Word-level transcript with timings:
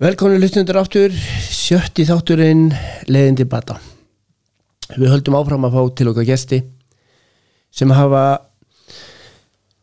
Velkonni 0.00 0.38
hlustundur 0.40 0.78
áttur, 0.80 1.12
sjötti 1.52 2.06
þátturinn 2.08 2.70
leiðindi 3.12 3.44
bata. 3.44 3.74
Við 4.94 5.10
höldum 5.12 5.34
áfram 5.36 5.66
að 5.68 5.74
fá 5.74 5.80
til 5.98 6.06
okkar 6.08 6.24
gesti 6.24 6.58
sem 7.68 7.90
hafa 7.92 8.22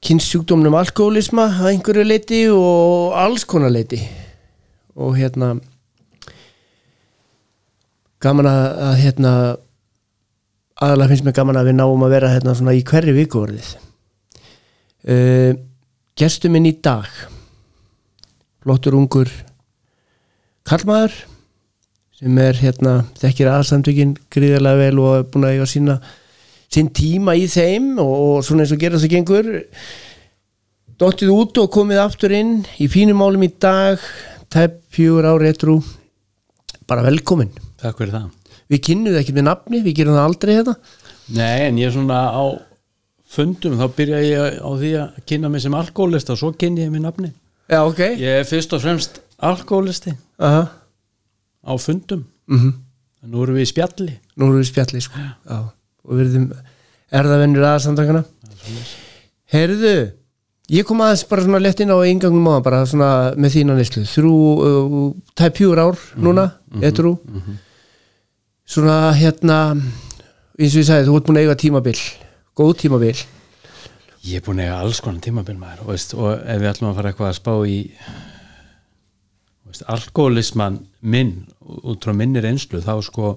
kynnsjúkdómnum 0.02 0.74
alkoholisma 0.80 1.46
að 1.60 1.68
einhverju 1.70 2.06
leiti 2.08 2.40
og 2.50 3.14
alls 3.14 3.46
konar 3.46 3.70
leiti 3.70 4.00
og 4.98 5.20
hérna 5.20 5.52
gaman 8.26 8.50
að, 8.50 8.96
hérna 9.04 9.34
aðalega 10.82 11.12
finnst 11.12 11.28
mér 11.28 11.36
gaman 11.38 11.60
að 11.62 11.70
við 11.70 11.78
náum 11.78 12.08
að 12.08 12.16
vera 12.16 12.32
hérna 12.34 12.56
svona 12.58 12.74
í 12.74 12.82
hverju 12.90 13.14
vikuverðið 13.20 13.70
uh, 15.14 15.54
gestur 16.18 16.56
minn 16.58 16.66
í 16.72 16.74
dag 16.82 17.06
flottur 18.66 18.98
ungur 18.98 19.30
kallmaður 20.68 21.16
sem 22.18 22.40
er 22.42 22.58
hérna 22.62 22.94
þekkir 23.22 23.52
aðsamtökin 23.54 24.16
gríðarlega 24.34 24.82
vel 24.82 25.02
og 25.04 25.18
er 25.20 25.28
búin 25.32 25.48
að 25.48 25.58
eiga 25.58 25.70
sína 25.70 25.98
sinn 26.74 26.90
tíma 26.92 27.36
í 27.38 27.46
þeim 27.52 27.94
og, 28.02 28.14
og 28.14 28.46
svona 28.46 28.66
eins 28.66 28.74
og 28.76 28.82
gera 28.82 29.00
það 29.00 29.14
gengur. 29.14 29.52
Dottið 30.98 31.34
út 31.36 31.62
og 31.62 31.70
komið 31.76 32.02
aftur 32.02 32.34
inn 32.34 32.58
í 32.82 32.90
fínum 32.90 33.22
málum 33.22 33.46
í 33.46 33.52
dag. 33.62 34.02
Tæp 34.52 34.82
fjögur 34.96 35.28
ári 35.30 35.52
ettrú 35.52 35.78
bara 36.90 37.06
velkomin. 37.06 37.54
Takk 37.78 38.02
fyrir 38.02 38.16
það. 38.16 38.32
Við 38.68 38.84
kynnum 38.90 39.14
það 39.14 39.22
ekki 39.22 39.36
með 39.38 39.46
nafni, 39.48 39.84
við 39.84 40.00
gerum 40.02 40.18
það 40.18 40.26
aldrei 40.28 40.54
þetta 40.58 40.74
Nei, 41.36 41.68
en 41.68 41.80
ég 41.80 41.90
er 41.90 41.96
svona 41.96 42.20
á 42.32 42.44
fundum, 43.28 43.76
þá 43.80 43.88
byrja 43.96 44.22
ég 44.24 44.60
á 44.64 44.70
því 44.72 44.92
að 45.02 45.18
kynna 45.28 45.52
mig 45.52 45.64
sem 45.64 45.76
alkoholista 45.76 46.36
og 46.36 46.40
svo 46.40 46.54
kynni 46.56 46.86
ég 46.86 46.94
mig 46.94 47.04
nafni 47.04 47.34
já 47.68 47.82
ok. 47.84 48.00
Ég 48.16 48.42
er 48.42 48.48
fyrst 48.48 48.76
og 48.76 48.84
fremst 48.84 49.20
alkoholisti 49.44 50.14
Aha. 50.40 50.68
á 51.68 51.74
fundum. 51.82 52.26
Mm 52.48 52.74
en 53.24 53.34
nú 53.34 53.44
erum 53.44 53.58
við 53.58 53.66
í 53.66 53.72
spjalli. 53.72 54.14
Nú 54.38 54.48
erum 54.48 54.62
við 54.62 54.70
spjalli 54.70 55.02
sko. 55.04 55.20
já. 55.20 55.60
og 56.08 56.16
við 56.16 56.30
erum 56.32 56.48
erðavennur 57.18 57.66
aðsamtakana 57.68 58.24
heyrðu 59.52 59.94
ég 60.72 60.88
kom 60.88 61.02
aðeins 61.04 61.24
bara 61.28 61.44
svona 61.46 61.62
lett 61.64 61.80
inn 61.84 61.92
á 61.92 61.98
eingangum 62.00 62.48
á 62.52 62.64
bara 62.64 62.82
svona 62.88 63.34
með 63.40 63.56
þína 63.56 63.78
neyslu. 63.78 64.04
Þrjú, 64.08 64.36
uh, 64.68 65.08
tæp 65.36 65.60
fjúr 65.60 65.82
ár 65.84 66.00
núna, 66.20 66.50
ettrú 66.84 67.18
svona 68.68 69.14
hérna 69.16 69.60
eins 70.58 70.74
og 70.76 70.82
ég 70.82 70.88
sagði, 70.88 71.08
þú 71.08 71.18
ert 71.18 71.28
búin 71.28 71.40
að 71.40 71.46
eiga 71.46 71.60
tímabil. 71.60 71.98
Góð 72.58 72.74
tímabil. 72.84 73.16
Ég 74.28 74.40
er 74.42 74.44
búin 74.44 74.60
að 74.60 74.68
eiga 74.68 74.80
alls 74.84 75.00
konar 75.04 75.24
tímabil 75.24 75.56
maður 75.60 75.86
og, 75.86 75.92
veist, 75.94 76.16
og 76.18 76.34
ef 76.36 76.60
við 76.60 76.72
ætlum 76.72 76.90
að 76.90 76.98
fara 77.00 77.12
eitthvað 77.14 77.30
að 77.32 77.38
spá 77.38 77.54
í 77.64 77.78
alkoholisman 79.86 80.80
minn 81.02 81.46
út 81.84 82.06
frá 82.06 82.16
minni 82.16 82.42
reynslu 82.44 82.82
þá 82.82 82.96
sko 83.06 83.36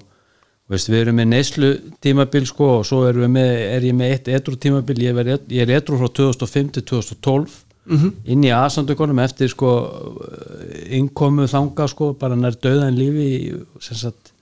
veist, 0.71 0.89
við 0.89 1.05
erum 1.05 1.19
með 1.19 1.31
neyslu 1.33 1.71
tímabil 2.03 2.45
sko 2.47 2.69
og 2.79 2.85
svo 2.87 3.03
erum 3.09 3.25
við 3.25 3.33
með, 3.35 3.51
er 3.75 3.89
ég 3.89 3.97
með 3.97 4.13
eitt 4.15 4.31
etru 4.31 4.55
tímabil, 4.55 5.01
ég, 5.03 5.17
ver, 5.17 5.33
ég 5.51 5.65
er 5.65 5.75
etru 5.81 5.99
frá 5.99 6.07
2005 6.21 6.71
til 6.77 6.87
2012 6.93 7.59
-hmm. 7.85 8.11
inn 8.25 8.45
í 8.45 8.51
aðsandökunum 8.55 9.21
eftir 9.23 9.51
sko 9.51 9.71
innkomu 10.89 11.47
þanga 11.51 11.87
sko 11.91 12.13
bara 12.19 12.37
nær 12.37 12.57
döðan 12.61 12.97
lífi 12.97 13.55
sem 13.79 13.97
sagt 13.97 14.33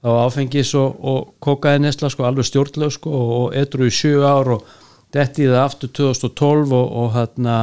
þá 0.00 0.10
áfengis 0.24 0.72
og, 0.78 0.96
og 1.04 1.34
kokaði 1.44 1.84
nesla 1.84 2.10
sko 2.12 2.26
alveg 2.28 2.48
stjórnlega 2.48 2.96
sko 2.96 3.12
og, 3.20 3.46
etru 3.54 3.88
í 3.88 3.94
sjö 3.94 4.24
ár 4.24 4.56
og 4.56 4.66
detti 5.12 5.48
það 5.48 5.64
aftur 5.64 5.92
2012 6.00 6.72
og, 6.72 6.92
og 7.02 7.14
hérna 7.16 7.56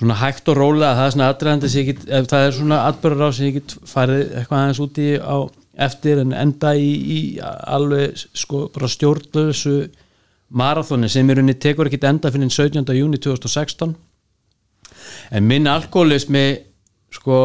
svona 0.00 0.16
hægt 0.16 0.48
og 0.48 0.56
rólega 0.56 0.96
það 0.96 1.06
er 1.06 1.14
svona 1.14 1.30
aðræðandi 1.30 1.70
sem 1.70 1.82
ég 1.82 1.88
get 1.90 2.04
ef 2.08 2.28
það 2.30 2.44
er 2.46 2.54
svona 2.56 2.82
atbyrður 2.88 3.26
á 3.28 3.30
sem 3.36 3.48
ég 3.50 3.56
get 3.58 3.74
farið 3.90 4.22
eitthvað 4.40 4.60
aðeins 4.60 4.84
úti 4.86 5.08
á 5.20 5.36
eftir 5.86 6.22
en 6.22 6.32
enda 6.36 6.72
í, 6.76 6.88
í 6.88 7.18
alveg 7.40 8.16
sko 8.16 8.62
bara 8.72 8.88
stjórnlösu 8.90 9.74
marathoni 10.56 11.10
sem 11.12 11.28
í 11.28 11.36
rauninni 11.36 11.58
tekur 11.60 11.90
ekkit 11.90 12.08
enda 12.08 12.32
fyrir 12.32 12.48
17. 12.48 12.96
júni 12.96 13.20
2016 13.20 13.92
en 15.36 15.46
minn 15.46 15.68
alkoholismi 15.70 16.46
sko 17.12 17.36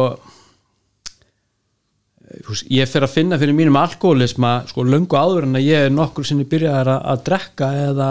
ég 2.72 2.88
fer 2.88 3.04
að 3.04 3.14
finna 3.18 3.38
fyrir 3.40 3.56
mínum 3.56 3.76
alkoholisma 3.80 4.58
sko 4.70 4.84
löngu 4.88 5.16
áður 5.16 5.46
en 5.46 5.60
að 5.60 5.68
ég 5.68 5.86
er 5.86 5.94
nokkur 5.94 6.26
sinni 6.26 6.48
byrjaðar 6.48 6.94
að, 6.96 7.06
að 7.12 7.24
drekka 7.28 7.72
eða 7.84 8.10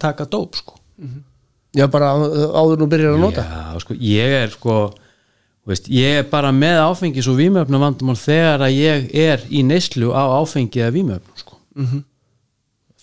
taka 0.00 0.26
dóp 0.32 0.56
sko 0.56 0.80
já 1.76 1.86
bara 1.92 2.14
áður 2.16 2.82
nú 2.82 2.88
byrjar 2.90 3.16
að 3.16 3.22
nota 3.22 3.44
Já, 3.44 3.80
sko, 3.82 3.96
ég 4.00 4.34
er 4.42 4.52
sko 4.54 4.78
veist, 5.68 5.88
ég 5.92 6.22
er 6.22 6.28
bara 6.30 6.52
með 6.54 6.80
áfengis 6.86 7.28
og 7.28 7.38
vímöfnum 7.40 7.84
vandamál 7.84 8.16
þegar 8.18 8.64
að 8.68 8.76
ég 8.78 9.08
er 9.12 9.44
í 9.52 9.62
neyslu 9.66 10.12
á 10.16 10.24
áfengi 10.40 10.80
eða 10.80 10.94
vímöfnum 10.96 11.36
sko. 11.36 11.58
-hmm. 11.76 12.02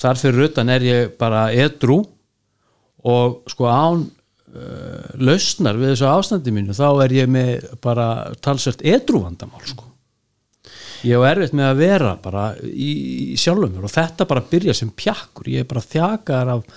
þar 0.01 0.21
fyrir 0.21 0.49
utan 0.49 0.69
er 0.69 0.81
ég 0.81 1.17
bara 1.17 1.51
edru 1.53 2.03
og 3.05 3.43
sko 3.47 3.69
án 3.69 4.05
uh, 4.55 5.09
lausnar 5.21 5.77
við 5.77 5.93
þessu 5.93 6.09
ástandi 6.09 6.51
mínu 6.51 6.73
þá 6.73 7.03
er 7.05 7.11
ég 7.13 7.29
með 7.29 7.69
bara 7.81 8.33
talsvert 8.41 8.81
edru 8.81 9.21
vandamál 9.21 9.61
sko 9.65 9.94
ég 11.05 11.13
hef 11.15 11.27
erfitt 11.29 11.55
með 11.57 11.69
að 11.69 11.81
vera 11.83 12.11
bara 12.21 12.45
í, 12.65 12.89
í 13.35 13.37
sjálfum 13.39 13.75
mér 13.75 13.87
og 13.87 13.93
þetta 13.93 14.27
bara 14.29 14.43
byrja 14.49 14.75
sem 14.77 14.91
pjakkur, 14.91 15.49
ég 15.51 15.63
er 15.63 15.69
bara 15.69 15.85
þjakar 15.85 16.51
af, 16.57 16.67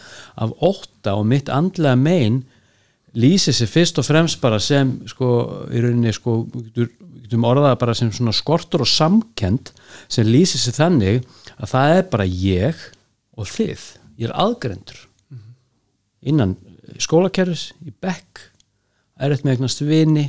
af 0.45 0.55
ótta 0.69 1.17
og 1.19 1.27
mitt 1.31 1.51
andlega 1.53 1.99
megin 1.99 2.43
lýsir 3.19 3.57
sig 3.57 3.71
fyrst 3.71 3.99
og 4.01 4.07
fremst 4.07 4.41
bara 4.43 4.61
sem 4.63 4.99
sko, 5.09 5.31
í 5.73 5.81
rauninni 5.83 6.13
sko, 6.15 6.43
við 6.53 6.93
getum 7.25 7.47
orðað 7.49 7.79
bara 7.81 7.97
sem 7.97 8.13
svona 8.15 8.35
skortur 8.37 8.85
og 8.85 8.91
samkend 8.91 9.73
sem 10.11 10.29
lýsir 10.29 10.61
sig 10.61 10.77
þannig 10.77 11.25
að 11.57 11.73
það 11.73 11.97
er 11.97 12.09
bara 12.13 12.29
ég 12.29 12.89
og 13.39 13.49
þið, 13.49 13.85
ég 14.21 14.29
er 14.29 14.37
aðgrendur 14.37 15.05
innan 16.29 16.57
skólakerfis 16.99 17.71
í 17.87 17.93
bekk, 17.93 18.43
erfitt 19.21 19.45
með 19.47 19.57
eignast 19.57 19.83
vini 19.87 20.27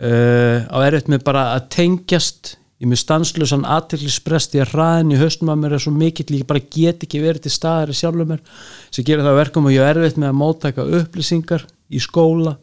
uh, 0.00 0.64
á 0.66 0.76
erfitt 0.84 1.10
með 1.12 1.24
bara 1.26 1.48
að 1.54 1.68
tengjast 1.74 2.54
ég 2.82 2.90
með 2.90 3.00
stanslösan 3.04 3.66
aðtillisprest 3.70 4.56
ég 4.58 4.72
hraðin 4.72 5.14
í 5.14 5.20
höstum 5.20 5.52
að 5.52 5.60
mér 5.62 5.76
er 5.76 5.84
svo 5.84 5.92
mikill 5.94 6.34
ég 6.34 6.46
bara 6.48 6.62
get 6.62 7.06
ekki 7.06 7.22
verið 7.22 7.46
til 7.46 7.54
staðar 7.54 7.92
í 7.94 7.98
sjálfum 7.98 8.34
mér. 8.34 8.42
Sem 8.90 9.06
gerir 9.06 9.24
það 9.24 9.40
verkum 9.40 9.68
og 9.70 9.76
ég 9.76 9.86
er 9.86 10.00
erfitt 10.00 10.18
með 10.20 10.32
að 10.32 10.40
móttaka 10.40 10.86
upplýsingar 11.00 11.66
í 11.94 12.02
skóla 12.02 12.56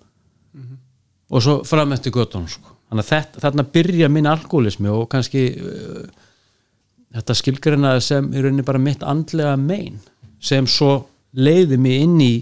og 1.32 1.44
svo 1.44 1.62
fram 1.68 1.94
eftir 1.96 2.14
göttunum 2.16 2.50
sko. 2.52 2.76
þannig 2.92 3.06
að 3.06 3.12
þetta, 3.14 3.44
þarna 3.46 3.68
byrja 3.76 4.10
minn 4.12 4.30
alkoholismi 4.30 4.92
og 4.92 5.06
kannski 5.12 5.46
uh, 5.56 6.02
þetta 7.16 7.38
skilgreinaði 7.40 8.04
sem 8.06 8.28
í 8.34 8.44
rauninni 8.44 8.68
bara 8.68 8.82
mitt 8.82 9.06
andlega 9.08 9.56
mein 9.60 10.02
sem 10.44 10.68
svo 10.68 11.06
leiði 11.32 11.80
mig 11.80 12.04
inn 12.04 12.20
í 12.24 12.34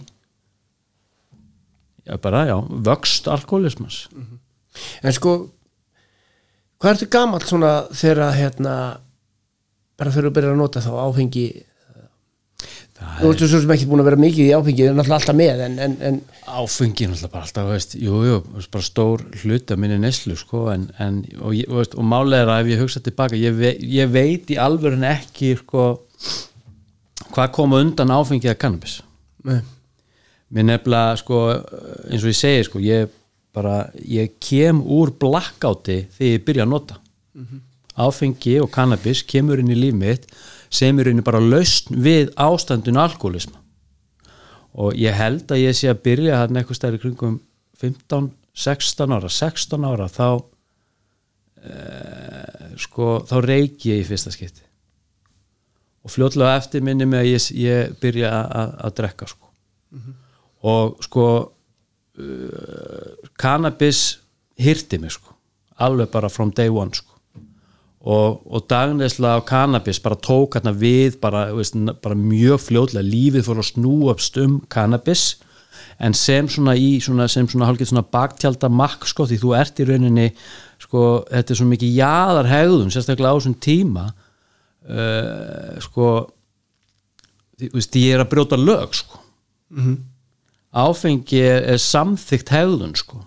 já 2.10 2.18
bara 2.22 2.48
já 2.50 2.58
vöxt 2.90 3.30
alkoholismas 3.30 4.08
en 5.04 5.14
sko 5.14 5.38
hvað 6.80 6.94
ertu 6.94 7.10
gamall 7.12 7.46
svona 7.48 7.74
þegar 7.92 8.38
hérna 8.38 8.76
bara 10.00 10.14
þegar 10.14 10.30
þú 10.30 10.36
byrjar 10.38 10.56
að 10.56 10.62
nota 10.62 10.84
þá 10.84 10.92
áfengi 11.04 11.48
það 13.00 13.20
þú 13.20 13.32
ertu 13.34 13.48
svo 13.48 13.62
sem 13.64 13.74
ekki 13.76 13.88
búin 13.90 14.04
að 14.04 14.10
vera 14.10 14.22
mikið 14.24 14.46
í 14.46 14.54
áfengi 14.56 14.84
það 14.84 14.92
er 14.92 14.98
náttúrulega 14.98 15.20
alltaf 15.20 15.38
með 15.40 15.64
en, 15.66 15.78
en, 15.86 15.98
en 16.10 16.20
áfengi 16.60 17.06
er 17.06 17.12
náttúrulega 17.12 17.34
bara 17.36 17.48
alltaf 17.48 17.70
veist, 17.70 17.96
jú, 18.00 18.22
jú, 18.28 18.38
veist, 18.56 18.72
bara 18.74 18.88
stór 18.88 19.26
hluta 19.44 19.78
minni 19.80 20.00
neslu 20.02 20.38
sko, 20.40 20.66
en, 20.74 20.88
en, 21.04 21.20
og, 21.40 21.56
og, 21.68 21.76
veist, 21.82 21.96
og 22.00 22.08
málega 22.08 22.46
er 22.46 22.54
að 22.54 22.64
ef 22.64 22.72
ég 22.74 22.84
hugsa 22.84 23.04
tilbaka 23.04 23.40
ég, 23.40 23.60
ve, 23.60 23.74
ég 24.00 24.12
veit 24.12 24.52
í 24.52 24.60
alvörun 24.60 25.08
ekki 25.08 25.54
sko, 25.62 25.90
hvað 27.30 27.54
koma 27.60 27.84
undan 27.84 28.16
áfengi 28.16 28.50
eða 28.50 28.60
cannabis 28.64 29.00
Nei. 29.48 29.62
mér 30.56 30.72
nefnilega 30.74 31.20
sko, 31.24 31.44
eins 32.10 32.24
og 32.24 32.34
ég 32.34 32.40
segi 32.40 32.68
sko, 32.68 32.84
ég 32.84 33.16
bara 33.56 33.90
ég 34.06 34.38
kem 34.44 34.82
úr 34.82 35.12
blackouti 35.20 36.04
þegar 36.16 36.34
ég 36.34 36.46
byrja 36.46 36.66
að 36.68 36.74
nota. 36.74 37.00
Áfengi 38.00 38.60
og 38.64 38.72
cannabis 38.72 39.24
kemur 39.28 39.60
inn 39.60 39.72
í 39.74 39.78
líf 39.78 39.96
mitt 39.96 40.30
sem 40.70 41.00
er 41.00 41.10
inn 41.10 41.26
bara 41.26 41.42
lausn 41.42 41.98
við 41.98 42.30
ástandun 42.38 43.00
alkoholisma 43.02 43.58
og 44.80 44.96
ég 44.96 45.16
held 45.18 45.50
að 45.52 45.64
ég 45.64 45.76
sé 45.76 45.90
að 45.90 46.04
byrja 46.06 46.44
hann 46.44 46.60
eitthvað 46.60 46.78
stærri 46.78 47.02
kringum 47.02 47.40
15, 47.82 48.30
16 48.54 49.16
ára. 49.16 49.30
16 49.32 49.88
ára 49.88 50.08
þá 50.12 50.28
e, 51.64 51.76
sko 52.80 53.20
þá 53.28 53.36
reiki 53.46 53.94
ég 53.94 54.04
í 54.04 54.08
fyrsta 54.08 54.34
skipti. 54.36 54.66
Og 56.06 56.14
fljótlega 56.14 56.58
eftir 56.60 56.84
minni 56.86 57.08
með 57.10 57.24
að 57.24 57.32
ég, 57.32 57.48
ég 57.60 57.96
byrja 58.00 58.32
að, 58.32 58.92
drekka 59.00 59.28
sko. 59.28 59.50
Og 60.70 61.00
sko 61.04 61.26
uh, 62.20 63.19
cannabis 63.40 64.20
hirti 64.60 65.00
mig 65.00 65.16
sko. 65.16 65.34
Alveg 65.80 66.12
bara 66.12 66.30
from 66.30 66.52
day 66.52 66.70
one 66.70 66.94
sko. 66.94 67.08
Og, 68.00 68.40
og 68.48 68.64
dagnesla 68.72 69.36
á 69.36 69.40
cannabis 69.44 70.00
bara 70.00 70.16
tók 70.16 70.56
hérna 70.56 70.72
við 70.72 71.20
bara, 71.20 71.50
veist, 71.56 71.76
bara 72.04 72.16
mjög 72.16 72.62
fljótlega. 72.68 73.04
Lífið 73.04 73.48
fór 73.48 73.62
að 73.64 73.72
snúast 73.74 74.40
um 74.40 74.60
cannabis 74.72 75.38
en 76.00 76.16
sem 76.16 76.48
svona 76.48 76.76
í 76.80 76.98
svona, 77.04 77.28
sem 77.32 77.48
svona 77.50 77.68
hálfgett 77.68 77.92
svona 77.92 78.08
baktjálta 78.08 78.70
makk 78.72 79.08
sko 79.10 79.28
því 79.28 79.40
þú 79.42 79.54
ert 79.60 79.80
í 79.80 79.88
rauninni 79.88 80.28
sko 80.80 81.06
þetta 81.28 81.54
er 81.54 81.60
svo 81.60 81.68
mikið 81.70 81.98
jaðar 82.00 82.50
hegðun 82.50 82.94
sérstaklega 82.94 83.36
á 83.36 83.38
þessum 83.38 83.58
tíma 83.60 84.06
uh, 84.10 85.74
sko 85.84 86.12
því, 87.60 87.72
veist, 87.76 88.00
ég 88.00 88.16
er 88.16 88.24
að 88.24 88.32
brjóta 88.32 88.60
lög 88.60 88.96
sko. 88.96 89.20
Áfengi 90.70 91.42
er, 91.44 91.66
er 91.76 91.82
samþygt 91.84 92.54
hegðun 92.56 92.96
sko 92.98 93.24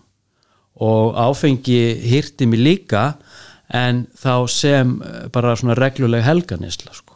og 0.83 1.17
áfengi 1.19 1.81
hýrti 2.03 2.49
mig 2.51 2.63
líka 2.63 3.13
en 3.73 4.07
þá 4.19 4.35
sem 4.51 4.99
eh, 5.01 5.25
bara 5.33 5.57
svona 5.57 5.79
regluleg 5.79 6.25
helganisla 6.27 6.95
sko 6.97 7.13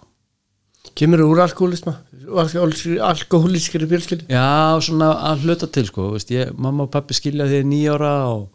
Kemur 0.96 1.20
úr 1.26 1.42
alkoholisma? 1.44 1.92
Alkoholískri 2.26 3.86
björskildi? 3.88 4.30
Já, 4.32 4.80
svona 4.80 5.10
að 5.28 5.44
hluta 5.44 5.68
til 5.68 5.84
sko, 5.90 6.08
veist, 6.14 6.30
ég, 6.32 6.54
mamma 6.56 6.86
og 6.86 6.92
pappi 6.94 7.16
skilja 7.16 7.44
því 7.50 7.58
nýjára 7.68 8.12
og, 8.30 8.46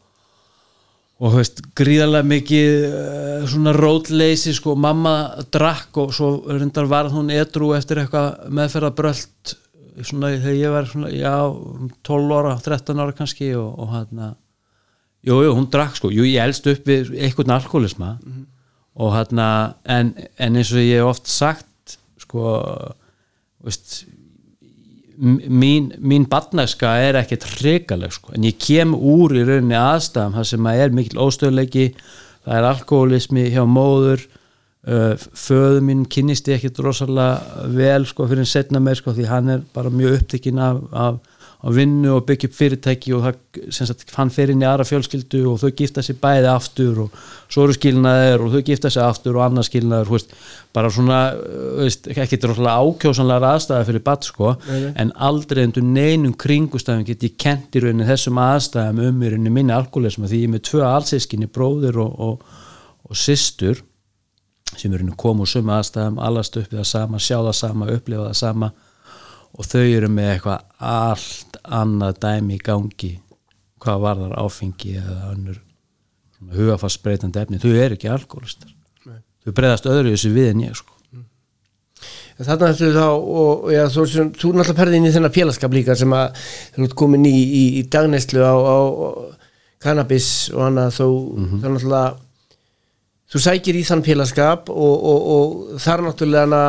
og 1.22 1.36
veist, 1.38 1.62
gríðarlega 1.78 2.30
mikið 2.32 2.88
uh, 2.88 3.46
svona 3.52 3.76
rótleysi 3.78 4.56
sko, 4.58 4.74
mamma 4.74 5.14
drakk 5.54 6.02
og 6.02 6.16
svo 6.18 6.32
reyndar 6.50 6.90
var 6.90 7.12
hún 7.14 7.30
edru 7.36 7.76
eftir 7.78 8.02
eitthvað 8.02 8.50
meðferðabröld 8.58 9.56
svona 10.02 10.34
þegar 10.34 10.58
ég 10.58 10.74
var 10.74 10.90
svona, 10.90 11.14
já, 11.14 11.36
12 12.10 12.38
ára, 12.40 12.58
13 12.66 13.06
ára 13.06 13.18
kannski 13.22 13.54
og, 13.60 13.70
og 13.86 13.94
hann 13.94 14.26
jú, 15.28 15.42
jú, 15.46 15.52
hún 15.58 15.68
drakk 15.72 15.98
sko, 16.00 16.12
jú, 16.14 16.26
ég 16.28 16.42
elst 16.44 16.68
upp 16.70 16.88
við 16.88 17.14
einhvern 17.18 17.58
alkoholisma 17.58 18.16
og 19.02 19.14
hann 19.16 19.40
en, 19.42 20.16
en 20.38 20.58
eins 20.60 20.72
og 20.74 20.82
ég 20.84 21.00
hef 21.00 21.12
oft 21.14 21.30
sagt 21.32 21.98
sko 22.20 22.56
veist, 23.64 24.04
mín, 25.22 25.92
mín 26.02 26.26
barnæska 26.30 26.96
er 27.06 27.20
ekkert 27.22 27.46
hrikaleg 27.60 28.14
sko. 28.14 28.34
en 28.36 28.46
ég 28.48 28.58
kem 28.60 28.94
úr 28.96 29.36
í 29.38 29.46
rauninni 29.46 29.78
aðstæðum 29.78 30.38
það 30.40 30.52
sem 30.52 30.70
að 30.70 30.84
er 30.84 30.96
mikil 30.98 31.24
óstöðleiki 31.24 31.88
það 32.42 32.56
er 32.58 32.70
alkoholismi 32.72 33.48
hjá 33.54 33.64
móður 33.70 34.24
uh, 34.88 35.14
föðu 35.18 35.84
mín 35.86 36.06
kynnist 36.10 36.50
ég 36.50 36.60
ekkert 36.60 36.82
rosalega 36.88 37.68
vel 37.70 38.08
sko 38.10 38.28
fyrir 38.28 38.46
en 38.46 38.50
setna 38.50 38.82
meir 38.82 38.98
sko 39.00 39.14
því 39.16 39.30
hann 39.30 39.56
er 39.58 39.68
bara 39.76 39.94
mjög 39.94 40.20
upptekinn 40.22 40.62
af, 40.62 40.82
af, 40.92 41.22
af 41.62 41.76
vinnu 41.76 42.16
og 42.16 42.24
byggja 42.26 42.48
upp 42.50 42.56
fyrirtæki 42.58 43.12
og 43.14 43.26
það, 43.28 43.92
hann 44.16 44.32
fer 44.34 44.50
inn 44.50 44.64
í 44.64 44.66
aðra 44.66 44.86
fjölskyldu 44.90 45.42
og 45.52 45.60
þau 45.62 45.70
gifta 45.78 46.02
sér 46.02 46.18
bæði 46.22 46.50
aftur 46.50 47.04
og 47.04 47.20
svo 47.54 47.68
eru 47.68 47.76
skilnaðir 47.78 48.42
og 48.42 48.56
þau 48.56 48.64
gifta 48.66 48.90
sér 48.90 49.06
aftur 49.06 49.38
og 49.38 49.44
annað 49.46 49.68
skilnaðir, 49.70 50.10
veist, 50.10 50.34
bara 50.74 50.90
svona 50.94 51.20
uh, 51.38 51.84
veist, 51.84 52.10
ekki 52.10 52.42
rosalega 52.50 52.82
ákjósanlega 52.82 53.54
aðstæða 53.54 53.88
fyrir 53.92 54.06
bat 54.10 54.26
sko, 54.26 54.56
en 54.72 55.14
aldrei 55.30 55.64
endur 55.68 55.86
neinum 55.86 56.34
kringustæðum 56.42 57.06
get 57.12 57.30
ég 57.30 57.38
kent 57.38 57.78
í 57.78 57.86
rauninni 57.86 58.10
þessum 58.10 58.42
aðstæðum 58.42 59.06
um 59.12 59.22
í 59.22 59.34
rauninni 59.36 59.54
minni 59.54 59.78
alkoholisma 59.78 60.32
því 60.32 60.42
ég 60.42 60.50
er 60.50 60.56
með 60.56 60.68
tvö 60.72 60.86
allsískinni 60.90 61.52
bróðir 61.54 62.02
og, 62.02 62.18
og, 62.18 62.62
og 63.06 63.22
systur 63.22 63.86
sem 64.72 64.94
eru 64.96 65.14
koma 65.20 65.46
úr 65.46 65.52
sömu 65.52 65.78
aðstæðum 65.78 66.18
allast 66.26 66.58
upp 66.58 66.72
við 66.72 66.82
það 66.82 66.90
sama, 66.96 67.22
sjá 67.22 67.38
það 67.38 67.58
sama, 67.60 67.92
upplifa 67.92 68.32
það 68.32 68.40
sama 68.42 68.72
og 69.58 69.68
þau 69.68 69.84
eru 69.84 70.10
með 70.12 70.32
eitthvað 70.36 70.64
allt 70.92 71.60
annað 71.64 72.22
dæmi 72.24 72.58
í 72.58 72.64
gangi 72.64 73.12
hvað 73.82 74.06
varðar 74.06 74.38
áfengi 74.40 74.96
eða 75.02 75.34
önnur 75.34 75.60
hugafarsbreytandi 76.52 77.42
efni, 77.42 77.60
þau 77.62 77.74
eru 77.74 77.98
ekki 77.98 78.10
alkoholistar. 78.10 78.72
Þau 79.42 79.54
breyðast 79.58 79.88
öðru 79.90 80.14
þessu 80.14 80.32
við 80.34 80.50
en 80.52 80.64
ég 80.68 80.78
sko. 80.78 80.96
Þarna 82.42 82.72
ertu 82.72 82.90
þá 82.96 83.06
og 83.06 83.68
já, 83.70 83.84
þú, 83.94 84.04
þú, 84.10 84.24
þú 84.34 84.52
náttúrulega 84.56 84.78
perði 84.80 84.98
inn 84.98 85.06
í 85.06 85.14
þennan 85.14 85.34
félagskap 85.36 85.76
líka 85.76 85.96
sem 85.98 86.14
að 86.18 86.40
þú 86.74 86.86
ert 86.88 86.96
komin 86.98 87.28
í, 87.30 87.34
í, 87.38 87.64
í 87.78 87.84
dagneyslu 87.94 88.42
á, 88.42 88.56
á, 88.58 88.78
cannabis 89.82 90.30
og 90.56 90.64
annað 90.66 90.96
þó 90.96 91.06
þá 91.62 91.68
náttúrulega 91.68 92.06
þú 93.32 93.42
sækir 93.46 93.78
í 93.78 93.84
þann 93.86 94.04
félagskap 94.06 94.72
og, 94.74 95.06
og, 95.12 95.28
og 95.36 95.84
þar 95.84 96.06
náttúrulega 96.08 96.64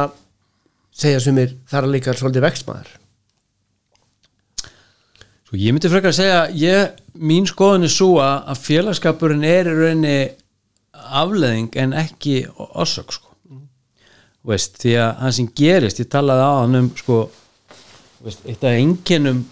segja 0.92 1.22
sumir 1.22 1.56
þar 1.70 1.86
er 1.86 1.94
líka 1.96 2.14
svolítið 2.16 2.46
vextmaður 2.46 2.98
Sko 5.52 5.58
ég 5.60 5.74
myndi 5.74 5.88
frekar 5.92 6.14
að 6.14 6.16
segja 6.16 6.36
ég, 6.56 7.00
mín 7.20 7.44
skoðun 7.44 7.84
er 7.84 7.90
svo 7.92 8.14
að 8.24 8.46
að 8.54 8.60
félagskapurinn 8.64 9.42
er 9.44 9.68
í 9.68 9.74
rauninni 9.76 10.20
afleðing 11.12 11.76
en 11.82 11.92
ekki 12.00 12.38
orsök 12.56 13.12
sko. 13.12 13.28
Veist, 14.48 14.78
því 14.80 14.94
að 14.96 15.10
það 15.18 15.34
sem 15.36 15.50
gerist 15.60 16.00
ég 16.00 16.08
talaði 16.14 16.46
á 16.48 16.52
hann 16.56 16.78
um 16.80 16.88
sko 16.96 17.18
veist, 18.24 18.46
eitt 18.48 18.64
af 18.64 18.78
einkennum 18.80 19.44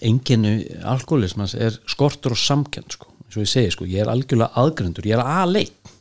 einkennu 0.00 0.54
alkoholismans 0.94 1.54
er 1.54 1.76
skortur 1.84 2.32
og 2.32 2.40
samkend 2.40 2.96
sko, 2.96 3.12
eins 3.26 3.36
og 3.36 3.44
ég 3.44 3.52
segi 3.52 3.74
sko 3.76 3.86
ég 3.86 4.02
er 4.06 4.10
algjörlega 4.10 4.56
aðgrendur, 4.64 5.06
ég 5.06 5.20
er 5.20 5.22
aðleitt 5.22 5.92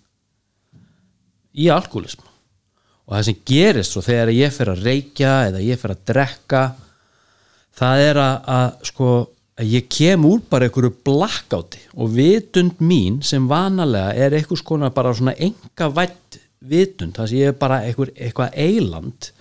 í 1.59 1.67
alkoholisma 1.75 2.32
og 3.03 3.15
það 3.17 3.27
sem 3.27 3.43
gerist 3.49 3.95
svo 3.95 4.03
þegar 4.05 4.31
ég 4.33 4.55
fer 4.55 4.71
að 4.71 4.83
reykja 4.87 5.33
eða 5.49 5.63
ég 5.63 5.79
fer 5.79 5.93
að 5.93 6.03
drekka 6.09 6.63
það 7.77 8.03
er 8.07 8.19
að, 8.21 8.35
að 8.55 8.89
sko 8.89 9.09
að 9.59 9.69
ég 9.69 9.89
kem 9.91 10.25
úr 10.25 10.41
bara 10.49 10.67
einhverju 10.67 10.93
blackouti. 11.05 11.81
Og 12.01 12.09
vitund 12.15 12.81
mín 12.81 13.19
sem 13.25 13.45
vanalega 13.49 14.13
er 14.17 14.35
einhvers 14.37 14.63
konar 14.65 14.93
bara 14.95 15.13
svona 15.13 15.35
enga 15.37 15.89
vætt 15.93 16.39
vitund, 16.63 17.15
það 17.17 17.29
sem 17.29 17.41
ég 17.41 17.51
er 17.51 17.57
bara 17.59 17.81
einhver, 17.83 18.13
eitthvað 18.15 18.55
eiland 18.55 19.31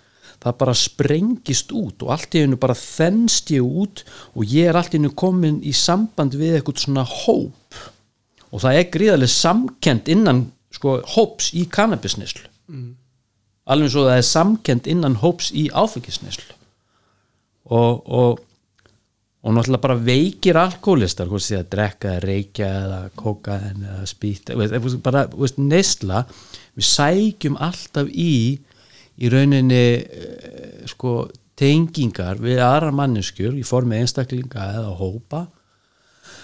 það 0.42 0.56
bara 0.58 0.74
sprengist 0.74 1.70
út 1.78 2.02
og 2.02 2.08
allt 2.10 2.34
í 2.34 2.40
hennu 2.42 2.58
bara 2.58 2.74
þennst 2.74 3.52
ég 3.54 3.62
út 3.62 4.02
og 4.34 4.42
ég 4.50 4.66
er 4.66 4.78
allt 4.78 4.96
í 4.96 4.98
hennu 4.98 5.12
komin 5.14 5.60
í 5.62 5.74
samband 5.76 6.34
við 6.34 6.58
eitthvað 6.58 6.82
svona 6.82 7.04
hóp. 7.06 7.78
Og 8.50 8.64
það 8.64 8.80
er 8.80 8.90
gríðarlega 8.92 9.32
samkend 9.32 10.10
innan 10.12 10.48
sko 10.74 10.98
hóps 11.14 11.52
í 11.56 11.62
kannabisnislu 11.70 12.48
mm. 12.68 12.90
Alveg 13.72 13.92
svo 13.92 14.06
það 14.08 14.20
er 14.20 14.30
samkend 14.30 14.88
innan 14.90 15.18
hóps 15.22 15.50
í 15.54 15.68
áfengisnislu 15.72 16.56
og, 17.72 18.02
og 18.06 18.48
og 19.42 19.56
náttúrulega 19.56 19.82
bara 19.82 19.98
veikir 19.98 20.54
alkoholistar 20.54 21.26
hvort 21.26 21.42
sé 21.42 21.56
að 21.58 21.70
drekka, 21.72 22.18
reykja 22.22 22.68
eða 22.84 22.98
kóka 23.18 23.56
eða 23.72 24.04
spýta 24.06 24.54
bara 25.02 25.24
veist, 25.34 25.58
neysla 25.58 26.20
við 26.78 26.86
sækjum 26.86 27.56
alltaf 27.58 28.10
í 28.12 28.60
í 29.18 29.30
rauninni 29.32 29.82
eh, 29.98 30.84
sko 30.90 31.26
tengingar 31.58 32.38
við 32.42 32.62
aðra 32.64 32.92
manneskjur 32.96 33.58
í 33.58 33.64
formi 33.66 33.98
einstaklinga 34.00 34.70
eða 34.78 34.94
hópa. 34.98 35.42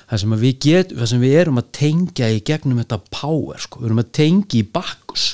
Það 0.08 0.22
sem, 0.22 0.34
get, 0.62 0.92
það 0.96 1.10
sem 1.10 1.22
við 1.22 1.34
erum 1.42 1.60
að 1.60 1.70
tengja 1.78 2.28
í 2.32 2.42
gegnum 2.44 2.80
þetta 2.80 2.98
power 3.12 3.60
sko. 3.60 3.82
við 3.82 3.90
erum 3.90 4.02
að 4.02 4.12
tengja 4.18 4.60
í 4.60 4.68
bakkus 4.72 5.26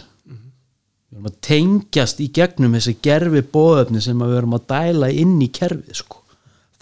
við 1.14 1.20
erum 1.20 1.30
að 1.30 1.40
tengjast 1.46 2.20
í 2.20 2.28
gegnum 2.34 2.72
þessi 2.74 2.96
gerfi 3.06 3.42
bóðöfni 3.54 4.00
sem 4.02 4.18
við 4.18 4.36
erum 4.40 4.56
að 4.58 4.64
dæla 4.72 5.10
inn 5.14 5.36
í 5.44 5.48
kerfið 5.54 6.00
sko. 6.00 6.22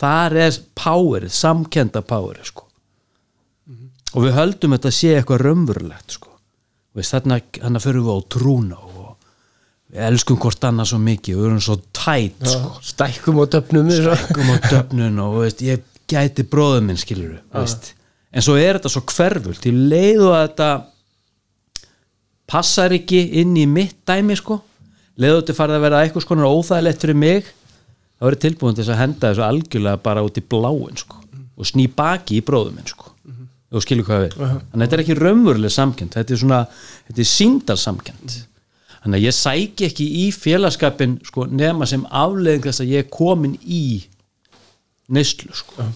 Þar 0.01 0.37
er 0.47 0.61
powerið, 0.79 1.35
samkenda 1.37 2.01
powerið 2.01 2.49
sko. 2.49 2.65
Og 4.13 4.25
við 4.25 4.37
höldum 4.37 4.73
þetta 4.77 4.93
sé 4.93 5.13
eitthvað 5.19 5.45
raunverulegt 5.45 6.17
sko. 6.17 6.33
Þarna, 6.97 7.39
þarna 7.61 7.81
fyrir 7.81 8.05
við 8.05 8.17
á 8.17 8.21
trúna 8.33 8.81
og 8.81 8.93
við 9.93 10.05
elskum 10.09 10.41
hvort 10.41 10.65
annað 10.65 10.91
svo 10.91 11.01
mikið 11.05 11.39
við 11.39 11.49
erum 11.51 11.63
svo 11.65 11.77
tætt 11.93 12.49
sko. 12.49 12.73
stækkum 12.89 13.41
og 13.43 13.51
döfnum 13.53 13.91
stækkum 13.93 14.53
á 14.53 14.57
döfnun 14.65 15.21
og 15.25 15.39
veist, 15.43 15.61
ég 15.65 15.85
gæti 16.09 16.45
bróðum 16.49 16.89
minn 16.89 17.01
skilur 17.01 17.39
en 17.53 18.45
svo 18.45 18.57
er 18.57 18.79
þetta 18.79 18.93
svo 18.93 19.05
hverfult 19.13 19.69
í 19.69 19.73
leiðu 19.77 20.31
að 20.33 20.47
þetta 20.47 20.71
passar 22.53 22.93
ekki 22.93 23.23
inn 23.41 23.57
í 23.57 23.65
mitt 23.69 24.03
dæmi 24.09 24.37
sko. 24.39 24.61
Leiðu 25.21 25.41
þetta 25.41 25.57
farið 25.57 25.79
að 25.79 25.87
vera 25.87 26.03
eitthvað 26.05 26.27
skonar 26.27 26.53
óþægilegt 26.53 27.05
fyrir 27.05 27.19
mig. 27.19 27.49
Þá 28.21 28.29
er 28.29 28.39
tilbúin 28.45 28.77
til 28.79 28.87
að 28.87 29.01
henda 29.01 29.33
þessu 29.33 29.47
algjörlega 29.47 30.05
bara 30.05 30.23
út 30.25 30.39
í 30.39 30.45
bláin 30.45 31.01
sko 31.01 31.19
og 31.53 31.69
sný 31.69 31.85
baki 31.93 32.39
í 32.41 32.45
bróðum 32.45 32.79
minn 32.79 32.89
sko. 32.89 33.11
Þú 33.73 33.81
skilur 33.85 34.07
hvað 34.07 34.23
við, 34.23 34.35
þannig 34.37 34.73
að 34.75 34.83
þetta 34.83 34.97
er 34.97 35.03
ekki 35.03 35.15
raunveruleg 35.17 35.73
samkend, 35.73 36.15
þetta 36.17 36.35
er 36.35 36.41
svona 36.41 36.59
þetta 37.09 37.23
er 37.23 37.29
síndalsamkend 37.29 38.35
þannig 39.03 39.19
að 39.19 39.25
ég 39.27 39.37
sæki 39.37 39.89
ekki 39.89 40.09
í 40.23 40.27
félagskapin 40.35 41.17
sko, 41.27 41.47
nema 41.51 41.89
sem 41.91 42.05
afleðing 42.07 42.67
þess 42.69 42.85
að 42.85 42.93
ég 42.93 43.05
er 43.05 43.13
komin 43.13 43.57
í 43.65 43.85
neyslu 45.13 45.57
sko. 45.57 45.89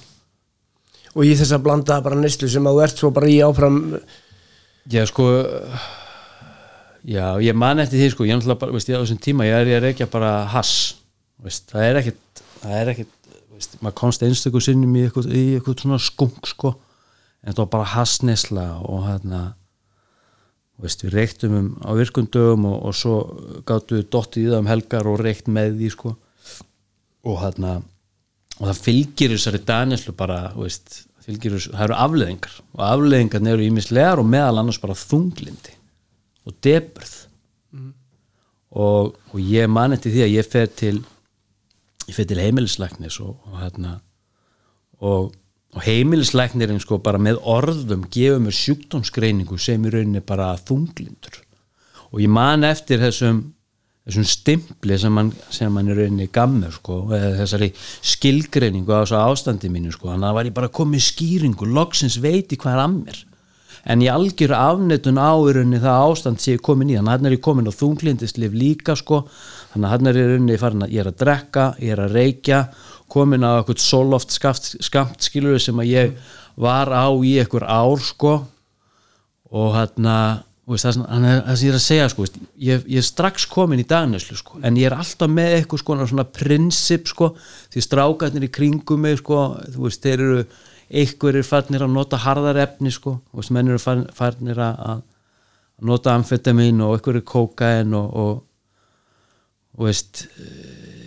og 1.14 1.22
í 1.24 1.34
þess 1.36 1.54
að 1.54 1.66
blanda 1.68 2.00
bara 2.04 2.18
neyslu 2.18 2.48
sem 2.50 2.66
að 2.66 2.78
þú 2.78 2.82
ert 2.86 3.02
svo 3.02 3.12
bara 3.14 3.30
í 3.30 3.38
áfram 3.44 3.78
já 4.90 5.04
sko 5.10 5.28
já 7.06 7.26
ég 7.44 7.54
man 7.54 7.82
eftir 7.82 8.02
því 8.02 8.12
sko 8.14 8.28
ég 8.28 8.40
er 8.40 8.58
bara, 8.58 8.74
veist, 8.74 8.90
ég 8.90 8.98
á 8.98 9.02
þessum 9.02 9.20
tíma 9.22 9.46
ég 9.46 9.58
er 9.60 9.70
ég 9.70 9.78
að 9.80 9.86
reykja 9.88 10.08
bara 10.10 10.32
hass 10.50 10.96
veist, 11.42 11.68
það 11.70 11.90
er 11.90 12.00
ekkit 12.02 12.42
það 12.62 12.80
er 12.80 12.90
ekkit, 12.94 13.12
veist, 13.54 13.78
maður 13.80 14.00
komst 14.02 14.26
einstöku 14.26 14.62
sinnum 14.64 14.96
í 14.98 15.06
eitthvað, 15.06 15.30
í 15.30 15.44
eitthvað 15.58 15.84
svona 15.84 16.00
skung 16.02 16.50
sko 16.50 16.74
en 16.74 17.52
þetta 17.52 17.62
var 17.62 17.72
bara 17.76 17.92
hassnesla 17.94 18.66
og 18.82 19.06
hérna 19.06 19.42
veist, 20.82 21.04
við 21.04 21.16
reyktum 21.16 21.56
um 21.56 21.68
á 21.86 21.90
virkundögum 21.96 22.66
og, 22.68 22.78
og 22.88 22.96
svo 22.96 23.16
gáttu 23.68 24.00
við 24.00 24.08
dottið 24.12 24.42
í 24.42 24.48
það 24.50 24.62
um 24.62 24.70
helgar 24.72 25.10
og 25.10 25.20
reykt 25.22 25.50
með 25.52 25.78
því 25.80 25.92
sko. 25.94 26.14
Og 27.26 27.38
hérna 27.42 27.78
og 28.56 28.64
það 28.64 28.82
fylgir 28.86 29.34
þessari 29.34 29.62
daneslu 29.68 30.14
bara 30.16 30.40
veist, 30.56 31.02
fylgir 31.24 31.56
þessu, 31.56 31.72
það 31.74 31.86
eru 31.88 31.98
afleðingar 32.06 32.60
og 32.74 32.84
afleðingar 32.90 33.50
eru 33.52 33.66
ímislegar 33.66 34.22
og 34.22 34.30
meðal 34.30 34.62
annars 34.62 34.80
bara 34.80 34.96
þunglindi 34.96 35.75
og 36.46 36.56
deburð 36.64 37.14
og, 38.70 39.16
og 39.32 39.38
ég 39.40 39.68
man 39.70 39.96
eftir 39.96 40.14
því 40.14 40.24
að 40.26 40.34
ég 40.36 40.50
fer 40.50 40.70
til 40.78 40.96
ég 42.06 42.14
fer 42.14 42.28
til 42.28 42.42
heimilislæknis 42.42 43.18
og, 43.24 43.38
og 43.48 43.58
hérna 43.62 43.96
og, 45.00 45.32
og 45.74 45.82
heimilislæknirinn 45.84 46.80
sko 46.82 47.00
bara 47.04 47.20
með 47.20 47.40
orðum 47.42 48.06
gefur 48.12 48.40
mér 48.44 48.56
sjúkdómsgreiningu 48.56 49.58
sem 49.60 49.84
í 49.84 49.92
rauninni 49.92 50.22
bara 50.24 50.54
þunglindur. 50.56 51.42
Og 52.12 52.22
ég 52.22 52.32
man 52.32 52.64
eftir 52.64 53.02
þessum 53.02 53.42
þessum 54.06 54.26
stimpli 54.30 54.96
sem 55.02 55.12
mann 55.12 55.32
sem 55.50 55.72
mann 55.72 55.90
er 55.90 55.98
rauninni 55.98 56.28
gammur 56.32 56.74
sko 56.76 57.00
þessari 57.10 57.72
skilgreiningu 57.76 58.94
á 58.94 59.02
þessu 59.02 59.18
ástandi 59.18 59.70
mínu 59.72 59.92
sko. 59.92 60.12
Þannig 60.12 60.22
að 60.22 60.30
það 60.30 60.38
var 60.38 60.50
ég 60.50 60.58
bara 60.60 60.74
komið 60.80 61.06
skýringu. 61.10 61.72
Loksins 61.74 62.20
veiti 62.22 62.60
hvað 62.60 62.76
er 62.76 62.84
að 62.84 62.94
mér 63.00 63.24
en 63.86 64.02
ég 64.02 64.10
algjör 64.10 64.54
afnettun 64.56 65.20
á 65.22 65.30
í 65.38 65.52
rauninni 65.54 65.78
það 65.82 66.06
ástand 66.08 66.42
sem 66.42 66.54
ég 66.54 66.58
er 66.58 66.64
komin 66.66 66.90
í 66.90 66.96
þannig 66.96 67.12
að 67.12 67.14
hann 67.14 67.28
er 67.28 67.36
ég 67.36 67.44
komin 67.44 67.70
á 67.70 67.78
þunglindislif 67.78 68.56
líka 68.56 68.96
sko. 68.98 69.22
Þannig 69.72 69.86
að 69.86 69.94
hann 69.94 70.10
er 70.10 70.18
í 70.18 70.24
rauninni 70.30 70.58
farin 70.58 70.86
að 70.86 70.96
ég 70.96 71.04
er 71.04 71.10
að 71.12 71.20
drekka, 71.22 71.68
ég 71.82 71.94
er 71.94 72.02
að 72.02 72.16
reykja 72.18 72.60
komin 73.12 73.46
á 73.46 73.50
eitthvað 73.60 73.84
soloft 73.84 74.34
skamt, 74.34 75.22
skilur 75.22 75.62
sem 75.62 75.78
að 75.78 75.92
ég 75.92 76.18
var 76.58 76.90
á 76.90 77.06
í 77.14 77.36
eitthvað 77.38 77.68
ár 77.70 78.02
sko. 78.02 78.34
Og 79.54 79.72
hann 79.78 80.10
er, 80.10 80.42
það 80.66 80.96
sem 80.98 81.06
ég 81.06 81.70
er 81.70 81.78
að 81.78 81.84
segja 81.86 82.08
sko, 82.10 82.26
veist, 82.26 82.38
ég, 82.58 82.86
ég 82.90 82.98
er 82.98 83.06
strax 83.06 83.46
komin 83.46 83.84
í 83.84 83.86
dagneslu 83.86 84.34
sko, 84.40 84.58
en 84.66 84.78
ég 84.80 84.90
er 84.90 84.96
alltaf 84.98 85.30
með 85.30 85.60
eitthvað 85.60 85.84
sko, 85.84 85.98
svona 86.10 86.26
prinsip 86.26 87.06
sko, 87.12 87.36
því 87.70 87.84
strákarnir 87.86 88.48
í 88.48 88.50
kringum 88.50 89.06
mig 89.06 89.20
sko, 89.22 89.52
þú 89.70 89.86
veist, 89.86 90.02
þeir 90.02 90.24
eru 90.26 90.40
einhver 90.90 91.38
er 91.40 91.46
farnir 91.46 91.84
að 91.84 91.94
nota 91.94 92.18
harðar 92.22 92.60
efni 92.62 92.92
sko, 92.94 93.18
þú 93.30 93.40
veist, 93.40 93.54
menn 93.54 93.70
eru 93.72 93.82
farnir, 93.82 94.60
að, 94.62 95.04
nota 95.86 96.14
amfetamin 96.16 96.80
og 96.84 96.96
einhver 96.96 97.18
er 97.18 97.24
kókain 97.26 97.94
og, 97.96 98.12
og, 98.16 98.36
og 99.76 99.88
veist 99.88 100.26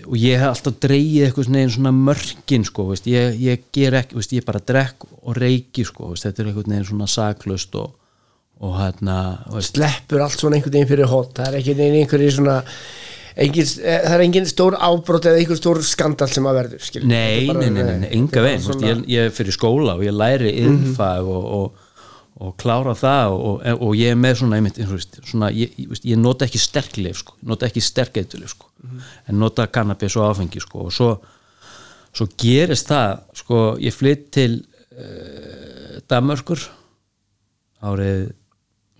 og 0.10 0.18
ég 0.18 0.42
hef 0.42 0.50
alltaf 0.50 0.78
dreigið 0.82 1.26
eitthvað 1.28 1.48
svona, 1.48 1.64
svona 1.74 1.94
mörkin 1.94 2.66
sko, 2.66 2.88
veist, 2.90 3.08
ég, 3.10 3.36
ég 3.42 3.66
ger 3.76 3.98
ekki, 4.00 4.18
veist, 4.18 4.34
ég 4.34 4.46
bara 4.46 4.62
drekk 4.62 5.06
og 5.20 5.38
reiki 5.38 5.86
sko, 5.86 6.12
veist, 6.14 6.26
þetta 6.26 6.44
er 6.44 6.52
eitthvað 6.52 6.72
neginn 6.72 6.88
svona 6.90 7.10
saklust 7.10 7.78
og, 7.78 7.92
og 8.66 8.78
hérna 8.80 9.18
sleppur 9.66 10.26
allt 10.26 10.38
svona 10.38 10.58
einhvern 10.58 10.76
veginn 10.80 10.90
fyrir 10.90 11.12
hótt 11.12 11.38
það 11.38 11.52
er 11.52 11.60
ekki 11.62 11.78
einhverjir 11.86 12.36
svona 12.36 12.58
engin, 13.46 13.68
það 13.70 14.16
er 14.16 14.24
engin 14.26 14.48
stór 14.50 14.76
ábrót 14.80 15.28
eða 15.30 15.42
einhver 15.42 15.60
stór 15.60 15.80
skandal 15.88 16.28
sem 16.32 16.48
að 16.50 16.58
verður 16.60 16.86
skil. 16.88 17.04
nei, 17.08 17.46
bara- 17.48 17.62
nei, 17.64 17.70
nei, 17.76 17.98
nei, 18.04 18.10
enga 18.18 18.44
veginn 18.46 18.66
svona... 18.66 18.90
ég, 18.90 19.04
ég 19.14 19.36
fyrir 19.38 19.56
skóla 19.56 19.96
og 19.98 20.04
ég 20.06 20.16
læri 20.16 20.52
innfag 20.64 21.28
og, 21.30 21.48
og, 21.60 21.86
og 22.40 22.54
klára 22.62 22.96
það 23.00 23.36
og, 23.38 23.66
og 23.80 23.92
ég 24.00 24.14
er 24.16 24.20
með 24.20 24.42
svona, 24.42 24.60
einmitt, 24.60 24.80
svona 25.28 25.52
ég, 25.56 25.76
ég, 25.80 26.16
nota 26.20 26.48
ekki 26.48 26.62
sterkleif 26.64 27.22
sko, 27.24 27.38
nota 27.52 27.68
ekki 27.70 27.84
sterkeitulif 27.84 28.56
sko, 28.56 28.70
en 29.28 29.40
nota 29.42 29.68
kannabis 29.72 30.16
og 30.20 30.30
áfengi 30.32 30.64
sko, 30.64 30.88
og 30.88 30.96
svo, 30.96 31.12
svo 32.16 32.28
gerist 32.40 32.92
það 32.92 33.24
sko, 33.44 33.64
ég 33.84 33.96
flytt 33.96 34.30
til 34.36 34.60
uh, 34.96 36.00
Danmörkur 36.10 36.64
árið 37.88 38.30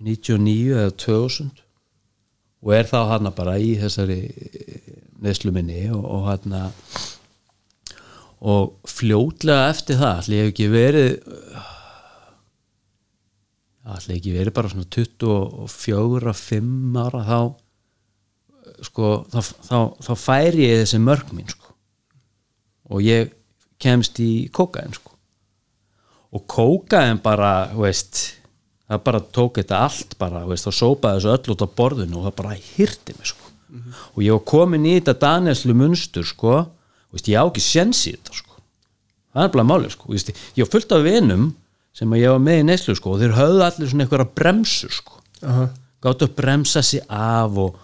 99 0.00 0.76
eða 0.80 0.92
2000 0.96 1.59
og 2.60 2.74
er 2.76 2.88
þá 2.90 3.00
hann 3.14 3.32
bara 3.36 3.56
í 3.58 3.74
þessari 3.80 4.20
neðslu 5.20 5.52
minni 5.54 5.86
og, 5.92 6.04
og 6.04 6.28
hann 6.28 6.56
og 8.40 8.88
fljótlega 8.88 9.68
eftir 9.72 10.00
það 10.00 10.22
allir 10.22 10.44
hef 10.44 10.52
ekki 10.52 10.68
verið 10.72 11.10
allir 13.90 14.16
ekki 14.16 14.36
verið 14.36 14.56
bara 14.56 14.70
svona 14.72 14.88
24-5 14.96 17.00
ára 17.00 17.24
þá 17.26 17.40
sko 18.86 19.12
þá, 19.30 19.40
þá, 19.40 19.78
þá 20.04 20.12
færi 20.18 20.68
ég 20.68 20.82
þessi 20.82 21.00
mörg 21.02 21.32
mín 21.36 21.48
sko. 21.50 21.74
Og 22.90 23.04
ég 23.04 23.32
kemst 23.80 24.18
í 24.22 24.48
kókain 24.54 24.94
sko. 24.96 25.14
Og 26.34 26.46
kókain 26.50 27.20
bara 27.22 27.70
veist 27.74 28.39
það 28.90 29.02
bara 29.06 29.22
tók 29.38 29.60
þetta 29.60 29.84
allt 29.86 30.16
bara 30.18 30.42
veist, 30.48 30.66
og 30.66 30.74
sópaði 30.74 31.20
þessu 31.20 31.32
öll 31.36 31.54
út 31.54 31.64
á 31.64 31.68
borðinu 31.78 32.18
og 32.18 32.28
það 32.28 32.36
bara 32.42 32.58
hirti 32.58 33.16
mig 33.16 33.30
sko. 33.30 33.50
Og 34.16 34.22
ég 34.26 34.34
var 34.34 34.46
komin 34.50 34.86
í 34.88 34.96
þetta 34.98 35.14
Danielslu 35.22 35.76
munstur 35.78 36.26
sko. 36.26 36.56
Veist, 37.14 37.30
ég 37.30 37.38
á 37.38 37.46
ekki 37.46 37.62
sjens 37.62 38.02
í 38.10 38.16
þetta 38.16 38.34
sko. 38.40 38.58
Það 39.30 39.46
er 39.46 39.52
bara 39.54 39.68
málið 39.68 39.94
sko. 39.94 40.10
Veist, 40.10 40.32
ég 40.58 40.64
var 40.64 40.72
fullt 40.72 40.96
af 40.96 41.04
vinum 41.06 41.52
sem 41.96 42.16
ég 42.18 42.34
var 42.34 42.42
með 42.42 42.62
í 42.62 42.66
neyslu 42.66 42.96
sko 42.98 43.14
og 43.14 43.22
þeir 43.22 43.36
höfðu 43.38 43.62
allir 43.66 43.90
svona 43.90 44.06
eitthvað 44.06 44.34
bremsu 44.38 44.90
sko. 44.94 45.16
Aha. 45.40 45.70
gáttu 46.04 46.26
að 46.28 46.34
bremsa 46.36 46.82
sig 46.84 47.00
af 47.08 47.56
og 47.60 47.78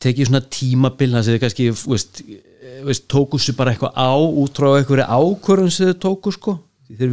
tekið 0.00 0.28
svona 0.28 0.42
tímabil 0.52 1.10
þannig 1.12 1.20
að 1.20 1.28
þeir 1.28 1.42
kannski 1.42 1.66
veist, 1.76 2.22
veist, 2.86 3.04
tóku 3.08 3.40
sér 3.40 3.56
bara 3.58 3.74
eitthvað 3.74 3.96
á 3.96 4.12
út 4.16 4.56
frá 4.56 4.68
einhverju 4.78 5.06
ákvörðun 5.06 5.72
sem 5.72 5.90
þeir 5.90 5.98
tóku 6.02 6.32
sko. 6.34 6.56
Því 6.88 6.98
þeir 7.00 7.12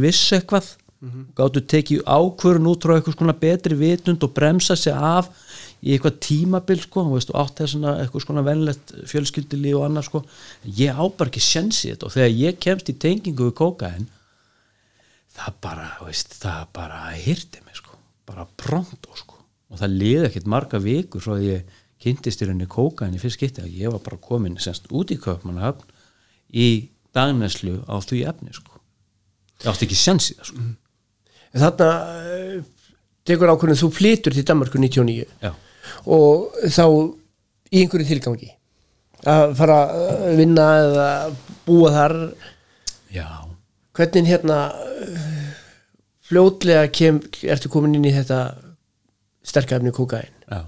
vissu 1.00 1.20
eitthvað 1.20 1.34
gáttu 1.36 1.60
tekið 1.64 2.02
ákvörðun 2.04 2.68
út 2.68 2.84
frá 2.84 2.94
eitthvað 2.96 3.16
svona 3.16 3.34
betri 3.40 3.74
vitund 3.74 4.22
og 4.22 4.32
bremsa 4.34 4.76
sig 4.76 4.92
af 4.92 5.30
í 5.80 5.94
eitthvað 5.94 6.18
tímabil 6.20 6.80
sko. 6.80 7.04
Veist, 7.14 7.30
og 7.30 7.40
átt 7.40 7.60
þess 7.60 7.78
að 7.80 8.02
eitthvað 8.02 8.24
svona 8.24 8.44
venlegt 8.44 8.92
fjölskyldili 9.08 9.74
og 9.74 9.86
annað 9.86 10.08
sko. 10.08 10.22
Ég 10.64 10.92
á 10.92 11.04
bara 11.08 11.30
ekki 11.30 11.40
sjensi 11.40 11.90
þetta 11.90 12.06
og 12.06 12.12
þegar 12.12 12.36
ég 12.36 12.60
kemst 12.60 12.90
í 12.90 12.96
tengingu 13.00 13.48
við 13.48 13.56
kókain 13.56 14.08
það 15.32 15.54
bara, 15.62 15.90
veist, 16.04 16.34
það 16.42 16.64
bara 16.76 17.00
hirti 17.16 17.62
mig 17.64 17.78
sko, 17.78 17.96
bara 18.26 18.46
pronto 18.56 19.14
sko. 19.16 19.38
Og 19.70 19.78
það 19.80 19.96
liði 19.96 20.26
ekkert 20.28 20.50
marga 20.50 20.80
vikur 20.82 21.22
svo 21.22 21.38
að 21.38 21.46
ég 21.46 21.78
kynntist 22.00 22.42
í 22.42 22.48
rauninni 22.48 22.68
kókain 22.68 23.14
í 23.14 23.20
fyrst 23.20 23.38
skipti 23.38 23.62
að 23.62 23.72
ég 23.76 23.92
var 23.92 24.02
bara 24.04 24.20
komin 24.20 24.58
semst 24.60 24.88
út 24.92 25.12
í 25.14 25.18
köpmannahöfn 25.20 25.96
í 26.50 26.90
dagneslu 27.14 27.80
á 27.88 27.96
því 28.02 28.24
efni 28.28 28.52
sko. 28.52 28.76
Ég 29.60 29.70
átti 29.70 29.86
ekki 29.86 29.98
sjans 29.98 30.30
í 30.32 30.36
það 30.36 30.50
sko 30.50 30.68
En 31.54 31.64
þarna 31.64 31.88
eh, 32.30 32.56
tekur 33.26 33.52
ákvörðin 33.52 33.80
þú 33.80 33.90
flytur 33.94 34.36
til 34.36 34.46
Danmarku 34.46 34.80
99 34.80 35.26
já, 35.42 35.52
og 36.06 36.56
þá 36.70 36.84
í 37.70 37.82
einhverju 37.82 38.08
tilgangi 38.08 38.50
að 39.28 39.54
fara 39.58 39.78
að 39.90 40.36
vinna 40.38 40.66
eða 40.80 41.08
búa 41.66 41.90
þar. 41.92 42.16
Já, 43.12 43.28
hvernig 43.98 44.30
hérna 44.30 44.60
eh, 45.04 45.48
fljótlega 46.30 46.86
kem, 46.94 47.18
ertu 47.42 47.72
komin 47.72 47.98
inn 47.98 48.06
í 48.08 48.14
þetta 48.14 48.42
sterkæfni 49.46 49.92
kókain 49.96 50.30
já. 50.46 50.62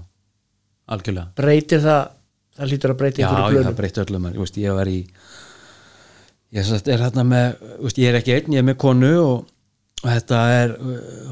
Algjörlega. 0.91 1.31
Breytir 1.39 1.79
það 1.83 2.11
það 2.57 2.69
lítur 2.73 2.93
að 2.93 2.99
breyta 3.01 3.23
Já, 3.23 3.27
einhverju 3.27 3.39
ég 3.39 3.47
það 3.47 3.55
plönum 3.55 3.79
breytti 3.79 4.03
öllum 4.03 4.27
ég, 4.27 4.37
veist, 4.41 4.59
ég 4.61 4.77
var 4.77 4.91
í 4.91 4.99
ég 6.53 6.71
er 6.93 7.03
hérna 7.07 7.25
með 7.25 7.65
ég 8.03 8.11
er 8.11 8.19
ekki 8.19 8.35
einn, 8.35 8.53
ég 8.53 8.61
er 8.61 8.67
með 8.67 8.79
konu 8.83 9.11
og, 9.23 9.52
og 10.03 10.09
þetta 10.09 10.41
er, 10.51 10.75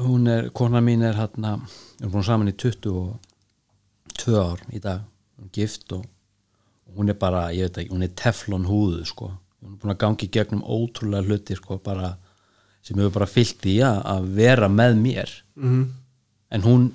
hún 0.00 0.26
er 0.32 0.48
kona 0.56 0.80
mín 0.84 1.04
er 1.04 1.18
hérna, 1.18 1.58
við 1.98 2.06
erum 2.06 2.14
búin 2.16 2.26
saman 2.26 2.50
í 2.50 2.56
22 2.56 4.40
ár 4.40 4.64
í 4.72 4.80
dag. 4.82 5.04
Hún 5.36 5.50
er 5.50 5.54
gift 5.54 5.92
og, 5.92 6.06
hún 6.96 7.12
er 7.12 7.18
bara, 7.20 7.46
ég 7.52 7.68
veit 7.68 7.82
ekki, 7.82 7.92
hún 7.92 8.06
er 8.06 8.16
teflon 8.16 8.68
húðu 8.68 9.04
sko, 9.08 9.30
hún 9.62 9.76
er 9.76 9.80
búin 9.82 9.94
að 9.94 10.02
gangi 10.04 10.30
gegnum 10.32 10.64
ótrúlega 10.64 11.28
hluti 11.28 11.56
sko, 11.58 11.78
bara 11.84 12.16
sem 12.82 12.98
hefur 12.98 13.14
bara 13.20 13.30
fyllt 13.30 13.68
í 13.70 13.76
að, 13.86 14.00
að 14.10 14.32
vera 14.40 14.68
með 14.72 14.98
mér. 15.04 15.36
Mhm. 15.60 15.82
en 16.52 16.64
hún 16.68 16.90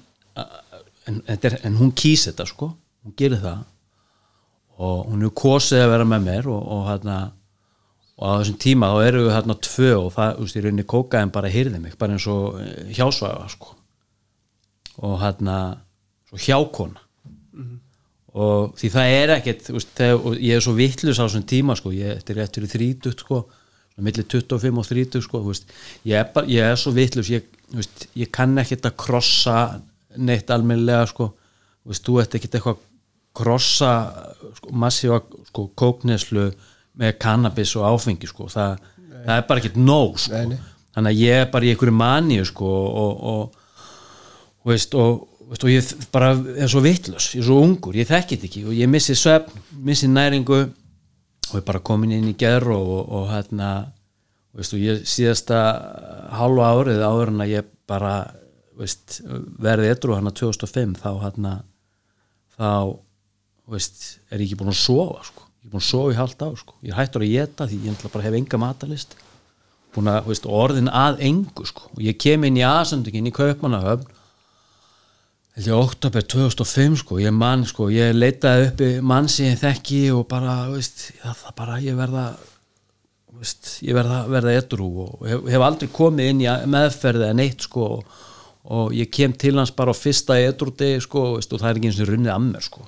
en, 1.08 1.22
er, 1.28 1.58
en 1.64 1.78
hún 1.80 1.94
kýs 1.96 2.28
þetta 2.30 2.46
sko. 2.50 2.72
Hún 3.06 3.16
gerir 3.18 3.42
það. 3.42 3.64
Og 4.78 5.08
hún 5.10 5.26
er 5.26 5.34
kosið 5.34 5.86
að 5.86 5.92
vera 5.96 6.08
með 6.12 6.26
mér 6.28 6.50
og, 6.54 6.60
og 6.76 6.84
hérna 6.92 7.18
og 8.18 8.26
á 8.26 8.40
þessum 8.42 8.60
tíma 8.62 8.92
þá 8.94 9.00
eru 9.08 9.26
við 9.28 9.36
hérna 9.36 9.58
tvö 9.68 9.90
og 9.98 10.08
það, 10.16 10.32
þú 10.38 10.46
veist, 10.46 10.58
í 10.58 10.64
rauninni 10.66 10.88
kókaðin 10.94 11.34
bara 11.36 11.52
hýrði 11.54 11.82
mig 11.82 11.98
bara 12.00 12.18
eins 12.18 12.26
og 12.32 12.58
eh, 12.62 12.94
hjásvæða 12.98 13.50
sko. 13.54 13.76
Og 15.06 15.20
hérna 15.22 15.58
svo 16.30 16.42
hjákona. 16.42 17.04
Og 18.38 18.74
því 18.78 18.90
það 18.94 19.14
er 19.20 19.34
ekkert 19.38 19.64
þú 19.66 19.78
veist, 19.78 19.94
þegar, 19.98 20.42
ég 20.46 20.58
er 20.58 20.66
svo 20.66 20.74
vittlus 20.78 21.22
á 21.22 21.26
þessum 21.26 21.46
tíma 21.50 21.78
sko, 21.78 21.94
ég 21.94 22.20
þetta 22.20 22.34
er 22.34 22.40
rétt 22.42 22.60
fyrir 22.60 22.74
30 23.02 23.24
sko 23.24 23.46
millir 23.98 24.28
25 24.30 24.78
og 24.78 24.86
30 24.86 25.24
sko 25.26 25.42
þú 25.42 25.54
veist, 25.54 25.72
ég, 26.06 26.18
er 26.20 26.28
bara, 26.34 26.50
ég 26.50 26.72
er 26.72 26.78
svo 26.78 26.94
vittlus 26.94 27.32
ég, 27.34 27.48
þú 27.72 27.80
veist, 27.80 28.08
ég 28.18 28.30
kann 28.34 28.58
ekkert 28.62 28.86
að 28.90 28.98
krossa 29.04 29.58
neitt 30.18 30.52
almennilega 30.54 31.08
sko. 31.10 31.32
Þú 31.84 31.94
veist, 31.94 32.06
þú 32.06 32.18
ert 32.22 32.38
ekkert 32.38 32.58
eitthvað 32.60 32.84
krossa 33.38 33.92
sko, 34.60 34.74
massífa 34.84 35.22
sko, 35.50 35.68
kókneslu 35.78 36.50
með 36.98 37.16
kannabis 37.22 37.76
og 37.78 37.88
áfengi 37.92 38.30
sko, 38.30 38.48
það, 38.52 38.78
það 39.26 39.34
er 39.36 39.48
bara 39.50 39.62
ekkert 39.62 39.80
nóg 39.82 40.20
sko, 40.24 40.44
þannig 40.98 41.12
að 41.12 41.22
ég 41.22 41.42
er 41.44 41.50
bara 41.54 41.68
í 41.68 41.72
einhverju 41.74 41.96
maníu 41.96 42.46
sko 42.48 42.70
og, 42.70 43.26
og, 43.32 43.68
og 44.64 44.72
veist 44.72 44.98
og, 44.98 45.28
veist, 45.52 45.64
og 45.68 45.72
ég 45.72 46.10
bara 46.14 46.34
er 46.58 46.72
svo 46.72 46.82
vittlus, 46.86 47.32
ég 47.36 47.44
er 47.44 47.50
svo 47.50 47.60
ungur 47.64 47.98
ég 47.98 48.10
þekki 48.10 48.38
þetta 48.40 48.50
ekki 48.50 48.66
og 48.66 48.76
ég 48.80 48.92
missi 48.92 49.16
svefn, 49.18 49.62
missi 49.86 50.10
næringu 50.10 50.64
og 50.64 51.56
ég 51.56 51.68
bara 51.68 51.84
komin 51.86 52.16
inn 52.18 52.32
í 52.32 52.36
gerð 52.40 52.74
og, 52.76 52.90
og, 52.98 53.14
og 53.22 53.32
hérna 53.36 53.72
veist, 54.58 54.74
og 54.74 54.82
ég 54.82 55.06
síðasta 55.08 55.62
hálfa 56.36 56.74
árið 56.74 57.06
áður 57.06 57.34
en 57.34 57.46
að 57.46 57.54
ég 57.54 57.74
bara 57.88 58.14
veist, 58.78 59.22
verði 59.62 59.92
edru 59.94 60.18
hann 60.18 60.30
að 60.30 60.40
2005 60.44 60.98
þá 61.02 61.10
hérna 61.24 61.54
þá 62.58 62.72
veist, 63.68 64.08
er 64.32 64.42
ég 64.42 64.50
ekki 64.50 64.60
búin 64.62 64.74
að 64.74 64.80
sofa 64.82 65.26
sko. 65.28 65.47
Ég 65.68 65.72
er 65.72 65.76
búin 65.76 65.84
að 65.84 65.90
sofa 65.90 66.14
í 66.14 66.18
halvt 66.18 66.44
á 66.48 66.50
sko. 66.56 66.76
ég 66.82 66.94
er 66.94 67.00
hættur 67.02 67.26
að 67.26 67.34
geta 67.36 67.68
því 67.68 67.80
ég 67.88 68.04
bara 68.08 68.24
hef 68.24 68.38
enga 68.40 68.58
matalist 68.62 69.18
búin 69.96 70.12
að 70.12 70.30
veist, 70.30 70.46
orðin 70.48 70.88
að 70.88 71.24
engu 71.28 71.66
sko. 71.68 71.90
og 71.92 72.04
ég 72.04 72.18
kem 72.18 72.46
inn 72.48 72.60
í 72.60 72.64
aðsendingin 72.64 73.28
í 73.28 73.36
Kaupmannahöfn 73.36 74.14
held 75.58 75.68
ég 75.68 75.74
oktober 75.74 76.22
2005 76.22 77.00
sko, 77.02 77.18
ég 77.20 77.34
mann 77.34 77.66
sko, 77.66 77.90
ég 77.90 78.14
leitaði 78.14 78.68
uppi 78.70 78.90
mann 79.02 79.28
sem 79.28 79.50
ég 79.50 79.60
þekki 79.60 80.04
og 80.14 80.28
bara, 80.30 80.68
veist, 80.70 81.10
það 81.24 81.56
bara, 81.58 81.80
ég 81.82 81.98
verða 81.98 82.28
veist, 83.38 83.72
ég 83.86 83.98
verða, 83.98 84.22
verða 84.30 84.54
edru 84.60 84.92
og 85.08 85.26
hef, 85.26 85.50
hef 85.50 85.66
aldrei 85.66 85.90
komið 85.94 86.32
inn 86.32 86.46
í 86.46 86.48
meðferði 86.70 87.32
en 87.32 87.42
eitt 87.42 87.66
sko. 87.66 87.90
Og, 87.98 88.24
og 88.78 88.94
ég 88.94 89.10
kem 89.14 89.34
til 89.34 89.56
hans 89.58 89.74
bara 89.74 89.96
á 89.96 89.98
fyrsta 89.98 90.38
edru 90.44 90.74
degi 90.78 91.02
sko, 91.08 91.26
og 91.40 91.44
það 91.50 91.70
er 91.72 91.82
ekki 91.82 91.92
eins 91.92 92.02
og 92.04 92.10
runnið 92.12 92.34
að 92.36 92.48
mér 92.48 92.70
sko 92.70 92.88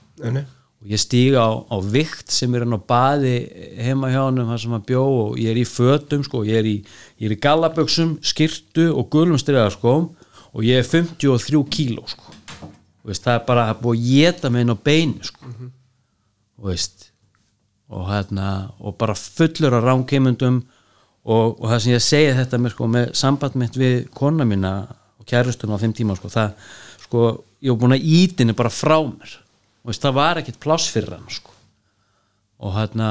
og 0.79 0.87
ég 0.87 1.01
stíga 1.01 1.43
á, 1.43 1.49
á 1.59 1.77
vikt 1.83 2.31
sem 2.31 2.53
er 2.55 2.63
hann 2.63 2.77
á 2.77 2.79
baði 2.79 3.35
heima 3.83 4.11
hjá 4.13 4.21
hann 4.21 4.39
þar 4.47 4.61
sem 4.63 4.75
hann 4.77 4.85
bjó 4.87 5.03
og 5.25 5.41
ég 5.41 5.51
er 5.51 5.59
í 5.59 5.67
fötum 5.67 6.23
sko, 6.23 6.45
ég 6.47 6.61
er 6.61 6.69
í, 6.69 6.77
ég 7.19 7.27
er 7.27 7.35
í 7.35 7.39
gallaböksum, 7.43 8.15
skirtu 8.23 8.87
og 8.93 9.09
gulum 9.11 9.39
striðar 9.41 9.75
sko. 9.75 9.97
Og 10.49 10.63
ég 10.65 10.79
er 10.81 10.87
53 10.87 11.59
kíló 11.69 12.07
sko. 12.09 12.31
Veist, 13.05 13.21
það 13.21 13.35
er 13.35 13.43
bara 13.45 13.65
það 13.67 13.75
er 13.75 13.83
búið 13.83 13.99
að 13.99 14.07
geta 14.07 14.49
mig 14.49 14.63
inn 14.65 14.73
á 14.73 14.77
beinu 14.87 15.27
sko. 15.27 15.51
veist, 16.59 17.09
og, 17.89 18.07
hérna, 18.09 18.47
og 18.79 18.95
bara 18.99 19.15
fullur 19.15 19.75
af 19.77 19.85
rámkeimundum 19.85 20.61
og, 21.23 21.59
og 21.59 21.67
það 21.69 21.83
sem 21.83 21.93
ég 21.93 22.03
segi 22.03 22.33
þetta 22.39 22.59
með, 22.59 22.73
sko, 22.75 22.87
með 22.91 23.13
samband 23.19 23.59
mitt 23.59 23.77
við 23.79 23.95
kona 24.15 24.47
mína 24.47 24.73
og 25.19 25.27
kærustunum 25.29 25.77
á 25.79 25.81
þeim 25.83 25.93
tíma 25.95 26.17
sko, 26.19 26.31
það, 26.33 26.73
sko, 27.05 27.23
ég 27.63 27.71
var 27.73 27.79
búin 27.83 27.95
að 27.95 28.09
ítinni 28.19 28.57
bara 28.57 28.73
frá 28.73 28.97
mér 29.03 29.37
veist, 29.87 30.03
það 30.03 30.17
var 30.19 30.41
ekkert 30.41 30.59
pláss 30.63 30.89
fyrir 30.91 31.15
hann 31.15 31.29
sko. 31.29 31.53
og 32.59 32.75
hérna 32.75 33.09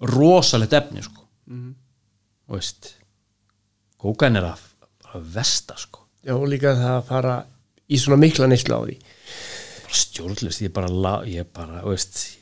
rosalegt 0.00 0.72
efni 0.72 1.02
sko. 1.02 1.22
mm 1.46 1.60
-hmm. 1.60 1.74
veist 2.54 2.94
kókan 3.98 4.36
er 4.36 4.44
að, 4.52 4.60
að 5.14 5.32
vesta 5.34 5.76
sko 5.76 6.04
Já, 6.24 6.34
og 6.34 6.48
líka 6.48 6.74
það 6.74 6.96
að 6.96 7.06
fara 7.08 7.44
í 7.88 7.98
svona 7.98 8.20
mikla 8.20 8.46
neyslu 8.46 8.74
á 8.74 8.80
því 8.84 8.98
stjórnlust, 9.88 10.62
ég 10.62 10.72
bara, 10.74 10.88
la, 10.88 11.14
ég 11.28 11.46
bara 11.54 11.82
veist, 11.86 12.38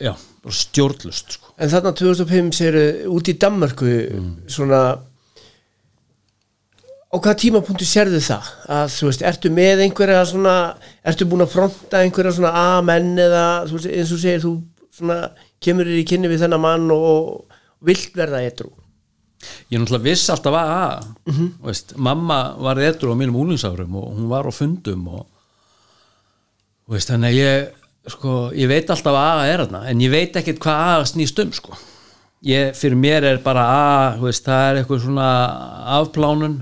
já, 0.00 0.12
bara 0.42 0.54
stjórnlust 0.54 1.36
sko. 1.38 1.52
En 1.58 1.70
þarna 1.72 1.92
2005 1.96 2.50
séru 2.56 2.84
út 3.14 3.30
í 3.30 3.36
Danmörku 3.40 3.92
svona 4.50 4.80
á 7.06 7.16
hvaða 7.16 7.36
tímapunktu 7.42 7.86
sérðu 7.88 8.20
það? 8.24 8.48
Að 8.76 8.86
þú 8.96 9.10
veist, 9.10 9.26
ertu 9.30 9.52
með 9.54 9.84
einhverja 9.86 10.24
svona, 10.28 10.56
ertu 11.06 11.28
búin 11.28 11.44
að 11.46 11.52
fronta 11.54 12.02
einhverja 12.02 12.34
svona 12.38 12.54
amenn 12.78 13.14
eða 13.18 13.44
þú 13.68 13.78
veist, 13.78 13.92
eins 13.92 14.14
og 14.16 14.22
segir 14.22 14.42
þú 14.42 14.56
svona 14.96 15.20
kemur 15.62 15.88
þér 15.88 16.00
í 16.00 16.08
kynni 16.08 16.30
við 16.30 16.44
þennan 16.44 16.62
mann 16.62 16.90
og, 16.94 17.46
vilt 17.86 18.14
verða 18.16 18.42
etru 18.46 18.70
ég 19.70 19.78
náttúrulega 19.78 20.06
viss 20.06 20.30
alltaf 20.32 20.54
að, 20.56 20.70
að 21.30 21.48
veist, 21.68 21.92
mamma 22.00 22.38
var 22.62 22.80
edru 22.82 23.12
á 23.12 23.16
mínum 23.18 23.36
úlingsárum 23.42 23.98
og 24.00 24.14
hún 24.16 24.30
var 24.30 24.48
á 24.48 24.52
fundum 24.54 25.04
og 25.12 25.26
veist, 26.90 27.10
þannig 27.10 27.34
að 27.34 27.40
ég 27.40 28.14
sko, 28.16 28.38
ég 28.56 28.70
veit 28.70 28.90
alltaf 28.90 29.18
að 29.18 29.42
að 29.42 29.50
er 29.50 29.62
þarna 29.64 29.82
en 29.90 30.02
ég 30.02 30.14
veit 30.14 30.40
ekkert 30.40 30.62
hvað 30.64 30.82
að 30.86 31.04
snýst 31.12 31.42
um 31.42 31.52
sko. 31.54 31.76
ég, 32.46 32.72
fyrir 32.78 32.98
mér 32.98 33.28
er 33.32 33.42
bara 33.44 33.66
að 33.74 34.24
veist, 34.24 34.46
það 34.48 34.70
er 34.70 34.80
eitthvað 34.80 35.04
svona 35.04 35.28
afplánun 35.98 36.58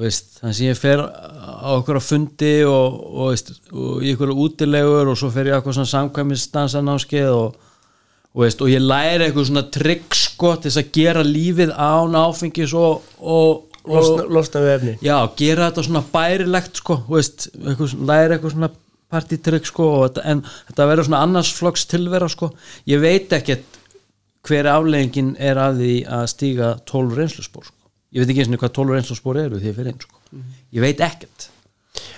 veist, 0.00 0.38
þannig 0.40 0.56
að 0.56 0.68
ég 0.68 0.78
fer 0.80 1.02
á 1.02 1.70
okkur 1.76 2.00
á 2.00 2.02
fundi 2.02 2.52
og, 2.68 2.96
og, 3.12 3.26
veist, 3.32 3.52
og 3.72 4.04
í 4.04 4.14
ykkur 4.14 4.32
útilegur 4.32 5.10
og 5.12 5.18
svo 5.20 5.28
fer 5.34 5.50
ég 5.50 5.56
á 5.56 5.56
eitthvað 5.58 5.78
svona 5.78 5.92
samkvæmistansanámskeið 5.92 7.32
og, 7.34 7.58
og, 8.38 8.62
ég 8.72 8.80
læri 8.84 9.26
eitthvað 9.26 9.50
svona 9.50 9.66
trygg 9.74 10.16
sko 10.16 10.54
til 10.56 10.70
þess 10.70 10.82
að 10.82 10.94
gera 10.96 11.26
lífið 11.26 11.74
án 11.76 12.16
áfengis 12.22 12.72
og, 12.78 13.04
og, 13.20 13.66
losna, 13.84 14.28
losna 14.30 14.64
við 14.64 14.76
efni 14.78 14.96
já, 15.04 15.16
gera 15.36 15.68
þetta 15.68 15.86
svona 15.88 16.04
bærilegt 16.14 16.80
sko, 16.80 17.02
veist, 17.10 17.50
eitthvað, 17.58 17.98
læri 18.08 18.36
eitthvað 18.38 18.56
svona 18.56 18.72
partitrygg 19.12 19.68
sko 19.68 19.92
en 20.24 20.40
þetta 20.70 20.88
verður 20.88 21.10
svona 21.10 21.22
annars 21.26 21.52
flokks 21.52 21.84
tilvera 21.90 22.30
sko 22.32 22.54
ég 22.88 23.02
veit 23.02 23.34
ekkert 23.36 23.80
hver 24.46 24.66
afleggingin 24.72 25.36
er 25.38 25.60
af 25.60 25.76
því 25.78 25.92
að 26.10 26.24
stíga 26.32 26.72
12 26.88 27.18
reynsluspor 27.18 27.68
sko. 27.68 27.81
Ég 28.12 28.22
veit 28.22 28.30
ekki 28.32 28.44
eins 28.44 28.52
og 28.52 28.60
hvað 28.62 28.74
12 28.78 28.94
reynsluspor 28.96 29.40
eru 29.40 29.58
því 29.60 29.70
ég 29.70 29.76
fyrir 29.78 29.92
einn 29.92 30.00
sko. 30.04 30.20
Ég 30.76 30.84
veit 30.84 31.02
ekkert. 31.04 31.48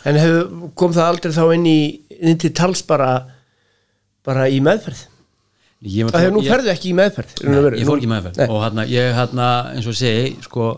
En 0.06 0.18
hef, 0.20 0.38
kom 0.78 0.92
það 0.94 1.10
aldrei 1.10 1.34
þá 1.34 1.44
inn 1.56 1.66
í 1.70 1.78
inn 2.20 2.38
til 2.40 2.52
tals 2.54 2.82
bara 2.86 3.10
bara 4.24 4.46
í 4.48 4.60
meðferð? 4.64 5.02
Ég, 5.84 6.08
Það 6.08 6.22
hefur 6.22 6.34
nú 6.38 6.42
ferðu 6.46 6.70
ekki 6.72 6.88
í 6.90 6.96
meðferð 6.96 7.32
í 7.34 7.44
og 7.44 7.50
Nei, 7.52 7.60
veru. 7.66 7.78
ég 7.80 7.88
fór 7.88 7.98
ekki 8.00 8.08
meðferð. 8.08 8.38
Nei. 8.40 8.46
og 8.48 8.62
hérna, 8.62 8.84
ég 8.88 9.10
hérna, 9.18 9.48
eins 9.74 9.88
og 9.90 9.96
segi 9.98 10.30
sko, 10.46 10.68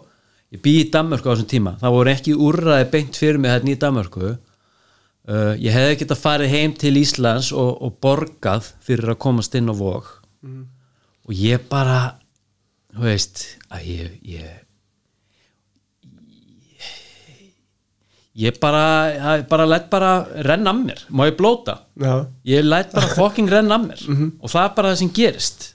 ég 0.55 0.63
bý 0.65 0.73
í 0.81 0.89
Danmörku 0.91 1.31
á 1.31 1.33
þessum 1.37 1.51
tíma. 1.53 1.77
Það 1.83 1.95
voru 1.95 2.13
ekki 2.13 2.35
úrræði 2.49 2.89
beint 2.97 3.21
fyrir 3.21 3.39
mig 3.39 3.53
hérna 3.55 3.71
í 3.71 3.79
Danmörku. 3.85 4.33
Uh, 5.27 5.55
ég 5.63 5.75
hefði 5.75 6.01
getað 6.03 6.23
farið 6.23 6.53
heim 6.55 6.75
til 6.79 6.95
Íslands 6.99 7.53
og, 7.55 7.71
og 7.83 7.97
borgað 8.03 8.73
fyrir 8.87 9.15
að 9.15 9.21
komast 9.23 9.55
inn 9.59 9.71
á 9.71 9.75
vog. 9.79 10.11
Og 11.27 11.35
ég 11.35 11.63
bara 11.71 12.17
þú 12.95 13.07
veist 13.07 13.45
að 13.71 13.89
ég, 13.93 14.13
ég 14.27 14.66
ég 18.37 18.59
bara, 18.61 19.43
bara 19.49 19.67
læt 19.69 19.87
bara 19.93 20.11
renna 20.45 20.73
að 20.75 20.83
mér, 20.85 21.05
má 21.09 21.25
ég 21.29 21.37
blóta? 21.39 21.79
Já, 21.97 22.27
ég 22.45 22.67
læt 22.67 22.93
bara 22.93 23.15
fucking 23.17 23.49
renna 23.51 23.79
að 23.79 23.87
mér. 23.89 24.03
Og 24.41 24.53
það 24.53 24.65
er 24.65 24.75
bara 24.77 24.93
það 24.93 25.01
sem 25.03 25.13
gerist. 25.17 25.69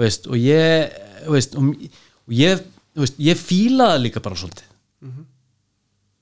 Veist, 0.00 0.28
og 0.30 0.36
ég 0.38 0.98
veist, 1.28 1.56
og, 1.58 1.70
ég, 2.28 2.60
veist, 3.00 3.16
ég 3.18 3.40
fíla 3.40 3.94
það 3.94 4.02
líka 4.04 4.22
bara 4.24 4.38
svolítið. 4.38 4.66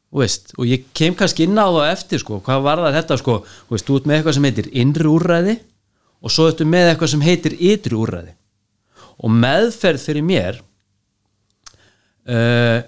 Þú 0.09 0.23
veist, 0.23 0.55
og 0.57 0.65
ég 0.65 0.85
kem 0.97 1.15
kannski 1.19 1.45
inn 1.45 1.59
á 1.61 1.69
það 1.69 1.91
eftir 1.93 2.23
sko, 2.23 2.39
hvað 2.41 2.63
var 2.65 2.81
það 2.81 2.95
þetta 2.97 3.19
sko? 3.21 3.35
Þú 3.69 3.75
veist, 3.75 3.89
þú 3.89 3.97
ert 3.99 4.07
með 4.09 4.17
eitthvað 4.17 4.37
sem 4.39 4.47
heitir 4.49 4.69
innri 4.73 5.11
úrræði 5.11 5.57
og 6.19 6.33
svo 6.33 6.47
ertu 6.49 6.65
með 6.65 6.93
eitthvað 6.93 7.13
sem 7.13 7.27
heitir 7.27 7.57
ytri 7.59 7.99
úrræði. 7.99 8.33
Og 9.19 9.35
meðferð 9.35 10.07
fyrir 10.07 10.25
mér 10.25 10.63
uh, 12.25 12.81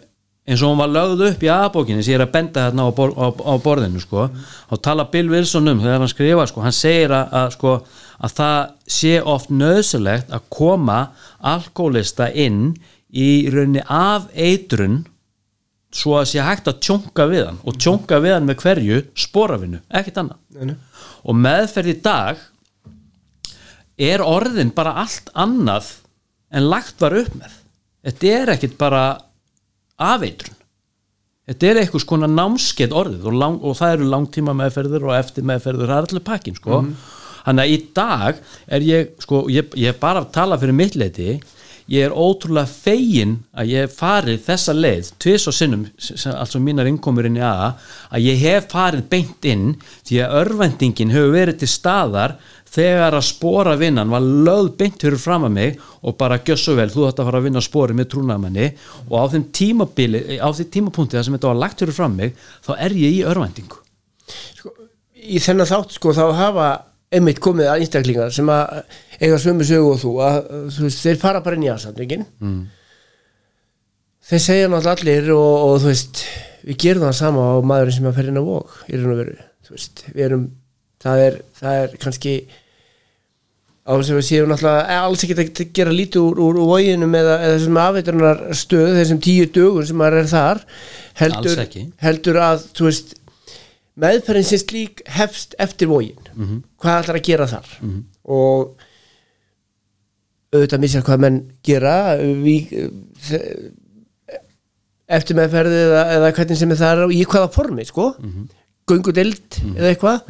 eins 0.50 0.62
og 0.64 0.72
hún 0.72 0.80
var 0.80 0.90
lögð 0.90 1.20
upp 1.28 1.44
í 1.46 1.50
aðbókinni 1.54 2.02
sem 2.02 2.14
ég 2.14 2.18
er 2.18 2.24
að 2.26 2.32
benda 2.34 2.66
þarna 2.66 2.86
á, 2.86 2.90
bor, 2.96 3.12
á, 3.14 3.26
á 3.30 3.54
borðinu 3.62 4.02
sko, 4.02 4.26
þá 4.70 4.74
tala 4.82 5.06
Bill 5.12 5.30
Wilson 5.30 5.70
um 5.70 5.82
þegar 5.82 6.02
hann 6.02 6.10
skrifa, 6.10 6.46
sko, 6.50 6.64
hann 6.64 6.74
segir 6.74 7.14
að, 7.14 7.36
að, 7.38 7.52
sko, 7.54 7.74
að 8.18 8.34
það 8.40 8.58
sé 8.96 9.12
oft 9.34 9.54
nöðsulegt 9.54 10.34
að 10.34 10.48
koma 10.56 10.98
alkoholista 11.52 12.28
inn 12.34 12.74
í 13.10 13.30
rauninni 13.50 13.86
af 13.86 14.26
eitrun 14.34 15.04
svo 15.94 16.18
að 16.20 16.28
sé 16.32 16.42
hægt 16.46 16.68
að 16.70 16.82
tjónka 16.86 17.26
við 17.30 17.46
hann 17.48 17.62
og 17.66 17.78
tjónka 17.78 18.20
við 18.22 18.36
hann 18.36 18.46
með 18.50 18.60
hverju 18.64 19.00
sporafinu, 19.18 19.80
ekkert 19.88 20.20
annað. 20.22 20.76
Og 21.26 21.36
meðferð 21.36 21.94
í 21.94 21.96
dag 22.02 22.44
er 24.00 24.22
orðin 24.24 24.70
bara 24.74 24.98
allt 25.02 25.30
annað 25.34 25.96
en 26.50 26.70
lagt 26.70 27.02
var 27.02 27.16
upp 27.20 27.34
með. 27.38 27.56
Þetta 28.06 28.30
er 28.38 28.54
ekkit 28.54 28.78
bara 28.80 29.02
afeitrun 30.00 30.58
þetta 31.50 31.70
er 31.70 31.80
eitthvað 31.80 32.04
skona 32.04 32.28
námskeið 32.30 32.98
orðið 33.02 33.30
og, 33.30 33.38
lang, 33.42 33.62
og 33.62 33.78
það 33.78 33.94
eru 33.96 34.10
langtíma 34.12 34.56
meðferður 34.58 35.08
og 35.08 35.16
eftir 35.18 35.46
meðferður, 35.50 35.88
það 35.90 35.96
er 36.02 36.10
allir 36.10 36.26
pakkin 36.26 36.58
sko. 36.58 36.82
þannig 37.46 37.64
að 37.64 37.72
í 37.72 37.78
dag 37.96 38.44
er 38.68 38.84
ég 38.86 39.16
sko, 39.24 39.46
ég, 39.50 39.72
ég 39.80 39.94
er 39.94 39.98
bara 40.02 40.22
að 40.22 40.30
tala 40.36 40.60
fyrir 40.60 40.78
mitt 40.78 40.98
leiti 41.00 41.40
ég 41.90 42.06
er 42.06 42.14
ótrúlega 42.14 42.70
fegin 42.70 43.38
að 43.50 43.72
ég 43.72 43.86
hef 43.86 43.96
farið 43.98 44.42
þessa 44.46 44.74
leið 44.76 45.08
tvis 45.22 45.46
og 45.50 45.56
sinnum, 45.56 45.86
altså 46.36 46.60
mínar 46.62 46.86
innkomur 46.86 47.26
inn 47.26 47.40
í 47.40 47.42
aða, 47.42 47.72
að 48.14 48.26
ég 48.28 48.44
hef 48.44 48.68
farið 48.70 49.08
beint 49.10 49.48
inn 49.50 49.72
því 50.06 50.20
að 50.22 50.36
örvendingin 50.44 51.14
hefur 51.14 51.34
verið 51.34 51.58
til 51.62 51.70
staðar 51.72 52.36
þegar 52.70 53.16
að 53.18 53.26
spora 53.26 53.76
vinnan 53.80 54.12
var 54.12 54.22
lögð 54.22 54.74
beint 54.78 55.02
fyrir 55.02 55.20
fram 55.20 55.46
að 55.48 55.54
mig 55.56 55.80
og 56.06 56.16
bara 56.20 56.38
gjössu 56.46 56.76
vel, 56.78 56.90
þú 56.92 57.08
ætti 57.08 57.22
að 57.22 57.30
fara 57.30 57.40
að 57.40 57.48
vinna 57.48 57.62
spori 57.64 57.96
með 57.98 58.10
trúnaðmanni 58.14 58.68
og 59.08 59.16
á 59.18 59.24
þeim 59.32 59.46
tímabili 59.56 60.20
á 60.38 60.48
þeim 60.54 60.70
tímapunkti 60.76 61.18
þar 61.18 61.26
sem 61.26 61.38
þetta 61.38 61.50
var 61.50 61.62
lagt 61.64 61.82
fyrir 61.82 61.96
fram 61.96 62.14
mig 62.20 62.36
þá 62.66 62.72
er 62.76 62.94
ég 62.98 63.18
í 63.20 63.24
örvendingu 63.26 63.82
Í 65.20 65.36
þennan 65.42 65.68
þátt 65.68 65.98
sko 65.98 66.14
þá 66.16 66.22
hafa 66.38 66.68
einmitt 67.12 67.40
komið 67.42 67.68
að 67.68 67.82
einstaklingar 67.82 68.30
sem 68.34 68.50
að 68.50 68.84
eiga 69.18 69.40
sömu 69.42 69.66
sögu 69.66 69.90
og 69.94 69.98
þú 70.00 70.12
að 70.24 70.38
þú 70.76 70.84
veist, 70.86 71.02
þeir 71.02 71.18
fara 71.20 71.42
bara 71.44 71.58
inn 71.58 71.66
í 71.66 71.72
aðsandingin 71.72 72.22
mm. 72.38 72.60
þeir 74.30 74.44
segja 74.46 74.70
náttúrulega 74.70 74.94
allir 74.94 75.32
og, 75.34 75.50
og 75.66 75.74
þú 75.82 75.90
veist 75.90 76.22
við 76.62 76.80
gerum 76.84 77.06
það 77.08 77.18
sama 77.18 77.50
á 77.50 77.54
maðurinn 77.66 77.96
sem 77.98 78.08
að 78.08 78.16
fer 78.20 78.30
inn 78.30 78.40
á 78.40 78.44
vók 78.46 78.76
í 78.86 79.00
raun 79.00 79.12
og 79.12 79.20
veru 79.24 79.36
þú 79.66 79.74
veist, 79.74 80.04
við 80.14 80.24
erum 80.28 80.46
það 81.00 81.24
er, 81.26 81.38
það 81.60 81.82
er 81.82 81.96
kannski 82.04 82.34
á 83.80 83.92
að 83.96 84.10
við 84.12 84.26
séum 84.26 84.50
náttúrulega 84.50 84.98
alls 85.00 85.24
ekki 85.24 85.36
að 85.36 85.62
gera 85.76 85.94
lítið 85.94 86.20
úr, 86.22 86.42
úr, 86.44 86.58
úr 86.60 86.68
voginum 86.68 87.14
eða, 87.16 87.38
eða 87.44 87.54
þessum 87.56 87.80
afveitunar 87.80 88.42
stöð 88.60 88.98
þessum 88.98 89.22
tíu 89.24 89.46
dögun 89.54 89.88
sem 89.88 89.98
maður 90.00 90.20
er 90.20 90.30
þar 90.30 90.60
heldur, 91.20 91.64
heldur 92.04 92.40
að 92.44 92.66
veist 92.84 93.16
meðferðin 94.00 94.46
sem 94.46 94.62
slík 94.62 95.02
hefst 95.16 95.56
eftir 95.58 95.90
vogin. 95.90 96.20
Mhm. 96.34 96.62
hvað 96.80 97.02
ætlar 97.02 97.20
að 97.20 97.26
gera 97.26 97.46
þar? 97.50 97.68
Og 98.24 98.76
auðvitað 100.50 100.82
missja 100.82 101.02
hvað 101.06 101.20
menn 101.24 101.40
gera 101.62 102.16
við, 102.18 102.72
eftir 105.08 105.36
meðferði 105.38 105.84
eða, 105.84 106.02
eða 106.16 106.32
hvernig 106.38 106.58
sem 106.58 106.72
er 106.74 106.80
þar 106.80 107.04
og 107.06 107.14
í 107.14 107.20
hvaða 107.24 107.52
formi 107.54 107.84
sko. 107.86 108.14
Mm 108.18 108.32
-hmm. 108.32 108.48
göngudild 108.90 109.60
eða 109.76 109.92
eitthvað. 109.92 110.20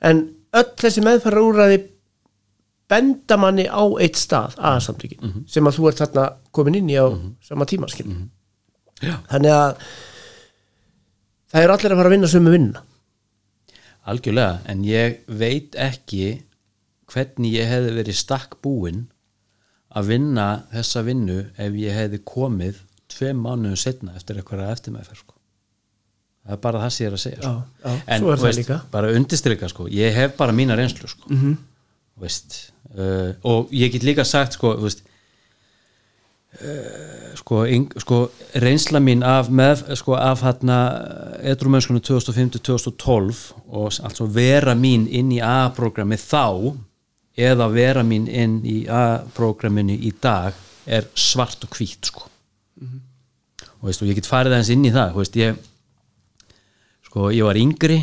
En 0.00 0.28
öll 0.52 0.70
þessi 0.76 1.04
meðferðar 1.04 1.46
úrræði 1.46 1.80
benda 2.90 3.36
manni 3.40 3.66
á 3.70 3.82
eitt 4.02 4.18
stað 4.18 4.56
aðsamtökin 4.58 5.44
sem 5.48 5.66
að 5.70 5.78
þú 5.78 5.88
ert 5.90 6.02
þarna 6.02 6.24
komin 6.56 6.78
inn 6.80 6.90
í 6.90 6.98
á 6.98 7.06
sama 7.46 7.66
tíma 7.70 7.88
skil 7.90 8.08
Já. 9.00 9.16
þannig 9.30 9.54
að 9.54 9.84
það 11.50 11.62
er 11.64 11.74
allir 11.74 11.94
að 11.94 12.00
fara 12.02 12.10
að 12.10 12.16
vinna 12.16 12.30
sömu 12.34 12.54
vinna 12.56 12.82
algjörlega, 14.10 14.60
en 14.66 14.84
ég 14.84 15.20
veit 15.28 15.76
ekki 15.78 16.42
hvernig 17.10 17.52
ég 17.58 17.68
hefði 17.70 17.96
verið 17.98 18.16
stakk 18.18 18.56
búinn 18.64 19.04
að 19.90 20.12
vinna 20.12 20.46
þessa 20.70 21.02
vinnu 21.06 21.40
ef 21.58 21.76
ég 21.78 21.96
hefði 21.96 22.20
komið 22.26 22.80
tveim 23.10 23.40
mánuðum 23.42 23.78
setna 23.78 24.14
eftir 24.18 24.38
eitthvað 24.38 24.68
eftir 24.70 24.94
með 24.94 25.10
sko. 25.18 25.34
það 26.46 26.54
er 26.56 26.60
bara 26.66 26.82
það 26.84 26.92
sem 26.94 27.04
ég 27.04 27.10
er 27.10 27.16
að 27.16 27.22
segja 27.24 27.40
sko. 27.42 27.50
Já, 27.50 27.90
já, 27.90 28.02
en 28.06 28.56
líka. 28.60 28.80
bara 28.90 29.10
undirstrykka 29.16 29.68
sko, 29.72 29.88
ég 29.90 30.14
hef 30.14 30.36
bara 30.36 30.52
mína 30.52 30.76
reynslu 30.78 31.08
sko. 31.08 31.26
mm 31.28 31.36
Mhm. 31.36 31.50
-hmm. 31.52 31.56
veist, 32.20 32.69
uh, 32.96 33.30
og 33.46 33.72
ég 33.74 33.92
get 33.94 34.06
líka 34.06 34.24
sagt 34.24 34.58
sko, 34.58 34.74
veist 34.82 35.04
uh, 36.60 37.30
sko, 37.38 37.64
yng, 37.66 37.88
sko 38.02 38.20
reynsla 38.62 39.00
mín 39.02 39.24
af 39.26 39.50
með 39.50 39.84
sko, 39.98 40.16
af 40.18 40.44
hérna 40.46 40.78
edrumönskunum 41.52 42.02
2005-2012 42.06 43.42
og 43.68 43.92
altså 44.04 44.26
vera 44.26 44.74
mín 44.74 45.06
inn 45.08 45.32
í 45.34 45.40
A-programmi 45.44 46.18
þá 46.20 46.74
eða 47.40 47.70
vera 47.72 48.02
mín 48.04 48.26
inn 48.28 48.60
í 48.66 48.82
A-programminu 48.90 49.96
í 49.96 50.12
dag 50.22 50.56
er 50.90 51.06
svart 51.14 51.62
og 51.64 51.76
hvít 51.76 52.08
sko. 52.10 52.26
Og, 52.80 53.86
veist, 53.88 54.02
og 54.02 54.08
ég 54.10 54.18
get 54.18 54.28
farið 54.28 54.56
aðeins 54.56 54.72
inn 54.74 54.86
í 54.88 54.92
það 54.92 55.16
veist, 55.16 55.36
ég 55.40 55.58
sko, 57.06 57.30
ég 57.32 57.46
var 57.46 57.58
yngri 57.60 58.00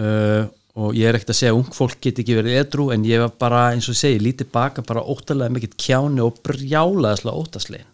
uh, 0.00 0.46
og 0.74 0.96
ég 0.98 1.06
er 1.06 1.14
ekkert 1.14 1.30
að 1.30 1.38
segja 1.38 1.54
að 1.54 1.58
ung 1.60 1.74
fólk 1.74 2.00
get 2.02 2.18
ekki 2.18 2.34
verið 2.34 2.56
edru 2.58 2.88
en 2.90 3.04
ég 3.06 3.20
var 3.22 3.34
bara, 3.38 3.64
eins 3.74 3.86
og 3.90 3.98
segi, 3.98 4.18
lítið 4.22 4.50
baka 4.54 4.82
bara 4.86 5.04
óttalega 5.06 5.54
mikill 5.54 5.76
kjáni 5.78 6.22
og 6.24 6.40
brjálaðislega 6.46 7.42
óttaslegin 7.42 7.90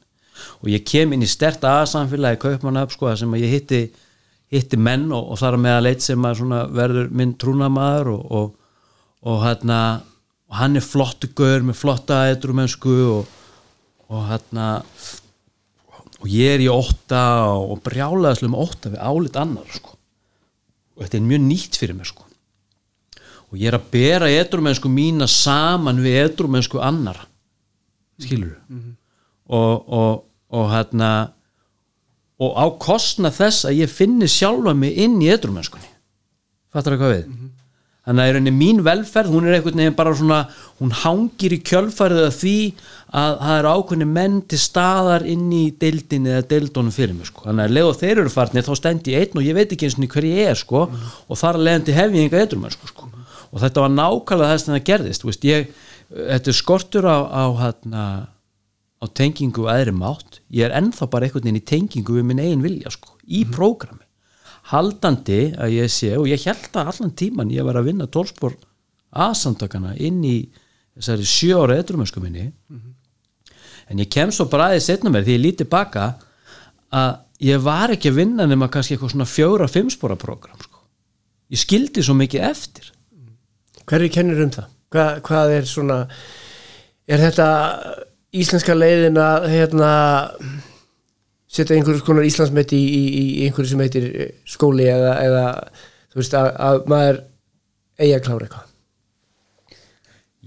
og 0.61 0.71
ég 0.73 0.85
kem 0.89 1.13
inn 1.13 1.25
í 1.25 1.29
stert 1.29 1.65
aðsamfélagi 1.69 2.41
kaupmannöf 2.41 2.95
sko, 2.95 3.11
sem 3.17 3.37
að 3.37 3.45
ég 3.45 3.59
hitti 3.59 3.81
hitti 4.51 4.79
menn 4.81 5.11
og, 5.13 5.29
og 5.35 5.41
þar 5.41 5.59
með 5.61 5.77
að 5.77 5.85
leit 5.87 6.05
sem 6.05 6.25
að 6.27 6.41
verður 6.75 7.13
minn 7.21 7.35
trúnamaður 7.39 8.15
og, 8.15 8.23
og, 8.39 8.49
og 9.29 9.45
hérna 9.45 9.81
hann 10.57 10.81
er 10.81 10.87
flottu 10.87 11.31
gaur 11.37 11.63
með 11.67 11.79
flotta 11.79 12.25
edru 12.33 12.57
mennsku 12.57 12.97
og 13.21 14.25
hérna 14.31 14.73
og 16.21 16.27
ég 16.33 16.57
er 16.57 16.65
í 16.65 16.73
ótta 16.73 17.21
og 17.61 17.85
brjálaðislega 17.85 18.57
með 18.57 18.65
ótta 18.65 18.91
við 18.97 19.05
álit 19.05 19.39
annar 19.41 19.71
sko. 19.73 19.95
Og 20.97 21.05
þetta 21.05 21.21
er 21.21 21.29
mjög 21.29 21.47
nýtt 21.47 21.79
fyrir 21.81 21.97
mér 21.97 22.11
sko 22.11 22.30
og 23.51 23.59
ég 23.59 23.71
er 23.71 23.79
að 23.79 23.91
bera 23.93 24.31
edrumennsku 24.31 24.91
mína 24.93 25.29
saman 25.31 26.03
við 26.03 26.21
edrumennsku 26.25 26.81
annara 26.83 27.27
skilur 28.21 28.57
og, 29.51 29.89
og, 29.91 30.25
og 30.55 30.67
hérna 30.73 31.13
og 32.41 32.57
á 32.57 32.67
kostna 32.81 33.33
þess 33.35 33.67
að 33.69 33.83
ég 33.83 33.93
finni 33.93 34.29
sjálfa 34.31 34.75
mig 34.77 34.97
inn 34.97 35.19
í 35.21 35.31
edrumennskunni 35.33 35.91
fattar 36.71 36.95
það 36.95 37.03
hvað 37.03 37.17
við? 37.17 37.33
Þannig 38.01 38.23
að 38.23 38.31
í 38.31 38.33
rauninni 38.35 38.53
mín 38.57 38.79
velferð 38.83 39.35
hún 39.35 39.45
er 39.47 39.59
einhvern 39.59 39.83
veginn 39.83 39.97
bara 39.99 40.15
svona 40.17 40.39
hún 40.81 40.95
hangir 41.03 41.53
í 41.53 41.59
kjölfærið 41.69 42.23
af 42.25 42.39
því 42.39 42.55
að 43.21 43.35
það 43.43 43.59
eru 43.59 43.73
ákveðni 43.75 44.09
menn 44.09 44.39
til 44.49 44.61
staðar 44.63 45.27
inn 45.29 45.51
í 45.53 45.61
deildinni 45.83 46.33
eða 46.33 46.47
deildunum 46.55 46.95
fyrir 46.97 47.13
mig 47.19 47.29
sko. 47.29 47.45
þannig 47.45 47.69
að 47.69 47.91
og 47.91 47.99
þeir 48.01 48.15
eru 48.15 48.33
farnir 48.33 48.65
þá 48.65 48.73
stend 48.81 49.11
ég 49.13 49.27
einn 49.27 49.43
og 49.43 49.47
ég 49.47 49.59
veit 49.59 49.75
ekki 49.77 49.91
eins 49.91 49.99
og 50.01 50.17
hver 50.17 50.29
ég 50.31 50.51
er 50.55 50.59
sko, 50.59 50.87
og 51.29 51.41
þar 51.43 51.61
að 51.61 51.67
leiðandi 51.69 51.99
hef 51.99 52.17
ég 52.17 52.25
enga 52.25 52.43
edrumennsku 52.47 52.89
sko. 52.89 53.10
Og 53.51 53.63
þetta 53.63 53.85
var 53.85 53.95
nákvæmlega 53.95 54.53
þess 54.53 54.69
að 54.69 54.75
það 54.77 54.85
gerðist 54.91 55.27
veist, 55.27 55.47
ég, 55.49 55.73
þetta 56.11 56.53
er 56.53 56.59
skortur 56.59 57.09
á, 57.11 57.19
á, 57.27 57.45
hérna, 57.65 58.05
á 59.01 59.05
tengingu 59.17 59.65
og 59.65 59.73
aðri 59.73 59.95
mátt. 59.97 60.41
Ég 60.55 60.69
er 60.69 60.77
ennþá 60.79 61.09
bara 61.11 61.27
einhvern 61.27 61.49
veginn 61.49 61.61
í 61.61 61.67
tengingu 61.67 62.19
við 62.19 62.29
minn 62.29 62.43
eigin 62.43 62.65
vilja 62.65 62.93
sko, 62.95 63.17
í 63.27 63.43
prógrami. 63.49 64.07
Haldandi 64.71 65.41
að 65.59 65.77
ég 65.81 65.91
sé 65.91 66.13
og 66.19 66.29
ég 66.31 66.43
held 66.47 66.69
að 66.79 66.93
allan 66.93 67.15
tíman 67.19 67.51
ég 67.51 67.67
var 67.67 67.81
að 67.81 67.91
vinna 67.91 68.07
tólspor 68.07 68.55
aðsamtakana 69.11 69.97
inn 69.99 70.21
í 70.23 70.37
þessari 70.95 71.27
sjö 71.27 71.65
ára 71.65 71.81
edrumösku 71.81 72.23
minni. 72.23 72.51
En 73.91 73.99
ég 73.99 74.11
kem 74.13 74.31
svo 74.31 74.47
bara 74.51 74.69
aðeins 74.71 74.87
setna 74.87 75.11
mér 75.11 75.27
því 75.27 75.39
ég 75.39 75.43
líti 75.43 75.67
baka 75.67 76.13
að 76.95 77.19
ég 77.43 77.63
var 77.65 77.95
ekki 77.95 78.13
að 78.13 78.21
vinna 78.21 78.47
nema 78.47 78.69
kannski 78.71 78.95
eitthvað 78.95 79.15
svona 79.15 79.29
fjóra 79.29 79.67
fimmspora 79.71 80.17
program 80.21 80.59
sko. 80.61 80.83
ég 81.51 81.59
skildi 81.59 82.03
svo 82.05 82.15
mikið 82.15 82.47
eftir 82.47 82.93
hverju 83.91 84.13
kennir 84.15 84.43
um 84.45 84.53
það? 84.55 84.71
Hva, 84.91 85.05
hvað 85.27 85.53
er 85.59 85.69
svona 85.71 85.99
er 87.11 87.23
þetta 87.23 87.49
íslenska 88.41 88.77
leiðin 88.77 89.19
að 89.21 89.47
hérna 89.51 89.91
setja 91.51 91.75
einhverjum 91.75 92.07
konar 92.07 92.27
Íslandsmet 92.27 92.75
í, 92.77 92.81
í, 92.81 93.03
í 93.11 93.47
einhverju 93.47 93.73
sem 93.73 93.83
heitir 93.83 94.09
eh, 94.11 94.33
skóli 94.47 94.87
eða, 94.91 95.17
eða 95.25 95.45
þú 96.13 96.21
veist 96.21 96.37
að, 96.39 96.51
að 96.67 96.81
maður 96.91 97.21
eigi 98.01 98.15
að 98.15 98.25
klára 98.27 98.47
eitthvað? 98.47 98.67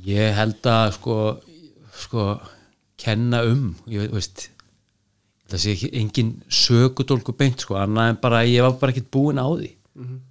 Ég 0.03 0.35
held 0.35 0.67
að 0.71 0.87
sko, 0.97 1.17
sko 2.05 2.27
kenna 2.99 3.43
um 3.47 3.71
ég 3.91 4.11
veist 4.15 4.47
það 5.51 5.63
sé 5.63 5.73
ekki 5.75 5.91
engin 5.99 6.35
sökudólku 6.47 7.35
beint 7.37 7.63
sko, 7.63 7.75
annað 7.79 8.13
en 8.13 8.21
bara 8.23 8.45
ég 8.47 8.63
var 8.65 8.79
bara 8.79 8.95
ekkert 8.95 9.11
búin 9.13 9.39
á 9.43 9.47
því. 9.47 9.73
Mm 9.99 10.21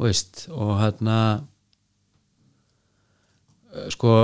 veist, 0.00 0.46
og 0.48 0.78
hérna 0.80 1.16
sko 3.94 4.14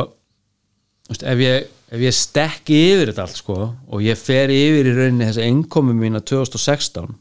veist, 1.08 1.22
ef 1.22 1.42
ég 1.42 1.68
ef 1.86 2.02
ég 2.02 2.14
stekki 2.14 2.78
yfir 2.92 3.12
þetta 3.12 3.26
allt 3.26 3.38
sko 3.38 3.58
og 3.70 4.02
ég 4.02 4.18
fer 4.18 4.50
yfir 4.50 4.90
í 4.90 4.96
rauninni 4.96 5.28
þessa 5.28 5.46
innkomi 5.46 5.94
mína 5.94 6.22
2016 6.26 7.14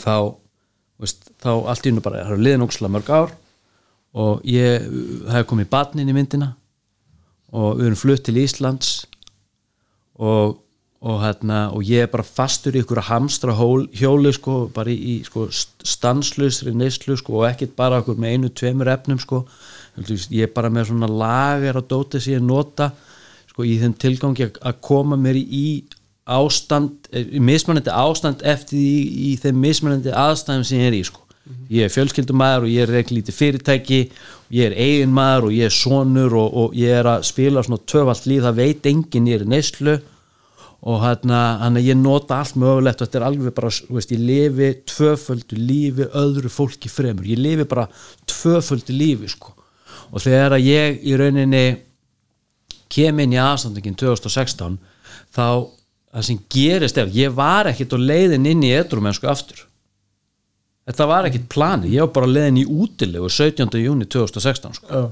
þá 0.00 0.16
veist, 0.98 1.30
þá 1.38 1.52
allt 1.70 1.86
í 1.86 1.92
unnu 1.92 2.02
bara, 2.02 2.24
það 2.26 2.36
er 2.36 2.44
liðin 2.48 2.66
ókslega 2.66 2.94
mörg 2.96 3.12
ár 3.14 3.34
og 4.14 4.44
ég, 4.46 4.84
er 5.30 5.46
komið 5.46 5.70
barnin 5.70 6.10
í 6.10 6.16
myndina 6.16 6.52
og 7.54 7.78
við 7.78 7.88
erum 7.88 8.00
flutt 8.00 8.24
til 8.26 8.40
Íslands 8.42 8.92
og, 10.18 10.58
og, 11.02 11.16
hérna, 11.22 11.68
og 11.74 11.86
ég 11.86 12.06
er 12.06 12.10
bara 12.10 12.26
fastur 12.26 12.74
í 12.74 12.82
ykkur 12.82 13.02
að 13.02 13.10
hamstra 13.10 13.54
hól, 13.58 13.86
hjóli 13.94 14.32
sko, 14.34 14.64
bara 14.74 14.90
í, 14.90 14.96
í 14.96 15.14
sko, 15.26 15.46
stanslausri 15.50 16.74
neyslu 16.74 17.18
sko, 17.18 17.40
og 17.40 17.48
ekkert 17.50 17.74
bara 17.78 18.00
okkur 18.02 18.18
með 18.18 18.36
einu, 18.36 18.50
tveimur 18.54 18.90
efnum 18.94 19.20
sko. 19.22 19.44
Ég 19.98 20.42
er 20.48 20.52
bara 20.54 20.70
með 20.70 20.88
svona 20.90 21.08
lager 21.10 21.76
og 21.78 21.88
dóti 21.88 22.20
sem 22.20 22.34
ég 22.38 22.42
nota 22.42 22.90
sko, 23.50 23.62
í 23.62 23.76
þeim 23.78 23.94
tilgangi 23.98 24.48
að- 24.48 24.58
að 24.62 24.80
koma 24.80 25.16
mér 25.16 25.36
í 25.38 25.84
ástand, 26.26 27.10
í 27.12 27.38
mismunandi 27.38 27.92
ástand 27.92 28.42
eftir 28.42 28.78
í, 28.78 29.34
í 29.34 29.36
þeim 29.38 29.60
mismunandi 29.60 30.10
aðstæðum 30.10 30.64
sem 30.64 30.78
ég 30.80 30.86
er 30.88 30.96
í 30.98 31.04
sko. 31.04 31.20
ég 31.68 31.84
er 31.84 31.92
fjölskyldumæður 31.92 32.62
og 32.64 32.70
ég 32.72 32.82
er 32.82 32.88
reikli 32.88 33.18
lítið 33.20 33.36
fyrirtæki 33.36 33.98
ég 34.50 34.64
er 34.70 34.72
eigin 34.80 35.12
maður 35.12 35.50
og 35.50 35.52
ég 35.52 35.66
er 35.68 35.74
sonur 35.76 36.32
og, 36.40 36.54
og 36.56 36.72
ég 36.74 36.88
er 36.88 37.04
að 37.04 37.24
spila 37.28 37.62
svona 37.62 37.84
töfald 37.84 38.24
líð, 38.26 38.46
það 38.46 38.54
veit 38.56 38.86
enginn 38.86 39.26
ég 39.28 39.40
er 39.40 39.44
neyslu. 39.44 39.98
Og 40.84 41.00
hérna, 41.00 41.58
hann 41.60 41.76
að 41.76 41.86
ég 41.88 41.96
nota 41.96 42.38
allt 42.40 42.56
mögulegt 42.60 43.00
og 43.00 43.08
þetta 43.08 43.20
er 43.20 43.26
alveg 43.28 43.54
bara, 43.56 43.70
veist, 43.90 44.10
ég 44.12 44.20
lifi 44.20 44.70
tvöföldu 44.88 45.56
lífi 45.56 46.08
öðru 46.12 46.48
fólki 46.52 46.88
fremur, 46.92 47.24
ég 47.24 47.38
lifi 47.40 47.64
bara 47.64 47.86
tvöföldu 48.26 48.92
lífi 48.96 49.28
sko 49.32 49.52
og 50.14 50.22
þegar 50.22 50.56
að 50.56 50.68
ég 50.68 51.00
í 51.02 51.16
rauninni 51.18 51.64
kem 52.94 53.18
inn 53.24 53.34
í 53.34 53.40
aðstandingin 53.42 53.96
2016 53.98 54.78
þá 55.34 55.46
það 56.14 56.26
sem 56.28 56.42
gerist 56.54 56.98
ef 57.00 57.14
ég 57.14 57.32
var 57.34 57.70
ekkit 57.70 57.96
á 57.96 57.98
leiðin 57.98 58.46
inn 58.46 58.62
í 58.62 58.70
edrumennsku 58.76 59.26
aftur 59.30 59.64
þetta 60.86 61.08
var 61.10 61.28
ekkit 61.28 61.48
plani, 61.50 61.90
ég 61.96 62.06
var 62.06 62.12
bara 62.20 62.30
leiðin 62.30 62.62
í 62.62 62.66
útilegu 62.68 63.30
17. 63.32 63.80
júni 63.82 64.06
2016 64.06 64.78
sko. 64.78 64.86
Já. 64.86 65.04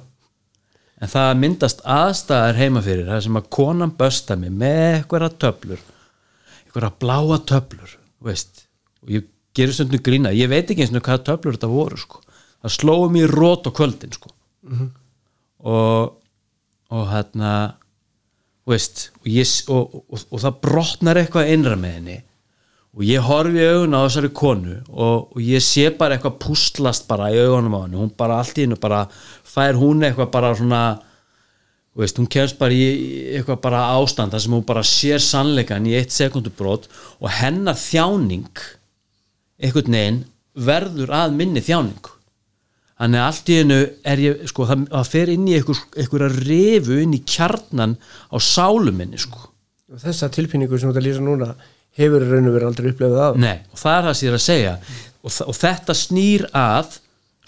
en 1.03 1.11
það 1.11 1.33
myndast 1.43 1.83
aðstæðar 1.83 2.61
heima 2.61 2.85
fyrir 2.85 3.09
það 3.11 3.25
sem 3.27 3.41
að 3.41 3.51
konan 3.59 3.95
bösta 3.99 4.39
mig 4.39 4.55
með 4.55 5.01
eitthvað 5.01 5.39
töflur 5.43 5.83
eitthvað 6.63 6.99
bláa 7.03 7.41
töflur 7.51 7.97
veist, 8.23 8.67
og 9.03 9.17
ég 9.17 9.27
gerir 9.57 9.75
stundum 9.75 10.05
grína 10.05 10.31
ég 10.37 10.53
veit 10.53 10.71
ekki 10.71 10.87
eins 10.87 10.95
og 10.95 11.03
hvað 11.09 11.27
töflur 11.27 11.59
þetta 11.59 11.73
voru 11.73 11.99
sko. 11.99 12.23
það 12.63 12.77
slóum 12.79 13.17
mér 13.17 13.35
rót 13.35 13.67
á 13.67 13.71
kvöldin 13.75 14.15
sko. 14.15 14.31
Og 15.63 16.19
og 16.93 17.07
hérna 17.09 17.53
veist, 18.69 19.09
og, 19.23 19.31
ég, 19.33 19.49
og, 19.73 19.95
og, 20.13 20.27
og 20.29 20.43
það 20.43 20.59
brotnar 20.63 21.21
eitthvað 21.23 21.55
innra 21.55 21.79
með 21.79 21.95
henni. 21.99 22.19
Og 22.93 23.07
ég 23.09 23.25
horfi 23.25 23.63
augun 23.65 23.97
á 23.97 24.05
þessari 24.05 24.29
konu 24.37 24.75
og, 24.93 25.39
ég 25.41 25.65
sé 25.65 25.87
bara 25.97 26.19
eitthvað 26.19 26.37
pústlast 26.43 27.07
bara 27.09 27.31
í 27.33 27.39
augunum 27.41 27.79
á 27.81 27.85
henni. 27.87 27.97
Hún 28.03 28.13
bara 28.19 28.43
allt 28.43 28.61
í 28.61 28.67
hennu 28.67 28.77
bara 28.81 29.07
fær 29.09 29.81
hún 29.81 30.05
eitthvað 30.05 30.29
bara 30.35 30.53
svona 30.59 30.83
veist, 31.97 32.21
hún 32.21 32.29
kemst 32.29 32.61
bara 32.61 32.77
í 32.77 32.85
eitthvað 33.39 33.63
bara 33.65 33.87
ástand 33.97 34.37
þar 34.37 34.45
sem 34.45 34.57
hún 34.59 34.69
bara 34.69 34.85
sér 34.87 35.25
sannleikan 35.25 35.89
í 35.89 35.97
eitt 35.97 36.13
sekundubrót 36.13 36.89
og 37.21 37.33
hennar 37.41 37.81
þjáning 37.81 38.63
einhvern 39.63 39.97
veginn 39.97 40.23
verður 40.53 41.13
að 41.17 41.37
minni 41.37 41.65
þjáningu 41.65 42.12
þannig 43.03 43.19
að 43.19 43.29
allt 43.29 43.51
í 43.51 43.59
hennu 43.59 43.79
er 44.13 44.23
ég 44.23 44.43
sko, 44.51 44.67
það, 44.69 44.83
það 44.93 45.13
fer 45.13 45.31
inn 45.33 45.47
í 45.51 45.55
einhver, 45.59 45.85
einhverja 45.99 46.33
refu 46.39 46.99
inn 47.03 47.17
í 47.17 47.23
kjarnan 47.27 47.97
á 48.31 48.37
sáluminni 48.39 49.21
sko. 49.21 49.49
Og 49.93 50.03
þessa 50.03 50.31
tilpinningu 50.33 50.79
sem 50.79 50.89
þú 50.89 50.95
ert 50.95 51.03
að 51.03 51.09
lýsa 51.09 51.23
núna 51.25 51.53
hefur 51.99 52.25
raun 52.25 52.49
og 52.49 52.55
verið 52.55 52.69
aldrei 52.71 52.93
upplefið 52.93 53.23
af 53.27 53.41
Nei, 53.43 53.57
og 53.73 53.81
það 53.81 53.97
er 53.97 54.05
það 54.07 54.19
sem 54.19 54.27
ég 54.27 54.33
er 54.33 54.39
að 54.39 54.45
segja. 54.47 54.75
Og, 55.23 55.33
og 55.45 55.57
þetta 55.59 55.97
snýr 55.99 56.45
að 56.57 56.99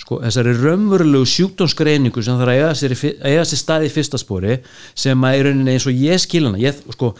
sko, 0.05 0.19
þessari 0.25 0.55
raunverulegu 0.59 1.29
sjúkdómsgreiningu 1.33 2.25
sem 2.27 2.37
það 2.41 2.45
er 2.45 2.53
að 2.53 2.59
eiga 2.59 2.73
sér, 2.81 2.97
eiga 3.31 3.45
sér 3.49 3.61
staði 3.63 3.89
í 3.89 3.93
fyrsta 3.95 4.21
spori 4.21 4.57
sem 5.05 5.25
að 5.25 5.39
í 5.39 5.45
rauninni 5.47 5.77
eins 5.77 5.87
og 5.89 6.03
ég 6.03 6.21
skil 6.21 6.49
hana. 6.49 6.61
Ég, 6.61 6.83
sko, 6.99 7.13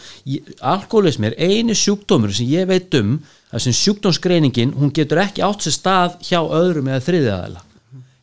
alkoholismi 0.59 1.31
er 1.31 1.39
eini 1.39 1.77
sjúkdómur 1.79 2.35
sem 2.35 2.51
ég 2.51 2.67
veit 2.69 2.99
um 2.99 3.15
að 3.55 3.63
sem 3.63 3.77
sjúkdómsgreiningin, 3.79 4.75
hún 4.75 4.91
getur 4.93 5.23
ekki 5.23 5.45
átt 5.47 5.65
sér 5.65 5.79
stað 5.79 6.19
hjá 6.27 6.41
öðrum 6.43 6.91
eða 6.91 7.05
þriðaðala 7.07 7.63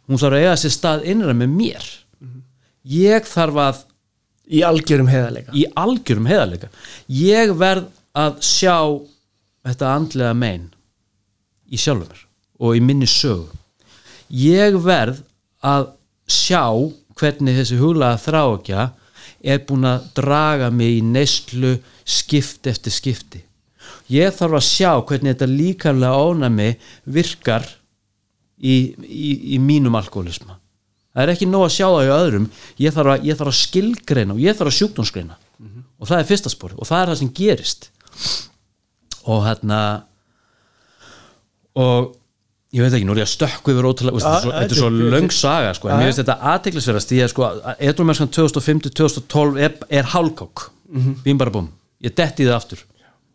hún 0.08 0.20
þarf 0.20 0.36
að 0.36 0.44
eiga 0.44 0.58
sér 0.60 0.74
stað 0.74 1.08
innra 1.12 1.34
með 1.36 1.56
mér. 1.56 1.88
Ég 2.82 3.26
þarf 3.30 3.58
að 3.62 3.82
í 4.52 4.62
algjörum 4.66 5.10
heðalega 5.10 5.54
í 5.54 5.64
algjörum 5.78 6.28
heiðarleika. 6.30 6.70
Ég 7.06 7.54
verð 7.58 7.88
að 8.18 8.40
sjá 8.44 8.76
þetta 9.62 9.92
andlega 9.96 10.34
mein 10.36 10.66
í 11.70 11.78
sjálfum 11.80 12.10
mér 12.10 12.24
og 12.62 12.78
í 12.78 12.82
minni 12.84 13.08
sögu. 13.10 13.48
Ég 14.32 14.76
verð 14.82 15.22
að 15.62 15.92
sjá 16.30 16.64
hvernig 17.18 17.58
þessi 17.60 17.78
huglaða 17.80 18.20
þrákja 18.22 18.88
er 19.42 19.62
búin 19.66 19.86
að 19.88 20.04
draga 20.16 20.70
mig 20.70 20.98
í 20.98 21.02
neyslu 21.04 21.76
skipt 22.04 22.68
eftir 22.70 22.94
skipti. 22.94 23.42
Ég 24.12 24.34
þarf 24.34 24.58
að 24.58 24.66
sjá 24.66 24.90
hvernig 25.06 25.34
þetta 25.34 25.48
líkamlega 25.50 26.26
ónæmi 26.28 26.68
virkar 27.04 27.66
í, 28.62 28.77
í, 29.03 29.33
í 29.57 29.59
mínum 29.62 29.96
alkoholisma. 29.98 30.59
Það 31.12 31.27
er 31.27 31.33
ekki 31.35 31.48
nóg 31.51 31.66
að 31.66 31.75
sjá 31.75 31.87
það 31.90 32.07
í 32.07 32.12
öðrum. 32.14 32.46
Ég 32.81 32.94
þarf 32.96 33.12
að, 33.16 33.27
ég 33.29 33.37
þarf 33.40 33.53
að 33.53 33.59
skilgreina 33.59 34.37
og 34.37 34.40
ég 34.40 34.57
þarf 34.57 34.70
að 34.72 34.79
sjúkdómsgreina. 34.79 35.37
Og 36.03 36.09
það 36.09 36.22
er 36.22 36.31
fyrsta 36.31 36.51
spori 36.51 36.79
og 36.79 36.88
það 36.88 37.03
er 37.03 37.11
það 37.12 37.20
sem 37.20 37.33
gerist. 37.37 37.90
Og 39.31 39.44
hérna 39.46 39.81
og 41.79 42.12
ég 42.72 42.85
veit 42.85 42.94
ekki, 42.96 43.07
nú 43.09 43.14
er 43.14 43.22
ég 43.22 43.29
að 43.29 43.33
stökku 43.35 43.72
yfir 43.75 43.88
ótrúlega, 43.88 44.22
þetta 44.46 44.62
er 44.64 44.79
svo, 44.79 44.88
er 44.88 44.96
er- 44.96 45.12
löng 45.14 45.33
saga 45.37 45.75
sko, 45.77 45.88
en 45.88 46.01
mér 46.01 46.09
finnst 46.11 46.22
þetta 46.22 46.38
aðteglisverðast 46.53 47.12
því 47.12 47.20
að 47.25 47.31
sko, 47.33 47.48
edrumerskan 47.90 48.31
2005-2012 48.33 49.61
er, 49.66 49.77
er 49.92 50.09
hálkák 50.14 50.66
bím 51.25 51.40
bara 51.40 51.53
búm, 51.53 51.68
ég 52.05 52.14
detti 52.16 52.48
það 52.48 52.57
aftur 52.57 52.83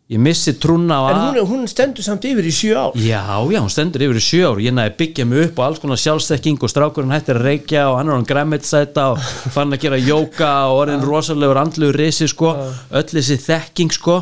ég 0.08 0.20
missi 0.24 0.54
trúna 0.56 0.96
á 0.96 1.02
en 1.10 1.16
að 1.18 1.24
hún, 1.26 1.36
er- 1.42 1.48
hún 1.50 1.66
stendur 1.68 2.04
samt 2.06 2.24
yfir 2.24 2.46
í 2.48 2.52
sjö 2.54 2.72
ár. 2.80 2.94
Já, 2.96 3.20
já, 3.52 3.58
hún 3.60 3.68
stendur 3.72 4.04
yfir 4.06 4.16
í 4.20 4.24
sjö 4.24 4.46
ár. 4.52 4.62
Ég 4.64 4.72
næði 4.72 4.94
byggja 5.02 5.26
mig 5.28 5.42
upp 5.50 5.58
og 5.60 5.66
alls 5.66 5.82
konar 5.82 6.00
sjálfstekking 6.00 6.62
og 6.64 6.72
strákurinn 6.72 7.12
hættir 7.12 7.36
að 7.36 7.44
reykja 7.50 7.82
og 7.90 7.98
hann 8.00 8.08
er 8.08 8.16
hann 8.16 8.24
græmetsæta 8.30 9.04
og 9.12 9.20
fann 9.56 9.76
að 9.76 9.82
gera 9.84 9.98
jóka 10.00 10.52
og 10.72 10.80
orðin 10.86 11.04
rosalegur 11.04 11.60
andlugur 11.60 11.98
risi 12.00 12.28
sko, 12.32 12.54
öll 12.90 13.08
þessi 13.12 13.36
þekking 13.44 13.92
sko. 13.98 14.16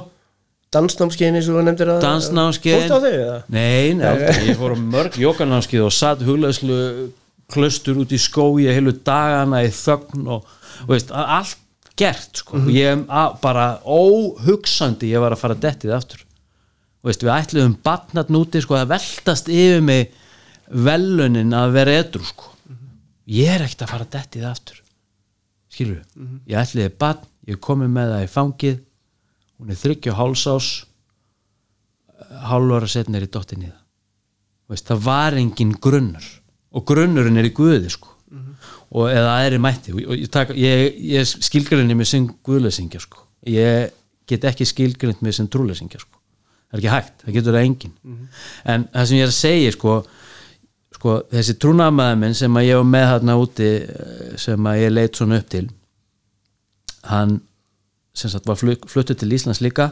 Dansnámskeiðin 0.75 1.39
eins 1.39 1.47
og 1.49 1.55
þú 1.61 1.63
nefndir 1.69 1.91
að 1.95 2.01
dansnámskeið. 2.03 2.81
Fórst 2.83 2.91
á 2.91 2.99
þau 2.99 3.13
eða? 3.15 3.37
Nei, 3.55 3.95
nei, 3.95 4.09
aldrei, 4.11 4.41
ég 4.51 4.59
fór 4.59 4.75
á 4.75 4.79
mörg 4.83 5.15
jókanámskeið 5.23 5.85
og 5.87 5.95
satt 5.95 6.25
hugleðslu 6.27 6.79
klustur 7.55 8.01
út 8.03 8.11
í 8.11 8.19
skói 8.19 8.67
heilu 8.75 8.91
dagana 9.07 9.61
í 9.63 9.71
þögn 9.71 10.27
og, 10.35 10.43
og 10.83 10.91
veist, 10.91 11.13
allt 11.15 11.55
gert 11.97 12.37
sko. 12.43 12.57
og 12.59 12.69
ég 12.73 12.93
em- 12.93 13.07
a- 13.11 13.33
bara 13.43 13.81
óhugsandi 13.85 15.09
ég 15.13 15.21
var 15.21 15.33
að 15.33 15.39
fara 15.43 15.55
dettið 15.55 15.95
aftur. 15.97 16.25
Og 17.03 17.11
veist, 17.11 17.23
við 17.23 17.35
ætluðum 17.37 17.77
batnatn 17.83 18.35
úti 18.37 18.61
sko, 18.63 18.75
að 18.75 18.89
veltast 18.95 19.49
yfir 19.49 19.81
mig 19.83 20.13
velunin 20.69 21.53
að 21.55 21.73
vera 21.73 21.91
edru 22.03 22.25
sko. 22.25 22.53
ég 23.29 23.49
er 23.49 23.65
ekkert 23.67 23.83
að 23.87 23.93
fara 23.95 24.05
dettið 24.05 24.45
aftur. 24.51 24.81
Skilur 25.71 26.03
við 26.17 26.41
ég 26.49 26.59
ætliði 26.63 26.99
batn, 26.99 27.27
ég 27.47 27.57
komið 27.61 27.91
með 27.91 28.13
það 28.13 28.25
í 28.27 28.33
fangið 28.35 28.81
hún 29.59 29.71
er 29.71 29.77
þryggja 29.81 30.15
hálsás 30.17 30.85
hálfara 32.47 32.89
setn 32.91 33.15
er 33.17 33.27
í 33.27 33.31
dottin 33.31 33.63
í 33.67 33.71
það. 33.71 35.01
Var 35.05 35.37
engin 35.39 35.73
grunnur 35.81 36.25
og 36.73 36.85
grunnurinn 36.89 37.39
er 37.39 37.45
í 37.49 37.55
guði 37.55 37.91
sko. 37.93 38.09
Og 38.95 39.09
eða 39.11 39.37
aðri 39.41 39.61
mætti 39.63 39.95
og 39.97 40.15
ég, 40.15 40.53
ég, 40.61 40.99
ég 41.17 41.27
skilgrinni 41.27 41.97
mig 41.99 42.09
sem 42.11 42.29
guðlesingja 42.47 43.01
sko. 43.03 43.25
ég 43.51 43.91
get 44.29 44.47
ekki 44.47 44.67
skilgrind 44.67 45.23
mig 45.23 45.35
sem 45.35 45.49
trúlesingja 45.51 46.01
sko. 46.03 46.21
það 46.71 46.79
er 46.79 46.83
ekki 46.83 46.93
hægt, 46.93 47.25
það 47.25 47.39
getur 47.39 47.57
það 47.57 47.67
engin 47.71 47.97
en 48.65 48.87
það 48.93 49.09
sem 49.09 49.19
ég 49.19 49.27
er 49.27 49.33
að 49.33 49.39
segja 49.41 49.75
sko, 49.75 49.97
sko 50.99 51.19
þessi 51.33 51.59
trúnamaður 51.63 52.23
minn 52.23 52.39
sem 52.39 52.63
ég 52.63 52.81
var 52.81 52.89
með 52.93 53.11
þarna 53.13 53.37
úti 53.43 53.73
eh, 53.83 54.33
sem 54.41 54.73
ég 54.81 54.95
leit 54.95 55.19
svona 55.19 55.41
upp 55.43 55.53
til 55.55 55.67
hann 57.11 57.39
sem 58.17 58.33
sagt 58.33 58.49
var 58.49 58.59
flut, 58.59 58.87
fluttur 58.89 59.19
til 59.19 59.35
Íslands 59.35 59.63
líka 59.63 59.91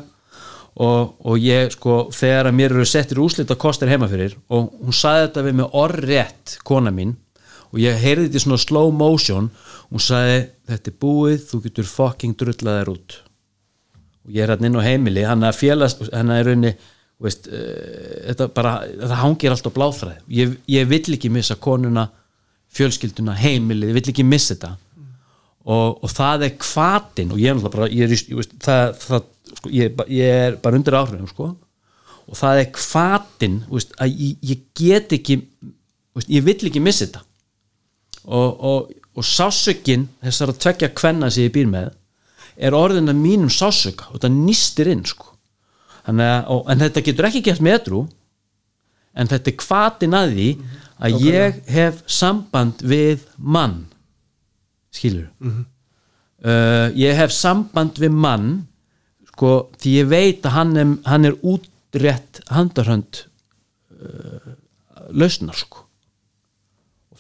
og, 0.75 1.15
og 1.23 1.39
ég 1.39 1.71
sko 1.75 2.09
þegar 2.15 2.51
að 2.51 2.57
mér 2.59 2.73
eru 2.75 2.87
settir 2.89 3.21
úslit 3.23 3.51
að 3.51 3.61
kostir 3.63 3.91
heima 3.93 4.09
fyrir 4.11 4.35
og 4.49 4.73
hún 4.81 4.97
saði 4.97 5.29
þetta 5.29 5.45
við 5.47 5.61
mig 5.61 5.77
orðrétt 5.83 6.57
kona 6.67 6.95
mín 6.95 7.15
og 7.75 7.83
ég 7.83 7.99
heyrði 7.99 8.29
þetta 8.29 8.41
í 8.41 8.45
svona 8.45 8.63
slow 8.63 8.93
motion. 8.95 9.51
Hún 9.91 10.03
saði 10.03 10.41
þetta 10.71 10.91
er 10.93 10.99
búið, 11.03 11.39
þú 11.51 11.63
getur 11.67 11.89
fucking 11.91 12.37
drullaðir 12.39 12.93
út. 12.95 13.17
Og 14.25 14.37
ég 14.37 14.45
er 14.45 14.55
hérna 14.55 14.71
inn 14.71 14.79
á 14.79 14.87
heimili. 14.87 15.25
Hann 15.27 15.43
að 15.45 15.59
félast, 15.59 16.05
hann 16.15 16.31
er 16.33 16.47
raunni 16.47 16.73
veist, 17.25 17.49
uh, 17.51 18.31
þetta 18.31 18.49
bara 18.55 18.77
það 18.87 19.19
hangir 19.21 19.55
allt 19.55 19.67
á 19.67 19.77
bláþræði. 19.77 20.23
Ég, 20.39 20.55
ég 20.71 20.89
vill 20.91 21.17
ekki 21.17 21.33
missa 21.35 21.59
konuna, 21.59 22.07
fjölskylduna 22.75 23.37
heimilið, 23.39 23.91
ég 23.91 23.99
vill 23.99 24.15
ekki 24.15 24.27
missa 24.27 24.55
þetta. 24.55 24.75
Og, 25.65 26.01
og 26.05 26.11
það 26.13 26.47
er 26.49 26.57
kvatin 26.61 27.31
og 27.33 27.39
ég 27.41 27.49
er 27.51 27.57
náttúrulega 27.57 27.79
bara 27.79 27.87
ég 27.89 28.05
er, 28.05 28.11
ég, 28.13 28.35
veist, 28.37 28.51
það, 28.61 28.91
það, 29.01 29.29
sko, 29.49 29.71
ég, 29.73 29.95
er 29.95 30.11
ég 30.13 30.41
er 30.43 30.59
bara 30.61 30.77
undir 30.77 30.97
áhrifum 30.99 31.31
sko. 31.31 31.47
og 32.29 32.37
það 32.37 32.61
er 32.61 32.67
kvatin 32.77 33.55
veist, 33.71 33.95
að 33.97 34.13
ég, 34.45 34.67
get 34.77 35.15
ekki 35.17 35.39
ég 36.29 36.45
vill 36.45 36.69
ekki 36.69 36.83
missa 36.85 37.07
þetta 37.07 37.25
og, 38.25 38.65
og, 38.65 38.91
og 39.15 39.27
sásökin 39.27 40.09
þessar 40.25 40.53
að 40.53 40.61
tvekja 40.65 40.91
kvenna 40.97 41.31
sem 41.31 41.49
ég 41.49 41.55
býr 41.55 41.71
með 41.71 41.93
er 42.55 42.77
orðin 42.77 43.11
að 43.11 43.23
mínum 43.23 43.51
sásöka 43.51 44.11
og 44.13 44.23
það 44.23 44.37
nýstir 44.37 44.91
inn 44.93 45.03
sko. 45.09 45.33
Að, 46.05 46.21
og, 46.53 46.67
en 46.71 46.85
þetta 46.85 47.03
getur 47.07 47.29
ekki 47.31 47.43
gert 47.49 47.65
með 47.65 47.79
edru 47.81 48.03
en 49.15 49.31
þetta 49.31 49.51
er 49.51 49.59
kvatin 49.63 50.17
að 50.19 50.35
því 50.35 50.49
að 51.05 51.25
ég 51.25 51.61
hef 51.75 52.03
samband 52.11 52.85
við 52.87 53.25
mann. 53.39 53.85
Skilur 54.95 55.31
uh, 55.43 56.89
ég 56.95 57.17
hef 57.19 57.33
samband 57.35 57.99
við 57.99 58.15
mann 58.15 58.51
sko, 59.33 59.71
því 59.83 59.95
ég 59.99 60.11
veit 60.13 60.47
að 60.47 60.55
hann 60.55 60.77
er, 60.79 60.93
hann 61.09 61.27
er 61.27 61.39
útrétt 61.43 62.45
handarhönd 62.55 63.25
uh, 63.99 64.55
lausnar 65.11 65.59
sko 65.59 65.84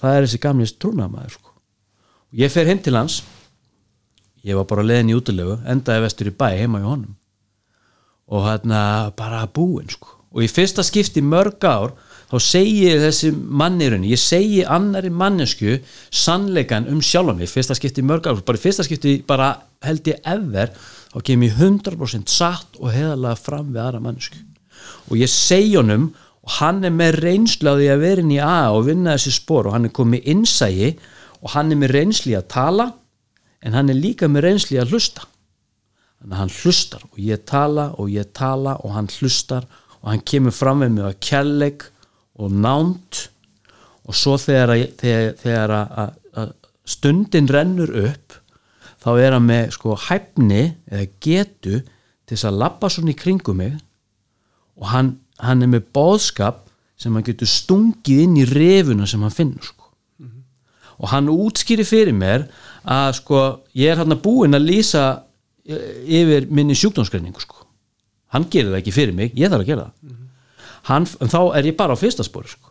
það 0.04 0.16
er 0.18 0.26
þessi 0.26 0.40
gamli 0.42 0.68
trúnamaður 0.78 1.36
sko. 1.38 1.52
Ég 2.34 2.52
fer 2.52 2.70
heim 2.70 2.80
til 2.82 2.96
hans. 2.98 3.20
Ég 4.44 4.58
var 4.58 4.66
bara 4.68 4.84
leðin 4.84 5.12
í 5.12 5.18
útilegu 5.18 5.58
endaði 5.70 6.04
vestur 6.04 6.30
í 6.30 6.34
bæ 6.34 6.48
heima 6.58 6.82
í 6.82 6.88
honum. 6.88 7.14
Og 8.28 8.44
hérna 8.48 8.80
bara 9.16 9.44
búinn 9.46 9.88
sko. 9.92 10.10
Og 10.34 10.44
í 10.44 10.50
fyrsta 10.50 10.82
skipti 10.84 11.22
mörg 11.22 11.62
ár 11.64 11.94
þá 12.30 12.40
segi 12.42 12.88
ég 12.88 13.02
þessi 13.02 13.30
mannirunni 13.34 14.10
ég 14.12 14.20
segi 14.20 14.64
annari 14.66 15.10
mannesku 15.12 15.76
sannleikan 16.10 16.88
um 16.90 17.02
sjálfa 17.04 17.36
mig 17.36 17.50
fyrsta 17.50 17.76
skipti 17.78 18.02
mörg 18.02 18.26
ár, 18.26 18.40
bara 18.46 18.60
fyrsta 18.60 18.86
skipti 18.86 19.20
bara 19.26 19.52
held 19.84 20.08
ég 20.10 20.20
ever 20.26 20.72
þá 21.12 21.18
kem 21.28 21.44
ég 21.46 21.60
100% 21.60 22.32
satt 22.32 22.80
og 22.80 22.90
heðalega 22.94 23.38
fram 23.38 23.70
við 23.70 23.84
aðra 23.84 24.02
mannesku 24.02 24.40
og 25.10 25.20
ég 25.20 25.30
segi 25.30 25.76
honum 25.78 26.10
og 26.44 26.50
hann 26.58 26.82
er 26.84 26.92
með 26.92 27.16
því 27.80 27.86
að 27.94 28.02
vera 28.04 28.20
inn 28.24 28.32
í 28.34 28.40
A 28.44 28.70
og 28.76 28.84
vinna 28.88 29.14
þessi 29.16 29.32
spór 29.38 29.68
og 29.70 29.76
hann 29.76 29.88
er 29.88 29.94
komið 29.96 30.26
innsægi 30.34 30.90
og 31.40 31.54
hann 31.54 31.72
er 31.72 31.78
með 31.80 31.94
reynsli 31.96 32.34
að 32.36 32.48
tala 32.52 32.86
en 33.64 33.72
hann 33.78 33.88
er 33.88 33.96
líka 33.96 34.28
með 34.28 34.44
reynsli 34.48 34.76
að 34.80 34.92
hlusta. 34.92 35.24
Þannig 36.20 36.34
að 36.36 36.40
hann 36.42 36.54
hlustar 36.58 37.06
og 37.08 37.18
ég 37.20 37.44
tala 37.48 37.86
og 38.00 38.12
ég 38.12 38.28
tala 38.36 38.76
og 38.84 38.92
hann 38.96 39.08
hlustar 39.18 39.64
og 40.02 40.10
hann 40.12 40.20
kemur 40.28 40.52
fram 40.52 40.82
með 40.84 40.92
mig 40.98 41.06
að 41.08 41.18
kærleik 41.24 41.86
og 42.36 42.52
nánt 42.52 43.22
og 44.04 44.12
svo 44.16 44.36
þegar, 44.40 44.74
að- 44.76 44.94
þegar, 45.00 45.34
þegar 45.40 45.74
að, 45.80 46.14
að, 46.42 46.52
stundin 46.84 47.48
rennur 47.48 47.92
upp 48.04 48.36
þá 49.04 49.10
er 49.20 49.32
hann 49.38 49.48
með 49.48 49.70
sko 49.78 49.96
hæfni 50.08 50.62
eða 50.92 51.08
getu 51.24 51.78
til 51.80 52.36
þess 52.36 52.48
að 52.48 52.60
labba 52.60 52.88
svona 52.92 53.12
í 53.12 53.16
kringum 53.20 53.58
mig. 53.60 53.74
Og 54.80 54.88
hann, 54.92 55.10
hann 55.44 55.64
er 55.64 55.70
með 55.70 55.88
bóðskap 55.94 56.64
sem 57.00 57.14
hann 57.14 57.26
getur 57.26 57.50
stungið 57.50 58.24
inn 58.24 58.36
í 58.40 58.46
refuna 58.48 59.08
sem 59.10 59.22
hann 59.24 59.34
finnur 59.34 59.66
sko. 59.66 59.90
og 60.94 61.10
hann 61.10 61.30
útskýri 61.32 61.84
fyrir 61.86 62.14
mér 62.14 62.46
að 62.86 63.16
sko 63.18 63.40
ég 63.74 63.92
er 63.92 64.02
hann 64.02 64.14
að 64.14 64.22
búin 64.22 64.54
að 64.54 64.68
lýsa 64.68 65.04
eh, 65.66 66.04
yfir 66.20 66.46
minni 66.50 66.76
sjúkdómsgreiningu 66.78 67.42
sko. 67.42 67.66
hann 68.34 68.46
gerir 68.50 68.72
það 68.72 68.82
ekki 68.82 68.94
fyrir 68.94 69.16
mig, 69.16 69.34
ég 69.34 69.50
þarf 69.50 69.66
að 69.66 69.72
gera 69.72 69.88
það 69.88 70.14
hann, 70.90 71.08
en 71.20 71.34
þá 71.34 71.40
er 71.58 71.68
ég 71.70 71.76
bara 71.76 71.96
á 71.96 71.98
fyrsta 71.98 72.26
spóri 72.26 72.52
sko. 72.52 72.70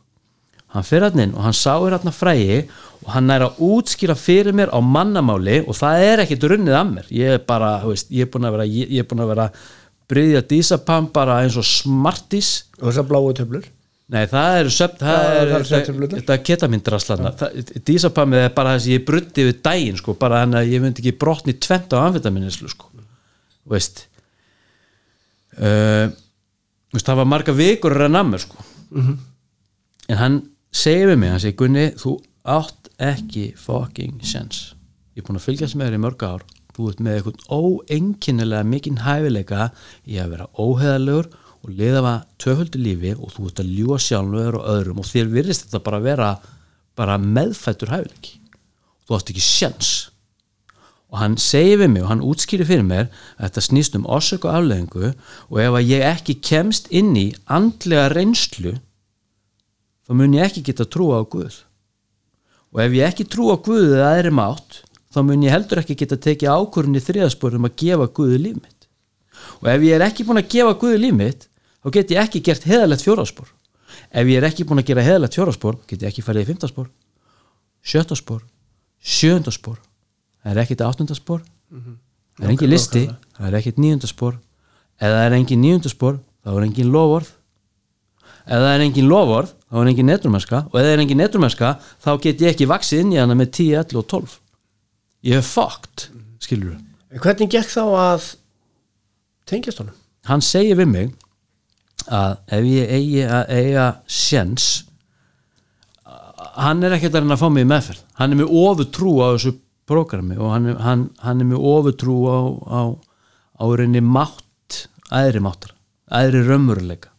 hann 0.74 0.88
fyrir 0.88 1.10
hann 1.10 1.28
inn 1.28 1.38
og 1.38 1.46
hann 1.46 1.58
sáir 1.58 1.98
hann 1.98 2.16
frægi 2.16 2.64
og 3.04 3.12
hann 3.18 3.30
er 3.36 3.44
að 3.50 3.62
útskýra 3.68 4.16
fyrir 4.16 4.56
mér 4.56 4.72
á 4.72 4.80
mannamáli 4.80 5.62
og 5.68 5.76
það 5.76 6.08
er 6.08 6.24
ekkit 6.24 6.48
runnið 6.54 6.80
af 6.80 6.92
mér 6.94 7.14
ég 7.14 7.38
er 7.38 7.44
bara, 7.44 7.76
veist, 7.84 8.08
ég 8.10 8.26
er 8.26 8.32
búin 8.32 8.48
að 8.48 8.56
vera 8.58 8.70
ég 8.72 9.00
er 9.04 9.10
búin 9.10 9.26
að 9.26 9.34
vera 9.36 9.50
bryðja 10.12 10.44
dísapam 10.50 11.08
bara 11.13 11.42
eins 11.44 11.58
og 11.60 11.68
smartis 11.68 12.66
og 12.80 12.89
þessar 12.89 13.10
bláu 13.10 13.32
töflur 13.38 13.70
Nei, 14.13 14.26
það 14.30 14.56
eru 14.60 14.72
söfn, 14.74 15.00
það 15.00 15.24
er, 15.26 15.52
eru 15.56 16.08
þetta, 16.12 16.36
ketamindraslarna 16.46 17.32
dísapamið 17.88 18.44
er 18.44 18.52
bara 18.54 18.76
þess 18.76 18.89
að 18.89 18.92
ég 18.92 19.06
brutti 19.08 19.46
við 19.48 19.62
daginn 19.66 19.98
sko, 19.98 20.13
bara 20.20 20.42
hann 20.44 20.58
að 20.60 20.74
ég 20.74 20.84
myndi 20.84 21.02
ekki 21.02 21.16
brotni 21.24 21.56
tvent 21.56 21.96
á 21.96 22.04
amfetaminislu 22.04 22.70
sko. 22.70 22.92
Veist. 23.72 24.04
Uh, 25.56 26.12
það 27.00 27.22
var 27.22 27.30
marga 27.32 27.56
vikur 27.56 27.96
að 27.96 28.04
renna 28.04 28.22
að 28.22 28.30
mér 28.34 28.44
sko. 28.44 28.68
En 30.12 30.20
hann 30.20 30.39
segir 30.76 31.10
við 31.13 31.22
mig, 31.24 31.34
hann 31.34 31.42
segir 31.42 31.60
Gunni, 31.63 31.88
þú 31.98 32.18
átt 32.44 32.92
ekki 33.02 33.54
fucking 33.58 34.20
sense. 34.28 34.76
Ég 35.16 35.24
er 35.24 35.30
búin 35.30 35.39
að 35.39 35.48
fylgjast 35.48 35.80
með 35.80 35.89
þér 35.89 35.98
í 35.98 36.04
mörg 36.04 36.28
ár 36.28 36.46
þú 36.74 36.90
ert 36.90 37.02
með 37.04 37.18
eitthvað 37.18 37.44
óenginnilega 37.54 38.68
mikinn 38.68 39.02
hæfileika 39.04 39.70
í 40.10 40.18
að 40.22 40.36
vera 40.36 40.50
óheðalegur 40.58 41.30
og 41.64 41.76
liða 41.80 42.16
töföldu 42.42 42.82
lífi 42.82 43.14
og 43.16 43.34
þú 43.36 43.50
ert 43.50 43.62
að 43.64 43.76
ljúa 43.78 44.00
sjálfur 44.02 44.58
og 44.60 44.70
öðrum 44.74 45.04
og 45.04 45.08
þér 45.08 45.30
virðist 45.32 45.68
þetta 45.68 45.84
bara 45.86 46.02
vera 46.04 46.32
bara 46.98 47.20
meðfættur 47.22 47.94
hæfileiki. 47.94 48.40
Þú 49.08 49.18
átt 49.18 49.32
ekki 49.34 49.44
sjans. 49.44 49.92
Og 51.14 51.20
hann 51.22 51.36
segir 51.42 51.78
við 51.84 51.92
mig 51.94 52.04
og 52.06 52.10
hann 52.10 52.24
útskýri 52.26 52.66
fyrir 52.66 52.86
mér 52.88 53.10
að 53.38 53.44
þetta 53.48 53.66
snýst 53.68 53.98
um 54.00 54.08
orsök 54.10 54.48
og 54.48 54.58
afleðingu 54.58 55.12
og 55.14 55.60
ef 55.62 55.78
að 55.78 55.92
ég 55.92 56.06
ekki 56.10 56.40
kemst 56.42 56.90
inn 56.90 57.14
í 57.20 57.28
andlega 57.46 58.08
reynslu 58.16 58.80
þá 60.08 60.16
mun 60.18 60.34
ég 60.36 60.50
ekki 60.50 60.66
geta 60.72 60.90
trúa 60.90 61.22
á 61.22 61.24
Guð. 61.24 61.60
Og 62.74 62.82
ef 62.82 62.98
ég 62.98 63.06
ekki 63.12 63.28
trúa 63.30 63.56
á 63.56 63.64
Guð 63.64 63.94
eða 63.94 64.10
aðri 64.16 64.34
mátt 64.34 64.82
þá 65.13 65.19
mun 65.23 65.45
ég 65.45 65.54
heldur 65.54 65.82
ekki 65.84 65.97
geta 65.99 66.17
tekið 66.17 66.54
ákvörðin 66.54 66.99
í 66.99 67.04
þriðaspor 67.04 67.58
um 67.58 67.67
að 67.69 67.76
gefa 67.84 68.10
Guði 68.17 68.39
líf 68.41 68.60
mitt. 68.60 68.88
Og 69.62 69.69
ef 69.69 69.86
ég 69.86 69.97
er 69.97 70.06
ekki 70.08 70.26
búin 70.28 70.41
að 70.41 70.49
gefa 70.56 70.78
Guði 70.82 71.02
líf 71.04 71.17
mitt 71.19 71.47
þá 71.84 71.91
get 71.97 72.13
ég 72.15 72.23
ekki 72.23 72.41
gert 72.43 72.67
heðalegt 72.67 73.04
fjóraspor 73.04 73.52
ef 74.13 74.30
ég 74.30 74.39
er 74.39 74.47
ekki 74.47 74.65
búin 74.67 74.82
að 74.82 74.89
gera 74.89 75.06
heðalegt 75.06 75.38
fjóraspor 75.38 75.78
get 75.89 76.02
ég 76.02 76.12
ekki 76.12 76.23
farið 76.26 76.45
í 76.45 76.49
fymtaspor 76.52 76.89
sjöttaspor, 77.84 78.41
sjöndaspor 79.04 79.80
það 80.43 80.52
er 80.54 80.62
ekkit 80.63 80.84
áttundaspor 80.86 81.43
það 81.43 82.45
er 82.45 82.54
engin 82.54 82.71
listi 82.71 83.06
það 83.36 83.47
er 83.49 83.58
ekkit 83.60 83.82
níundaspor. 83.82 84.38
Ef 85.02 85.10
það 85.10 85.26
er 85.26 85.38
engin 85.39 85.63
níundaspor 85.63 86.19
þá 86.43 86.54
er 86.54 86.67
engin 86.67 86.93
lofórð 86.93 87.34
ef 88.43 88.63
það 88.63 88.69
er 88.71 88.86
engin 88.88 89.10
lofórð 89.10 89.52
þá 89.52 89.82
er 89.82 89.91
engin 89.91 90.10
netrumennska 90.12 90.63
og 90.69 90.78
ef 90.80 90.86
það 90.86 90.93
er 90.93 91.04
engin 91.04 91.21
netrumennska 91.23 91.73
þá 92.06 92.12
get 92.23 92.45
ég 92.45 92.54
ekki 92.54 92.69
vaksið 92.69 93.04
inn 93.04 93.13
í 93.15 93.19
hana 93.19 93.36
með 93.36 93.52
10, 93.60 93.76
11 93.84 93.99
og 93.99 94.08
12 94.13 94.39
ég 95.24 95.40
hef 95.40 95.54
fucked 95.56 96.08
skilur 96.44 96.78
En 97.14 97.22
hvernig 97.22 97.52
gekk 97.54 97.70
þá 97.70 97.84
að 97.84 98.30
tengjast 99.50 99.84
honum? 99.84 100.00
hann 100.30 100.42
segir 100.42 100.80
við 100.80 100.90
mig 100.90 101.12
að 102.08 102.38
ef 102.58 102.66
ég 102.68 102.94
eigi 102.98 103.22
að 103.28 103.52
eiga 103.54 103.86
sjens 104.08 104.68
hann 106.60 106.84
er 106.84 106.96
ekkert 106.98 107.16
að 107.16 107.24
reyna 107.24 107.38
að 107.38 107.44
fá 107.44 107.50
mig 107.54 107.66
í 107.66 107.70
meðferð. 107.70 108.02
Hann 108.20 108.34
er 108.34 108.40
með 108.42 108.54
ofurtrú 108.64 109.14
á 109.24 109.28
þessu 109.34 109.54
prógrami 109.90 110.38
og 110.40 110.52
hann, 110.54 110.70
hann, 110.80 111.08
hann 111.24 111.42
er 111.42 111.50
með 111.50 111.66
ofurtrú 111.74 112.18
á, 112.30 112.40
á, 112.68 112.82
á 113.60 113.66
reyni 113.80 114.04
mátt 114.04 114.84
æðri 115.14 115.42
máttar, 115.44 115.74
æðri 116.14 116.44
raunveruleika. 116.48 117.12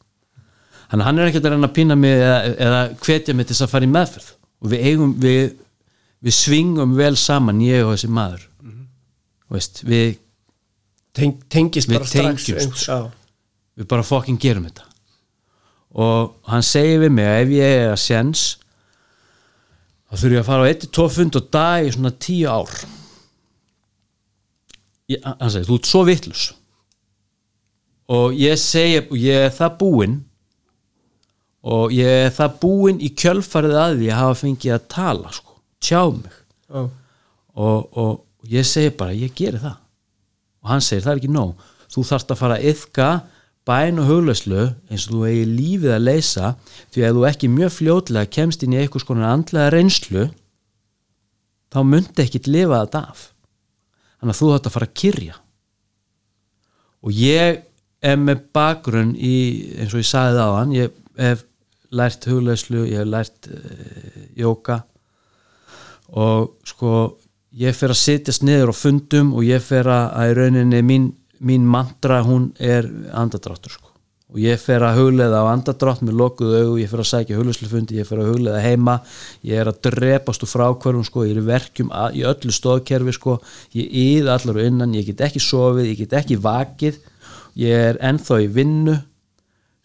Hann, 0.93 1.03
hann 1.07 1.19
er 1.19 1.31
ekkert 1.31 1.49
að 1.49 1.57
reyna 1.57 1.71
að 1.71 1.77
pína 1.77 1.99
mig 1.99 2.14
eða, 2.19 2.38
eða 2.69 2.81
hvetja 3.03 3.35
mig 3.35 3.49
til 3.49 3.57
þess 3.57 3.67
að 3.67 3.75
fara 3.75 3.88
í 3.88 3.93
meðferð. 3.95 4.31
Og 4.64 4.73
við 4.73 4.87
eigum 4.90 5.14
við, 5.23 5.43
við 6.24 6.37
svingum 6.37 6.96
vel 6.98 7.14
saman 7.20 7.62
ég 7.64 7.84
og 7.84 7.94
þessi 7.94 8.10
maður. 8.12 8.48
Veist, 9.52 9.82
við, 9.87 10.16
Teng, 11.14 11.37
tengist 11.46 11.87
Við 11.87 12.00
bara 12.00 12.08
strax 12.10 12.48
við 13.74 13.87
bara 13.90 14.06
fucking 14.06 14.38
gerum 14.42 14.66
þetta. 14.66 14.87
Og 15.94 16.34
hann 16.50 16.66
segir 16.66 17.00
við 17.04 17.14
mig 17.14 17.28
að 17.28 17.40
ef 17.44 17.54
ég 17.54 17.76
er 17.84 17.92
að 17.92 18.02
sjens 18.02 18.42
þá 20.08 20.16
þurfi 20.18 20.34
ég 20.34 20.42
að 20.42 20.48
fara 20.48 20.66
á 20.66 20.70
1-2 20.72 21.06
fund 21.14 21.38
og 21.38 21.48
dag 21.54 21.87
í 21.87 21.94
svona 21.94 22.12
10 22.26 22.50
ár. 22.50 22.74
Ég, 25.10 25.22
hann 25.22 25.54
segir, 25.54 25.68
þú 25.70 25.78
ert 25.78 25.90
svo 25.90 26.04
vittlus 26.08 26.44
og 28.14 28.34
ég 28.37 28.58
segi 28.60 29.00
og 29.00 29.14
ég 29.16 29.46
er 29.46 29.52
það 29.54 29.76
búinn 29.80 30.16
og 31.64 31.94
ég 31.94 32.26
er 32.26 32.32
það 32.37 32.58
búinn 32.60 32.98
í 33.00 33.08
kjölfarið 33.16 33.78
að 33.80 33.94
því 34.00 34.10
að 34.10 34.20
hafa 34.20 34.40
fengið 34.42 34.74
að 34.74 34.88
tala 34.92 35.30
sko, 35.32 35.54
tjá 35.85 36.03
mig. 36.11 36.40
Já. 36.68 36.88
og, 37.55 37.99
og 38.01 38.51
ég 38.51 38.66
segi 38.66 38.92
bara 38.99 39.14
ég 39.16 39.35
geri 39.37 39.61
það. 39.62 39.77
Og 40.64 40.73
hann 40.73 40.85
segir 40.85 41.05
það 41.05 41.12
er 41.12 41.23
ekki 41.23 41.33
nóg. 41.35 41.70
Þú 41.92 42.05
þarft 42.09 42.33
að 42.35 42.40
fara 42.40 42.57
að 42.59 42.68
yfka 42.73 43.09
bæn 43.68 44.01
og 44.03 44.09
huglauslu 44.09 44.62
eins 44.92 45.07
og 45.09 45.14
þú 45.14 45.27
eigi 45.29 45.44
lífið 45.49 45.94
að 45.94 46.07
leysa 46.09 46.55
því 46.92 47.05
að 47.07 47.18
þú 47.18 47.29
ekki 47.31 47.53
mjög 47.53 47.77
fljótlega 47.79 48.33
kemst 48.37 48.64
inn 48.64 48.75
í 48.75 48.81
eitthvað 48.81 49.05
skonar 49.05 49.31
andlega 49.31 49.70
reynslu 49.73 50.27
þá 51.73 51.79
myndi 51.88 52.25
ekkit 52.25 52.51
lifa 52.51 52.83
þetta 52.83 53.05
af. 53.12 53.23
Þannig 54.18 54.35
að 54.35 54.40
þú 54.40 54.51
þarft 54.51 54.68
að 54.68 54.77
fara 54.77 54.90
að 54.90 54.99
kyrja. 55.03 55.38
Og 57.05 57.16
ég 57.20 57.62
er 58.05 58.20
með 58.20 58.44
bakgrunn 58.57 59.14
í 59.16 59.37
eins 59.79 59.94
og 59.94 60.03
ég 60.03 60.09
sagði 60.09 60.40
það 60.40 60.53
á 60.53 60.59
hann 60.59 60.75
ég 60.75 60.99
hef 61.20 61.44
lært 61.94 62.27
huglauslu 62.29 62.85
ég 62.88 63.01
hef 63.01 63.09
lært 63.09 63.49
uh, 63.49 64.20
jóka 64.37 64.83
og 66.14 66.55
sko 66.66 66.94
ég 67.55 67.74
fer 67.77 67.94
að 67.94 68.00
sitjast 68.00 68.44
niður 68.46 68.74
á 68.74 68.74
fundum 68.74 69.33
og 69.35 69.46
ég 69.46 69.62
fer 69.62 69.88
að, 69.90 70.07
að 70.18 70.31
í 70.31 70.37
rauninni 70.40 70.85
mín, 70.87 71.09
mín 71.38 71.66
mantra 71.66 72.22
hún 72.27 72.53
er 72.59 72.88
andadráttur 73.14 73.74
sko. 73.77 73.90
Og 74.35 74.40
ég 74.42 74.59
fer 74.59 74.83
að 74.83 74.96
hugleiða 74.98 75.44
á 75.46 75.53
andadrátt 75.53 76.00
með 76.03 76.16
lokuð 76.18 76.55
augu, 76.59 76.79
ég 76.81 76.90
fer 76.90 77.03
að 77.05 77.11
sækja 77.12 77.37
hugleislufundi 77.38 78.00
ég 78.00 78.09
fer 78.09 78.18
að 78.18 78.33
hugleiða 78.33 78.62
heima, 78.64 78.96
ég 79.46 79.62
er 79.62 79.70
að 79.70 79.79
drepast 79.87 80.42
úr 80.42 80.50
frákvörfum 80.50 81.07
sko, 81.07 81.27
ég 81.29 81.38
er 81.38 81.46
verkjum 81.46 81.92
að, 81.94 82.18
í 82.18 82.24
öllu 82.27 82.55
stóðkerfi 82.57 83.14
sko, 83.14 83.37
ég 83.79 83.94
íð 84.03 84.31
allar 84.35 84.59
og 84.59 84.70
innan, 84.72 84.96
ég 84.98 85.07
get 85.12 85.22
ekki 85.29 85.42
sofið, 85.44 85.92
ég 85.92 86.00
get 86.03 86.16
ekki 86.18 86.40
vakið, 86.42 86.98
ég 87.62 87.87
er 87.92 88.00
ennþá 88.11 88.40
í 88.42 88.50
vinnu 88.57 88.96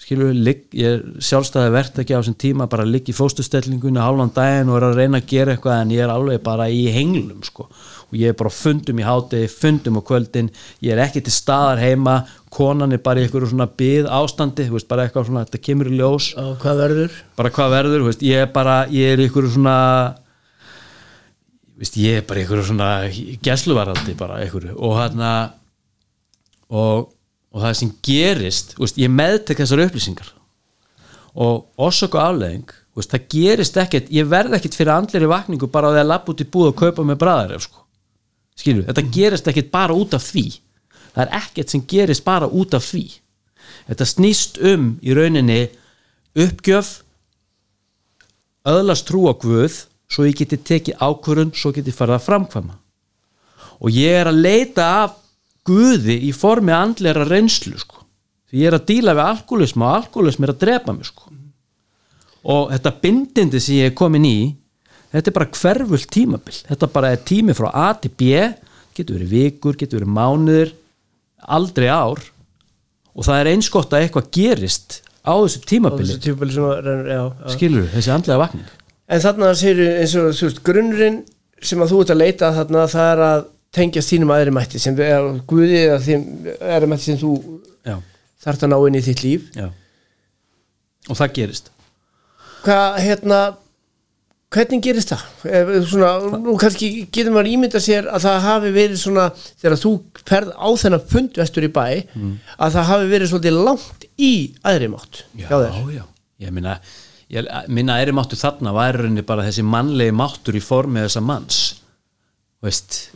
skilur, 0.10 0.34
ligg, 0.34 0.64
ég 0.74 1.04
sjálfstæði 1.22 1.70
verðt 1.76 2.00
ekki 2.02 2.16
á 2.18 2.20
þessum 2.20 2.38
tíma 2.42 2.66
bara 2.70 2.82
að 2.86 2.96
liggja 2.96 3.14
í 3.14 3.18
fóstustellingunni 3.18 4.02
hálfan 4.02 4.32
daginn 4.34 4.72
og 4.72 4.80
er 4.80 4.86
að 4.88 4.96
reyna 4.98 5.20
að 5.22 5.28
gera 5.30 5.54
eitthvað 5.54 5.82
en 5.84 5.92
ég 5.94 6.02
er 6.02 6.14
alveg 6.14 6.40
bara 6.48 6.66
í 6.74 6.88
henglum 6.96 7.44
sko. 7.46 7.68
og 8.10 8.16
ég 8.18 8.32
er 8.32 8.38
bara 8.40 8.50
fundum 8.50 8.98
í 8.98 9.06
hátegi 9.06 9.52
fundum 9.54 10.00
á 10.00 10.08
kvöldin, 10.10 10.50
ég 10.82 10.96
er 10.96 11.04
ekki 11.04 11.22
til 11.22 11.34
staðar 11.36 11.78
heima, 11.78 12.16
konan 12.50 12.96
er 12.96 13.04
bara 13.06 13.22
í 13.22 13.28
eitthvað 13.28 13.52
svona 13.52 13.68
byð 13.70 14.10
ástandi, 14.10 14.66
veist, 14.74 14.88
bara 14.90 15.06
eitthvað 15.06 15.28
svona 15.30 15.46
þetta 15.46 15.62
kemur 15.68 15.92
í 15.92 16.00
ljós, 16.00 16.32
Já, 16.34 16.48
hvað 16.64 16.82
verður? 16.82 17.20
bara 17.38 17.54
hvað 17.54 17.76
verður 17.76 18.08
veist, 18.08 18.26
ég 18.26 18.48
er 18.48 18.50
bara, 18.56 18.80
ég 18.90 19.14
er 19.14 19.22
í 19.22 19.28
eitthvað 19.28 19.52
svona 19.54 19.78
veist, 21.78 22.02
ég 22.02 22.18
er 22.18 22.26
bara 22.26 22.42
í 22.42 22.48
eitthvað 22.48 22.66
svona 22.72 22.90
gæsluvaraldi 23.46 24.18
bara 24.18 24.42
eitthvað 24.42 24.74
og 24.74 24.98
hérna 24.98 25.32
og 26.74 27.14
og 27.54 27.64
það 27.64 27.78
sem 27.80 27.94
gerist 28.06 28.76
veist, 28.78 29.00
ég 29.02 29.12
meðtek 29.14 29.62
þessar 29.64 29.86
upplýsingar. 29.88 30.34
Og 31.40 31.66
orsök 31.82 32.18
og 32.18 32.24
afleðing 32.24 32.74
veist, 32.98 33.12
það 33.14 33.28
gerist 33.34 33.80
ekkert, 33.82 34.10
ég 34.14 34.30
verð 34.30 34.58
ekkert 34.58 34.78
fyrir 34.78 34.96
andlir 34.96 35.30
vakningu 35.32 35.70
bara 35.72 35.90
á 35.90 35.94
því 35.94 36.04
að 36.04 36.12
lappa 36.12 36.34
út 36.34 36.44
í 36.44 36.50
búð 36.50 36.72
og 36.72 36.80
kaupa 36.80 37.06
með 37.06 37.22
bræðar 37.24 37.66
sko. 37.66 37.86
skilju, 38.60 38.86
þetta 38.90 39.06
gerist 39.16 39.48
ekkert 39.48 39.72
bara 39.72 39.96
út 39.96 40.14
af 40.14 40.26
því. 40.26 40.48
Það 41.14 41.22
er 41.24 41.36
ekkert 41.40 41.70
sem 41.72 41.84
gerist 41.88 42.26
bara 42.26 42.48
út 42.48 42.74
af 42.76 42.84
því. 42.86 43.06
Þetta 43.88 44.06
snýst 44.06 44.60
um 44.62 44.90
í 45.02 45.16
rauninni 45.16 45.62
uppgjöf 46.38 47.00
öðlast 48.68 49.08
trú 49.08 49.26
á 49.32 49.34
Guð 49.34 49.86
svo 50.10 50.26
ég 50.28 50.38
geti 50.38 50.58
tekið 50.58 51.00
ákvörun 51.00 51.56
svo 51.56 51.72
geti 51.74 51.94
farið 51.96 52.20
að 52.20 52.28
framkvæma. 52.28 52.76
Og 53.80 53.96
ég 53.96 54.20
er 54.20 54.30
að 54.30 54.42
leita 54.44 54.86
af 55.06 55.18
Guði 55.70 56.16
í 56.26 56.32
formi 56.36 56.74
andlera 56.74 57.28
reynslu 57.28 57.78
sko. 57.80 58.06
því 58.50 58.64
ég 58.64 58.72
er 58.72 58.80
að 58.80 58.88
díla 58.90 59.14
við 59.14 59.28
alkoholism 59.28 59.84
og 59.86 59.92
alkoholism 60.00 60.46
er 60.46 60.54
að 60.56 60.64
drepa 60.64 60.96
mig 60.96 61.10
sko. 61.10 61.30
og 62.44 62.72
þetta 62.74 62.96
bindindi 63.04 63.62
sem 63.62 63.82
ég 63.84 63.92
er 63.92 63.98
komin 63.98 64.26
í 64.26 64.40
þetta 65.14 65.30
er 65.30 65.38
bara 65.38 65.52
hverfult 65.60 66.10
tímabil 66.14 66.58
þetta 66.70 66.92
bara 66.94 67.14
er 67.14 67.24
tími 67.26 67.56
frá 67.58 67.70
A 67.74 67.94
til 67.94 68.12
B 68.12 68.34
getur 68.96 69.20
verið 69.20 69.34
vikur, 69.34 69.78
getur 69.78 70.02
verið 70.02 70.16
mánuður 70.16 70.74
aldrei 71.40 71.88
ár 71.88 72.20
og 73.16 73.26
það 73.26 73.40
er 73.40 73.52
eins 73.54 73.70
gott 73.72 73.94
að 73.94 74.06
eitthvað 74.06 74.32
gerist 74.36 75.00
á 75.24 75.34
þessu 75.36 75.64
tímabili 75.68 76.14
þessu 76.14 76.26
tímabili 76.28 76.68
rennur, 76.84 77.10
já, 77.10 77.22
já. 77.24 77.54
skilur 77.56 77.90
þessi 77.96 78.14
andlega 78.16 78.44
vakning 78.46 78.76
En 79.10 79.22
þarna 79.24 79.48
sér 79.58 79.80
eins 79.82 80.12
og 80.20 80.36
þú 80.38 80.46
veist, 80.46 80.60
grunnurinn 80.62 81.16
sem 81.66 81.82
að 81.82 81.90
þú 81.90 82.02
ert 82.04 82.12
að 82.14 82.20
leita 82.22 82.52
þarna 82.54 82.84
það 82.92 83.08
er 83.14 83.22
að 83.26 83.48
tengja 83.76 84.04
stínum 84.04 84.32
aðri 84.34 84.54
mætti 84.56 84.82
sem 84.82 84.98
er 85.04 85.32
guðið 85.50 85.80
eða 85.84 86.00
þeim 86.06 86.28
aðri 86.58 86.92
mætti 86.92 87.08
sem 87.12 87.20
þú 87.22 87.34
já, 87.86 87.96
þarft 88.46 88.66
að 88.66 88.74
ná 88.74 88.78
inn 88.82 89.00
í 89.00 89.06
þitt 89.06 89.26
líf. 89.26 89.50
Já. 89.58 89.68
Og 91.10 91.18
það 91.18 91.36
gerist. 91.40 91.74
Hvað 92.66 93.00
hérna 93.06 93.40
hvernig 94.54 94.82
gerist 94.84 95.14
það? 95.14 95.26
Svona, 95.90 96.40
nú 96.42 96.56
kannski 96.60 96.90
getur 97.14 97.34
maður 97.36 97.52
ímynda 97.52 97.82
sér 97.84 98.10
að 98.10 98.26
það 98.26 98.40
hafi 98.48 98.72
verið 98.76 99.02
svona 99.04 99.28
þegar 99.38 99.78
þú 99.84 99.92
ferð 100.26 100.56
á 100.58 100.70
þennan 100.84 101.06
fund 101.12 101.38
vestur 101.42 101.68
í 101.68 101.72
bæ 101.74 101.86
að 102.58 102.74
það 102.78 102.90
hafi 102.90 103.12
verið 103.14 103.32
svolítið 103.34 103.60
langt 103.68 104.08
í 104.18 104.32
aðri 104.66 104.90
mátt 104.92 105.22
já, 105.38 105.46
já, 105.94 106.04
ég 106.42 106.56
minna 106.56 106.80
ég, 107.30 107.46
minna 107.70 108.00
æri 108.02 108.16
máttur 108.16 108.42
þarna 108.42 108.74
var 108.74 108.98
bara 109.30 109.46
þessi 109.46 109.66
mannlegi 109.66 110.16
máttur 110.18 110.58
í 110.58 110.64
formi 110.64 111.06
þessa 111.06 111.22
manns. 111.22 111.60
Veist 112.66 113.12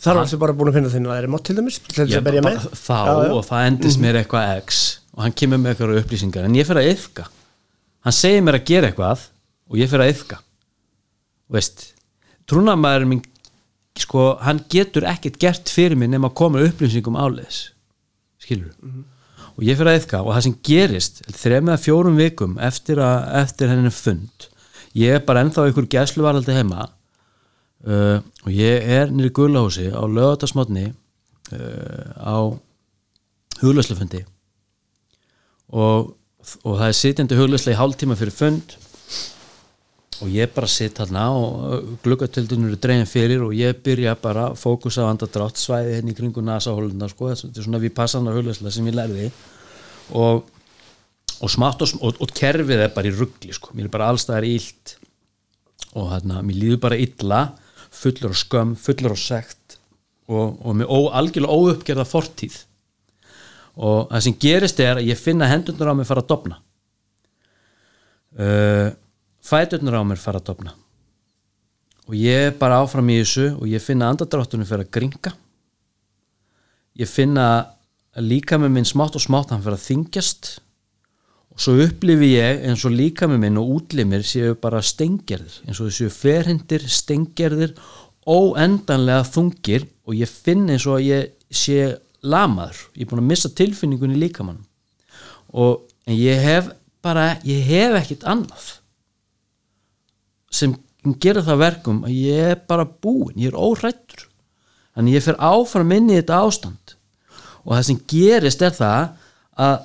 þar 0.00 0.18
var 0.18 0.26
þessi 0.26 0.40
bara 0.42 0.56
búin 0.56 0.70
að 0.72 0.78
finna 0.78 0.92
þinn 0.94 1.10
aðri 1.12 1.30
mátt 1.34 1.46
til 1.48 1.56
dæmis 1.58 1.78
til 1.84 1.96
þess 1.98 2.18
að 2.18 2.26
berja 2.28 2.44
með. 2.46 2.66
þá 2.72 2.98
Já, 3.00 3.14
já. 3.20 3.32
og 3.36 3.44
það 3.48 3.66
endist 3.70 4.02
mér 4.02 4.20
eitthvað 4.22 4.52
x 4.60 4.80
og 5.14 5.24
hann 5.24 5.36
kemur 5.42 5.60
með 5.62 5.74
eitthvað 5.74 6.00
upplýsingar 6.00 6.48
en 6.48 6.56
ég 6.58 6.68
fyrir 6.68 6.82
að 6.84 6.92
yfka 6.94 7.26
hann 8.06 8.16
segir 8.16 8.44
mér 8.46 8.60
að 8.60 8.68
gera 8.70 8.90
eitthvað 8.90 9.26
og 9.70 9.80
ég 9.80 9.90
fyrir 9.92 10.06
að 10.06 10.14
yfka 10.14 10.40
veist 11.50 11.86
trúnamaðurinn 12.50 13.12
minn 13.14 13.26
sko, 14.00 14.36
hann 14.40 14.62
getur 14.72 15.04
ekkert 15.10 15.38
gert 15.42 15.70
fyrir 15.72 15.98
mig 15.98 16.10
nema 16.12 16.30
að 16.30 16.36
koma 16.40 16.62
upplýsingum 16.64 17.18
áleiðis. 17.20 17.70
Skilur 18.40 18.70
og 19.50 19.66
ég 19.66 19.76
fyrir 19.76 19.92
að 19.92 19.98
yfka 20.00 20.22
og 20.24 20.32
það 20.32 20.44
sem 20.46 20.54
gerist 20.64 21.20
þrem 21.36 21.68
eða 21.68 21.82
fjórum 21.82 22.16
vikum 22.16 22.56
eftir, 22.64 23.02
að, 23.04 23.26
eftir 23.42 23.68
henni 23.68 23.92
fund 23.92 24.46
ég 24.96 25.18
er 25.18 25.26
bara 25.26 25.44
ennþá 25.44 25.66
ykkur 25.70 25.90
gæsluvaraldi 25.92 26.56
heima 26.56 26.86
uh, 27.86 28.18
og 28.44 28.50
ég 28.52 28.90
er 28.98 29.12
nýri 29.14 29.32
gullahúsi 29.34 29.88
á 29.92 30.02
lögatarsmotni 30.04 30.90
uh, 30.90 32.10
á 32.20 32.36
huglauslufundi 33.60 34.24
og, 35.70 36.14
og 36.64 36.78
það 36.78 36.86
er 36.86 36.96
sitjandi 36.98 37.38
huglauslega 37.38 37.76
í 37.76 37.80
hálftíma 37.80 38.16
fyrir 38.18 38.34
fund. 38.34 38.76
Og 40.20 40.28
ég 40.28 40.50
bara 40.52 40.68
sitt 40.68 40.98
hérna 41.00 41.30
og 41.32 41.94
gluggatöldunur 42.04 42.74
eru 42.74 42.78
dregin 42.80 43.08
fyrir 43.08 43.40
og 43.40 43.54
ég 43.56 43.78
byrja 43.80 44.18
bara 44.20 44.50
að 44.50 44.58
fókusa 44.60 45.06
á 45.06 45.08
andadrátt 45.08 45.56
svæði 45.56 45.94
henni 45.96 46.12
í 46.12 46.18
kringu 46.18 46.42
nasahóluna 46.44 47.08
sko, 47.08 47.30
þetta 47.30 47.56
er 47.56 47.64
svona 47.64 47.80
við 47.80 47.94
passanar 47.96 48.36
huglauslega 48.36 48.74
sem 48.74 48.90
ég 48.90 48.98
lærði. 48.98 49.30
Og, 50.20 50.42
og 51.40 51.52
smátt 51.54 51.86
og, 51.86 52.04
og, 52.10 52.34
kerfið 52.36 52.84
er 52.84 52.92
bara 52.92 53.08
í 53.08 53.14
ruggli 53.16 53.56
sko, 53.56 53.72
mér 53.72 53.88
er 53.88 53.94
bara 53.94 54.10
allstaðar 54.12 54.48
ílt 54.50 54.98
og 55.96 56.10
hérna, 56.12 56.42
mér 56.44 56.58
líður 56.58 56.82
bara 56.84 57.00
illa 57.00 57.40
fullur 58.00 58.32
og 58.32 58.40
skömm, 58.40 58.74
fullur 58.80 59.14
og 59.14 59.20
sekt 59.20 59.78
og, 60.30 60.58
og 60.62 60.76
með 60.78 60.88
ó, 60.88 60.98
algjörlega 61.20 61.56
óuppgerða 61.56 62.06
fortíð. 62.08 62.56
Og 63.80 64.10
það 64.10 64.26
sem 64.26 64.36
gerist 64.42 64.80
er 64.82 65.00
að 65.00 65.08
ég 65.10 65.20
finna 65.20 65.48
hendurnar 65.50 65.92
á 65.92 65.98
mér 65.98 66.08
fara 66.08 66.24
að 66.24 66.30
dopna 66.32 66.60
uh, 68.38 68.90
fæturnar 69.40 70.00
á 70.00 70.02
mér 70.04 70.20
fara 70.20 70.40
að 70.40 70.50
dopna 70.50 70.74
og 72.10 72.16
ég 72.18 72.48
er 72.48 72.56
bara 72.58 72.80
áfram 72.82 73.10
í 73.12 73.20
þessu 73.20 73.52
og 73.54 73.68
ég 73.70 73.82
finna 73.82 74.08
andadráttunum 74.10 74.66
fyrir 74.66 74.82
að 74.82 74.94
gringa. 74.96 75.30
Ég 76.98 77.06
finna 77.06 77.44
líka 78.18 78.58
með 78.58 78.72
minn 78.74 78.88
smátt 78.88 79.14
og 79.14 79.22
smátt 79.22 79.52
hann 79.54 79.62
fyrir 79.62 79.78
að 79.78 79.84
þingjast 79.84 80.50
svo 81.60 81.74
upplifi 81.84 82.30
ég 82.38 82.62
eins 82.70 82.84
og 82.88 82.94
líka 82.96 83.28
með 83.28 83.42
minn 83.44 83.60
og 83.60 83.72
útlimir 83.76 84.24
séu 84.24 84.54
bara 84.60 84.80
stengerðir 84.80 85.58
eins 85.66 85.80
og 85.80 85.90
þessu 85.90 86.08
ferhindir, 86.14 86.86
stengerðir 86.88 87.74
óendanlega 88.24 89.26
þungir 89.28 89.84
og 90.08 90.16
ég 90.16 90.30
finn 90.30 90.70
eins 90.72 90.86
og 90.88 90.98
að 90.98 91.06
ég 91.10 91.30
sé 91.50 91.78
lamaður, 92.24 92.80
ég 92.96 93.04
er 93.04 93.10
búin 93.10 93.22
að 93.24 93.30
missa 93.32 93.52
tilfinningunni 93.60 94.18
líka 94.20 94.46
mann 94.46 94.62
og 95.52 95.84
ég 96.08 96.40
hef 96.40 96.72
bara, 97.04 97.34
ég 97.44 97.64
hef 97.68 97.98
ekkit 98.00 98.26
annað 98.28 98.72
sem 100.50 100.74
gera 101.20 101.44
það 101.44 101.62
verkum 101.66 102.02
að 102.08 102.16
ég 102.16 102.50
er 102.54 102.64
bara 102.68 102.88
búin, 102.88 103.36
ég 103.36 103.52
er 103.52 103.60
óhrættur 103.60 104.30
þannig 104.94 105.16
ég 105.16 105.24
fer 105.24 105.38
áfram 105.40 105.94
inn 105.96 106.10
í 106.10 106.18
þetta 106.18 106.40
ástand. 106.44 106.94
Og 107.64 107.74
það 107.76 107.86
sem 107.88 108.00
gerist 108.10 108.64
er 108.64 108.74
það 108.76 109.08
að 109.60 109.78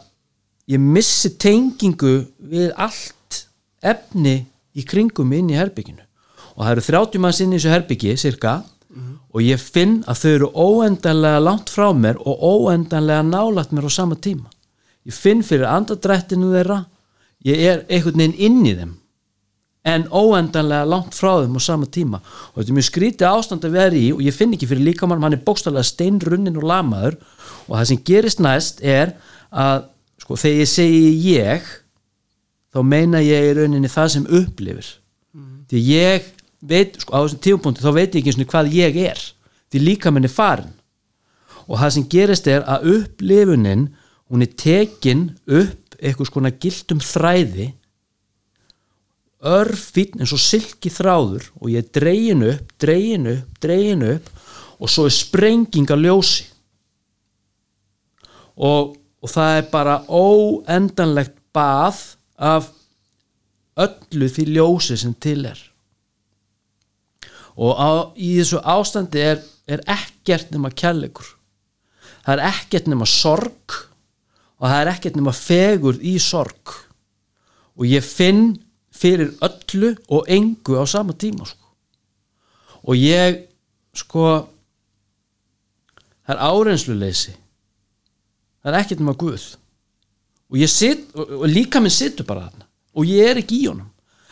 ég 0.71 0.81
missi 0.81 1.35
tengingu 1.37 2.17
við 2.39 2.71
allt 2.75 3.45
efni 3.85 4.45
í 4.75 4.85
kringum 4.87 5.33
inn 5.35 5.51
í 5.53 5.59
herbygginu 5.59 6.03
og 6.55 6.63
það 6.63 6.71
eru 6.71 6.85
30 6.87 7.23
manns 7.23 7.41
inn 7.43 7.53
í 7.53 7.59
þessu 7.59 7.73
herbyggi 7.73 8.15
cirka 8.19 8.61
og 9.35 9.43
ég 9.43 9.59
finn 9.59 9.99
að 10.07 10.19
þau 10.21 10.31
eru 10.31 10.49
óendanlega 10.55 11.39
langt 11.43 11.71
frá 11.71 11.89
mér 11.91 12.19
og 12.23 12.39
óendanlega 12.39 13.25
nálægt 13.27 13.73
mér 13.75 13.87
á 13.87 13.91
sama 13.91 14.15
tíma. 14.15 14.47
Ég 15.03 15.13
finn 15.13 15.43
fyrir 15.43 15.67
andadrættinu 15.67 16.53
þeirra 16.53 16.85
ég 17.45 17.59
er 17.59 17.83
einhvern 17.89 18.21
veginn 18.23 18.39
inn 18.39 18.61
í 18.63 18.75
þeim 18.77 18.93
en 19.85 20.07
óendanlega 20.09 20.87
langt 20.89 21.17
frá 21.17 21.43
þeim 21.43 21.59
á 21.59 21.61
sama 21.61 21.89
tíma. 21.91 22.21
Og 22.53 22.61
þetta 22.61 22.71
er 22.71 22.77
mjög 22.79 22.87
skrítið 22.87 23.27
ástand 23.29 23.67
að 23.67 23.75
vera 23.75 23.99
í 23.99 24.07
og 24.15 24.23
ég 24.23 24.37
finn 24.37 24.55
ekki 24.55 24.69
fyrir 24.71 24.87
líkamann 24.87 25.27
hann 25.27 25.35
er 25.35 25.43
bókstallega 25.45 25.85
steinrunnin 25.85 26.57
og 26.57 26.65
lamaður. 26.71 27.19
Og 27.67 27.75
það 27.75 27.89
sem 27.91 28.01
gerist 28.07 28.41
næst 28.41 28.81
er 28.81 29.13
að 29.51 29.89
sko, 30.25 30.37
þegar 30.41 30.61
ég 30.63 30.71
segi 30.71 31.11
ég 31.29 31.73
þá 32.73 32.81
meina 32.83 33.21
ég 33.23 33.51
í 33.51 33.53
rauninni 33.55 33.91
það 33.91 34.09
sem 34.15 34.25
upplifir. 34.41 34.89
Því 35.69 35.83
ég 35.87 36.31
veit, 36.65 36.97
sko, 36.99 37.13
á 37.13 37.19
þessum 37.23 37.43
tífupunkti 37.45 37.85
þá 37.85 37.93
veit 37.95 38.09
ég 38.09 38.19
ekki 38.19 38.33
eins 38.33 38.41
og 38.41 38.51
hvað 38.51 38.73
ég 38.75 38.99
er. 39.05 39.21
Því 39.69 39.85
líkaminn 39.85 40.27
er 40.27 40.33
farin 40.33 40.73
og 41.65 41.79
það 41.81 41.95
sem 41.95 42.09
gerist 42.11 42.47
er 42.51 42.65
að 42.69 42.91
upplifunin 42.91 43.87
hún 44.29 44.45
er 44.45 44.51
tekin 44.53 45.23
upp 45.45 45.95
eitthvað 45.97 46.29
skona 46.29 46.51
gildum 46.61 47.01
þræði 47.01 47.71
örfinn 49.45 50.21
eins 50.21 50.33
og 50.33 50.41
silki 50.41 50.89
þráður 50.93 51.47
og 51.59 51.71
ég 51.73 51.89
dregin 51.93 52.43
upp, 52.47 52.73
dregin 52.81 53.29
upp, 53.29 53.57
dregin 53.61 54.05
upp 54.15 54.29
og 54.79 54.91
svo 54.91 55.05
er 55.07 55.15
sprenging 55.15 55.89
að 55.91 56.05
ljósi. 56.07 56.45
Og, 58.55 58.95
og 59.25 59.31
það 59.31 59.55
er 59.57 59.69
bara 59.71 59.95
óendanlegt 60.05 61.39
bað 61.55 62.01
af 62.37 62.67
öllu 63.81 64.27
því 64.29 64.43
ljósi 64.53 64.97
sem 65.01 65.15
til 65.17 65.47
er. 65.49 65.57
Og 67.57 67.73
á, 67.73 67.89
í 68.13 68.35
þessu 68.37 68.59
ástandi 68.61 69.23
er, 69.23 69.41
er 69.65 69.81
ekkert 69.89 70.51
nema 70.53 70.69
kærleikur. 70.69 71.25
Það 72.21 72.35
er 72.35 72.43
ekkert 72.51 72.89
nema 72.91 73.07
sorg 73.09 73.79
og 74.59 74.67
það 74.67 74.77
er 74.77 74.91
ekkert 74.93 75.17
nema 75.17 75.33
fegur 75.33 75.97
í 76.05 76.19
sorg. 76.21 76.75
Og 77.81 77.89
ég 77.89 78.05
finn 78.05 78.59
fyrir 78.93 79.33
öllu 79.43 79.95
og 80.05 80.29
engu 80.31 80.77
á 80.77 80.85
sama 80.85 81.17
tíma 81.17 81.49
sko. 81.49 81.65
og 82.85 82.95
ég 82.95 83.41
sko 83.97 84.45
það 86.21 86.35
er 86.35 86.43
áreynsluleysi 86.45 87.33
það 88.65 88.73
er 88.73 88.79
ekkert 88.81 89.03
nema 89.03 89.15
Guð. 89.21 89.45
Og 90.51 90.57
ég 90.61 90.71
sitt 90.71 91.13
og, 91.13 91.29
og 91.41 91.45
líka 91.49 91.79
minn 91.81 91.93
sittur 91.93 92.25
bara 92.27 92.49
þarna. 92.49 92.67
Og 92.97 93.07
ég 93.07 93.29
er 93.29 93.39
ekki 93.41 93.61
í 93.61 93.69
honum. 93.69 93.91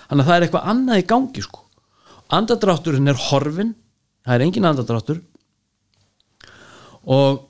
Þannig 0.09 0.25
að 0.25 0.29
það 0.29 0.35
er 0.35 0.45
eitthvað 0.47 0.67
annað 0.73 0.99
í 0.99 1.07
gangi 1.13 1.45
sko. 1.45 1.63
Andadrátturinn 2.33 3.11
er 3.13 3.23
horfin 3.29 3.73
það 4.23 4.35
er 4.35 4.45
engin 4.45 4.69
andadráttur 4.69 5.19
og 7.03 7.49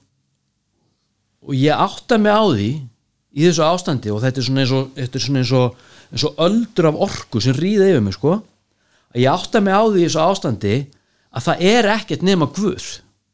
og 1.44 1.56
ég 1.60 1.76
átta 1.76 2.18
mig 2.18 2.32
á 2.32 2.44
því 2.48 2.70
í 3.36 3.46
þessu 3.46 3.66
ástandi 3.68 4.14
og 4.14 4.22
þetta 4.24 4.40
er 4.40 4.46
svona 4.48 4.64
eins 4.64 4.74
og, 4.74 4.92
þetta 4.96 5.20
er 5.20 5.24
svona 5.26 5.42
eins 5.42 5.54
og, 5.60 5.80
eins 6.14 6.26
og 6.30 6.44
öldur 6.46 6.88
af 6.90 7.00
orku 7.08 7.42
sem 7.44 7.58
ríða 7.58 7.90
yfir 7.92 8.06
mig 8.06 8.16
sko 8.16 8.38
að 8.38 9.20
ég 9.26 9.34
átta 9.34 9.62
mig 9.62 9.76
á 9.76 9.84
því 9.84 10.00
í 10.00 10.06
þessu 10.08 10.22
ástandi 10.24 10.78
að 11.34 11.48
það 11.50 11.66
er 11.74 11.90
ekkert 11.98 12.24
nema 12.24 12.48
Guð 12.56 12.88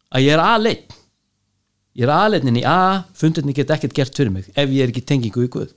að 0.10 0.26
ég 0.26 0.34
er 0.34 0.43
aðleinn 0.43 0.97
ég 1.98 2.06
er 2.06 2.14
aðleinn 2.14 2.62
í 2.62 2.66
A 2.68 3.06
fundinni 3.18 3.56
get 3.58 3.72
ekkert 3.74 3.96
gert 3.98 4.18
fyrir 4.18 4.34
mig 4.34 4.50
ef 4.54 4.70
ég 4.70 4.84
er 4.84 4.94
ekki 4.94 5.06
tengingu 5.06 5.46
í 5.46 5.52
Guð. 5.52 5.74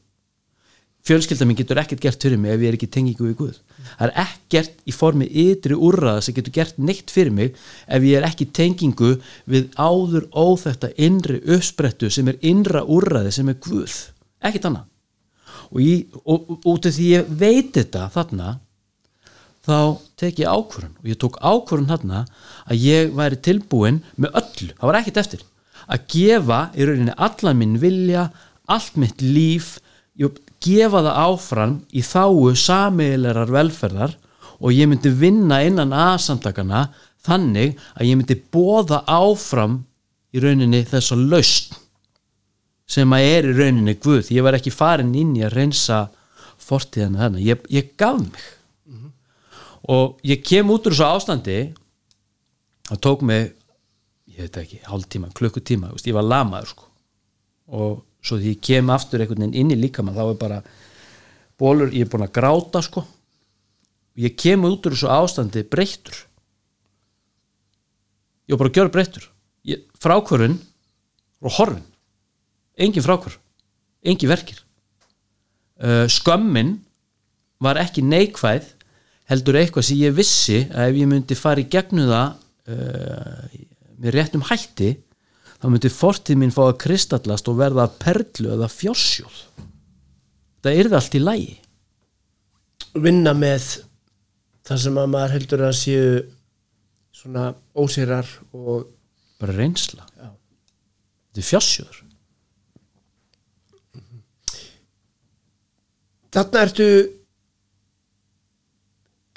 Fjölskylda 1.02 1.46
mín 1.48 1.58
getur 1.58 1.80
ekkert 1.82 2.02
gert 2.02 2.22
fyrir 2.22 2.38
mig 2.38 2.52
ef 2.54 2.60
ég 2.62 2.70
er 2.70 2.76
ekki 2.76 2.90
tengingu 2.94 3.32
í 3.32 3.36
Guð. 3.38 3.56
Það 3.98 4.04
er 4.06 4.12
ekkert 4.22 4.84
í 4.86 4.94
formi 4.94 5.26
ytri 5.26 5.74
úrraða 5.74 6.22
sem 6.22 6.36
getur 6.36 6.54
gert 6.54 6.78
neitt 6.78 7.10
fyrir 7.10 7.34
mig 7.34 7.56
ef 7.88 8.06
ég 8.06 8.20
er 8.20 8.26
ekki 8.28 8.46
tengingu 8.54 9.16
við 9.50 9.72
áður 9.74 10.28
óþekta 10.30 10.92
innri 10.94 11.40
uppsprettu 11.56 12.10
sem 12.12 12.30
er 12.30 12.38
innra 12.46 12.84
úrraði 12.86 13.34
sem 13.34 13.50
er 13.50 13.58
Guð 13.62 13.96
ekkert 14.42 14.68
annað. 14.70 14.88
Og, 15.72 15.80
ég, 15.80 16.20
og, 16.22 16.50
og 16.52 16.68
út 16.74 16.86
af 16.86 16.94
því 16.94 17.08
ég 17.16 17.32
veit 17.40 17.72
þetta 17.74 18.06
þarna 18.12 18.56
þá 19.66 19.78
tek 20.18 20.42
ég 20.42 20.50
ákvörun 20.50 20.94
og 20.98 21.08
ég 21.08 21.18
tók 21.18 21.38
ákvörun 21.38 21.90
hérna 21.90 22.26
að 22.66 22.84
ég 22.86 23.14
væri 23.16 23.38
tilbúin 23.42 24.02
með 24.14 24.38
öllu, 24.42 24.74
það 24.74 24.90
var 24.90 24.98
ekkert 25.00 25.20
eftir 25.22 25.44
að 25.86 26.06
gefa 26.14 26.60
í 26.76 26.86
rauninni 26.88 27.14
allan 27.16 27.58
minn 27.58 27.78
vilja 27.82 28.28
allt 28.70 28.98
mitt 29.00 29.22
líf 29.22 29.76
ég 30.20 30.38
gefa 30.62 31.02
það 31.02 31.20
áfram 31.26 31.78
í 31.90 32.02
þáu 32.06 32.52
sameigilegar 32.58 33.50
velferðar 33.52 34.16
og 34.62 34.74
ég 34.74 34.88
myndi 34.88 35.10
vinna 35.10 35.62
innan 35.66 35.94
aðsamtakana 35.96 36.86
þannig 37.26 37.78
að 37.96 38.08
ég 38.08 38.18
myndi 38.18 38.38
bóða 38.54 39.02
áfram 39.10 39.80
í 40.32 40.42
rauninni 40.42 40.84
þessa 40.88 41.18
lausn 41.18 41.78
sem 42.92 43.14
að 43.14 43.28
er 43.28 43.48
í 43.48 43.54
rauninni 43.56 43.94
Guð. 44.00 44.28
Ég 44.34 44.44
var 44.44 44.56
ekki 44.58 44.72
farin 44.74 45.14
inn 45.16 45.32
í 45.38 45.44
að 45.46 45.54
reynsa 45.56 46.02
fortíðana 46.62 47.24
þarna, 47.24 47.42
ég, 47.42 47.62
ég 47.72 47.94
gaf 47.98 48.18
mig. 48.20 48.42
Og 49.90 50.20
ég 50.26 50.42
kem 50.46 50.68
út 50.70 50.86
úr 50.86 50.94
þessu 50.94 51.08
ástandi 51.08 51.56
það 52.86 53.00
tók 53.02 53.24
mig 53.26 53.54
ég 54.42 54.48
veit 54.48 54.60
ekki, 54.62 54.80
hálftíma, 54.88 55.32
klukkutíma 55.38 55.92
veist, 55.94 56.08
ég 56.10 56.16
var 56.18 56.26
lamaður 56.26 56.72
sko. 56.74 56.88
Og 57.72 57.98
svo 58.22 58.38
því 58.38 58.56
ég 58.56 58.62
kem 58.68 58.90
aftur 58.92 59.22
einhvern 59.22 59.46
veginn 59.46 59.60
inn 59.62 59.74
í 59.74 59.80
líkamann 59.80 60.18
þá 60.18 60.24
er 60.26 60.38
bara 60.40 60.62
bólur, 61.60 61.92
ég 61.94 62.06
er 62.06 62.12
búin 62.12 62.26
að 62.26 62.34
gráta 62.36 62.82
sko. 62.84 63.06
Ég 64.20 64.34
kem 64.36 64.66
út 64.68 64.84
úr 64.86 64.96
þessu 64.96 65.08
ástandi 65.08 65.62
breyttur. 65.64 66.18
Ég 68.50 68.56
var 68.56 68.64
bara 68.66 68.74
að 68.74 68.80
gjöra 68.80 68.94
breyttur 68.98 69.32
frákvörun 70.02 70.58
og 71.42 71.56
horfin. 71.58 71.84
Engin 72.78 73.04
frákvör, 73.04 73.38
engin 74.02 74.30
verkir. 74.30 74.62
Uh, 75.82 76.06
skömmin 76.06 76.76
var 77.62 77.78
ekki 77.80 78.04
neikvæð 78.06 78.68
heldur 79.30 79.58
eitthvað 79.58 79.86
sem 79.88 80.00
ég 80.02 80.14
vissi 80.14 80.60
að 80.70 80.92
ef 80.92 80.98
ég 81.00 81.10
myndi 81.10 81.38
fara 81.38 81.62
í 81.62 81.68
gegnum 81.70 82.10
það 82.10 82.28
uh, 82.70 83.46
með 84.02 84.16
réttum 84.16 84.44
hætti 84.50 84.92
þá 85.62 85.66
myndi 85.70 85.92
fortið 85.94 86.40
mín 86.40 86.54
fá 86.54 86.64
að 86.66 86.80
kristallast 86.82 87.48
og 87.50 87.60
verða 87.60 87.86
perlu 88.02 88.50
eða 88.56 88.70
fjórsjól 88.72 89.34
það 90.62 90.78
yrði 90.82 90.98
allt 90.98 91.18
í 91.18 91.22
lægi 91.22 91.58
vinna 93.06 93.34
með 93.36 93.68
það 94.66 94.82
sem 94.84 94.98
að 95.00 95.12
maður 95.14 95.36
heldur 95.36 95.66
að 95.68 95.76
séu 95.78 96.06
svona 97.22 97.52
ósýrar 97.78 98.28
og 98.56 98.88
bara 99.42 99.54
reynsla. 99.54 100.06
Já. 100.18 100.30
þetta 101.30 101.42
er 101.42 101.48
fjórsjóður 101.50 102.02
þarna 106.32 106.64
ertu 106.66 106.88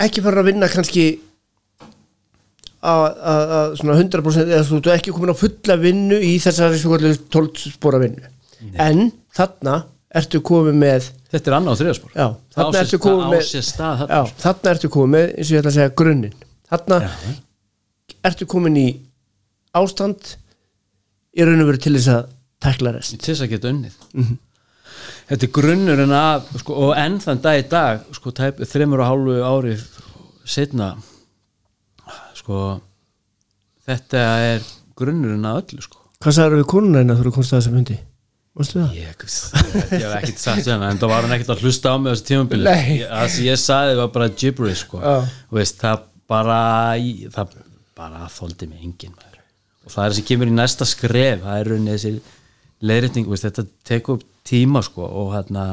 ekki 0.05 0.23
fara 0.25 0.41
að 0.41 0.49
vinna 0.51 0.71
kannski 0.71 1.05
að- 2.91 3.17
að 3.33 3.53
að 3.59 3.75
svona 3.81 3.97
100% 3.99 4.53
eða 4.53 4.63
þú 4.69 4.77
ert 4.81 4.91
ekki 4.95 5.13
komin 5.15 5.33
á 5.33 5.41
fulla 5.41 5.75
vinnu 5.81 6.17
í 6.21 6.33
þessari 6.43 6.79
svo 6.81 6.93
kallu 6.95 7.13
12 7.35 7.65
spora 7.75 7.99
vinnu 8.03 8.31
en 8.87 9.11
þarna 9.35 9.75
ertu 10.15 10.39
komið 10.47 10.77
með 10.79 11.09
þetta 11.33 11.51
er 11.51 11.55
annað 11.57 11.75
á 11.75 11.79
þriðaspor 11.81 12.11
já, 12.15 12.27
þarna 12.55 12.81
ertu 12.85 12.99
komið 13.03 13.25
með 13.33 13.49
þarna. 13.75 14.71
ertu 14.71 14.89
komið 14.95 15.11
með 15.15 15.25
eins 15.35 15.49
og 15.49 15.55
ég 15.55 15.59
ætla 15.61 15.71
að 15.73 15.77
segja 15.79 15.95
grunninn. 16.01 16.37
Þarna 16.71 16.97
Já. 17.03 17.09
ertu 18.25 18.45
komin 18.49 18.77
í 18.79 18.87
ástand 19.75 20.35
í 21.35 21.43
raun 21.45 21.61
og 21.61 21.67
veru 21.69 21.81
til 21.83 21.93
þess 21.97 22.07
að 22.15 22.29
tekla 22.65 22.93
rest. 22.95 23.17
Til 23.19 23.33
þess 23.35 23.43
að 23.45 23.51
geta 23.51 23.69
unnið. 23.73 23.97
Þetta 25.29 25.43
er 25.47 25.51
grunnurinn 25.57 26.13
af 26.15 26.47
sko, 26.61 26.73
og 26.87 26.95
enn 27.01 27.19
þann 27.21 27.41
dag 27.43 27.59
í 27.59 27.67
dag 27.69 28.01
sko, 28.15 28.31
þreymur 28.31 29.03
og 29.03 29.09
hálfu 29.11 29.35
ári 29.51 29.75
setna 30.45 30.93
sko 32.45 32.63
þetta 33.89 34.25
er 34.53 34.65
grunnurinn 34.97 35.45
af 35.49 35.63
öllu 35.65 35.81
sko 35.83 36.01
hvað 36.23 36.37
sagður 36.37 36.61
við 36.61 36.67
konuna 36.71 37.01
hérna 37.01 37.17
þú 37.17 37.25
eru 37.25 37.33
komst 37.35 37.53
að 37.53 37.59
þessum 37.63 37.79
hundi 37.81 37.97
Mástu 38.55 38.77
það? 38.79 38.91
ég, 38.95 39.07
ég 39.11 40.03
hef 40.05 40.13
ekkert 40.15 40.39
sagt 40.39 40.67
hérna 40.69 40.87
en 40.93 40.99
það 41.01 41.09
var 41.11 41.25
hann 41.25 41.33
ekkert 41.35 41.49
að 41.57 41.63
hlusta 41.65 41.91
á 41.91 41.95
mig 41.99 42.07
á 42.07 42.15
þessu 42.15 42.27
tímabili. 42.29 42.63
Ég- 42.71 43.09
það 43.11 43.25
sem 43.33 43.47
ég 43.49 43.57
saði 43.59 43.97
var 43.99 44.11
bara 44.13 44.27
gibberish 44.31 44.85
sko. 44.85 45.01
Þú 45.49 45.57
veist, 45.57 45.81
það 45.81 46.05
bara 46.31 46.59
það 47.35 47.57
bara 47.99 48.29
þóldi 48.31 48.69
mig 48.71 48.85
enginn 48.87 49.11
maður. 49.17 49.41
og 49.83 49.91
það 49.91 50.05
er 50.07 50.15
sem 50.15 50.27
kemur 50.29 50.47
í 50.47 50.55
næsta 50.55 50.87
skref 50.87 51.43
það 51.43 51.59
er 51.59 51.69
rauninni 51.73 51.97
þessi 51.97 52.13
leiðrétting 52.87 53.27
veist, 53.33 53.43
þetta 53.49 53.67
tekur 53.91 54.21
upp 54.21 54.23
tíma 54.47 54.81
sko, 54.87 55.03
og 55.03 55.33
hérna 55.35 55.65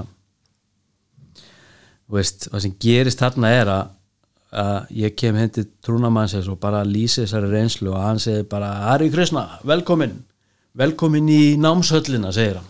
veist, 2.12 2.48
það 2.50 2.64
sem 2.66 2.74
gerist 2.82 3.22
þarna 3.22 3.50
er 3.62 3.70
að, 3.72 3.94
að 4.52 4.90
ég 5.00 5.14
kem 5.16 5.36
hindi 5.36 5.64
trúnamannsins 5.84 6.48
og 6.52 6.58
bara 6.60 6.82
lýsi 6.84 7.22
þessari 7.24 7.50
reynslu 7.52 7.92
og 7.92 8.02
hann 8.02 8.20
segir 8.20 8.44
bara 8.48 8.70
Ari 8.92 9.10
Krishna, 9.10 9.46
velkomin. 9.64 10.18
Velkomin 10.78 11.28
í 11.28 11.56
námshöllina 11.60 12.32
segir 12.32 12.60
hann. 12.60 12.68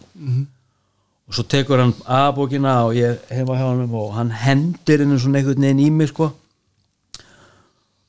Og 1.28 1.34
svo 1.36 1.44
tekur 1.46 1.82
hann 1.82 1.94
aðbókina 2.06 2.76
og 2.86 2.94
ég 2.98 3.18
hefa 3.30 3.58
hjá 3.58 3.66
hann 3.68 3.90
og 3.90 4.14
hann 4.14 4.30
hendir 4.30 5.02
henni 5.04 5.18
svona 5.18 5.38
einhvern 5.40 5.62
veginn 5.62 5.84
í 5.86 5.90
mig 5.90 6.10
sko. 6.10 6.32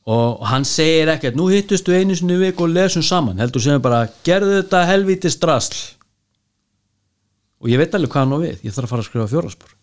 Og 0.05 0.41
hann 0.49 0.65
segir 0.65 1.07
ekkert. 1.13 1.37
Nú 1.39 1.47
hittustu 1.49 1.93
einu 1.93 2.15
sinni 2.15 2.35
í 2.35 2.41
viku 2.41 2.65
og 2.65 2.73
lesum 2.73 3.05
saman. 3.05 3.39
Heldur 3.39 3.61
sem 3.63 3.81
bara 3.81 4.07
gerðu 4.25 4.59
þetta 4.61 4.87
helvítið 4.89 5.37
strasl 5.37 5.77
og 7.63 7.69
ég 7.71 7.79
veit 7.79 7.93
alveg 7.95 8.11
hvað 8.11 8.25
hann 8.25 8.35
á 8.35 8.39
við. 8.43 8.59
Ég 8.67 8.73
þarf 8.75 8.89
að 8.89 8.91
fara 8.91 9.05
að 9.05 9.07
skrifa 9.07 9.31
fjóraspor 9.31 9.79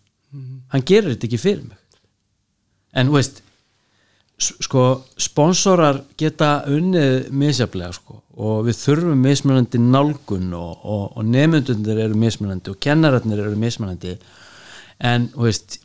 hann 0.71 0.87
gerir 0.87 1.15
þetta 1.15 1.29
ekki 1.29 1.41
fyrir 1.41 1.63
mig. 1.67 1.79
En 2.95 3.11
þú 3.11 3.17
veist 3.19 3.41
sko 4.41 4.85
sponsorar 5.21 6.01
geta 6.19 6.63
unnið 6.71 7.29
misjaflega 7.37 7.93
sko 7.97 8.21
og 8.41 8.65
við 8.69 8.79
þurfum 8.81 9.21
mismunandi 9.27 9.81
nálgun 9.83 10.55
og, 10.57 10.81
og, 10.81 11.03
og 11.19 11.27
nefndundir 11.29 11.99
eru 12.07 12.17
mismunandi 12.17 12.73
og 12.73 12.79
kennararnir 12.81 13.43
eru 13.45 13.59
mismunandi. 13.61 14.15
En 15.01 15.29
þú 15.35 15.45
veist 15.45 15.77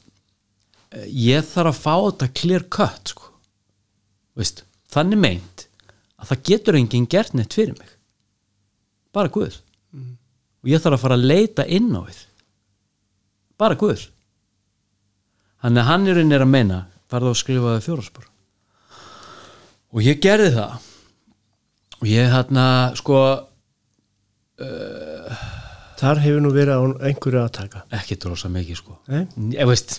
ég 1.12 1.44
þarf 1.44 1.74
að 1.74 1.82
fá 1.82 1.96
þetta 1.98 2.30
clear 2.40 2.66
cut 2.72 3.12
sko. 3.12 3.32
Veist, 4.40 4.64
þannig 4.92 5.20
meint 5.20 5.66
að 6.16 6.32
það 6.32 6.46
getur 6.50 6.80
enginn 6.80 7.10
gert 7.12 7.36
neitt 7.36 7.56
fyrir 7.56 7.76
mig. 7.76 7.92
Bara 9.16 9.32
Guð. 9.32 9.60
Og 10.64 10.72
ég 10.72 10.84
þarf 10.84 11.00
að 11.00 11.04
fara 11.04 11.18
að 11.20 11.28
leita 11.32 11.68
inn 11.68 11.92
á 11.92 12.02
við. 12.08 12.22
Bara 13.60 13.80
Guð. 13.80 14.08
Þannig 15.64 15.84
að 15.84 15.92
hann 15.92 16.08
er 16.12 16.22
inn 16.22 16.36
er 16.36 16.46
að 16.46 16.54
meina 16.56 16.80
farðu 17.12 17.34
að 17.34 17.42
skrifa 17.42 17.76
það 17.76 17.86
fjóraspor 17.90 18.32
og 19.96 20.04
ég 20.04 20.20
gerði 20.24 20.52
það. 20.58 20.90
Og 22.02 22.08
ég 22.12 22.32
hérna 22.32 22.66
sko 23.00 23.20
Þar 25.96 26.20
hefur 26.24 26.44
nú 26.44 26.52
verið 26.56 26.76
á 26.76 26.84
einhverju 27.10 27.40
að 27.42 27.54
taka 27.56 27.82
ekki 27.96 28.18
drosa 28.20 28.52
mikið 28.52 28.80
sko. 28.80 28.98
Ég 29.56 29.68
veist 29.68 29.98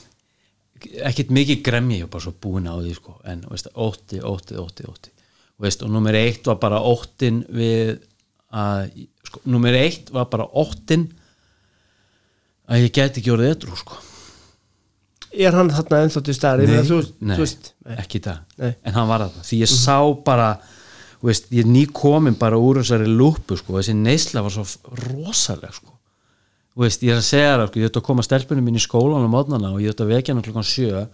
ekkert 0.77 1.33
mikið 1.33 1.63
gremmi, 1.65 2.01
ég 2.01 2.07
var 2.07 2.17
bara 2.17 2.27
svo 2.27 2.35
búin 2.41 2.69
á 2.69 2.77
því 2.77 2.95
sko. 2.97 3.17
en 3.25 3.45
veist, 3.49 3.69
ótti, 3.73 4.21
ótti, 4.21 4.57
ótti, 4.61 4.89
ótti. 4.89 5.13
Veist, 5.59 5.83
og 5.83 5.91
nummer 5.91 6.15
eitt 6.15 6.47
var 6.47 6.59
bara 6.61 6.81
óttin 6.85 7.45
við 7.49 7.97
að 8.53 9.07
sko, 9.25 9.41
nummer 9.45 9.73
eitt 9.73 10.13
var 10.13 10.29
bara 10.33 10.45
óttin 10.45 11.09
að 12.69 12.85
ég 12.85 12.93
geti 12.93 13.23
ekki 13.23 13.33
orðið 13.33 13.55
eitthvað 13.55 13.81
sko. 13.81 14.01
Er 15.33 15.57
hann 15.57 15.71
þarna 15.73 16.05
ennþá 16.07 16.23
til 16.25 16.37
staðar? 16.37 16.63
Meina, 16.69 16.85
þú, 16.87 17.01
nei, 17.21 17.37
þú 17.37 17.49
nei. 17.49 17.99
ekki 17.99 18.23
dag 18.25 18.61
Nei. 18.61 18.73
en 18.87 18.97
hann 18.97 19.09
var 19.11 19.27
þarna, 19.27 19.45
því 19.49 19.61
ég 19.65 19.73
sá 19.73 19.99
bara 20.25 20.49
veist, 21.25 21.51
ég 21.51 21.65
er 21.65 21.71
ný 21.71 21.85
komin 21.93 22.37
bara 22.39 22.59
úr 22.61 22.81
þessari 22.83 23.09
lúpu 23.11 23.59
sko, 23.59 23.79
þessi 23.81 23.97
neysla 23.99 24.45
var 24.45 24.55
svo 24.55 24.67
rosaleg 25.03 25.75
sko 25.77 25.95
veist, 26.77 27.05
ég 27.05 27.15
er 27.15 27.21
að 27.23 27.29
segja 27.29 27.55
það, 27.57 27.69
sko, 27.71 27.81
ég 27.81 27.91
ætti 27.91 28.03
að 28.03 28.09
koma 28.11 28.27
stelpunum 28.27 28.67
mín 28.69 28.79
í 28.79 28.85
skólan 28.85 29.25
á 29.25 29.31
mótnana 29.33 29.73
og 29.75 29.83
ég 29.85 29.95
ætti 29.95 30.05
að 30.05 30.13
vekja 30.15 30.35
hann 30.37 30.45
klokkan 30.45 30.69
sjö 30.69 31.07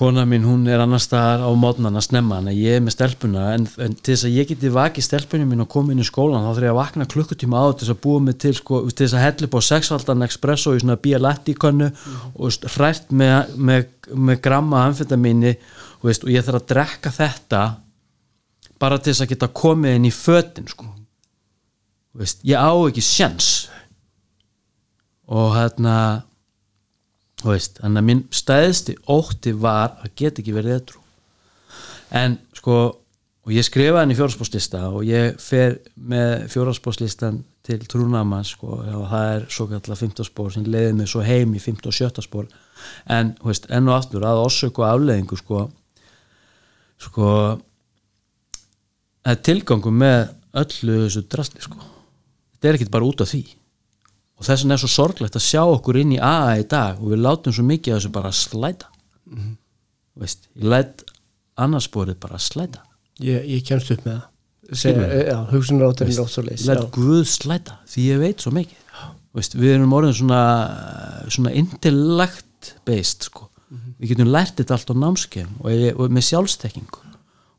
kona 0.00 0.22
mín, 0.24 0.46
hún 0.48 0.62
er 0.70 0.80
annar 0.80 1.02
staðar 1.02 1.42
á 1.44 1.50
mótnana 1.52 2.00
snemma, 2.00 2.38
en 2.40 2.54
ég 2.54 2.78
er 2.78 2.84
með 2.84 2.94
stelpuna 2.94 3.50
en, 3.52 3.66
en 3.84 3.96
til 3.98 4.14
þess 4.14 4.28
að 4.30 4.36
ég 4.38 4.46
geti 4.48 4.70
vakið 4.72 5.04
stelpunum 5.04 5.50
mín 5.52 5.60
og 5.60 5.68
koma 5.74 5.92
inn 5.92 6.00
í 6.00 6.06
skólan, 6.08 6.40
þá 6.40 6.54
þarf 6.54 6.64
ég 6.64 6.72
að 6.72 6.78
vakna 6.78 7.06
klukkutíma 7.12 7.60
á 7.60 7.66
til 7.68 7.84
þess 7.84 7.92
að 7.92 8.00
búa 8.06 8.22
mig 8.24 8.38
til, 8.40 8.52
sko, 8.56 8.80
til 8.88 9.04
þess 9.04 9.16
að 9.18 9.24
hella 9.26 9.48
upp 9.48 9.58
á 9.60 9.68
sexfaldan 9.68 10.24
espresso 10.24 10.72
í 10.72 10.80
svona 10.80 10.96
bíaletti 11.04 11.56
könnu 11.60 11.90
og 12.32 12.70
hrært 12.78 13.12
með, 13.12 13.52
með, 13.60 13.84
með 14.16 14.40
gramma 14.46 14.86
amfetamíni 14.86 15.52
og, 15.52 16.08
veist, 16.08 16.24
og 16.24 16.32
ég 16.32 16.48
þarf 16.48 16.62
að 16.62 16.70
drekka 16.72 17.12
þetta 17.18 17.62
bara 18.80 19.02
til 19.02 19.12
þess 19.12 19.26
að 19.26 19.32
geta 19.34 19.52
komið 19.60 19.98
inn 19.98 20.08
í 20.08 20.14
fötin 20.16 20.72
sko. 20.72 20.88
Veist, 22.16 22.40
ég 22.48 22.56
á 22.56 22.72
ekki 22.72 23.04
sjens 23.04 23.68
og 25.28 25.52
hérna 25.58 25.98
veist, 27.44 27.78
þannig 27.80 28.02
að 28.02 28.08
minn 28.08 28.24
stæðsti 28.34 28.96
ótti 29.10 29.54
var 29.56 29.96
að 30.04 30.16
geta 30.18 30.42
ekki 30.42 30.56
verið 30.56 30.76
eitthrú 30.76 31.04
en 32.20 32.36
sko 32.56 32.80
og 33.50 33.54
ég 33.54 33.64
skrifaði 33.64 34.02
hann 34.02 34.12
í 34.12 34.16
fjórðspórslista 34.18 34.82
og 34.90 35.06
ég 35.08 35.38
fer 35.40 35.78
með 35.96 36.46
fjórðspórslistan 36.52 37.40
til 37.66 37.80
trúnamann 37.88 38.46
sko, 38.46 38.80
og 38.80 39.06
það 39.10 39.30
er 39.34 39.46
svo 39.52 39.66
kallar 39.70 39.98
15 40.00 40.28
spór 40.28 40.52
sem 40.54 40.66
leiði 40.68 40.96
mig 40.98 41.10
svo 41.10 41.22
heim 41.24 41.54
í 41.56 41.62
15 41.62 41.90
og 41.90 41.96
17 41.96 42.26
spór. 42.26 42.48
En 43.10 43.34
veist, 43.44 43.68
enn 43.72 43.88
og 43.88 43.96
aftur 43.96 44.24
að 44.26 44.42
orsök 44.44 44.80
og 44.80 44.88
afleiðingu 44.88 45.38
sko 45.40 45.64
sko 47.00 47.30
er 49.24 49.40
tilgangu 49.44 49.92
með 49.92 50.34
öllu 50.60 51.02
þessu 51.06 51.24
drastli 51.32 51.64
sko. 51.64 51.80
Þetta 52.54 52.68
er 52.68 52.78
ekkit 52.78 52.92
bara 52.92 53.08
út 53.08 53.24
af 53.24 53.30
því 53.32 53.44
og 54.40 54.46
þess 54.46 54.64
vegna 54.64 54.76
er 54.76 54.82
svo 54.82 54.88
sorglegt 54.88 55.36
að 55.36 55.44
sjá 55.44 55.60
okkur 55.68 56.00
inn 56.00 56.16
í 56.16 56.20
AA 56.24 56.62
í 56.62 56.68
dag 56.68 56.96
og 56.96 57.12
við 57.12 57.20
látum 57.26 57.52
svo 57.52 57.66
mikið 57.68 57.94
af 57.94 58.00
þessu 58.00 58.12
bara 58.14 58.32
slæta. 58.32 58.88
Mm 59.28 59.58
veist, 60.20 60.48
ég 60.58 60.68
læt 60.68 61.04
annarsporið 61.60 62.18
bara 62.22 62.40
slæta. 62.40 62.84
Ég, 63.20 63.44
ég 63.48 63.64
kemst 63.66 63.92
upp 63.94 64.06
með 64.06 64.18
það. 64.18 64.26
Hugsunarátturinn 65.50 66.14
er 66.14 66.22
ótt 66.22 66.30
svo 66.30 66.44
leys 66.46 66.62
læt 66.68 66.84
Guð 66.94 67.24
slæta 67.26 67.80
því 67.90 68.04
ég 68.06 68.20
veit 68.22 68.44
svo 68.44 68.52
mikið. 68.54 68.84
Veist, 69.34 69.54
við 69.58 69.76
erum 69.76 69.94
orðin 69.94 70.16
svona 70.18 70.42
svona 71.30 71.54
intellect 71.58 72.74
based 72.86 73.26
sko. 73.26 73.48
við 74.00 74.12
getum 74.12 74.30
lært 74.30 74.58
þetta 74.58 74.74
allt 74.76 74.90
á 74.90 74.94
námskeim 74.98 75.50
og, 75.60 75.70
og 75.70 76.10
með 76.10 76.26
sjálfstekkingu. 76.30 77.02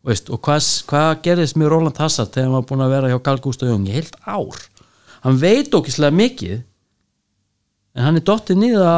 Veist, 0.08 0.32
og 0.34 0.42
hvað, 0.44 0.66
hvað 0.90 1.12
gerðist 1.28 1.58
með 1.60 1.72
Roland 1.72 2.00
Hassard 2.02 2.32
þegar 2.34 2.48
hann 2.48 2.58
var 2.58 2.66
búin 2.68 2.84
að 2.84 2.94
vera 2.96 3.12
hjá 3.12 3.20
Carl 3.24 3.42
Gustaf 3.44 3.70
Jung 3.70 3.86
í 3.88 3.94
heilt 3.94 4.18
ár? 4.26 4.58
Hann 5.22 5.38
veit 5.40 5.76
okkislega 5.78 6.16
mikið 6.18 6.64
en 7.96 8.06
hann 8.06 8.20
er 8.20 8.26
dottið 8.28 8.62
nýða 8.62 8.92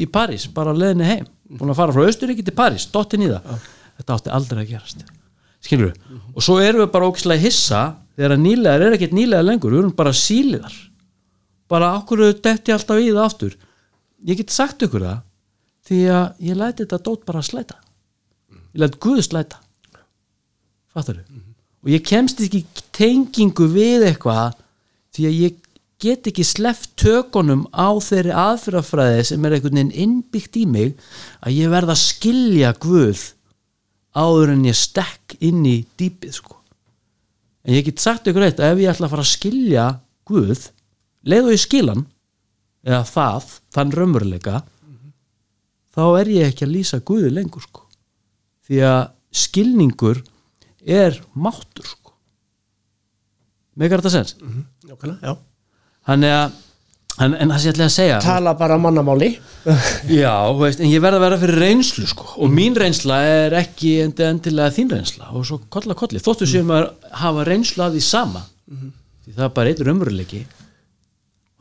í 0.00 0.06
París, 0.10 0.46
bara 0.52 0.74
leðinni 0.76 1.08
heim. 1.08 1.26
Búin 1.54 1.70
að 1.70 1.80
fara 1.80 1.94
frá 1.94 2.08
Östuríki 2.08 2.44
til 2.44 2.54
París, 2.56 2.86
dottið 2.92 3.24
nýða 3.24 3.58
þetta 3.98 4.16
átti 4.16 4.32
aldrei 4.34 4.62
að 4.64 4.72
gerast. 4.72 5.04
Skilur 5.64 5.90
við, 5.90 6.00
mm 6.00 6.16
-hmm. 6.16 6.34
og 6.36 6.42
svo 6.42 6.58
erum 6.60 6.80
við 6.82 6.90
bara 6.92 7.06
ógislega 7.08 7.40
hissa 7.40 7.96
þegar 8.16 8.38
nýlegar 8.38 8.82
er 8.82 8.96
ekkert 8.96 9.12
nýlegar 9.12 9.44
lengur 9.44 9.72
við 9.72 9.78
erum 9.78 9.96
bara 9.96 10.12
síliðar. 10.12 10.74
Bara 11.68 11.94
okkur 11.98 12.32
detti 12.42 12.72
alltaf 12.72 12.98
í 12.98 13.12
það 13.12 13.24
aftur? 13.24 13.56
Ég 14.26 14.36
get 14.36 14.50
sagt 14.50 14.82
ykkur 14.82 15.00
það 15.00 15.20
því 15.84 16.00
að 16.08 16.26
ég 16.40 16.56
læti 16.56 16.84
þetta 16.84 17.04
dót 17.04 17.24
bara 17.24 17.38
að 17.38 17.48
slæta. 17.48 17.76
Ég 18.74 18.80
læti 18.80 18.98
Guð 19.00 19.22
slæta. 19.22 19.56
Fattar 20.92 21.16
þau 21.16 21.24
mm 21.28 21.40
-hmm. 21.40 21.54
og 21.82 21.88
ég 21.90 22.02
kemst 22.02 22.40
ekki 22.40 22.64
tengingu 22.92 23.66
við 23.66 24.06
eitthvað 24.08 24.54
því 25.14 25.26
að 25.26 25.40
ég 25.40 25.63
get 26.02 26.26
ekki 26.28 26.44
sleft 26.46 26.94
tökunum 27.00 27.64
á 27.70 27.88
þeirri 28.02 28.34
aðfyrrafræði 28.34 29.22
sem 29.28 29.44
er 29.46 29.56
einhvern 29.56 29.78
veginn 29.78 29.94
innbyggt 30.04 30.58
í 30.58 30.64
mig 30.66 30.94
að 31.40 31.56
ég 31.60 31.72
verða 31.72 31.94
að 31.94 32.02
skilja 32.02 32.72
Guð 32.82 33.22
áður 34.14 34.54
en 34.54 34.66
ég 34.68 34.78
stekk 34.78 35.36
inn 35.44 35.62
í 35.66 35.76
dýpið 35.98 36.36
sko 36.40 36.58
en 37.64 37.78
ég 37.78 37.86
get 37.86 38.02
sagt 38.02 38.28
ykkur 38.30 38.48
eitt 38.48 38.60
að 38.60 38.74
ef 38.74 38.82
ég 38.84 38.92
ætla 38.92 39.08
að 39.08 39.14
fara 39.14 39.26
að 39.26 39.32
skilja 39.32 39.86
Guð 40.28 40.68
leið 41.24 41.48
og 41.48 41.54
ég 41.54 41.64
skilan 41.64 42.04
eða 42.84 43.00
það, 43.08 43.48
þann 43.72 43.94
raunveruleika 43.96 44.58
mm 44.60 44.94
-hmm. 44.94 45.14
þá 45.96 46.04
er 46.20 46.30
ég 46.34 46.52
ekki 46.52 46.66
að 46.66 46.74
lýsa 46.76 47.00
Guði 47.00 47.32
lengur 47.32 47.64
sko 47.64 47.88
því 48.66 48.84
að 48.90 49.02
skilningur 49.34 50.22
er 50.84 51.16
máttur 51.32 51.86
sko 51.86 52.12
megar 53.74 54.02
þetta 54.02 54.10
sens? 54.10 54.36
mm 54.40 54.48
-hmm. 54.48 54.64
Jókala, 54.90 55.18
já 55.22 55.53
Þannig 56.04 56.34
að 56.38 56.58
en, 57.24 57.36
en 57.38 57.52
það 57.54 57.62
sé 57.62 57.70
allir 57.72 57.86
að 57.86 57.94
segja 57.94 58.18
tala 58.24 58.56
bara 58.58 58.80
mannamáli. 58.80 59.30
Já, 60.22 60.34
veist, 60.58 60.82
en 60.82 60.90
ég 60.90 61.04
verða 61.04 61.22
að 61.22 61.28
vera 61.28 61.40
fyrir 61.44 61.62
reynslu 61.66 62.08
sko. 62.10 62.26
og 62.36 62.52
mín 62.52 62.76
reynsla 62.78 63.22
er 63.28 63.56
ekki 63.62 63.96
endilega 64.08 64.74
þín 64.74 64.92
reynsla. 64.96 65.30
Og 65.32 65.46
svo 65.48 65.62
kolla 65.72 65.96
kolli. 65.98 66.22
Þóttu 66.22 66.48
séum 66.50 66.74
að 66.74 66.90
hafa 67.22 67.48
reynslu 67.48 67.86
að 67.86 67.98
því 67.98 68.04
sama. 68.08 68.44
Mm 68.70 68.92
því 69.24 69.38
það 69.38 69.46
er 69.46 69.54
bara 69.56 69.70
eitthvað 69.72 69.90
umröðleiki 69.94 70.40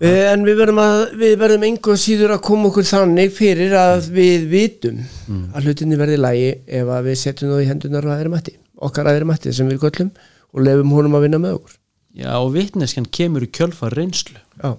eh, 0.04 0.26
en 0.34 0.44
við 0.48 0.58
verðum 0.60 0.82
að 0.84 0.98
við 1.22 1.36
verðum 1.44 1.66
einhver 1.70 2.02
síður 2.02 2.36
að 2.36 2.44
koma 2.50 2.70
okkur 2.70 2.89
þannig 2.89 3.32
fyrir 3.36 3.76
að 3.80 4.10
við 4.18 4.50
vitum 4.52 5.00
mm. 5.00 5.46
að 5.54 5.70
hlutinni 5.70 6.00
verði 6.00 6.20
lægi 6.20 6.50
ef 6.82 6.91
að 6.98 7.08
við 7.08 7.22
setjum 7.22 7.54
það 7.54 7.64
í 7.64 7.70
hendunar 7.72 8.10
að 8.10 8.20
þeirra 8.20 8.34
mætti 8.36 8.58
okkar 8.84 9.08
að 9.08 9.18
þeirra 9.18 9.30
mætti 9.32 9.56
sem 9.56 9.72
við 9.72 9.86
göllum 9.86 10.12
og 10.54 10.68
lefum 10.68 10.96
honum 10.98 11.18
að 11.18 11.26
vinna 11.28 11.41
með 11.46 11.58
okkur 11.62 11.80
já, 12.18 12.32
og 12.38 12.53
vitneskjan 12.55 13.07
kemur 13.14 13.45
í 13.45 13.49
kjölfa 13.53 13.89
reynslu. 13.93 14.39
Já. 14.59 14.76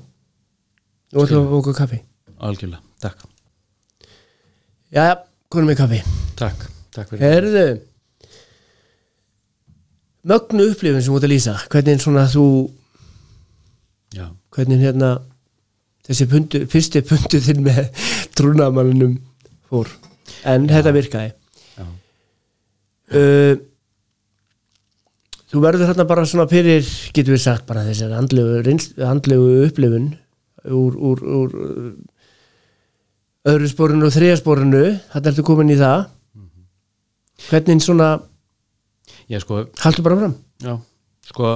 Þú 1.14 1.24
ætlum 1.24 1.45
að 1.45 1.53
bóka 1.55 1.74
kaffi? 1.78 2.01
Algjörlega, 2.45 2.82
takk. 3.03 3.26
Já, 4.95 5.07
konum 5.51 5.70
við 5.72 5.80
kaffi. 5.82 6.01
Takk, 6.39 6.64
takk 6.95 7.12
fyrir. 7.12 7.26
Herðu 7.26 7.66
Mögnu 10.24 10.70
upplifin 10.72 11.03
sem 11.05 11.12
þú 11.12 11.18
ætti 11.18 11.26
að 11.28 11.32
lýsa 11.35 11.55
Hvernig 11.68 12.01
svona 12.01 12.22
þú 12.32 12.45
Já. 14.16 14.24
Hvernig 14.57 14.80
hérna 14.80 15.11
Þessi 16.05 16.26
pundu, 16.28 16.61
fyrsti 16.68 17.01
pundu 17.09 17.41
þinn 17.41 17.62
með 17.64 17.87
trúnamanninum 18.37 19.14
fór. 19.70 19.89
En 20.45 20.66
Já. 20.68 20.74
þetta 20.76 20.93
virkaði. 20.99 21.30
Já. 21.78 21.87
Uh, 23.14 23.55
Þú 25.55 25.62
verður 25.62 25.86
hérna 25.86 26.07
bara 26.11 26.24
svona 26.26 26.48
fyrir 26.50 26.82
Getur 27.14 27.36
við 27.36 27.44
sagt 27.44 27.66
bara 27.68 27.84
þessar 27.86 28.16
andlegu, 28.18 28.74
andlegu 29.07 29.50
upplifun 29.68 30.09
úr, 30.66 30.96
úr, 30.98 31.20
úr 31.22 31.55
öðru 33.44 33.68
spórinu 33.70 34.09
og 34.09 34.14
þriða 34.14 34.40
spórinu 34.40 34.84
þetta 35.12 35.30
ertu 35.30 35.44
komin 35.46 35.70
í 35.70 35.76
það. 35.78 36.09
Mm 36.34 36.48
-hmm. 36.48 36.64
hvernig 37.50 37.84
svona 37.84 38.09
já 39.28 39.40
sko 39.40 39.62
haldur 39.80 40.05
bara 40.05 40.16
fram 40.16 40.34
já 40.61 40.74
sko 41.28 41.52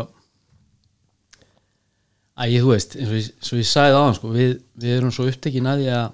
að 2.39 2.55
ég 2.55 2.63
þú 2.63 2.73
veist 2.73 2.97
eins 2.97 3.11
og 3.11 3.19
ég, 3.19 3.33
ég 3.61 3.69
sagði 3.69 3.99
á 3.99 4.03
hann 4.05 4.17
sko 4.17 4.33
við, 4.33 4.55
við 4.79 4.97
erum 4.97 5.13
svo 5.13 5.27
upptekinn 5.29 5.69
að 5.69 5.83
því 5.83 5.91
að 5.97 6.07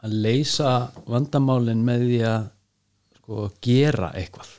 að 0.00 0.18
leysa 0.24 0.74
vandamálinn 1.10 1.84
með 1.84 2.06
því 2.06 2.20
að 2.28 2.44
sko 3.18 3.48
gera 3.64 4.12
eitthvað 4.16 4.52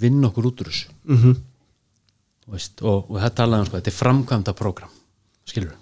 vinna 0.00 0.28
okkur 0.30 0.50
út 0.50 0.62
úr 0.64 0.70
þessu 0.70 0.90
mm 1.04 1.16
-hmm. 1.22 1.40
veist, 2.52 2.82
og, 2.82 3.10
og 3.10 3.20
þetta 3.20 3.40
talaðum 3.42 3.66
sko, 3.66 3.76
þetta 3.76 3.90
er 3.90 4.00
framkvæmda 4.00 4.52
program 4.58 4.90
skilur 5.44 5.76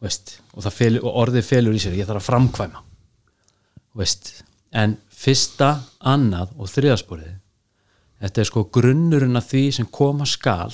veist, 0.00 0.40
og, 0.52 0.72
fel, 0.72 0.98
og 0.98 1.12
orðið 1.22 1.44
felur 1.44 1.74
í 1.74 1.80
sér 1.82 1.96
ég 1.96 2.06
þarf 2.06 2.22
að 2.22 2.28
framkvæma 2.30 2.82
veist, 3.96 4.44
en 4.72 4.96
fyrsta 5.08 5.82
annað 6.00 6.52
og 6.56 6.68
þriðasporið 6.68 7.36
þetta 8.20 8.40
er 8.40 8.50
sko 8.50 8.64
grunnurinn 8.72 9.36
af 9.36 9.48
því 9.50 9.64
sem 9.72 9.86
koma 9.86 10.26
skal 10.26 10.72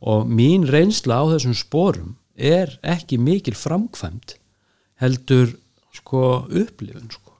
og 0.00 0.28
mín 0.28 0.64
reynsla 0.68 1.20
á 1.20 1.24
þessum 1.32 1.56
sporum 1.56 2.16
er 2.36 2.78
ekki 2.82 3.18
mikil 3.18 3.54
framkvæmt 3.54 4.38
heldur 5.00 5.56
sko 5.92 6.46
upplifun 6.48 7.10
sko 7.10 7.32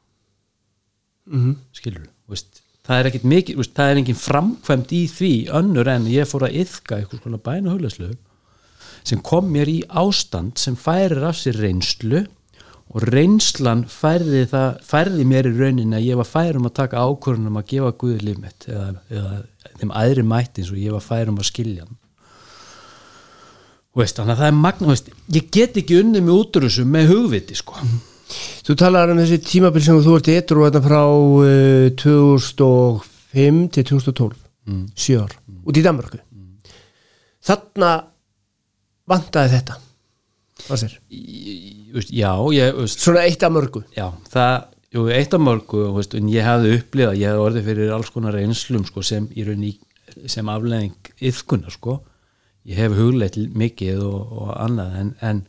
mm 1.26 1.40
-hmm. 1.40 1.56
skilur 1.72 2.08
þú 2.28 2.36
það 2.86 2.98
er 2.98 3.10
ekkit 3.10 3.28
veist, 3.58 3.76
það 3.76 3.92
er 3.92 4.00
engin 4.00 4.18
framkvæmt 4.18 4.92
í 4.96 5.04
því 5.10 5.32
önnur 5.60 5.90
en 5.92 6.10
ég 6.10 6.28
fór 6.28 6.48
að 6.48 6.58
yfka 6.64 6.98
eitthvað 6.98 7.22
svona 7.24 7.42
bæna 7.44 7.74
hugleslegu 7.74 8.18
sem 9.06 9.22
kom 9.24 9.48
mér 9.52 9.70
í 9.70 9.80
ástand 9.88 10.60
sem 10.60 10.76
færir 10.76 11.24
af 11.28 11.38
sér 11.40 11.60
reynslu 11.60 12.24
og 12.90 13.06
reynslan 13.06 13.84
færði, 13.86 14.44
það, 14.50 14.80
færði 14.86 15.26
mér 15.28 15.48
í 15.50 15.54
rauninni 15.54 15.96
að 15.96 16.06
ég 16.08 16.18
var 16.18 16.26
færum 16.26 16.66
að 16.66 16.76
taka 16.80 17.04
ákvörðunum 17.06 17.60
að 17.60 17.68
gefa 17.70 17.92
Guði 18.00 18.24
líf 18.26 18.40
mitt 18.42 18.66
eða, 18.66 18.88
eða 19.14 19.34
þeim 19.78 19.92
aðri 20.02 20.24
mætti 20.26 20.64
eins 20.64 20.72
og 20.74 20.80
ég 20.82 20.96
var 20.96 21.04
færum 21.04 21.38
að 21.38 21.48
skilja 21.52 21.86
hann. 21.86 21.98
Veist, 23.98 24.18
þannig 24.18 24.34
að 24.34 24.42
það 24.42 24.50
er 24.50 24.58
magna 24.58 24.90
veist, 24.90 25.12
ég 25.36 25.46
get 25.54 25.78
ekki 25.78 26.00
unnið 26.02 26.26
mig 26.26 26.34
út 26.34 26.58
úr 26.58 26.66
þessu 26.66 26.86
með 26.86 27.12
hugviti 27.14 27.58
sko 27.58 27.78
Þú 28.66 28.76
talar 28.78 29.10
um 29.12 29.18
þessi 29.18 29.40
tímabil 29.42 29.82
sem 29.84 29.98
þú 30.04 30.18
ert 30.18 30.30
eitthvað 30.30 30.68
hérna 30.68 30.84
frá 30.84 31.02
uh, 31.06 31.90
2005 31.98 33.66
til 33.74 33.90
2012 33.94 34.38
mm. 34.66 34.86
7 34.94 35.20
ár, 35.20 35.34
mm. 35.46 35.62
út 35.66 35.78
í 35.78 35.84
Danmarku 35.84 36.18
mm. 36.18 36.74
þarna 37.46 37.92
vantaði 39.10 39.54
þetta 39.56 39.78
já 42.14 42.30
ég, 42.54 42.76
veist, 42.76 43.00
svona 43.02 43.24
eitt 43.26 43.42
af 43.46 43.54
mörgu 43.54 43.82
já, 43.96 44.06
það, 44.30 44.68
jú, 44.94 45.06
eitt 45.14 45.34
af 45.36 45.44
mörgu 45.44 45.86
veist, 45.96 46.14
en 46.18 46.30
ég 46.32 46.46
hafði 46.46 46.76
upplifað, 46.78 47.18
ég 47.20 47.32
hafði 47.32 47.46
orðið 47.46 47.70
fyrir 47.70 47.94
alls 47.96 48.12
konar 48.14 48.38
einslum 48.40 48.86
sko, 48.88 49.04
sem, 49.06 49.28
sem 50.30 50.52
afleðing 50.52 51.12
yfkunar 51.30 51.74
sko. 51.74 52.00
ég 52.68 52.76
hef 52.82 52.94
hugleitt 52.98 53.38
mikið 53.56 54.04
og, 54.04 54.32
og 54.44 54.54
annað 54.60 54.96
en, 55.00 55.12
en, 55.24 55.44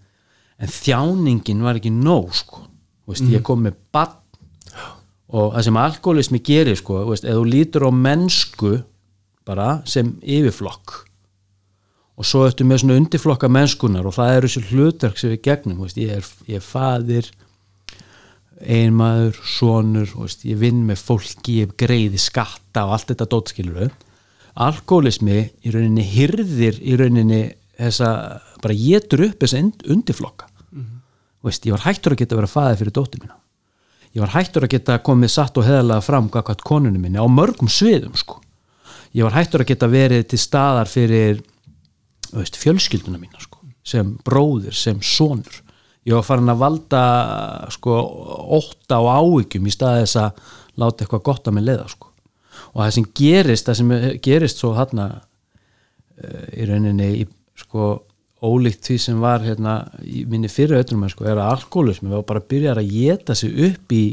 en 0.61 0.71
þjáningin 0.71 1.65
var 1.65 1.81
ekki 1.81 1.91
nóg 1.93 2.31
sko. 2.37 2.65
Veist, 3.11 3.27
mm. 3.27 3.35
ég 3.35 3.45
kom 3.45 3.63
með 3.67 3.77
bann 3.93 4.17
og 5.31 5.53
það 5.53 5.67
sem 5.67 5.79
alkoholismi 5.79 6.41
gerir 6.43 6.79
sko, 6.79 7.03
eða 7.05 7.37
þú 7.37 7.45
lítur 7.47 7.87
á 7.87 7.91
mennsku 7.95 8.73
bara 9.47 9.69
sem 9.89 10.13
yfirflokk 10.21 10.97
og 12.19 12.27
svo 12.27 12.43
ertu 12.45 12.67
með 12.67 12.83
svona 12.83 12.97
undirflokka 12.99 13.49
mennskunar 13.49 14.05
og 14.07 14.15
það 14.17 14.35
eru 14.35 14.49
þessi 14.51 14.75
hlutverk 14.75 15.17
sem 15.17 15.31
við 15.33 15.41
gegnum 15.47 15.79
veist, 15.85 15.97
ég, 15.97 16.19
er, 16.19 16.27
ég 16.51 16.59
er 16.59 16.65
fadir 16.65 17.31
einmaður, 18.61 19.39
sonur 19.47 20.11
veist, 20.19 20.45
ég 20.45 20.59
vinn 20.61 20.83
með 20.85 21.01
fólki, 21.07 21.61
ég 21.63 21.73
greiði 21.79 22.19
skatta 22.21 22.85
og 22.85 22.97
allt 22.97 23.13
þetta 23.13 23.29
dótskiluru 23.31 23.89
alkoholismi 24.61 25.39
í 25.63 25.73
rauninni 25.73 26.05
hyrðir 26.11 26.77
í 26.83 26.99
rauninni 26.99 27.41
þessa, 27.79 28.11
bara 28.61 28.77
getur 28.77 29.25
upp 29.29 29.41
þessa 29.41 29.63
und- 29.63 29.85
undirflokka 29.87 30.50
veist, 31.45 31.65
ég 31.65 31.75
var 31.75 31.85
hættur 31.87 32.15
að 32.15 32.23
geta 32.23 32.37
verið 32.37 32.49
að 32.49 32.57
faða 32.57 32.81
fyrir 32.81 32.95
dóttir 32.97 33.23
mína 33.23 33.37
ég 34.11 34.23
var 34.23 34.33
hættur 34.35 34.67
að 34.67 34.73
geta 34.75 34.99
komið 35.03 35.31
satt 35.31 35.57
og 35.59 35.67
heðalega 35.67 36.03
fram 36.03 36.27
gagvart 36.31 36.63
konunum 36.67 37.03
minni 37.03 37.21
á 37.21 37.27
mörgum 37.31 37.71
sviðum 37.71 38.15
sko. 38.19 38.41
ég 39.15 39.23
var 39.23 39.37
hættur 39.37 39.63
að 39.63 39.71
geta 39.71 39.87
verið 39.91 40.27
til 40.31 40.39
staðar 40.39 40.91
fyrir 40.91 41.41
veist, 42.31 42.59
fjölskylduna 42.59 43.19
mína 43.19 43.39
sko. 43.39 43.59
sem 43.83 44.17
bróðir, 44.25 44.75
sem 44.75 44.99
sonur 45.01 45.61
ég 46.05 46.17
var 46.17 46.25
farin 46.25 46.51
að 46.51 46.61
valda 46.61 47.03
sko, 47.71 47.97
ótta 48.57 48.99
og 48.99 49.11
áhyggjum 49.15 49.67
í 49.67 49.73
staði 49.73 50.05
þess 50.05 50.21
að 50.25 50.41
láta 50.81 51.03
eitthvað 51.05 51.27
gott 51.29 51.47
að 51.47 51.57
mig 51.57 51.67
leiða 51.69 51.87
sko. 51.91 52.11
og 52.73 52.83
það 52.83 52.95
sem 52.97 53.09
gerist 53.15 53.69
það 53.69 53.79
sem 53.79 53.93
gerist 54.23 54.59
svo 54.59 54.73
þarna 54.75 55.07
uh, 55.15 56.47
í 56.51 56.67
rauninni 56.67 57.11
í, 57.21 57.27
sko, 57.63 57.93
ólíkt 58.41 58.87
því 58.89 58.97
sem 59.01 59.21
var 59.21 59.43
hérna, 59.45 59.75
í 60.01 60.23
minni 60.29 60.49
fyrir 60.49 60.81
öllum 60.81 61.05
sko, 61.11 61.27
er 61.29 61.37
að 61.37 61.51
alkoholismi 61.59 62.09
var 62.09 62.25
bara 62.25 62.41
að 62.41 62.49
byrja 62.49 62.73
að 62.73 62.89
geta 62.89 63.35
sig 63.37 63.53
upp 63.67 63.93
í 63.93 64.05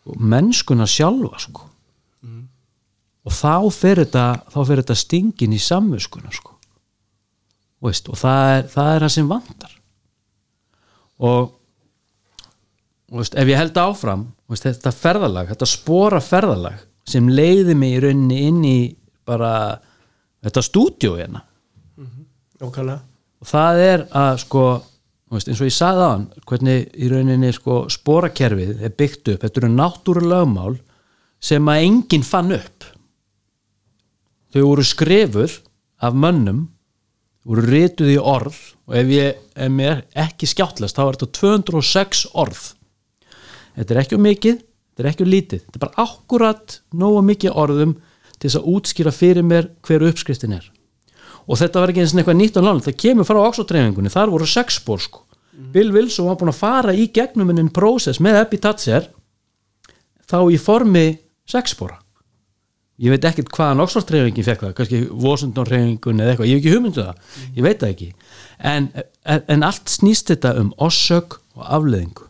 sko, 0.00 0.16
mennskuna 0.18 0.88
sjálfa 0.90 1.42
sko. 1.46 1.68
og 3.26 3.34
þá 3.34 3.70
fer 3.74 4.02
þetta 4.04 4.24
þá 4.50 4.58
fer 4.66 4.82
þetta 4.82 4.98
stingin 4.98 5.54
í 5.54 5.62
samvöskuna 5.62 6.34
sko. 6.34 6.52
Veist, 7.82 8.08
og 8.08 8.18
það 8.18 8.50
er, 8.56 8.68
það 8.72 8.90
er 8.92 9.04
það 9.04 9.12
sem 9.14 9.30
vantar. 9.30 9.72
Og 11.22 11.50
veist, 13.12 13.34
ef 13.34 13.50
ég 13.50 13.58
held 13.58 13.78
áfram 13.78 14.28
veist, 14.50 14.66
þetta 14.66 14.94
ferðalag, 14.94 15.50
þetta 15.52 15.70
spora 15.70 16.22
ferðalag 16.22 16.86
sem 17.06 17.28
leiði 17.30 17.74
mig 17.78 17.94
í 17.94 18.00
rauninni 18.02 18.46
inn 18.48 18.62
í 18.66 18.78
bara 19.26 19.52
þetta 20.42 20.62
stúdíó 20.66 21.18
hérna. 21.18 21.44
Ókala 22.62 22.96
og 23.42 23.48
það 23.50 23.80
er 23.84 24.04
að 24.16 24.42
sko 24.44 24.66
veist, 25.32 25.48
eins 25.50 25.60
og 25.60 25.68
ég 25.68 25.76
sagði 25.76 26.10
hann 26.10 26.26
hvernig 26.48 26.86
í 26.94 27.10
rauninni 27.10 27.52
sko 27.54 27.84
sporakerfið 27.92 28.84
er 28.86 28.94
byggt 28.94 29.32
upp, 29.34 29.42
þetta 29.44 29.62
eru 29.62 29.72
náttúrulögmál 29.74 30.78
sem 31.42 31.68
að 31.68 31.82
enginn 31.86 32.26
fann 32.26 32.54
upp. 32.56 32.86
Þau 34.54 34.62
voru 34.62 34.86
skrifuð 34.86 35.58
af 36.06 36.16
mönnum 36.16 36.64
voru 37.46 37.66
rituð 37.66 38.14
í 38.14 38.18
orð 38.18 38.56
og 38.86 38.96
ef 38.98 39.12
ég 39.12 39.42
ef 39.54 39.72
mér 39.72 40.04
ekki 40.18 40.48
skjáttlast 40.50 40.96
þá 40.96 41.04
er 41.06 41.18
þetta 41.18 41.40
206 41.40 42.24
orð. 42.34 42.62
Þetta 43.76 43.94
er 43.94 44.02
ekki 44.02 44.16
um 44.16 44.26
mikið 44.26 44.62
þetta 44.96 45.04
er 45.04 45.10
ekki 45.12 45.26
um 45.26 45.32
lítið, 45.32 45.64
þetta 45.66 45.76
er 45.76 45.84
bara 45.84 46.06
akkurat 46.06 46.78
nógu 46.96 47.20
mikið 47.26 47.58
orðum 47.60 47.98
til 48.36 48.48
þess 48.48 48.58
að 48.62 48.70
útskýra 48.72 49.12
fyrir 49.12 49.44
mér 49.44 49.68
hver 49.84 50.06
uppskriftin 50.08 50.56
er 50.56 50.70
og 51.46 51.60
þetta 51.60 51.82
var 51.82 51.92
ekki 51.92 52.02
eins 52.04 52.14
og 52.14 52.22
eitthvað 52.22 52.40
nýtt 52.40 52.58
á 52.58 52.62
lánu 52.66 52.84
það 52.86 52.98
kemur 53.02 53.28
frá 53.28 53.40
oxotreifingunni, 53.42 54.12
þar 54.12 54.32
voru 54.34 54.48
sex 54.50 54.80
spór 54.80 55.02
sko. 55.02 55.22
Bill 55.72 55.92
Wilson 55.94 56.28
var 56.28 56.36
búin 56.40 56.52
að 56.52 56.58
fara 56.58 56.92
í 56.92 57.06
gegnum 57.14 57.52
enn 57.54 57.70
prósess 57.72 58.20
með 58.20 58.42
Epitatser 58.42 59.08
þá 60.28 60.38
í 60.52 60.58
formi 60.60 61.06
sex 61.48 61.72
spóra 61.72 61.96
ég 63.00 63.12
veit 63.12 63.24
ekkert 63.28 63.52
hvaðan 63.52 63.82
oxotreifingin 63.84 64.46
fekk 64.46 64.62
það, 64.64 64.76
kannski 64.78 65.00
Washington 65.12 65.68
reifingun 65.68 66.22
eða 66.22 66.32
eitthvað, 66.32 66.48
ég 66.48 66.56
hef 66.56 66.62
ekki 66.62 66.72
hugmyndu 66.72 67.02
það. 67.02 67.34
Ég 67.52 67.66
veit 67.66 67.82
það 67.82 67.90
ekki. 67.92 68.06
En, 68.70 68.86
en, 69.36 69.66
allt 69.66 69.92
snýst 69.92 70.32
þetta 70.32 70.54
um 70.62 70.70
ossök 70.86 71.36
og 71.56 71.66
afleðingu 71.76 72.24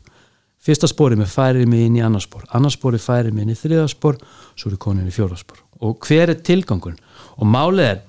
fyrsta 0.66 0.88
spóri 0.90 1.18
með 1.18 1.30
færið 1.30 1.70
mig 1.70 1.86
inn 1.86 1.98
í 2.00 2.02
annarspór 2.02 2.46
annarspóri 2.56 2.98
færið 2.98 3.36
mig 3.36 3.46
inn 3.46 3.54
í 3.54 3.58
þriðaspór 3.58 4.18
svo 4.58 4.72
er 4.72 4.80
konin 4.82 5.06
í 5.06 5.14
fjóraspór 5.14 5.62
og 5.86 6.00
hver 6.06 6.32
er 6.32 6.40
tilgangun 6.46 6.96
og 7.36 7.46
málið 7.46 7.90
er 7.92 8.00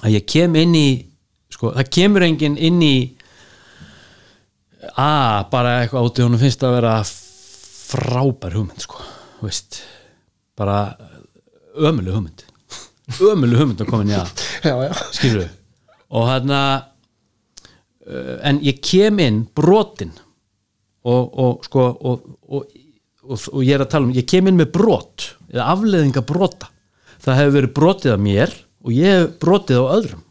að 0.00 0.16
ég 0.16 0.26
kem 0.28 0.56
inn 0.60 0.76
í 0.78 0.88
sko, 1.52 1.72
það 1.76 1.90
kemur 1.96 2.26
enginn 2.26 2.58
inn 2.58 2.82
í 2.84 2.94
að 4.96 5.48
bara 5.52 5.76
eitthvað 5.82 6.08
átti 6.08 6.24
honum 6.24 6.40
finnst 6.40 6.64
að 6.64 6.76
vera 6.78 6.94
frábær 7.04 8.56
hugmynd 8.56 8.84
sko, 8.84 9.02
veist 9.44 9.82
bara 10.58 10.82
ömuleg 11.76 12.14
hugmynd. 12.16 12.44
Ömuleg 13.20 13.60
hugmynd 13.60 13.82
að 13.82 13.90
koma 13.90 14.06
inn 14.06 14.14
í 14.14 14.20
að 14.20 15.08
skilur 15.16 15.42
við 15.44 15.56
og 16.10 16.26
hann 16.26 16.50
uh, 16.50 16.80
en 18.42 18.58
ég 18.66 18.80
kem 18.82 19.20
inn 19.22 19.44
brotin 19.54 20.12
og, 21.06 21.30
og 21.30 21.66
sko 21.66 21.86
og, 21.86 22.24
og, 22.50 22.72
og, 23.22 23.36
og 23.38 23.62
ég 23.62 23.76
er 23.76 23.84
að 23.84 23.92
tala 23.94 24.08
um 24.08 24.16
ég 24.16 24.26
kem 24.28 24.50
inn 24.50 24.58
með 24.58 24.72
brot 24.74 25.30
eða 25.50 25.68
afleðinga 25.74 26.22
brota. 26.26 26.70
Það 27.20 27.38
hefur 27.40 27.56
verið 27.58 27.72
brotið 27.76 28.14
af 28.14 28.20
mér 28.24 28.56
og 28.84 28.94
ég 28.94 29.12
hef 29.12 29.34
brotið 29.42 29.82
á 29.82 29.92
öðrum. 29.96 30.22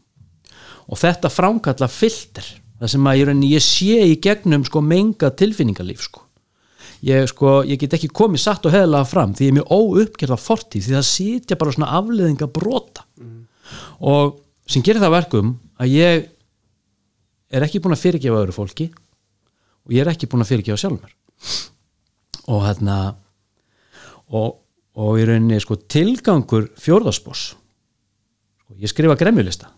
Og 0.89 0.97
þetta 0.97 1.29
framkalla 1.29 1.89
filter 1.91 2.47
það 2.79 2.91
sem 2.93 3.07
að 3.11 3.19
ég, 3.19 3.27
rauninni, 3.27 3.51
ég 3.53 3.63
sé 3.63 3.99
í 4.07 4.17
gegnum 4.23 4.65
sko 4.67 4.81
menga 4.81 5.29
tilfinningarlíf 5.37 6.05
sko. 6.07 6.25
Ég, 7.05 7.29
sko, 7.31 7.61
ég 7.63 7.79
get 7.79 7.93
ekki 7.95 8.09
komið 8.11 8.41
satt 8.43 8.65
og 8.67 8.73
heðlega 8.75 9.07
fram 9.07 9.31
því 9.35 9.45
ég 9.45 9.53
er 9.53 9.57
mjög 9.59 9.69
óuppgerða 9.71 10.37
fortíð 10.39 10.87
því 10.87 10.95
það 10.97 11.05
sitja 11.07 11.57
bara 11.59 11.75
svona 11.75 11.91
afleðinga 11.99 12.49
brota. 12.51 13.05
Og 14.03 14.39
sem 14.69 14.83
gerir 14.83 15.01
það 15.01 15.11
að 15.11 15.17
verkum 15.17 15.53
að 15.79 15.93
ég 15.95 16.27
er 17.49 17.65
ekki 17.65 17.81
búin 17.83 17.95
að 17.95 18.03
fyrirgefa 18.03 18.41
öðru 18.43 18.55
fólki 18.55 18.89
og 18.91 19.95
ég 19.95 20.03
er 20.03 20.11
ekki 20.11 20.29
búin 20.29 20.43
að 20.43 20.51
fyrirgefa 20.51 20.81
sjálfur 20.83 21.15
og 22.49 22.65
hérna 22.65 22.97
og, 24.29 24.59
og 24.99 25.21
í 25.21 25.25
rauninni 25.25 25.59
sko 25.63 25.79
tilgangur 25.89 26.69
fjórðaspors 26.79 27.53
sko, 28.69 28.77
ég 28.77 28.91
skrifa 28.91 29.17
gremjulista. 29.17 29.71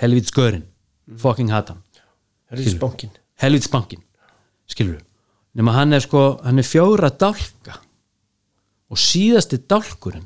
Helvits 0.00 0.32
görin 0.32 0.64
fucking 1.20 1.50
hatan 1.52 1.82
Helvits 2.48 2.78
bankin 2.80 3.10
helvits 3.36 3.68
bankin 3.68 4.00
skilur 4.68 5.02
nema 5.52 5.74
hann 5.76 5.92
er 5.92 6.00
sko 6.00 6.38
hann 6.44 6.58
er 6.58 6.64
fjóra 6.64 7.10
dálka. 7.10 7.76
Og 8.88 8.96
síðasti 8.96 9.58
dálkurinn 9.68 10.24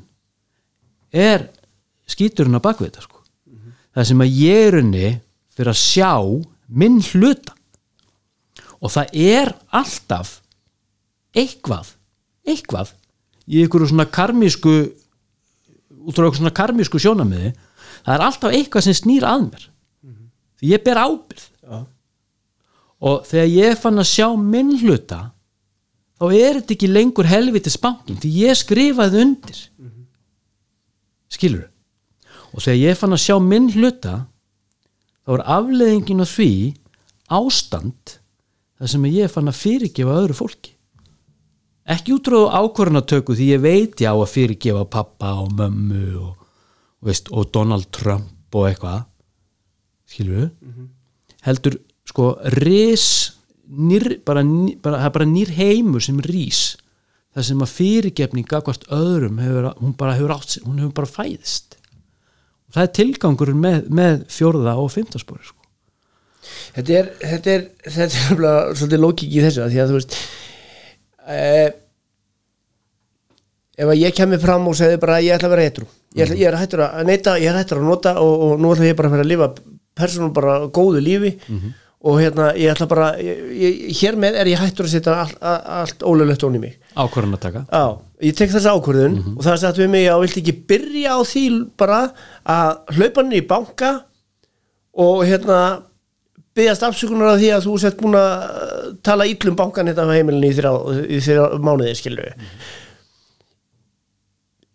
er 1.11 1.49
skíturinn 2.07 2.55
á 2.55 2.63
bakvið 2.63 2.93
þetta 2.93 3.03
sko. 3.03 3.19
Það 3.91 4.07
sem 4.07 4.23
að 4.23 4.37
ég 4.39 4.67
er 4.69 4.77
unni 4.79 5.09
fyrir 5.51 5.73
að 5.73 5.81
sjá 5.81 6.13
minn 6.71 7.01
hluta. 7.11 7.57
Og 8.79 8.93
það 8.93 9.11
er 9.19 9.51
alltaf 9.75 10.37
eitthvað 11.35 11.91
eitthvað 12.47 12.93
í 13.47 13.63
einhverju 13.63 13.91
svona 13.91 14.07
karmísku 14.07 14.73
út 16.03 16.15
frá 16.15 16.25
einhverju 16.25 16.41
svona 16.41 16.55
karmísku 16.55 17.01
sjónamiði 17.01 17.53
það 18.03 18.13
er 18.15 18.25
alltaf 18.27 18.55
eitthvað 18.55 18.87
sem 18.87 18.97
snýr 18.97 19.25
að 19.27 19.45
mér. 19.47 19.67
Því 20.59 20.71
ég 20.73 20.83
ber 20.85 20.99
ábyrð 21.01 21.45
Já, 21.63 21.77
og 23.03 23.23
þegar 23.27 23.49
ég 23.51 23.79
fann 23.79 23.99
að 23.99 24.09
sjá 24.11 24.27
minn 24.39 24.73
hluta 24.81 25.19
þá 26.19 26.25
er 26.29 26.59
þetta 26.59 26.75
ekki 26.75 26.89
lengur 26.91 27.27
helvitis 27.27 27.79
bankin 27.79 28.19
því 28.19 28.31
ég 28.43 28.59
skrifaði 28.59 29.23
undir. 29.23 29.61
Skilur 31.31 31.69
og 32.53 32.61
þegar 32.61 32.79
ég 32.79 32.99
fann 32.99 33.15
að 33.15 33.23
sjá 33.25 33.37
minn 33.41 33.71
hluta 33.73 34.15
þá 35.23 35.35
er 35.37 35.45
afleðingin 35.57 36.23
á 36.23 36.27
því 36.27 36.51
ástand 37.33 38.17
þar 38.77 38.91
sem 38.91 39.09
ég 39.09 39.31
fann 39.31 39.49
að 39.49 39.59
fyrirgefa 39.61 40.19
öðru 40.21 40.37
fólki 40.37 40.75
ekki 41.89 42.15
útráðu 42.15 42.49
ákvörðunatöku 42.53 43.35
því 43.37 43.49
ég 43.51 43.63
veit 43.63 44.03
já 44.03 44.11
að 44.13 44.29
fyrirgefa 44.31 44.85
pappa 44.91 45.33
og 45.41 45.51
mömmu 45.57 46.05
og, 46.21 46.45
veist, 47.03 47.31
og 47.31 47.49
Donald 47.55 47.89
Trump 47.95 48.55
og 48.55 48.69
eitthvað. 48.69 49.05
Skilur 50.09 50.43
við 50.43 50.87
heldur 51.43 51.75
sko 52.07 52.33
ris 52.55 53.05
nýr, 53.67 54.19
bara, 54.23 54.43
bara, 54.83 55.01
er 55.03 55.11
bara 55.11 55.27
nýr 55.27 55.51
heimur 55.57 56.03
sem 56.03 56.19
rís. 56.23 56.77
Það 57.33 57.47
sem 57.49 57.63
að 57.65 57.73
fyrirgefning 57.73 58.47
gagvart 58.47 58.85
öðrum 58.93 59.39
hefur, 59.41 59.71
hún 59.81 59.95
bara 59.97 60.13
hefur 60.15 60.35
átt 60.35 60.59
hún 60.63 60.79
hefur 60.83 60.93
bara 61.01 61.09
fæðist 61.09 61.79
og 62.73 62.77
það 62.77 62.87
er 62.87 62.93
tilgangur 62.97 63.51
með, 63.53 63.89
með 63.93 64.23
fjórða 64.33 64.71
og 64.81 64.87
fymtaspori 64.93 65.45
sko. 65.45 65.59
þetta 66.73 66.95
er 66.99 67.09
þetta 67.21 67.51
er, 67.53 67.65
þetta 67.85 68.05
er 68.05 68.15
nefnilega 68.15 68.77
svolítið 68.79 69.03
lókik 69.03 69.33
í 69.33 69.43
þessu 69.43 69.63
að 69.63 69.73
því 69.73 69.81
að 69.83 69.91
þú 69.91 69.97
veist 69.99 70.17
eh, 71.27 71.69
ef 73.77 73.89
að 73.89 74.01
ég 74.01 74.15
kemur 74.15 74.41
fram 74.41 74.67
og 74.69 74.77
segði 74.77 74.99
bara 75.01 75.21
ég 75.23 75.37
ætla 75.37 75.49
að 75.49 75.55
vera 75.55 75.67
hetru 75.69 75.87
ég, 76.13 76.25
ætla, 76.25 76.39
ég 76.39 76.49
er 76.49 76.59
hættur 76.61 76.83
að 76.87 77.07
neyta, 77.09 77.37
ég 77.41 77.49
er 77.51 77.61
hættur 77.61 77.81
að 77.81 77.87
nota 77.89 78.17
og, 78.21 78.43
og 78.47 78.59
nú 78.61 78.73
ætla 78.73 78.89
ég 78.91 78.99
bara 78.99 79.09
að 79.09 79.17
vera 79.17 79.25
að 79.25 79.31
lifa 79.33 79.53
persónum 79.97 80.33
bara 80.33 80.59
góðu 80.73 81.01
lífi. 81.03 81.33
Og 82.03 82.17
hérna 82.19 82.49
ég 82.59 82.73
ætla 82.73 82.87
bara 82.91 83.05
ég, 83.23 83.85
hér 84.01 84.17
með 84.19 84.35
er 84.41 84.49
ég 84.51 84.59
hættur 84.59 84.89
að 84.89 84.91
setja 84.91 85.13
allt, 85.21 85.37
allt 85.39 86.01
ólulegt 86.03 86.43
ón 86.43 86.57
í 86.57 86.59
mig. 86.59 86.73
Ákvörðan 86.99 87.37
að 87.37 87.43
taka. 87.45 87.61
Já, 87.71 87.85
ég 88.27 88.35
tek 88.35 88.51
þessa 88.51 88.73
ákvörðun 88.75 89.15
og 89.37 89.45
það 89.45 89.53
er 89.53 89.61
sagt 89.61 89.79
við 89.79 89.89
mig 89.93 90.09
að 90.11 90.25
vilt 90.25 90.39
ekki 90.41 90.55
byrja 90.73 91.15
á 91.15 91.19
því 91.29 91.45
bara 91.79 91.99
að 92.43 92.73
hlaupa 92.97 93.23
hann 93.23 93.37
í 93.37 93.41
banka 93.53 93.93
og 95.05 95.23
hérna 95.29 95.59
byggast 96.57 96.85
afsökunar 96.87 97.33
á 97.33 97.35
því 97.41 97.49
að 97.55 97.65
þú 97.67 97.73
sett 97.81 97.97
búin 97.99 98.15
að 98.19 98.31
uh, 98.45 98.87
tala 99.05 99.25
íllum 99.29 99.55
bankan 99.59 99.89
þetta 99.89 100.05
á 100.05 100.15
heimilinu 100.15 100.49
í 100.51 100.55
þrjá, 100.57 100.71
í 101.09 101.19
þrjá 101.25 101.43
mánuði 101.65 101.95
skilur 101.97 102.31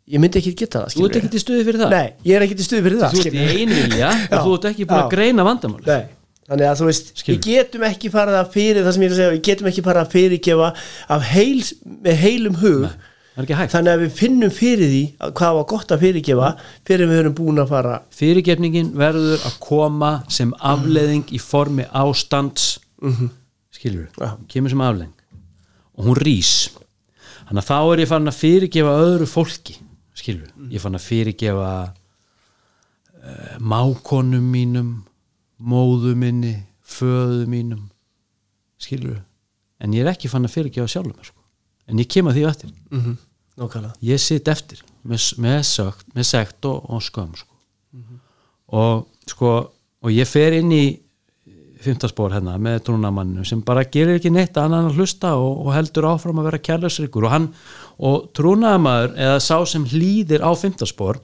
ég 0.08 0.22
myndi 0.22 0.40
ekki 0.40 0.54
geta 0.56 0.84
það 0.84 0.86
þú 0.88 0.94
skilur 0.94 1.10
ert 1.10 1.18
ekki 1.20 1.32
til 1.34 1.42
stuði 1.42 1.64
fyrir 1.68 1.82
það? 1.82 1.90
Nei, 1.94 2.12
ég 2.30 2.38
er 2.38 2.44
ekki 2.46 2.56
til 2.58 2.66
stuði 2.68 2.84
fyrir 2.86 3.02
það 3.02 3.10
þú 3.12 3.18
ert 3.18 3.26
í 3.26 3.32
skilurðu. 3.32 3.58
einvilja 3.64 4.12
og 4.38 4.46
þú 4.46 4.54
ert 4.58 4.68
ekki 4.70 4.86
búin 4.88 5.02
að 5.02 5.10
greina 5.12 5.44
vandamál 5.48 5.82
Nei, 5.88 6.06
þannig 6.48 6.68
að 6.70 6.78
þú 6.80 6.88
veist 6.88 7.10
Skilur. 7.12 7.36
við 7.36 7.48
getum 7.50 7.84
ekki 7.90 8.12
farið 8.14 8.38
að 8.40 8.54
fyrir 8.56 8.86
það 8.86 8.96
sem 8.96 9.04
ég 9.04 9.10
er 9.10 9.14
að 9.14 9.20
segja 9.20 9.34
við 9.34 9.42
getum 9.50 9.70
ekki 9.72 9.84
farið 9.88 10.02
að 10.06 10.14
fyrirgefa 10.16 10.70
af 11.18 11.28
heils, 11.34 11.72
með 12.08 12.22
heilum 12.24 12.56
hug 12.62 12.86
hægt 12.88 13.07
þannig 13.38 13.92
að 13.92 14.00
við 14.02 14.14
finnum 14.18 14.50
fyrir 14.50 14.88
því 14.90 15.02
að 15.22 15.32
hvað 15.38 15.56
var 15.58 15.66
gott 15.70 15.92
að 15.94 16.00
fyrirgefa 16.02 16.48
fyrir 16.88 17.06
við 17.06 17.20
erum 17.22 17.34
búin 17.38 17.62
að 17.62 17.70
fara. 17.70 18.00
Fyrirgefningin 18.10 18.90
verður 18.98 19.44
að 19.46 19.58
koma 19.62 20.10
sem 20.28 20.50
afleðing 20.58 21.28
í 21.30 21.38
formi 21.38 21.86
ástands. 21.94 22.80
Skilur 23.70 24.08
Já. 24.18 24.34
kemur 24.50 24.72
sem 24.72 24.82
afleðing 24.82 25.14
og 25.98 26.08
hún 26.08 26.18
rís. 26.18 26.70
Þannig 27.46 27.62
að 27.62 27.68
þá 27.68 27.78
er 27.78 28.02
ég 28.02 28.10
fann 28.10 28.30
að 28.30 28.40
fyrirgefa 28.40 28.96
öðru 29.04 29.28
fólki. 29.30 29.78
Skilur, 30.18 30.50
ég 30.72 30.82
fann 30.82 30.98
að 30.98 31.06
fyrirgefa 31.06 31.70
uh, 31.86 33.54
mákonum 33.62 34.50
mínum 34.50 34.90
móðu 35.58 36.16
minni 36.18 36.56
föðu 36.82 37.46
mínum. 37.46 37.86
Skilur 38.82 39.22
en 39.78 39.94
ég 39.94 40.02
er 40.02 40.10
ekki 40.10 40.30
fann 40.30 40.46
að 40.46 40.56
fyrirgefa 40.56 40.90
sjálfum 40.90 41.22
sko. 41.22 41.38
en 41.88 42.02
ég 42.02 42.08
kem 42.10 42.26
að 42.26 42.34
því 42.36 42.42
á 42.44 42.50
eftir. 42.50 42.70
Mm 42.90 43.00
-hmm. 43.00 43.16
Nákvæmlega. 43.58 43.96
Ég 44.06 44.22
sitt 44.22 44.48
eftir 44.48 44.80
með, 45.02 45.24
með, 45.42 45.58
sögt, 45.66 46.06
með 46.14 46.28
sekt 46.30 46.68
og, 46.68 46.86
og 46.88 47.02
skömm 47.02 47.34
sko. 47.38 47.54
og 48.78 49.06
sko 49.28 49.52
og 49.98 50.14
ég 50.14 50.28
fer 50.28 50.58
inn 50.60 50.72
í 50.72 50.84
fymtaspor 51.82 52.34
hérna 52.34 52.56
með 52.62 52.80
trúnamanninu 52.88 53.46
sem 53.46 53.62
bara 53.66 53.86
gerir 53.86 54.18
ekki 54.18 54.30
neitt 54.34 54.56
annan 54.58 54.90
að 54.90 54.98
hlusta 54.98 55.34
og, 55.38 55.64
og 55.66 55.72
heldur 55.74 56.08
áfram 56.10 56.40
að 56.42 56.50
vera 56.50 56.62
kærleysrikur 56.68 57.26
og 57.26 57.34
hann 57.34 57.48
og 57.98 58.30
trúnamaður 58.34 59.14
eða 59.14 59.40
sá 59.42 59.56
sem 59.66 59.86
hlýðir 59.86 60.42
á 60.42 60.50
fymtaspor 60.58 61.20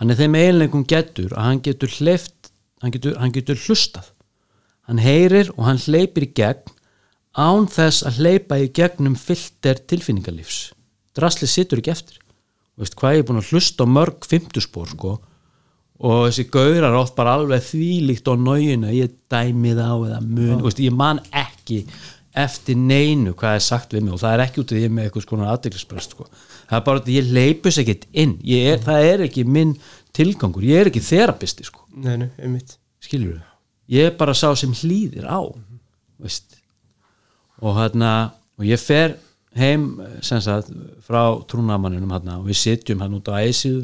hann 0.00 0.12
er 0.12 0.20
þeim 0.20 0.38
eiginleikum 0.40 0.86
getur 0.88 1.34
að 1.36 1.48
hann 1.48 1.62
getur 1.64 1.96
hleyft 2.00 2.40
hann 2.80 2.94
getur, 2.94 3.16
hann 3.20 3.32
getur 3.34 3.60
hlustað. 3.60 4.10
Hann 4.88 5.00
heyrir 5.02 5.52
og 5.56 5.64
hann 5.68 5.80
hleypir 5.80 6.26
í 6.26 6.32
gegn 6.34 6.76
án 7.38 7.68
þess 7.70 8.02
að 8.08 8.22
hleypa 8.24 8.58
í 8.58 8.70
gegnum 8.74 9.14
fyllter 9.18 9.78
tilfinningarlífs 9.90 10.70
drasli 11.16 11.48
situr 11.50 11.80
ekki 11.82 11.94
eftir. 11.94 12.20
Og 12.76 12.84
veist 12.84 12.96
hvað 12.98 13.16
ég 13.16 13.24
er 13.24 13.28
búin 13.28 13.42
að 13.42 13.50
hlusta 13.52 13.86
mörg 13.88 14.28
fymtuspor 14.28 14.92
sko 14.92 15.16
og 16.00 16.22
þessi 16.30 16.46
gaurar 16.48 16.96
oft 16.96 17.12
bara 17.16 17.34
alveg 17.36 17.60
þvílíkt 17.66 18.30
á 18.32 18.34
nájuna, 18.40 18.92
ég 18.96 19.12
dæmi 19.28 19.74
þá 19.76 19.88
eða 19.90 20.20
mun, 20.24 20.62
veist, 20.64 20.80
ég 20.80 20.94
man 20.96 21.20
ekki 21.28 21.82
eftir 22.40 22.78
neinu 22.78 23.34
hvað 23.36 23.58
er 23.58 23.64
sagt 23.64 23.94
við 23.94 24.06
mig 24.06 24.14
og 24.14 24.22
það 24.22 24.34
er 24.34 24.42
ekki 24.46 24.62
út 24.62 24.70
af 24.70 24.76
því 24.76 24.80
ég 24.80 24.88
er 24.88 24.94
með 24.96 25.08
eitthvað 25.08 25.26
svona 25.26 25.48
aðdeglisprest 25.50 26.14
sko. 26.14 26.26
það 26.70 26.76
er 26.78 26.84
bara 26.86 27.02
að 27.02 27.10
ég 27.12 27.32
leipus 27.36 27.78
ekkert 27.82 28.06
inn. 28.12 28.36
Er, 28.46 28.78
það 28.84 29.06
er 29.10 29.24
ekki 29.26 29.44
minn 29.44 29.74
tilgangur. 30.16 30.64
Ég 30.64 30.80
er 30.80 30.90
ekki 30.90 31.02
þerapisti 31.04 31.66
sko. 31.66 31.84
Nei, 31.98 32.14
nei, 32.22 32.28
einmitt. 32.38 32.76
Skilur 33.02 33.34
við, 33.34 33.42
ég 33.96 34.10
er 34.10 34.16
bara 34.16 34.36
sá 34.38 34.48
sem 34.56 34.72
hlýðir 34.72 35.26
á 35.26 35.40
veist. 36.20 36.56
Og 37.60 37.76
hérna, 37.76 38.32
og 38.56 38.68
ég 38.68 38.80
fer 38.80 39.18
heim 39.58 39.82
sagt 40.22 40.70
frá 41.06 41.22
trúnamanninum 41.50 42.12
hérna 42.14 42.32
og 42.38 42.46
við 42.50 42.56
sitjum 42.60 43.00
hérna 43.02 43.18
út 43.18 43.30
á 43.32 43.34
æsið 43.42 43.78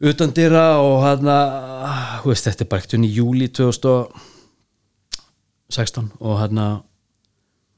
utan 0.00 0.32
dýra 0.36 0.66
og 0.80 1.04
þú 1.04 1.20
veist, 2.30 2.44
þetta 2.44 2.64
er 2.64 2.70
bara 2.70 2.80
ekkert 2.82 3.00
í 3.00 3.16
júli 3.16 3.48
2016 3.48 6.10
og 6.20 6.34
þú 6.40 6.46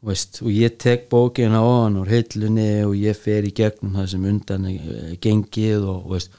veist, 0.07 0.43
og 0.43 0.51
ég 0.55 0.79
tek 0.79 1.09
bókina 1.11 1.59
á 1.59 1.67
hann 1.85 1.99
úr 1.99 2.09
hillunni 2.11 2.85
og 2.87 2.95
ég 2.99 3.17
fer 3.19 3.45
í 3.47 3.53
gegnum 3.55 3.95
það 3.99 4.07
sem 4.13 4.25
undan 4.31 4.65
er 4.71 5.17
gengið 5.23 5.83
og, 5.83 6.07
og 6.07 6.13
veist, 6.17 6.31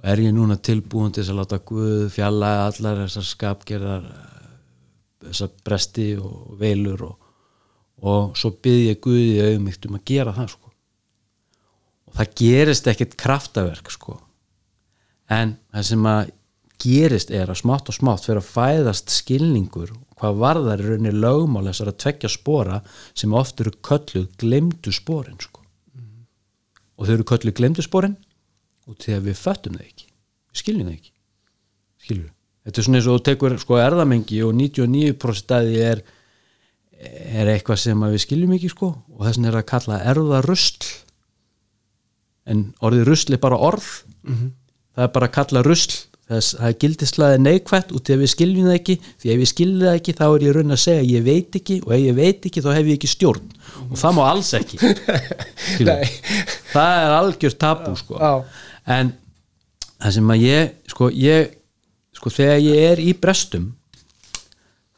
og 0.00 0.04
er 0.12 0.18
ég 0.24 0.32
núna 0.36 0.56
tilbúin 0.60 1.12
til 1.12 1.24
að 1.24 1.38
láta 1.40 1.58
Guð 1.64 2.12
fjalla 2.12 2.48
allar 2.66 2.96
þessar 3.04 3.26
skapgerðar 3.30 4.04
þessar 5.26 5.50
bresti 5.64 6.08
og 6.20 6.34
veilur 6.60 7.00
og, 7.08 7.16
og 8.06 8.36
svo 8.38 8.52
byrð 8.62 8.86
ég 8.90 9.02
Guði 9.02 9.42
auðmygt 9.42 9.88
um 9.88 9.98
að 9.98 10.06
gera 10.12 10.34
það 10.36 10.52
sko. 10.54 10.72
og 12.06 12.18
það 12.18 12.34
gerist 12.40 12.90
ekkert 12.92 13.16
kraftaverk 13.20 13.92
sko. 13.94 14.18
en 15.28 15.56
það 15.72 15.88
sem 15.90 16.10
að 16.12 16.32
gerist 16.82 17.30
er 17.32 17.50
að 17.50 17.62
smátt 17.62 17.88
og 17.90 17.96
smátt 17.96 18.26
fyrir 18.26 18.42
að 18.42 18.50
fæðast 18.52 19.12
skilningur 19.14 19.94
hvað 20.16 20.38
varðar 20.40 20.82
í 20.82 20.90
rauninni 20.90 21.12
lögmál 21.16 21.66
þessar 21.66 21.92
að 21.92 22.00
tvekja 22.04 22.30
spora 22.32 22.80
sem 23.16 23.32
oft 23.36 23.60
eru 23.60 23.72
kölluð 23.84 24.28
glemdu 24.40 24.92
sporin 24.92 25.40
sko. 25.40 25.64
og 26.96 27.06
þau 27.06 27.14
eru 27.16 27.28
kölluð 27.32 27.58
glemdu 27.58 27.84
sporin 27.84 28.16
og 28.86 28.96
þegar 29.02 29.24
við 29.26 29.40
föttum 29.40 29.78
þau 29.78 29.86
ekki 29.86 30.06
við 30.06 30.62
skiljum 30.62 30.90
þau 30.90 30.96
ekki 30.96 31.12
skilur 32.06 32.30
þetta 32.66 32.80
er 32.80 32.86
svona 32.86 33.00
eins 33.00 33.08
og 33.10 33.24
tekur 33.26 33.56
sko 33.62 33.80
erðamengi 33.80 34.42
og 34.46 34.54
99% 34.54 35.56
að 35.56 35.70
því 35.70 35.82
er 35.90 36.04
er 36.96 37.50
eitthvað 37.52 37.80
sem 37.82 38.02
að 38.02 38.16
við 38.16 38.24
skiljum 38.24 38.54
ekki 38.56 38.72
sko. 38.72 38.90
Og 39.16 39.26
þess 39.26 39.38
vegna 39.38 39.52
er 39.52 39.58
að 39.60 39.70
kalla 39.72 40.02
erðarusl 40.12 40.90
en 42.46 42.68
orðið 42.84 43.08
rusl 43.10 43.36
er 43.36 43.42
bara 43.42 43.58
orð. 43.68 43.88
Það 44.26 45.08
er 45.08 45.16
bara 45.16 45.28
að 45.28 45.34
kalla 45.36 45.64
rusl 45.66 45.96
þess 46.26 46.56
það 46.58 46.68
er 46.68 46.78
gildislega 46.82 47.38
neikvætt 47.38 47.92
út 47.94 48.08
að 48.10 48.22
við 48.24 48.30
skiljum 48.32 48.66
það 48.66 48.78
ekki 48.80 48.94
því 49.22 49.30
ef 49.30 49.36
við 49.42 49.50
skiljum 49.52 49.84
það 49.84 49.98
ekki 50.00 50.14
þá 50.18 50.24
er 50.26 50.46
ég 50.46 50.56
raun 50.56 50.74
að 50.74 50.80
segja 50.82 51.04
ég 51.10 51.26
veit 51.26 51.58
ekki. 51.60 51.76
Og 51.86 51.92
ef 51.94 52.02
ég 52.02 52.16
veit 52.16 52.48
ekki 52.48 52.64
þá 52.64 52.70
hef 52.72 52.88
ég 52.90 52.98
ekki 52.98 53.12
stjórn. 53.12 53.52
Og 53.90 54.00
það 54.00 54.16
má 54.16 54.22
alls 54.30 54.50
ekki. 54.56 54.80
Það 56.76 56.98
er 57.00 57.12
algjör 57.16 57.54
tabu 57.56 57.92
sko. 57.96 58.18
Já. 58.20 58.32
en 58.86 59.12
það 60.00 60.14
sem 60.16 60.32
að 60.34 60.42
ég 60.44 60.74
sko 60.92 61.08
ég 61.14 61.54
sko 62.16 62.32
þegar 62.32 62.60
ég 62.64 62.86
er 62.90 63.02
í 63.02 63.12
brestum 63.16 63.70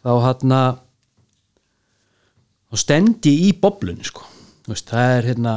þá 0.02 0.10
hann 0.24 0.54
þá 2.68 2.82
stendi 2.82 3.34
í 3.48 3.52
boblunni 3.60 4.06
sko. 4.06 4.26
Það 4.68 5.14
er 5.14 5.30
hérna 5.30 5.54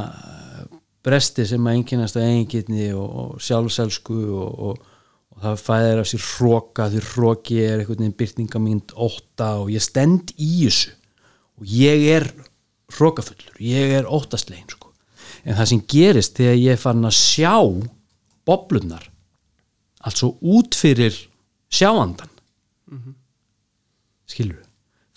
bresti 1.04 1.44
sem 1.48 1.66
að 1.66 1.78
einkynast 1.78 2.16
að 2.16 2.28
eigingetni 2.30 2.88
og, 2.96 3.08
og 3.22 3.42
sjálfselsku 3.42 4.18
og, 4.38 4.62
og, 4.68 5.02
og 5.34 5.44
það 5.44 5.64
fæðir 5.66 6.02
af 6.02 6.08
sér 6.08 6.24
hróka 6.28 6.88
því 6.92 7.02
hróki 7.10 7.58
er 7.60 7.82
einhvern 7.82 8.04
veginn 8.04 8.18
byrtingamínd 8.22 8.94
ótta 8.96 9.50
og 9.60 9.72
ég 9.74 9.84
stend 9.84 10.32
í 10.38 10.52
þessu. 10.62 10.94
Og 11.60 11.68
ég 11.68 12.06
er 12.14 12.28
hrókafullur, 12.92 13.58
ég 13.60 13.96
er 13.98 14.08
óttaslegin 14.08 14.70
sko. 14.70 14.90
en 15.44 15.56
það 15.58 15.68
sem 15.72 15.82
gerist 15.90 16.36
þegar 16.38 16.60
ég 16.60 16.80
farin 16.80 17.08
að 17.08 17.16
sjá 17.18 17.56
boblunar 18.46 19.08
altså 20.06 20.32
út 20.40 20.76
fyrir 20.78 21.16
sjáandan 21.72 22.30
skilur 24.28 24.60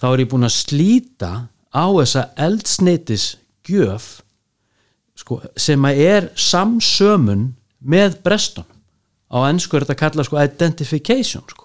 þá 0.01 0.07
er 0.11 0.23
ég 0.23 0.31
búin 0.31 0.47
að 0.47 0.55
slíta 0.55 1.31
á 1.75 1.85
þessa 1.91 2.23
eldsneitis 2.39 3.25
gjöf 3.67 4.21
sko, 5.19 5.41
sem 5.59 5.83
að 5.87 5.99
er 6.05 6.29
samsömun 6.39 7.49
með 7.83 8.19
brestunum 8.23 8.71
á 9.35 9.37
ennsku 9.49 9.75
er 9.77 9.83
þetta 9.85 9.99
kallað 9.99 10.27
sko 10.29 10.39
identification 10.39 11.43
sko. 11.49 11.63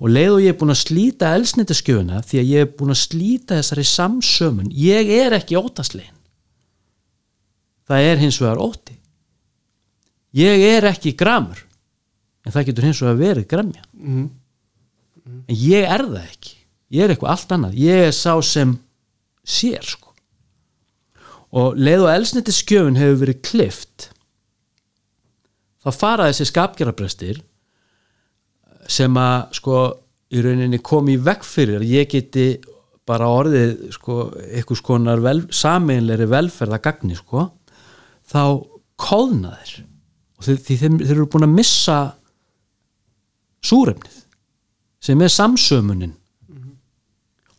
Og 0.00 0.08
leið 0.10 0.32
og 0.36 0.40
ég 0.42 0.54
er 0.54 0.58
búin 0.58 0.72
að 0.74 0.80
slíta 0.80 1.34
eldsneitisgjöfuna 1.36 2.22
því 2.26 2.40
að 2.40 2.48
ég 2.54 2.64
er 2.64 2.72
búin 2.78 2.94
að 2.94 3.02
slíta 3.04 3.58
þessari 3.60 3.84
samsömun 3.86 4.72
ég 4.74 5.10
er 5.20 5.36
ekki 5.36 5.58
ótaslegin 5.60 6.10
það 7.88 8.06
er 8.10 8.22
hins 8.22 8.38
vegar 8.40 8.62
óti 8.64 8.96
ég 10.34 10.64
er 10.72 10.88
ekki 10.90 11.12
gramur 11.20 11.60
en 12.44 12.52
það 12.54 12.66
getur 12.70 12.88
hins 12.88 13.02
vegar 13.04 13.20
verið 13.20 13.46
gramja 13.52 13.84
Mhm. 13.94 14.24
en 15.48 15.56
ég 15.56 15.84
er 15.88 16.02
það 16.04 16.24
ekki. 16.28 16.50
Ég 16.92 17.02
er 17.04 17.14
eitthvað 17.14 17.30
allt 17.32 17.52
annað, 17.56 17.74
ég 17.80 18.02
er 18.08 18.12
sá 18.12 18.34
sem 18.44 18.74
sér 19.44 19.84
sko. 19.86 20.12
Og 21.54 21.78
leið 21.78 22.06
og 22.06 22.10
elsniti 22.10 22.52
hefur 22.52 23.20
verið 23.20 23.42
klift 23.46 24.08
þá 25.84 25.90
fara 25.92 26.30
þessi 26.30 26.48
skapgerabrestir 26.48 27.42
sem 28.90 29.16
að 29.20 29.58
sko 29.60 29.80
í 30.34 30.42
rauninni 30.42 30.80
kom 30.82 31.08
í 31.12 31.18
vekk 31.20 31.44
fyrir 31.46 31.82
að 31.82 31.92
ég 31.92 32.08
geti 32.10 32.46
bara 33.04 33.28
orðið 33.28 33.90
sko 33.92 34.30
eitthvað 34.48 34.80
skonar 34.80 35.22
vel, 35.24 35.42
sameinleiri 35.52 36.26
velferð 36.30 36.78
að 36.78 36.84
gagni 36.86 37.16
sko 37.18 37.50
þá 38.32 38.42
kóðna 39.00 39.54
þeir. 39.60 39.84
Og 40.38 40.46
þeir, 40.46 40.60
þeir, 40.64 40.98
þeir 41.04 41.16
eru 41.18 41.30
búin 41.30 41.46
að 41.46 41.56
missa 41.58 41.98
súrefnið 43.64 44.20
sem 45.04 45.20
er 45.20 45.32
samsömunin. 45.32 46.14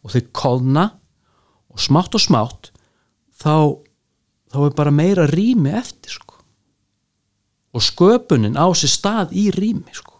Og 0.05 0.13
þeir 0.13 0.27
kóðna 0.35 0.89
og 1.75 1.83
smátt 1.83 2.15
og 2.15 2.23
smátt 2.23 2.71
þá, 3.35 3.75
þá 4.51 4.59
er 4.63 4.75
bara 4.77 4.95
meira 4.95 5.27
rými 5.27 5.73
eftir 5.75 6.15
sko. 6.15 6.39
Og 7.75 7.83
sköpunin 7.83 8.55
á 8.55 8.71
sér 8.71 8.91
stað 8.93 9.35
í 9.35 9.49
rými 9.51 9.91
sko. 9.95 10.13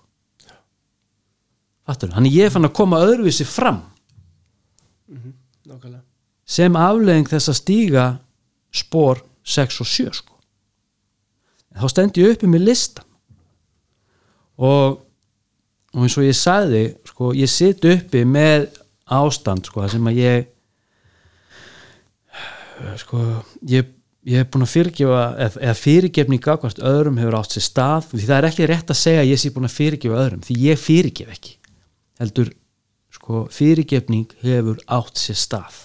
Hann 1.85 2.27
ég 2.27 2.51
fann 2.51 2.67
að 2.67 2.75
koma 2.75 2.99
öðruvísi 3.05 3.45
fram. 3.47 3.83
Nákvæmlega. 5.65 6.01
Sem 6.45 6.75
afleðing 6.77 7.29
þess 7.29 7.49
að 7.49 7.59
stíga 7.61 8.05
spór 8.75 9.21
6 9.45 9.81
og 9.81 9.89
7 9.89 10.13
sko. 10.19 10.33
þá 11.75 11.87
stend 11.91 12.17
ég 12.17 12.35
uppi 12.35 12.47
með 12.47 12.69
listan 12.69 13.03
og, 14.55 15.01
og 15.91 16.05
eins 16.05 16.15
og 16.15 16.23
ég 16.23 16.37
sagði 16.37 16.83
sko, 17.09 17.33
ég 17.35 17.51
sit 17.51 17.83
uppi 17.83 18.23
með 18.23 18.69
ástand 19.11 19.67
sko, 19.67 19.83
þar 19.83 19.91
sem 19.91 20.07
að 20.07 20.21
ég 20.21 20.45
sko, 23.01 23.21
ég 23.69 23.93
ég 24.25 24.41
hef 24.41 24.49
búin 24.49 24.65
að 24.65 24.71
fyrirgefa 24.73 25.23
eða 25.37 25.61
eða 25.61 25.77
fyrirgefning 25.77 26.41
gagvart 26.41 26.79
öðrum 26.81 27.19
hefur 27.21 27.37
átt 27.37 27.53
sér 27.53 27.65
stað 27.67 28.07
því 28.09 28.23
það 28.23 28.37
er 28.37 28.47
ekki 28.49 28.69
rétt 28.71 28.93
að 28.93 29.01
segja 29.03 29.21
að 29.21 29.29
ég 29.29 29.41
sé 29.41 29.51
búin 29.53 29.67
að 29.67 29.75
fyrirgefa 29.75 30.21
öðrum 30.23 30.45
því 30.45 30.55
ég 30.63 30.81
fyrirgef 30.81 31.35
ekki. 31.35 31.53
Heldur 32.21 32.49
sko, 33.13 33.43
fyrirgefning 33.53 34.33
hefur 34.41 34.81
átt 34.97 35.21
sér 35.21 35.37
stað. 35.37 35.77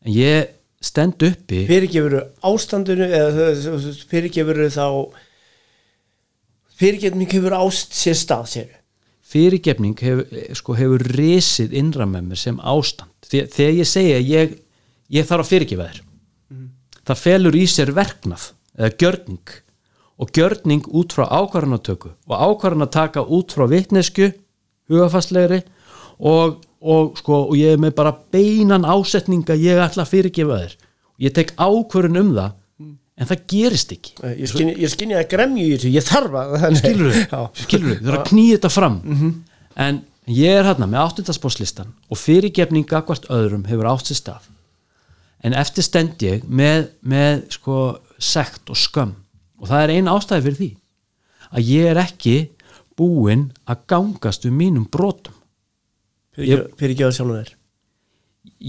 En 0.00 0.16
ég 0.16 0.56
stend 0.80 1.20
uppi 1.28 1.66
fyrirgefur 1.68 2.16
ástandinu 2.48 3.04
eða 3.04 3.50
fyrirgefur 4.08 4.62
þá 4.72 4.86
fyrirgefning 6.80 7.36
hefur 7.36 7.58
ást 7.60 7.92
sér 8.00 8.16
stað 8.16 8.52
sér 8.54 8.76
fyrirgefning 9.30 10.00
hefur, 10.00 10.40
sko, 10.58 10.74
hefur 10.78 11.04
risið 11.14 11.76
innra 11.78 12.06
með 12.08 12.32
mér 12.32 12.40
sem 12.40 12.56
ástand. 12.66 13.12
Þe, 13.28 13.44
þegar 13.52 13.76
ég 13.76 13.88
segja 13.88 14.16
að 14.18 14.30
ég, 14.32 14.56
ég 15.10 15.26
þarf 15.28 15.44
að 15.46 15.52
fyrirgefa 15.54 15.88
þér. 15.90 16.00
Það 17.10 17.20
felur 17.24 17.56
í 17.58 17.64
sér 17.70 17.92
verknað 17.96 18.46
eða 18.78 18.90
gjörning 19.00 19.54
og 20.20 20.32
gjörning 20.36 20.84
út 21.00 21.14
frá 21.16 21.24
ákvarðanatöku 21.32 22.12
og 22.28 22.34
ákvarðanataka 22.36 23.24
út 23.24 23.54
frá 23.56 23.64
vitnesku 23.70 24.30
hugafastlegri 24.90 25.62
og, 26.20 26.60
og, 26.80 27.16
sko, 27.18 27.46
og 27.48 27.56
ég 27.56 27.74
er 27.74 27.80
með 27.80 27.94
bara 27.96 28.12
beinan 28.32 28.84
ásetning 28.84 29.48
að 29.48 29.64
ég 29.64 29.80
ætla 29.80 30.04
að 30.04 30.12
fyrirgefa 30.12 30.60
þér. 30.64 30.76
Ég 31.20 31.34
tek 31.36 31.54
ákvörðun 31.56 32.20
um 32.20 32.34
það 32.36 32.56
en 33.20 33.28
það 33.28 33.42
gerist 33.52 33.90
ekki. 33.96 34.14
Ég 34.36 34.48
skynja, 34.48 34.76
ég 34.80 34.92
skynja 34.92 35.18
að 35.20 35.26
gremju 35.32 35.64
í 35.64 35.72
þessu, 35.74 35.90
ég 35.92 36.06
þarf 36.06 36.38
að 36.40 36.78
skilur 36.80 37.18
Já. 37.34 37.40
skilur 37.64 37.90
þau, 37.90 37.98
þú 37.98 38.06
þarf 38.06 38.20
að 38.20 38.30
knýja 38.30 38.54
þetta 38.56 38.72
fram. 38.76 39.00
En 39.80 40.00
ég 40.30 40.60
er 40.60 40.68
hérna 40.68 40.88
með 40.88 41.02
áttundaspóslistan 41.06 41.92
og 42.08 42.20
fyrirgefning 42.20 42.88
gagvart 42.88 43.28
öðrum 43.32 43.66
hefur 43.68 43.90
átt 43.92 44.08
sér 44.12 44.20
stað 44.20 44.48
en 45.44 45.54
eftir 45.56 45.84
stend 45.86 46.22
ég 46.22 46.44
með, 46.46 46.90
með 47.02 47.44
sko 47.56 47.76
sekt 48.20 48.70
og 48.70 48.76
skömm 48.76 49.14
og 49.60 49.68
það 49.70 49.82
er 49.86 49.92
ein 49.96 50.10
ástæði 50.12 50.46
fyrir 50.46 50.58
því 50.60 50.70
að 51.50 51.70
ég 51.74 51.90
er 51.92 52.00
ekki 52.04 52.36
búinn 53.00 53.46
að 53.70 53.86
gangast 53.90 54.44
við 54.44 54.52
mínum 54.58 54.84
brotum 54.92 55.36
fyrirgefa 56.36 57.12
sjálfum 57.16 57.38
þér 57.40 57.54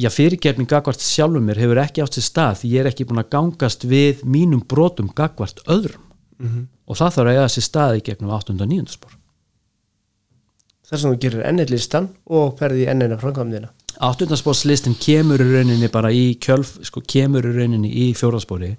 já 0.02 0.10
fyrirgefning 0.12 0.68
gagvart 0.72 1.04
sjálfum 1.04 1.46
mér 1.48 1.60
hefur 1.62 1.80
ekki 1.84 2.04
átt 2.04 2.16
sér 2.18 2.26
stað 2.28 2.62
því 2.62 2.72
ég 2.74 2.82
er 2.86 2.90
ekki 2.92 3.06
búinn 3.08 3.22
að 3.24 3.30
gangast 3.36 3.86
við 3.88 4.24
mínum 4.28 4.64
brotum 4.68 5.12
gagvart 5.16 5.64
öðrum 5.68 6.08
Mhm. 6.42 6.62
og 6.90 6.98
það 6.98 7.12
þarf 7.14 7.28
að 7.30 7.36
eiga 7.36 7.50
sér 7.54 7.64
stað 7.68 7.92
í 8.00 8.04
gegnum 8.08 8.32
8. 8.34 8.56
og 8.64 8.70
9. 8.72 8.88
spór 8.90 9.12
þess 10.90 11.04
að 11.06 11.12
þú 11.12 11.20
gerir 11.22 11.44
ennið 11.52 11.70
listan 11.76 12.08
og 12.26 12.56
ferði 12.58 12.82
í 12.82 12.88
ennina 12.90 13.18
framkvæmdina 13.22 13.70
áttundarspótslistin 14.02 14.96
kemur 14.98 15.42
í 15.44 15.48
rauninni 15.52 15.90
bara 15.94 16.10
í 16.14 16.34
kjölf, 16.42 16.78
sko 16.88 17.04
kemur 17.06 17.46
í 17.46 17.54
rauninni 17.54 17.92
í 18.04 18.08
fjóraspóri 18.18 18.74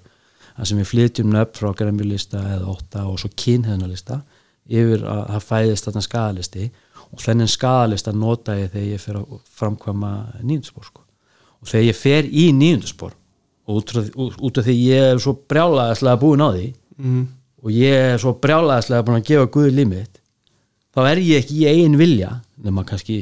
þar 0.53 0.69
sem 0.69 0.79
við 0.81 0.89
flytjum 0.89 1.31
nöfn 1.33 1.59
frá 1.59 1.71
gremmjulista 1.79 2.41
eða 2.57 2.71
ótta 2.73 3.05
og 3.09 3.21
svo 3.21 3.31
kynheðnalista 3.39 4.19
yfir 4.67 5.05
að 5.07 5.23
það 5.31 5.47
fæðist 5.47 5.87
þarna 5.87 6.03
skadalisti 6.05 6.67
og 7.13 7.21
þennan 7.23 7.51
skadalista 7.51 8.13
nota 8.15 8.57
ég 8.57 8.71
þegar 8.73 8.89
ég 8.89 9.03
fer 9.03 9.19
að 9.19 9.37
framkvæma 9.59 10.11
nýjundaspór 10.41 10.87
sko. 10.89 11.03
og 11.61 11.71
þegar 11.71 11.87
ég 11.87 11.99
fer 11.99 12.27
í 12.27 12.47
nýjundaspór 12.59 13.15
og 13.63 13.79
út, 13.79 14.57
af 14.57 14.65
því 14.65 14.75
ég 14.75 15.13
er 15.13 15.21
svo 15.23 15.37
brjálaðislega 15.49 16.19
búin 16.19 16.43
á 16.43 16.49
því 16.51 16.65
mm. 16.99 17.23
og 17.63 17.71
ég 17.71 18.09
er 18.11 18.19
svo 18.19 18.35
brjálaðislega 18.43 19.07
búin 19.07 19.21
að 19.21 19.29
gefa 19.29 19.51
Guði 19.55 19.71
límit 19.77 20.19
þá 20.93 21.01
er 21.07 21.23
ég 21.23 21.43
ekki 21.43 21.61
í 21.61 21.69
eigin 21.71 21.99
vilja 21.99 22.33
nema 22.63 22.83
kannski 22.87 23.21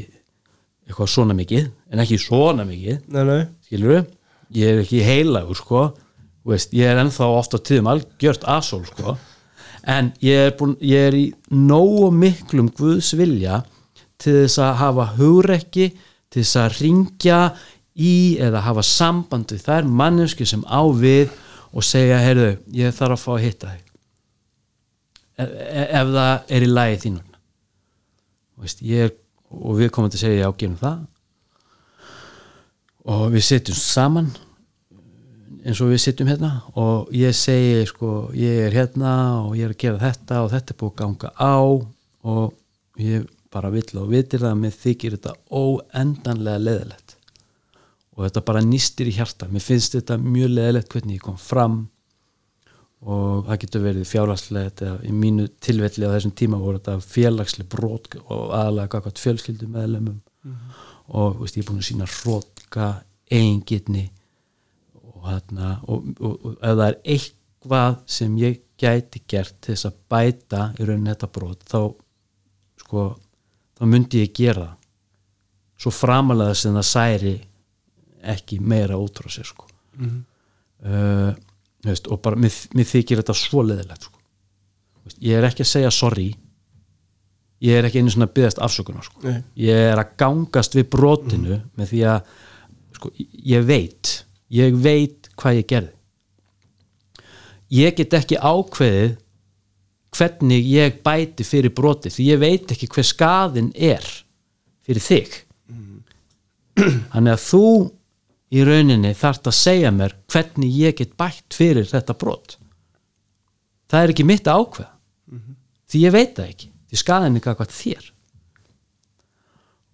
eitthvað 0.91 1.11
svona 1.11 1.35
mikið 1.37 1.67
en 1.91 2.03
ekki 2.03 2.19
svona 2.21 2.65
mikið. 2.67 3.01
Nei, 3.11 3.23
nei. 3.27 3.41
skilur 3.65 3.93
við, 3.95 4.07
ég 4.59 4.71
er 4.71 4.81
ekki 4.83 5.01
heilagur 5.07 5.59
sko, 5.59 5.83
veist, 6.47 6.73
ég 6.75 6.91
er 6.91 7.01
ennþá 7.01 7.29
ofta 7.37 7.59
tíðum 7.61 7.91
algjört 7.91 8.47
asól 8.49 8.83
sko. 8.89 9.17
En 9.89 10.11
ég 10.21 10.47
er, 10.47 10.55
búin, 10.57 10.75
ég 10.85 11.07
er 11.09 11.17
í 11.17 11.25
nógu 11.49 12.11
miklum 12.13 12.69
Guðs 12.77 13.15
vilja 13.17 13.63
til 14.21 14.43
þess 14.43 14.59
að 14.61 14.75
hafa 14.83 15.07
hugrekki 15.15 15.87
til 16.31 16.43
þess 16.43 16.59
að 16.61 16.75
ringja 16.83 17.39
í 17.97 18.37
eða 18.41 18.61
hafa 18.67 18.83
samband 18.85 19.51
við 19.51 19.65
þær 19.65 19.89
manneski 19.89 20.45
sem 20.45 20.61
á 20.69 20.81
við 20.93 21.33
og 21.71 21.87
segja, 21.87 22.19
heyrðu, 22.21 22.53
ég 22.75 22.93
þarf 22.93 23.17
að 23.17 23.23
fá 23.23 23.31
að 23.33 23.43
hitta 23.47 23.73
þig. 23.73 23.91
Ef, 25.41 25.51
ef 25.81 26.13
það 26.13 26.55
er 26.55 26.65
í 26.67 26.71
lagi 26.71 27.13
veist, 28.61 28.81
ég 28.85 29.07
er 29.07 29.13
og 29.51 29.75
við 29.79 29.91
komum 29.93 30.11
til 30.11 30.19
að 30.19 30.25
segja 30.25 30.45
já, 30.45 30.53
gerum 30.57 30.79
það. 30.79 31.03
Og 33.11 33.27
við 33.33 33.45
sitjum 33.47 33.77
saman 33.77 34.31
eins 35.65 35.81
og 35.81 35.91
við 35.91 36.01
sitjum 36.05 36.31
hérna. 36.31 36.51
Og 36.79 37.11
ég 37.15 37.35
segi 37.37 37.85
sko, 37.89 38.31
ég 38.37 38.67
er 38.67 38.75
hérna 38.75 39.13
og 39.45 39.55
ég 39.59 39.67
er 39.67 39.75
að 39.75 39.81
gera 39.83 40.01
þetta 40.01 40.41
og 40.45 40.51
þetta 40.53 40.73
er 40.73 40.81
búið 40.81 40.91
að 40.91 40.99
ganga 41.03 41.33
á. 41.37 41.57
Og 42.31 43.01
ég 43.01 43.29
bara 43.51 43.71
vill 43.73 43.89
og 43.99 44.11
vitir 44.11 44.43
það 44.43 44.53
að 44.53 44.61
mér 44.61 44.77
þykir 44.79 45.17
þetta 45.17 45.33
óendanlega 45.51 46.65
leðilegt 46.67 47.17
og 48.11 48.25
þetta 48.25 48.43
bara 48.47 48.61
nýstir 48.63 49.09
í 49.09 49.15
hjarta. 49.15 49.47
Mér 49.51 49.63
finnst 49.65 49.95
þetta 49.97 50.17
mjög 50.21 50.53
leðilegt 50.55 50.93
hvernig 50.93 51.17
ég 51.17 51.25
kom 51.25 51.39
fram 51.39 51.81
og 53.01 53.47
það 53.47 53.61
getur 53.63 53.83
verið 53.85 54.09
fjárhagslegt 54.09 54.83
eða 54.85 54.97
í 55.09 55.11
mínu 55.15 55.47
tilvelli 55.63 56.05
á 56.05 56.13
þessum 56.13 56.33
tíma 56.37 56.59
voru 56.61 56.77
þetta 56.77 56.97
félagsleg 57.01 57.69
brot 57.71 58.11
og 58.21 58.51
aðalega 58.53 58.91
gagvart 58.95 59.21
fjölskyldu 59.21 59.69
meðlemum 59.71 60.19
og 61.11 61.39
veist, 61.41 61.57
ég 61.57 61.63
er 61.63 61.69
búin 61.69 61.81
að 61.81 61.87
sína 61.89 62.09
hrótka 62.09 62.89
eigingitni 63.31 64.05
og, 65.01 65.23
hérna, 65.25 65.79
og, 65.89 66.11
og, 66.19 66.37
og 66.45 66.53
ef 66.59 66.77
það 66.77 66.85
er 66.87 66.99
eitthvað 67.15 67.97
sem 68.17 68.37
ég 68.41 68.61
gæti 68.81 69.23
gert 69.29 69.57
til 69.61 69.75
þess 69.75 69.89
að 69.89 69.99
bæta 70.11 70.63
í 70.77 70.85
rauninni 70.85 71.13
þetta 71.13 71.31
brot 71.33 71.65
þá 71.69 71.79
sko, 72.81 73.05
þá 73.77 73.83
myndi 73.89 74.23
ég 74.23 74.33
gera 74.37 74.69
svo 75.81 75.93
framalega 75.93 76.57
sem 76.57 76.75
það 76.77 76.89
særi 76.89 77.35
ekki 78.31 78.59
meira 78.61 78.99
frá 79.17 79.29
sér 79.33 79.47
sko. 79.49 79.65
uh, 80.85 81.31
veist, 81.85 82.07
og 82.07 82.21
bara 82.23 82.39
mér, 82.39 82.55
mér 82.77 82.89
þykir 82.91 83.21
þetta 83.21 83.35
svo 83.37 83.65
leðilegt 83.65 84.07
sko. 84.07 84.17
Ég 85.21 85.37
er 85.39 85.47
ekki 85.47 85.65
að 85.65 85.71
segja 85.71 85.91
sorry. 85.93 86.29
Ég 87.61 87.77
er 87.77 87.87
ekki 87.87 88.01
einu 88.01 88.13
svona 88.13 88.29
byggðast 88.29 88.61
afsökunar 88.61 89.05
sko. 89.05 89.21
Ég 89.59 89.87
er 89.91 90.01
að 90.01 90.15
gangast 90.21 90.77
við 90.77 90.89
brotinu 90.93 91.61
með 91.77 91.93
því 91.93 92.03
að 92.09 92.35
sko, 92.97 93.13
ég 93.17 93.65
veit 93.65 94.19
ég 94.51 94.75
veit 94.83 95.29
hvað 95.39 95.61
ég 95.61 95.67
gerði. 95.69 95.93
Ég 97.71 97.95
get 97.95 98.15
ekki 98.17 98.39
ákveðið 98.39 99.13
hvernig 100.11 100.67
ég 100.67 100.97
bæti 101.05 101.45
fyrir 101.47 101.71
broti 101.71 102.11
því 102.11 102.25
ég 102.33 102.41
veit 102.41 102.73
ekki 102.73 102.89
hver 102.91 103.07
skaðin 103.07 103.71
er 103.75 104.03
fyrir 104.83 105.05
þig. 105.05 105.37
Þannig 106.81 107.35
að 107.35 107.45
þú 107.45 107.65
í 108.51 108.63
rauninni 108.67 109.13
þarft 109.17 109.47
að 109.47 109.57
segja 109.59 109.91
mér 109.95 110.15
hvernig 110.31 110.75
ég 110.75 110.97
get 110.99 111.15
bætt 111.19 111.55
fyrir 111.55 111.87
þetta 111.87 112.17
brot. 112.19 112.57
Það 113.91 114.03
er 114.03 114.13
ekki 114.13 114.27
mitt 114.27 114.47
að 114.47 114.63
ákveða 114.63 114.91
því 115.91 116.05
ég 116.05 116.15
veit 116.15 116.37
það 116.37 116.51
ekki. 116.53 116.69
Því 116.91 116.99
skaðin 116.99 117.37
er 117.39 117.43
hvað 117.45 117.75
þér. 117.75 118.07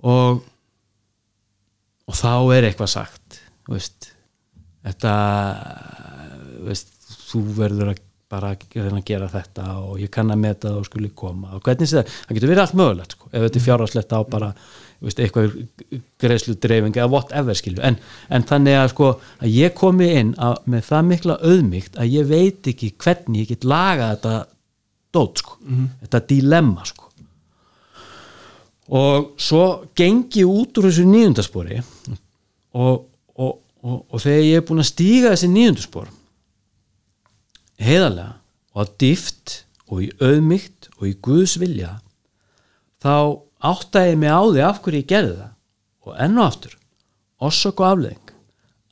Og 0.07 0.45
og 2.07 2.15
þá 2.15 2.33
er 2.55 2.69
eitthvað 2.69 2.91
sagt 2.93 3.39
veist 3.67 4.11
þetta 4.87 5.13
veist, 6.67 6.93
þú 7.27 7.41
verður 7.57 7.91
að 7.91 8.03
bara 8.27 8.51
að 8.53 8.75
reyna 8.75 8.99
að 8.99 9.07
gera 9.07 9.29
þetta 9.31 9.65
og 9.87 9.99
ég 10.01 10.11
kann 10.11 10.31
að 10.33 10.41
meta 10.41 10.67
það 10.67 10.79
og 10.81 10.87
skuli 10.89 11.09
koma. 11.15 11.53
Og 11.55 11.61
hvernig 11.63 11.87
sé 11.87 12.01
það, 12.01 12.15
það 12.27 12.37
getur 12.37 12.51
verið 12.51 12.63
allt 12.63 12.77
mögulegt 12.81 13.13
sko, 13.15 13.29
ef 13.31 13.45
þetta 13.45 13.59
er 13.59 13.63
fjárháslegt 13.63 14.15
á 14.15 14.19
bara 14.27 14.49
veist, 15.03 15.19
eitthvað 15.21 15.55
greiðslu 16.21 16.55
dreifing 16.61 16.97
eða 16.97 17.09
whatever 17.11 17.57
skilju, 17.57 17.81
en, 17.85 17.97
en 18.33 18.45
þannig 18.47 18.77
að 18.79 18.91
sko 18.93 19.09
að 19.37 19.51
ég 19.53 19.75
komi 19.77 20.09
inn 20.19 20.33
að, 20.41 20.61
með 20.65 20.85
það 20.89 21.09
mikla 21.11 21.39
auðmygt 21.43 21.99
að 22.01 22.13
ég 22.15 22.29
veit 22.31 22.71
ekki 22.71 22.93
hvernig 23.03 23.43
ég 23.43 23.51
get 23.53 23.67
lagað 23.67 24.15
þetta 24.15 24.35
dót 25.17 25.43
sko, 25.43 25.59
þetta 26.03 26.23
dilemma 26.29 26.87
sko. 26.87 27.05
Og 28.97 29.31
svo 29.41 29.63
gengi 29.97 30.45
út 30.47 30.77
úr 30.79 30.87
þessu 30.87 31.03
nýjundaspori 31.09 31.81
og, 31.81 33.01
og, 33.35 33.57
og, 33.83 33.97
og 34.07 34.21
þegar 34.23 34.45
ég 34.45 34.61
er 34.61 34.67
búin 34.67 34.83
að 34.83 34.91
stíga 34.93 35.33
þessi 35.33 35.49
nýjundaspor 35.51 36.13
heiðarlega 37.83 38.37
og 38.73 38.83
að 38.85 38.93
dýft 39.03 39.55
og 39.87 40.03
í 40.05 40.09
auðmygt 40.23 40.89
og 40.97 41.09
í 41.09 41.13
Guðs 41.23 41.57
vilja 41.61 41.97
þá 43.03 43.43
ég 43.63 44.17
mig 44.17 44.29
á 44.29 44.41
því 44.45 44.65
af 44.65 44.81
hverju 44.81 45.01
ég 45.01 45.09
gerði 45.09 45.37
það. 45.37 45.53
Og 46.07 46.19
enn 46.23 46.37
og 46.37 46.45
aftur 46.45 46.77
orsök 47.37 47.81
og 47.81 47.91
afleðing 47.91 48.33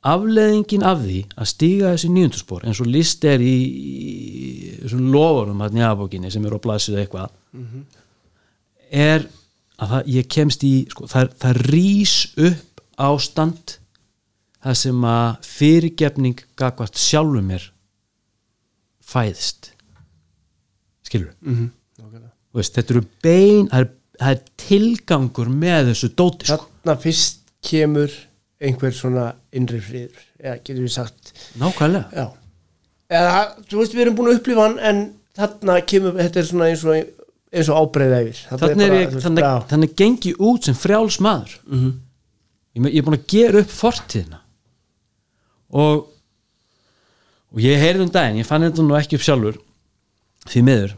afleðingin 0.06 0.84
af 0.86 1.00
því 1.02 1.20
að 1.34 1.48
stíga 1.50 1.92
þessi 1.94 2.10
nýjundarspor 2.14 2.66
eins 2.66 2.80
og 2.82 2.90
list 2.94 3.24
er 3.26 3.42
í, 3.42 3.54
í 3.66 4.68
þessum 4.84 5.08
lofurum 5.10 5.64
hann 5.64 5.80
í 5.80 5.82
aðbókinni 5.82 6.30
sem 6.30 6.44
eru 6.46 6.60
á 6.62 6.64
blæsið 6.66 7.00
eitthvað 7.00 7.32
er 8.94 9.26
að 9.82 9.90
það, 9.90 10.12
ég 10.14 10.28
kemst 10.30 10.62
í 10.62 10.74
sko, 10.92 11.08
það, 11.10 11.32
það 11.42 11.62
rís 11.72 12.14
upp 12.38 12.84
ástand 12.96 13.74
það 14.62 14.78
sem 14.84 15.08
að 15.10 15.48
fyrirgefning 15.56 16.44
gagvart 16.58 16.96
sjálfur 16.98 17.42
mér 17.44 17.66
fæðist. 19.06 19.72
Skilur 21.06 21.34
mm 21.42 21.72
veist, 22.56 22.76
þetta 22.76 22.94
eru 22.94 23.02
bein 23.24 23.68
er, 23.74 23.88
það 24.20 24.32
er 24.36 24.40
tilgangur 24.62 25.50
með 25.52 25.90
þessu 25.92 26.08
dóti 26.18 26.48
sko. 26.48 26.64
þarna 26.84 26.96
fyrst 27.02 27.42
kemur 27.66 28.12
einhver 28.62 28.94
svona 28.96 29.26
innri 29.52 29.80
friður 29.84 30.22
eða 30.40 30.56
getur 30.64 30.82
við 30.86 30.94
sagt 30.94 31.32
nákvæmlega 31.60 32.08
já. 32.16 32.26
eða 33.18 33.44
þú 33.68 33.82
veist 33.82 33.94
við 33.96 34.04
erum 34.06 34.16
búin 34.18 34.30
að 34.32 34.38
upplifa 34.40 34.64
hann 34.68 34.78
en 34.90 35.02
þarna 35.36 35.76
kemur 35.92 36.16
þetta 36.20 36.40
er 36.42 36.48
svona 36.48 36.70
eins 36.70 36.84
og, 36.88 37.12
eins 37.52 37.68
og 37.72 37.80
ábreyða 37.84 38.22
yfir 38.24 39.20
þannig 39.20 39.44
já. 39.44 39.52
þannig 39.72 39.94
gengi 40.00 40.34
út 40.38 40.64
sem 40.70 40.74
frjáls 40.78 41.20
maður 41.20 41.58
Mhm. 41.66 41.92
ég, 42.76 42.88
ég 42.92 42.98
er 43.02 43.06
búin 43.10 43.18
að 43.20 43.26
gera 43.34 43.60
upp 43.64 43.72
fortíðina 43.82 44.40
og 45.76 46.06
og 47.56 47.62
ég 47.62 47.78
heyrði 47.80 48.04
um 48.04 48.10
daginn, 48.12 48.40
ég 48.42 48.46
fann 48.48 48.64
þetta 48.66 48.82
nú 48.84 48.96
ekki 48.98 49.16
upp 49.16 49.24
sjálfur 49.24 49.56
því 50.50 50.62
miður 50.66 50.94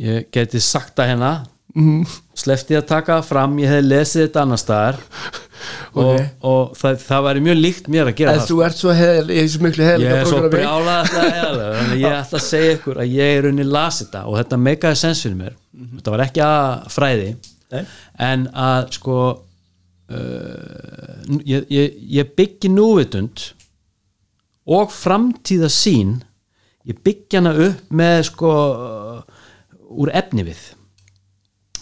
ég 0.00 0.26
geti 0.34 0.60
sagt 0.60 0.98
að 1.00 1.12
hérna 1.12 1.30
Mhm. 1.74 2.04
slefti 2.38 2.76
að 2.78 2.86
taka 2.86 3.16
fram 3.26 3.56
ég 3.58 3.66
hefði 3.70 3.88
lesið 3.90 4.22
þetta 4.28 4.42
annar 4.44 4.60
staðar 4.62 4.98
og, 5.94 6.04
Ok. 6.04 6.26
og 6.42 6.74
það, 6.78 6.98
það 7.02 7.24
væri 7.26 7.40
mjög 7.46 7.58
líkt 7.64 7.88
mér 7.90 8.10
að 8.10 8.16
gera 8.20 8.34
en 8.34 8.38
það 8.40 8.50
þú 8.50 8.58
ert 8.66 8.78
svo 8.78 8.92
heðal, 8.94 9.24
ég 9.34 9.42
er 9.42 9.48
svo 9.54 9.62
miklu 9.64 9.84
heðal 9.88 10.04
ég 10.04 10.12
er 10.18 10.28
svo 10.30 10.42
brjálað 10.52 11.16
að 11.18 11.96
ég 11.98 12.14
ætla 12.14 12.38
að 12.38 12.44
segja 12.46 12.76
ykkur 12.76 13.00
að 13.02 13.16
ég 13.16 13.38
er 13.38 13.48
unni 13.50 13.66
las 13.66 13.98
þetta 14.02 14.22
og 14.28 14.38
þetta 14.38 14.60
meikaði 14.68 15.00
sens 15.02 15.22
fyrir 15.24 15.40
mér 15.40 15.56
þetta 15.96 16.14
var 16.14 16.24
ekki 16.28 16.44
að 16.46 16.86
fræði 16.94 17.28
Nei. 17.74 17.82
en 18.28 18.46
að 18.54 18.92
sko 18.98 19.18
uh, 20.14 21.38
ég, 21.42 21.66
ég, 21.72 21.98
ég 22.20 22.30
byggi 22.38 22.70
núvitund 22.70 23.48
og 24.66 24.92
framtíða 24.94 25.70
sín 25.72 26.20
ég 26.86 27.02
byggja 27.02 27.40
hana 27.42 27.54
upp 27.66 27.90
með 27.90 28.22
sko 28.30 28.54
uh, 28.54 29.20
úr 29.90 30.12
efni 30.14 30.46
við 30.46 30.62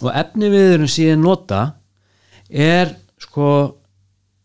og 0.01 0.09
efni 0.13 0.49
við 0.51 0.73
erum 0.77 0.91
síðan 0.91 1.23
nota 1.23 1.61
er 2.49 2.95
sko 3.21 3.49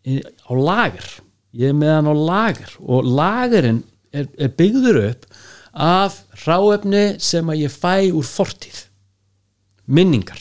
á 0.08 0.52
lager. 0.52 1.08
Ég 1.56 1.72
er 1.72 1.78
með 1.78 1.94
hann 1.96 2.10
á 2.12 2.14
lager. 2.14 2.74
Og 2.80 3.06
lagerinn 3.06 3.82
er, 4.12 4.28
er 4.38 4.52
byggður 4.52 5.00
upp 5.08 5.26
af 5.78 6.20
ráefni 6.44 7.18
sem 7.22 7.48
að 7.48 7.64
ég 7.64 7.74
fæ 7.74 8.10
úr 8.10 8.26
fortíð. 8.26 8.84
Minningar. 9.88 10.40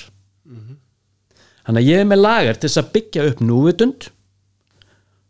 Þannig 1.67 1.83
að 1.83 1.89
ég 1.89 1.99
er 1.99 2.07
með 2.07 2.21
lager 2.23 2.55
til 2.55 2.69
þess 2.69 2.79
að 2.79 2.93
byggja 2.93 3.25
upp 3.27 3.43
núvitund. 3.43 4.07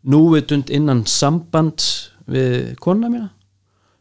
Núvitund 0.08 0.70
innan 0.70 1.02
sambands 1.10 1.88
við 2.30 2.76
kona 2.82 3.10
mína. 3.10 3.32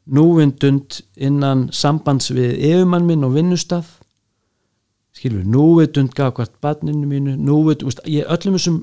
Núvitund 0.08 1.02
innan 1.18 1.68
sambands 1.74 2.30
við 2.32 2.54
yfirmann 2.62 3.08
minn 3.10 3.26
og 3.26 3.34
vinnustaf 3.36 3.97
skilur, 5.18 5.44
núvitund 5.46 6.14
gaf 6.18 6.38
hvert 6.38 6.56
barninu 6.64 7.10
mínu, 7.10 7.36
núvitund 7.42 8.02
ég, 8.06 8.28
öllum 8.30 8.58
þessum 8.58 8.80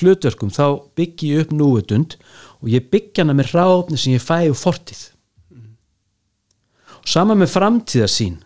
hlutverkum 0.00 0.52
þá 0.52 0.64
byggi 0.98 1.32
ég 1.32 1.46
upp 1.46 1.56
núvitund 1.56 2.16
og 2.60 2.70
ég 2.72 2.88
byggja 2.92 3.24
hana 3.24 3.36
með 3.36 3.52
ráfni 3.56 3.98
sem 4.00 4.16
ég 4.16 4.24
fæ 4.24 4.48
úr 4.50 4.58
fortíð. 4.58 5.02
Og 7.02 7.10
sama 7.10 7.34
með 7.34 7.50
framtíðarsýn. 7.56 8.38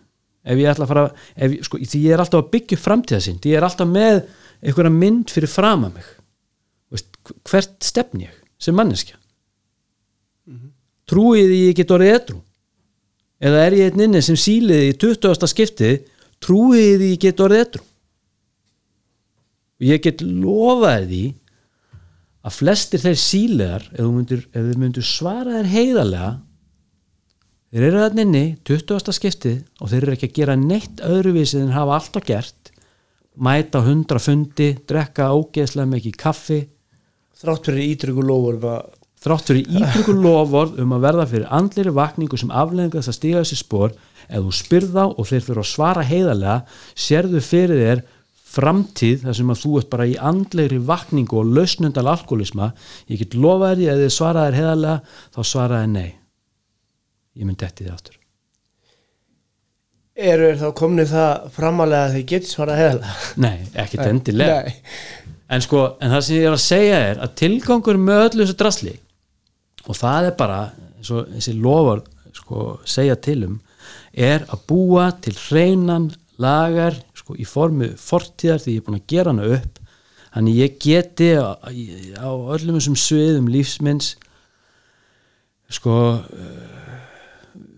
Ef 0.46 0.60
ég 0.60 0.70
ætla 0.70 0.86
að 0.86 0.92
fara 0.92 1.04
ef, 1.34 1.54
sko, 1.66 1.80
því 1.82 2.00
ég 2.04 2.14
er 2.14 2.22
alltaf 2.22 2.44
að 2.44 2.50
byggja 2.54 2.78
upp 2.78 2.84
framtíðarsýn 2.84 3.38
því 3.42 3.52
ég 3.52 3.58
er 3.58 3.66
alltaf 3.66 3.88
með 3.90 4.20
einhverja 4.62 4.92
mynd 4.94 5.32
fyrir 5.34 5.50
fram 5.50 5.86
að 5.88 5.96
mig 5.98 6.10
Veist, 6.94 7.08
hvert 7.50 7.74
stefn 7.82 8.22
ég 8.22 8.34
sem 8.62 8.76
manneskja? 8.78 9.18
Trúið 11.10 11.50
því 11.50 11.58
ég 11.64 11.78
get 11.80 11.94
orðið 11.96 12.14
edru 12.14 12.38
eða 13.42 13.64
er 13.66 13.76
ég 13.76 13.90
einn 13.90 14.04
inni 14.06 14.22
sem 14.24 14.38
síliði 14.38 14.92
í 14.92 14.94
20. 15.02 15.50
skiptið 15.50 16.06
trúið 16.46 17.02
því 17.02 17.10
ég 17.10 17.22
get 17.26 17.42
orðið 17.42 17.64
edru 17.64 17.84
og 19.76 19.88
ég 19.90 20.04
get 20.06 20.22
lofaði 20.24 21.08
því 21.10 21.24
að 22.46 22.56
flestir 22.60 23.02
þeir 23.02 23.18
síliðar 23.18 23.86
ef 23.92 24.44
þið 24.54 24.76
myndir 24.78 25.06
svara 25.06 25.58
þér 25.58 25.72
heiðarlega 25.72 26.30
þeir 27.74 27.86
eru 27.88 28.02
þarna 28.04 28.24
inni 28.24 28.44
20. 28.68 29.16
skiptið 29.18 29.58
og 29.82 29.90
þeir 29.90 30.02
eru 30.04 30.14
ekki 30.14 30.30
að 30.30 30.38
gera 30.38 30.56
neitt 30.60 31.02
öðruvísi 31.04 31.58
en 31.60 31.74
hafa 31.74 31.98
alltaf 31.98 32.26
gert 32.28 32.70
mæta 33.36 33.82
á 33.82 33.84
100 33.84 34.22
fundi 34.22 34.68
drekka 34.88 35.32
ógeðslega 35.34 35.90
mikið 35.90 36.18
kaffi 36.22 36.60
þrátt 37.36 37.68
fyrir 37.68 37.90
ítryggu 37.90 38.24
lofur 38.24 38.60
var, 38.62 38.86
þrátt 39.26 39.50
fyrir 39.50 39.70
ítryggur 39.80 40.20
loford 40.22 40.76
um 40.82 40.96
að 40.96 41.06
verða 41.08 41.30
fyrir 41.30 41.54
andlir 41.58 41.94
vakningu 41.96 42.38
sem 42.38 42.52
afleðinga 42.54 43.00
þess 43.00 43.12
að 43.12 43.18
stíga 43.18 43.40
þessi 43.42 43.58
spór 43.60 43.96
ef 44.26 44.42
þú 44.42 44.52
spyrð 44.54 44.92
þá 44.94 45.04
og 45.06 45.24
þeir 45.28 45.46
fyrir 45.46 45.62
að 45.62 45.70
svara 45.70 46.04
heiðarlega 46.06 46.58
sérðu 47.06 47.42
fyrir 47.44 47.82
þér 47.82 48.04
framtíð 48.56 49.24
þar 49.26 49.36
sem 49.36 49.50
að 49.52 49.62
þú 49.62 49.72
ert 49.80 49.88
bara 49.92 50.06
í 50.08 50.14
andlegri 50.30 50.78
vakningu 50.88 51.40
og 51.40 51.50
lausnundal 51.56 52.06
alkoholisma 52.12 52.70
ég 53.10 53.20
get 53.22 53.36
lofaði 53.36 53.82
því 53.82 53.90
að 53.92 54.04
þið 54.04 54.14
svaraðir 54.16 54.58
heiðarlega 54.60 55.16
þá 55.34 55.40
svaraði 55.50 55.90
nei. 55.92 56.08
Ég 57.36 57.48
myndi 57.48 57.66
eftir 57.66 57.88
þið 57.88 57.96
aftur. 57.96 58.20
Eru 60.16 60.52
þá 60.56 60.68
komnið 60.78 61.10
það 61.12 61.48
framalega 61.52 62.06
að 62.06 62.14
þeir 62.14 62.28
geti 62.30 62.52
svara 62.52 62.76
heðalega 62.78 63.16
nei, 63.44 63.56
ekkert 63.74 64.06
endilega. 64.06 64.60
Nei. 64.62 65.34
en 65.52 65.66
sko, 65.66 65.82
en 66.00 66.14
það 66.14 66.22
sem 66.24 66.38
ég 66.38 66.46
er 66.48 66.56
að 66.56 66.64
segja 66.64 67.02
er 67.10 67.20
að 67.26 67.34
tilgangur 67.42 68.00
með 68.00 68.22
öllu 68.28 68.46
þessu 68.46 68.56
drasli 68.62 68.94
og 69.86 69.96
það 69.96 70.30
er 70.30 70.36
bara 70.38 70.60
þessi 71.06 71.54
lofar 71.60 72.02
sko, 72.34 72.78
segja 72.88 73.16
til 73.22 73.42
um 73.46 73.56
er 74.16 74.46
að 74.50 74.62
búa 74.70 75.10
til 75.22 75.34
hreinan 75.36 76.10
lagar 76.42 76.96
sko, 77.16 77.36
í 77.36 77.46
formu 77.48 77.92
fortíðar 78.00 78.62
því 78.62 78.76
ég 78.76 78.80
er 78.82 78.86
búin 78.86 78.98
að 78.98 79.10
gera 79.12 79.32
hana 79.32 79.50
upp. 79.56 79.82
Þannig 80.36 80.58
ég 80.60 80.78
geti 80.82 81.28
á, 81.40 81.56
á 81.56 82.28
öllum 82.28 82.76
þessum 82.76 82.96
sviðum 83.00 83.46
lífsminns 83.52 84.14
sko 85.72 85.94
uh, 86.20 86.96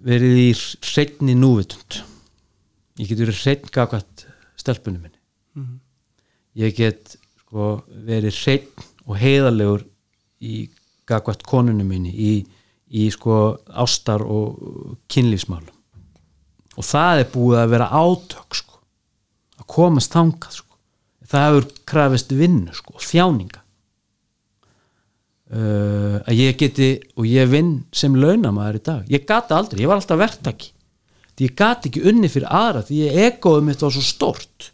verið 0.05 0.41
í 0.43 0.49
hreinni 0.91 1.37
núvitund. 1.39 2.01
Ég 2.99 3.11
get 3.11 3.23
verið 3.23 3.45
hreinn 3.45 3.71
gafkvæmt 3.75 4.27
stelpunum 4.59 5.07
minni. 5.07 5.15
Ég 6.59 6.75
get 6.75 7.15
sko, 7.45 7.79
verið 8.07 8.35
hreinn 8.43 8.89
og 9.07 9.21
heiðarlegur 9.21 9.87
í 10.43 10.67
gagvart 11.09 11.44
konunum 11.48 11.89
minni 11.89 12.12
í, 12.12 12.32
í 12.89 13.09
sko 13.12 13.59
ástar 13.68 14.24
og 14.24 14.97
kynlífsmálum. 15.10 15.74
Og 16.78 16.86
það 16.86 17.22
er 17.22 17.30
búið 17.32 17.60
að 17.62 17.72
vera 17.74 17.89
átök 17.90 18.59
sko, 18.60 18.80
að 19.59 19.70
komast 19.74 20.14
þangað 20.14 20.60
sko. 20.60 20.76
það 21.28 21.47
hefur 21.47 21.66
krafist 21.90 22.30
vinnu 22.32 22.76
sko, 22.76 22.94
þjáninga. 23.02 23.64
Uh, 25.48 26.20
að 26.28 26.35
ég 26.36 26.56
geti 26.60 26.89
og 27.16 27.24
ég 27.24 27.48
vinn 27.48 27.70
sem 27.93 28.16
launamaður 28.16 28.78
í 28.78 28.82
dag. 28.85 29.06
Ég 29.09 29.24
gati 29.28 29.56
aldrei, 29.56 29.80
ég 29.82 29.89
var 29.89 30.01
alltaf 30.01 30.20
verktaki. 30.20 30.74
Því 31.39 31.47
ég 31.47 31.55
gati 31.56 31.89
ekki 31.89 32.02
unni 32.10 32.28
fyrir 32.28 32.51
aðra 32.52 32.82
því 32.85 32.98
ég 33.05 33.18
egoði 33.28 33.64
mitt 33.64 33.82
var 33.85 33.94
svo 33.94 34.05
stort 34.05 34.72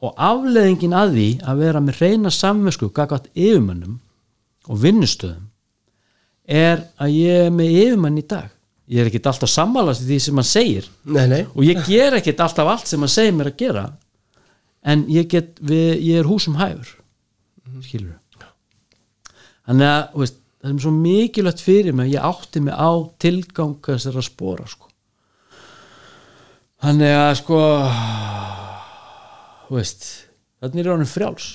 og 0.00 0.14
afleðingin 0.14 0.94
að 0.96 1.14
því 1.16 1.28
að 1.50 1.62
vera 1.64 1.82
með 1.82 2.02
reyna 2.02 2.30
samvesku 2.32 2.90
gagvat 2.94 3.26
yfirmönnum 3.34 3.98
og 4.68 4.82
vinnustöðum 4.82 5.48
er 6.48 6.84
að 7.00 7.16
ég 7.16 7.48
er 7.48 7.50
með 7.52 7.74
yfirmann 7.82 8.20
í 8.20 8.24
dag. 8.28 8.52
Ég 8.88 9.02
er 9.02 9.10
ekkert 9.10 9.26
alltaf 9.28 9.52
sammálast 9.52 10.04
í 10.04 10.08
því 10.08 10.20
sem 10.24 10.38
hann 10.40 10.48
segir. 10.48 10.86
Nei, 11.04 11.26
nei, 11.28 11.42
og 11.52 11.66
ég 11.66 11.82
ger 11.88 12.16
ekkert 12.16 12.40
alltaf 12.46 12.70
allt 12.72 12.88
sem 12.88 13.04
hann 13.04 13.12
segir 13.12 13.36
mér 13.36 13.52
að 13.52 13.58
gera 13.64 13.88
en 14.88 15.04
ég 15.12 15.28
get 15.28 15.58
við, 15.60 15.98
ég 16.06 16.22
er 16.22 16.30
húsum 16.30 16.56
hæfur. 16.60 16.94
Skilur 17.84 18.16
þannig 19.68 19.88
að 19.92 20.20
veist, 20.22 20.38
það 20.58 20.70
er 20.70 20.82
svo 20.82 20.92
mikilvægt 20.96 21.62
fyrir 21.62 21.96
mig 21.96 22.08
að 22.08 22.14
ég 22.14 22.28
átti 22.30 22.62
mig 22.64 22.74
á 22.80 22.90
tilgang 23.20 23.76
þessara 23.84 24.24
spora 24.24 24.66
sko. 24.68 24.88
þannig 26.82 27.16
að 27.18 27.32
sko 27.42 27.60
veist 29.68 30.08
þannig 30.62 30.84
er 30.84 30.92
hann 30.94 31.10
frjáls 31.10 31.50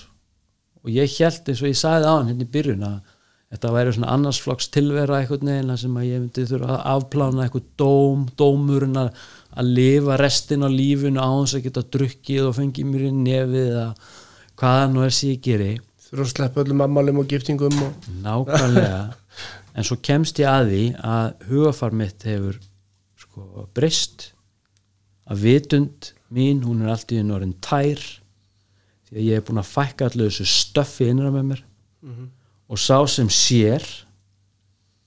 og 0.84 0.92
ég 0.92 1.18
held 1.20 1.50
eins 1.50 1.64
og 1.64 1.70
ég 1.72 1.80
sagði 1.80 2.10
á 2.12 2.14
hann 2.14 2.32
hérna 2.32 2.46
í 2.46 2.54
byrjun 2.54 2.88
að 2.88 2.98
þetta 3.54 3.72
væri 3.76 3.94
svona 3.94 4.12
annars 4.16 4.42
flokks 4.42 4.70
tilvera 4.74 5.22
veginn 5.30 5.70
þar 5.70 5.80
sem 5.84 5.98
að 6.00 6.08
ég 6.10 6.22
myndi 6.24 6.46
þurfa 6.50 6.74
að 6.74 6.86
afplána 6.94 7.46
eitthvað 7.46 7.66
dóm, 7.80 8.24
dómurinn 8.40 9.00
að, 9.04 9.12
að 9.54 9.72
lifa 9.78 10.18
restin 10.22 10.66
á 10.66 10.70
lífinu 10.74 11.22
á 11.22 11.30
þess 11.30 11.58
að 11.60 11.66
geta 11.68 11.84
drukkið 11.96 12.48
og 12.48 12.56
fengið 12.58 12.90
mér 12.90 13.04
í 13.06 13.12
nefið 13.20 13.68
eða 13.68 13.88
hvaða 14.60 14.88
nú 14.90 15.04
er 15.06 15.14
sér 15.14 15.36
ég 15.36 15.44
geri. 15.46 15.70
Þurfa 16.08 16.26
að 16.26 16.32
sleppa 16.34 16.64
öllum 16.64 16.84
ammálum 16.88 17.22
og 17.22 17.30
giftingum 17.30 17.84
og... 17.88 18.10
nákvæmlega. 18.26 19.04
En 19.74 19.82
svo 19.82 19.96
kemst 20.06 20.38
ég 20.38 20.46
að 20.46 20.68
því 20.70 20.82
að 21.10 21.48
hugafar 21.50 21.96
mitt 21.98 22.26
hefur 22.30 22.60
sko 23.18 23.64
breyst. 23.74 24.28
Að 25.26 25.48
vitund 25.48 26.12
mín, 26.30 26.60
hún 26.62 26.84
er 26.84 26.92
alltaf 26.94 27.18
í 27.18 27.24
norðin 27.26 27.56
tær 27.64 28.04
því 29.14 29.20
að 29.22 29.28
ég 29.30 29.38
er 29.38 29.46
búin 29.46 29.62
að 29.62 29.70
fækka 29.70 30.08
allir 30.10 30.32
þessu 30.32 30.46
stöffi 30.50 31.10
innra 31.12 31.30
með 31.34 31.46
mér. 31.52 31.62
Og 32.74 32.80
sá 32.82 32.98
sem 33.08 33.30
sér 33.30 33.86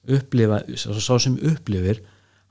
upplifa, 0.07 0.61
sá 0.79 1.19
sem 1.19 1.35
upplifir 1.43 2.05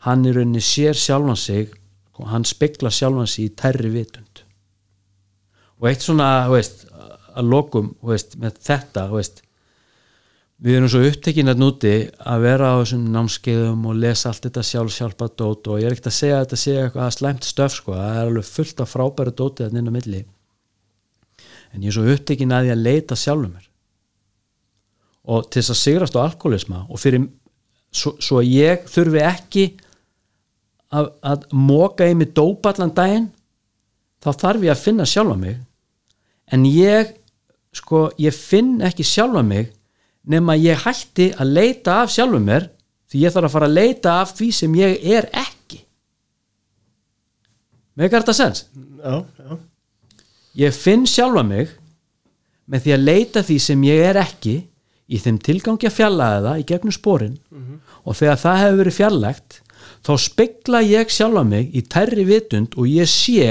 hann 0.04 0.26
í 0.28 0.34
rauninni 0.36 0.62
sér 0.62 0.94
sjálfan 1.00 1.40
sig 1.40 1.72
og 2.20 2.28
hann 2.28 2.44
spekla 2.46 2.92
sjálfan 2.92 3.28
sig 3.28 3.48
í 3.48 3.56
tærri 3.56 3.90
vitund. 3.90 4.44
Og 5.80 5.90
eitt 5.90 6.04
svona, 6.04 6.46
þú 6.48 6.58
veist, 6.58 6.86
að 7.36 7.50
lokum 7.52 7.96
þú 8.02 8.12
veist, 8.12 8.38
með 8.40 8.60
þetta, 8.60 9.08
þú 9.10 9.20
veist 9.20 9.42
við 10.66 10.78
erum 10.78 10.92
svo 10.92 11.02
upptekinn 11.04 11.52
að 11.52 11.60
núti 11.60 11.96
að 12.24 12.46
vera 12.46 12.70
á 12.72 12.76
þessum 12.80 13.10
námskeiðum 13.12 13.90
og 13.90 13.98
lesa 14.00 14.30
allt 14.30 14.46
þetta 14.48 14.64
sjálf 14.64 14.94
sjálfa 14.96 15.28
dót 15.36 15.68
og 15.68 15.82
ég 15.82 15.90
er 15.90 15.96
ekkert 15.96 16.12
að 16.12 16.16
segja 16.20 16.38
að 16.38 16.46
þetta 16.46 16.60
sé 16.62 16.76
eitthvað 16.80 17.12
slæmt 17.18 17.44
stöf 17.48 17.76
sko, 17.76 17.98
það 17.98 18.20
er 18.20 18.30
alveg 18.30 18.48
fullt 18.48 18.80
af 18.80 18.94
frábæru 18.94 19.36
dótið 19.36 19.68
að 19.68 19.76
nynna 19.76 19.92
milli 19.92 20.22
en 21.76 21.84
ég 21.84 21.92
er 21.92 21.98
svo 21.98 22.06
upptekinn 22.16 22.54
að 22.56 22.68
því 22.68 22.74
að 22.74 22.86
leita 22.88 23.18
sjálfum 23.20 23.52
mér. 23.54 23.66
Og 25.26 25.50
til 25.50 25.62
þess 25.62 25.74
að 25.74 25.82
sigrast 25.82 26.18
á 26.18 26.26
alkoholisma 26.26 26.86
og 26.88 27.02
fyrir 27.02 27.26
svo, 27.92 28.16
svo 28.22 28.42
ég 28.46 28.86
þurfi 28.92 29.24
ekki 29.26 29.66
að, 30.96 31.12
að 31.26 31.48
móka 31.52 32.08
í 32.08 32.16
mig 32.18 32.34
dópa 32.38 32.72
allan 32.74 32.94
daginn 32.96 33.30
þá 34.24 34.32
þarf 34.32 34.66
ég 34.66 34.74
að 34.74 34.84
finna 34.84 35.08
sjálfa 35.10 35.38
mig. 35.40 35.60
En 36.54 36.66
ég 36.70 37.16
sko, 37.76 38.08
ég 38.22 38.36
finn 38.36 38.80
ekki 38.86 39.06
sjálfa 39.06 39.44
mig 39.46 39.74
nema 40.26 40.58
ég 40.58 40.86
hætti 40.86 41.32
að 41.38 41.54
leita 41.58 42.02
af 42.04 42.14
sjálfum 42.14 42.46
mér 42.48 42.70
því 43.12 43.26
ég 43.26 43.36
þarf 43.36 43.50
að 43.50 43.56
fara 43.58 43.70
að 43.70 43.78
leita 43.78 44.16
af 44.22 44.34
því 44.38 44.50
sem 44.60 44.78
ég 44.80 45.04
er 45.18 45.30
ekki. 45.34 45.82
Með 47.96 48.18
þetta 48.18 48.36
sens? 48.36 48.66
Já, 48.76 49.22
já, 49.40 49.58
ég 50.58 50.76
finn 50.76 51.06
sjálfa 51.10 51.44
mig 51.48 51.74
með 52.66 52.86
því 52.86 52.96
að 52.96 53.06
leita 53.06 53.44
því 53.46 53.58
sem 53.62 53.86
ég 53.86 54.04
er 54.10 54.20
ekki 54.22 54.56
í 55.06 55.22
þeim 55.22 55.38
tilgangi 55.46 55.90
að 55.90 55.98
fjallaða 56.00 56.42
það 56.48 56.62
í 56.62 56.68
gegnum 56.72 56.96
sporin. 56.96 57.38
Og 58.06 58.18
þegar 58.18 58.42
það 58.42 58.62
hefur 58.64 58.80
verið 58.82 58.98
fjarlægt 59.00 59.62
þá 60.06 60.14
spekla 60.22 60.82
ég 60.86 61.14
sjálfa 61.14 61.44
mig 61.46 61.74
í 61.76 61.82
tærri 61.82 62.26
vitund 62.26 62.78
og 62.78 62.90
ég 62.90 63.10
sé 63.10 63.50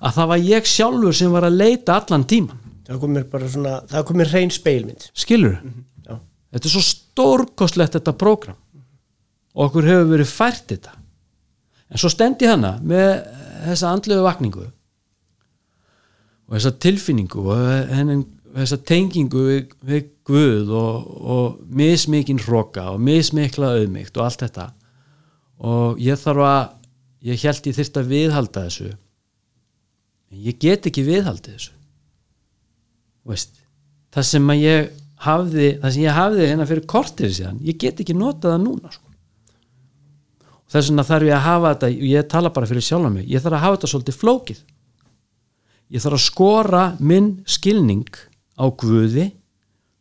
að 0.00 0.14
það 0.16 0.30
var 0.32 0.44
ég 0.44 0.68
sjálfur 0.68 1.16
sem 1.16 1.32
var 1.32 1.46
að 1.48 1.58
leita 1.60 1.96
allan 1.96 2.26
tíman 2.28 2.60
það 2.84 3.00
kom 3.00 3.14
mér 3.16 3.24
bara 3.32 3.48
svona 3.48 3.74
það 3.88 4.06
kom 4.08 4.18
mér 4.20 4.32
hrein 4.32 4.52
speilmynd 4.52 5.06
skilur 5.16 5.54
já, 5.56 6.18
þetta 6.52 6.68
er 6.68 6.74
svo 6.74 6.82
stórkostlegt 7.14 7.96
þetta 7.96 8.14
prógram. 8.18 8.58
Og 9.54 9.68
okkur 9.68 9.86
hefur 9.86 10.08
verið 10.10 10.30
fært 10.34 10.64
þetta. 10.72 10.96
En 11.86 12.00
svo 12.02 12.10
stendi 12.10 12.48
hana 12.50 12.74
með 12.82 13.10
þessa 13.68 13.92
andlegu 13.94 14.24
vakningu 14.24 14.64
og 16.48 16.56
þessa 16.56 16.72
tilfinningu 16.84 17.44
og 17.44 17.60
þessa 18.54 18.78
tengingu 18.86 19.44
við, 19.48 19.76
við 19.84 20.10
Guð 20.24 20.70
og, 20.72 21.08
og 21.20 21.56
mismikinn 21.68 22.40
hroka 22.40 22.86
og 22.94 23.02
mismikla 23.04 23.74
auðmygt 23.76 24.16
og 24.16 24.24
allt 24.24 24.44
þetta. 24.46 24.70
Og 25.60 26.00
ég 26.00 26.16
þarf 26.16 26.46
að 26.48 26.62
ég 27.28 27.44
held 27.44 27.68
ég 27.68 27.76
þyrst 27.76 27.98
að 28.00 28.12
viðhalda 28.14 28.62
þessu. 28.64 28.92
En 30.32 30.40
ég 30.46 30.56
get 30.64 30.88
ekki 30.88 31.04
viðhaldið 31.04 31.58
þessu. 31.58 31.74
Veist, 33.28 33.60
það 34.16 34.30
sem 34.30 34.54
ég 34.62 34.88
hafði 35.24 35.72
það 35.80 35.94
sem 35.94 36.04
ég 36.04 36.16
hafði 36.18 36.46
hérna 36.50 36.68
fyrir 36.68 36.86
kortir 36.90 37.32
síðan 37.32 37.60
ég 37.64 37.78
get 37.80 38.00
ekki 38.02 38.16
notað 38.16 38.54
það 38.54 38.62
núna 38.64 38.92
sko. 38.92 39.12
þess 40.72 40.90
vegna 40.90 41.06
þarf 41.08 41.28
ég 41.28 41.36
að 41.36 41.44
hafa 41.48 41.74
þetta 41.74 41.90
ég 42.10 42.30
tala 42.32 42.52
bara 42.54 42.70
fyrir 42.70 42.86
sjálf 42.88 43.12
mig 43.14 43.28
ég 43.30 43.44
þarf 43.44 43.58
að 43.58 43.64
hafa 43.64 43.78
þetta 43.78 43.92
svolítið 43.92 44.18
flókið 44.20 44.62
ég 45.92 46.02
þarf 46.02 46.18
að 46.18 46.24
skora 46.24 46.84
minn 47.00 47.30
skilning 47.46 48.08
á 48.56 48.64
guði 48.70 49.30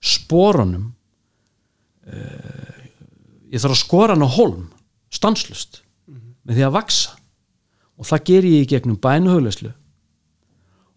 sporunum 0.04 0.92
uh, 2.08 2.80
ég 3.52 3.60
þarf 3.62 3.76
að 3.76 3.84
skora 3.84 4.16
hann 4.16 4.28
á 4.28 4.36
holm 4.38 4.68
stanslust 5.14 5.82
með 6.44 6.58
því 6.58 6.66
að 6.68 6.76
vaksa. 6.76 7.14
Og 7.94 8.08
það 8.10 8.24
ger 8.28 8.46
ég 8.50 8.64
í 8.64 8.70
gegnum 8.74 9.00
bænuhugleyslu 9.00 9.72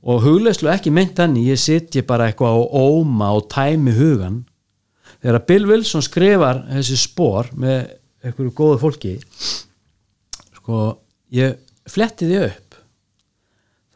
og 0.07 0.23
hugleyslu 0.23 0.71
ekki 0.71 0.93
meint 0.95 1.17
þannig 1.19 1.51
ég 1.51 1.61
sitji 1.61 2.05
bara 2.07 2.29
eitthvað 2.31 2.55
á 2.55 2.63
óma 2.79 3.33
og 3.37 3.49
tæmi 3.51 3.95
hugan 3.97 4.45
þegar 5.19 5.47
Bill 5.49 5.67
Wilson 5.71 6.05
skrifar 6.05 6.63
þessi 6.71 6.99
spór 7.01 7.51
með 7.59 7.97
einhverju 8.23 8.55
góðu 8.55 8.79
fólki 8.83 9.15
sko 10.61 10.83
ég 11.35 11.59
fletti 11.91 12.29
því 12.31 12.39
upp 12.47 12.66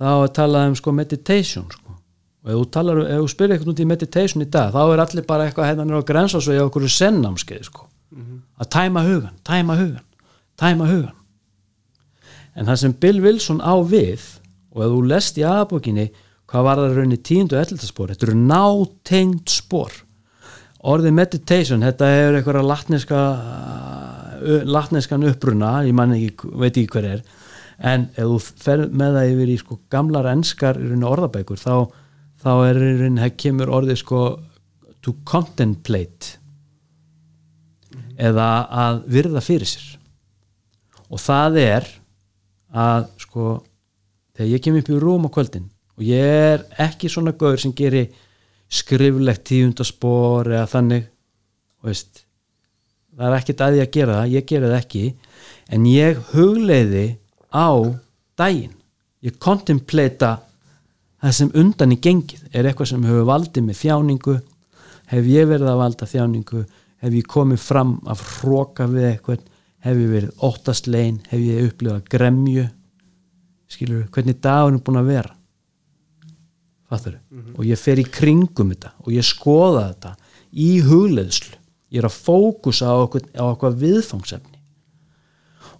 þá 0.00 0.10
er 0.10 0.34
talað 0.40 0.68
um 0.70 0.76
sko 0.80 0.94
meditation 0.96 1.68
sko. 1.68 1.96
Og 2.40 2.50
ef 2.50 2.56
þú, 2.56 2.66
talar, 2.72 3.00
ef 3.04 3.18
þú 3.20 3.30
spyrir 3.34 3.54
eitthvað 3.54 3.72
út 3.74 3.80
í 3.84 3.88
meditation 3.88 4.44
í 4.44 4.48
dag 4.48 4.72
þá 4.72 4.82
er 4.82 5.02
allir 5.04 5.26
bara 5.28 5.46
eitthvað 5.46 5.68
hérna 5.68 5.84
nýra 5.88 6.00
á 6.00 6.40
ég 6.40 6.62
á 6.64 6.68
okkur 6.68 6.88
sennámskeið 6.88 7.66
sko. 7.68 7.88
Að 8.60 8.70
tæma 8.72 9.04
hugan, 9.06 9.34
tæma 9.44 9.76
hugan 9.78 10.06
tæma 10.60 10.88
hugan 10.90 11.16
en 12.58 12.68
það 12.68 12.80
sem 12.82 12.96
Bill 13.02 13.22
Wilson 13.24 13.62
á 13.62 13.74
við 13.86 14.24
og 14.74 14.84
ef 14.84 14.92
þú 14.92 15.00
lest 15.10 15.38
í 15.40 15.46
aðbókinni 15.46 16.06
hvað 16.50 16.66
var 16.66 16.82
það 16.82 16.96
raunni 16.98 17.18
tíundu 17.22 17.56
og 17.56 17.62
ellildaspor 17.62 18.10
þetta 18.10 18.26
eru 18.26 18.38
nátengt 18.40 19.52
spor. 19.52 19.92
Orðið 20.80 21.14
meditation, 21.14 21.84
þetta 21.84 22.08
hefur 22.08 22.38
eitthvað 22.38 22.66
latneska 22.66 23.20
latneskan 24.64 25.26
uppruna, 25.28 25.74
ég 25.84 25.94
man 25.94 26.14
ekki 26.16 26.50
veit 26.56 26.72
ekki 26.72 26.88
hver 26.94 27.08
er, 27.10 27.22
en 27.80 28.08
ef 28.12 28.28
þú 28.28 28.38
fer 28.64 28.84
með 28.88 29.16
það 29.16 29.32
yfir 29.32 29.52
í 29.52 29.56
sko 29.60 29.78
gamlar 29.92 30.28
raunni 30.28 31.08
orðabækur, 31.08 31.60
þá 31.60 31.74
þá 32.40 32.52
er 32.68 32.80
það 33.18 33.36
kemur 33.40 33.72
orðið 33.78 34.00
sko 34.02 34.20
to 35.00 35.16
contemplate. 35.28 36.36
Eða 38.20 38.48
að 38.68 39.02
virða 39.08 39.40
fyrir 39.44 39.68
sér. 39.68 39.86
Og 41.08 41.20
það 41.20 41.56
er 41.62 41.86
að 42.70 43.08
sko 43.24 43.46
þegar 44.36 44.50
ég 44.54 44.64
kem 44.64 44.76
upp 44.78 44.90
í 44.90 44.98
rúm 45.02 45.26
á 45.26 45.30
kvöldin 45.34 45.70
og 45.98 46.04
ég 46.06 46.34
er 46.54 46.66
ekki 46.80 47.10
svona 47.12 47.34
gaur 47.36 47.58
sem 47.60 47.74
gerir 47.76 48.10
skriflegt 48.70 49.48
tíundaspor 49.50 50.48
eða 50.48 50.68
þannig 50.70 51.08
veist, 51.84 52.22
það 53.16 53.26
er 53.26 53.36
ekkert 53.40 53.64
að 53.66 53.78
ég 53.80 53.88
að 53.88 53.96
gera 53.96 54.18
það 54.20 54.34
ég 54.36 54.46
gera 54.52 54.70
það 54.70 54.78
ekki 54.78 55.02
en 55.74 55.88
ég 55.90 56.22
hugleiði 56.30 57.06
á 57.52 57.70
daginn. 58.38 58.76
Ég 59.20 59.36
kontemplata 59.42 60.38
það 61.20 61.36
sem 61.36 61.52
undan 61.60 61.94
í 61.94 62.00
gengið. 62.00 62.46
Er 62.52 62.68
eitthvað 62.68 62.92
sem 62.94 63.04
hefur 63.04 63.28
valdið 63.28 63.66
með 63.66 63.80
þjáningu? 63.82 64.36
Hef 65.10 65.28
ég 65.28 65.48
verið 65.50 65.72
að 65.72 65.80
valda 65.82 66.08
þjáningu? 66.08 66.64
Hef 67.00 67.16
ég 67.16 67.28
komið 67.28 67.62
fram 67.64 67.96
að 68.08 68.24
hróka 68.36 68.86
við 68.88 69.08
eitthvað 69.10 69.46
hef 69.84 69.96
ég 69.96 70.10
verið 70.12 70.44
óttastlegin 70.44 71.20
hef 71.30 71.40
ég 71.40 71.68
upplifað 71.70 72.08
gremju? 72.12 72.66
Skilur, 73.70 74.08
hvernig 74.12 74.40
dagun 74.42 74.76
er 74.80 74.84
búin 74.84 75.00
að 75.00 75.12
vera? 75.14 75.34
Fattur 76.90 77.20
og 77.54 77.64
ég 77.68 77.78
fer 77.78 78.00
í 78.02 78.04
kringum 78.04 78.72
þetta 78.74 78.92
og 79.04 79.12
ég 79.14 79.26
skoða 79.26 79.86
þetta 79.92 80.14
í 80.50 80.70
hugleðslu 80.82 81.56
ég 81.90 82.02
er 82.02 82.08
að 82.08 82.18
fókusa 82.18 82.90
á 82.90 82.96
okkur, 82.98 83.28
á 83.38 83.44
okkur 83.46 83.76
viðfangsefni 83.78 84.49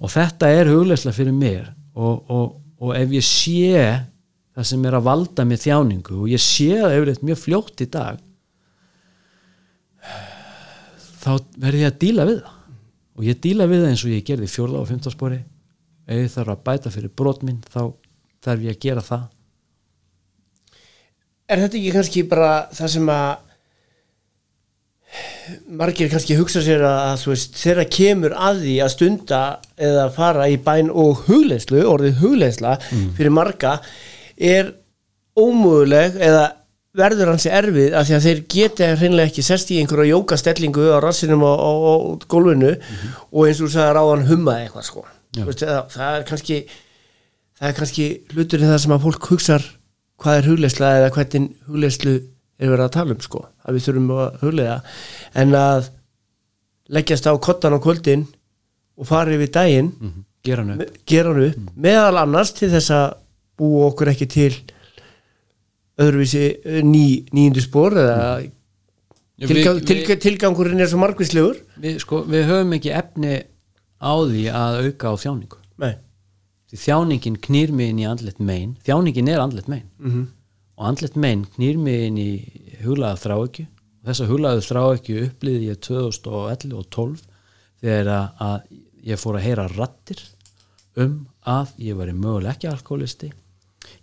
og 0.00 0.12
þetta 0.12 0.48
er 0.56 0.70
hugleðsla 0.72 1.12
fyrir 1.14 1.36
mér. 1.36 1.68
Og, 1.94 2.30
og, 2.32 2.56
og 2.80 2.94
ef 2.96 3.12
ég 3.12 3.26
sé 3.26 3.84
það 4.56 4.66
sem 4.72 4.84
er 4.88 4.96
að 4.96 5.06
valda 5.06 5.44
með 5.46 5.64
þjáningu 5.66 6.22
og 6.24 6.30
ég 6.32 6.42
sé 6.42 6.72
það 6.80 6.96
yfirleitt 6.96 7.24
mjög 7.26 7.40
fljótt 7.44 7.84
í 7.84 7.88
dag 7.90 8.20
þá 11.20 11.32
verður 11.60 11.82
ég 11.82 11.90
að 11.90 11.98
díla 12.00 12.26
við 12.28 12.40
það. 12.40 12.56
Og 13.20 13.26
ég 13.26 13.40
díla 13.44 13.66
við 13.68 13.82
það 13.82 13.90
eins 13.90 14.04
og 14.06 14.14
ég 14.14 14.24
gerði 14.24 14.48
fjórða 14.48 14.80
og 14.80 14.88
fymtaspori 14.88 15.40
ef 16.10 16.16
ég 16.16 16.32
þarf 16.32 16.54
að 16.54 16.64
bæta 16.66 16.92
fyrir 16.94 17.12
brot 17.20 17.44
minn 17.44 17.60
þá 17.68 17.82
þarf 18.44 18.64
ég 18.64 18.76
að 18.76 18.82
gera 18.86 19.04
það. 19.04 19.26
Er 21.50 21.64
þetta 21.64 21.80
ekki 21.80 21.94
kannski 21.96 22.24
bara 22.30 22.50
það 22.72 22.92
sem 22.94 23.12
að 23.12 23.49
margir 25.80 26.10
kannski 26.12 26.36
hugsa 26.38 26.62
sér 26.64 26.84
að 26.86 27.26
veist, 27.30 27.56
þeirra 27.60 27.86
kemur 27.90 28.34
að 28.36 28.62
því 28.64 28.76
að 28.84 28.92
stunda 28.94 29.40
eða 29.80 30.06
fara 30.14 30.48
í 30.50 30.56
bæn 30.64 30.90
og 30.90 31.24
hugleyslu, 31.28 31.82
orðið 31.88 32.22
hugleysla 32.22 32.76
fyrir 33.16 33.34
marga 33.34 33.78
er 34.36 34.74
ómöguleg 35.38 36.16
eða 36.20 36.48
verður 36.98 37.30
hansi 37.30 37.50
erfið 37.54 37.94
að 37.94 38.06
því 38.08 38.14
að 38.16 38.24
þeir 38.26 38.40
geta 38.50 38.86
hreinlega 38.98 39.30
ekki 39.30 39.44
sest 39.46 39.70
í 39.70 39.78
einhverja 39.78 40.16
jókastellingu 40.16 40.88
á 40.90 40.98
rassinum 41.02 41.44
á, 41.46 41.52
á, 41.54 41.70
á 41.70 41.94
gólfinu 42.26 42.72
og 43.30 43.44
eins 43.46 43.60
og 43.60 43.68
þú 43.68 43.72
sagði 43.76 43.92
ráðan 43.94 44.26
humma 44.26 44.56
eitthvað 44.64 44.88
sko. 44.88 45.04
Veist, 45.38 45.62
það, 45.62 45.84
það 45.94 46.16
er 46.16 46.24
kannski 46.26 46.56
það 47.60 47.68
er 47.68 47.76
kannski 47.78 48.06
hluturinn 48.34 48.72
það 48.72 48.82
sem 48.82 48.96
að 48.96 49.04
fólk 49.06 49.30
hugsar 49.30 49.68
hvað 50.20 50.40
er 50.40 50.48
hugleysla 50.50 50.90
eða 50.98 51.12
hvernig 51.14 51.46
hugleyslu 51.68 52.16
er 52.60 52.68
verið 52.72 52.84
að 52.86 52.92
tala 52.98 53.14
um 53.16 53.20
sko 53.24 53.40
að 53.64 53.76
við 53.78 53.86
þurfum 53.88 54.10
að 54.16 54.40
huglega 54.44 54.76
en 55.42 55.54
að 55.58 55.88
leggjast 56.90 57.26
á 57.30 57.32
kottan 57.40 57.76
á 57.76 57.80
kvöldin 57.80 58.26
og 59.00 59.06
fara 59.08 59.32
yfir 59.36 59.52
daginn 59.54 59.92
Mhm. 60.00 60.24
gera 60.44 60.62
hann 60.64 60.80
upp. 60.80 60.96
Gera 61.06 61.32
hann 61.34 61.44
upp. 61.50 61.70
Meðal 61.76 62.18
annars 62.22 62.52
til 62.56 62.68
þess 62.72 62.90
að 62.96 63.14
búa 63.60 63.90
okkur 63.90 64.08
ekki 64.12 64.26
til 64.28 64.54
öðruvísi 66.00 66.42
eh, 66.64 66.80
ný, 66.86 67.24
nýjundu 67.34 67.60
spór 67.64 67.96
eða 68.00 68.20
tilgang, 69.40 69.80
við, 69.80 70.06
til, 70.06 70.16
tilgangurinn 70.24 70.80
er 70.80 70.88
svo 70.90 71.00
margvíslegur. 71.02 71.58
Við, 71.80 71.98
sko, 72.04 72.22
við 72.28 72.46
höfum 72.48 72.72
ekki 72.78 72.92
efni 72.96 73.34
á 74.00 74.12
því 74.16 74.46
að 74.52 74.78
auka 74.86 75.12
á 75.12 75.14
þjáningu. 75.20 75.58
Nei. 75.80 75.92
Þjáningin 76.70 77.36
knýr 77.42 77.72
mig 77.74 77.90
inn 77.92 78.00
í 78.04 78.08
andlet 78.08 78.38
mein. 78.40 78.76
Þjáningin 78.86 79.28
er 79.32 79.40
andlet 79.44 79.68
mein. 79.68 79.86
Mm 80.00 80.28
og 80.80 80.86
andlet 80.88 81.16
mein 81.20 81.44
knýr 81.56 81.76
mig 81.76 82.06
inn 82.08 82.18
í 82.20 82.30
huglaða 82.80 83.20
þráekju 83.20 83.66
og 83.68 84.08
þessa 84.08 84.28
huglaðu 84.30 84.64
þráekju 84.64 85.24
upplýði 85.26 85.68
ég 85.68 85.80
2011 85.84 86.72
og 86.80 86.86
12 86.96 87.26
þegar 87.84 88.10
að, 88.16 88.56
ég 89.04 89.20
fór 89.20 89.36
að 89.36 89.46
heyra 89.46 89.66
rattir 89.74 90.24
um 90.96 91.20
að 91.44 91.76
ég 91.84 92.00
væri 92.00 92.16
mögulega 92.16 92.56
ekki 92.56 92.70
alkoholisti 92.72 93.30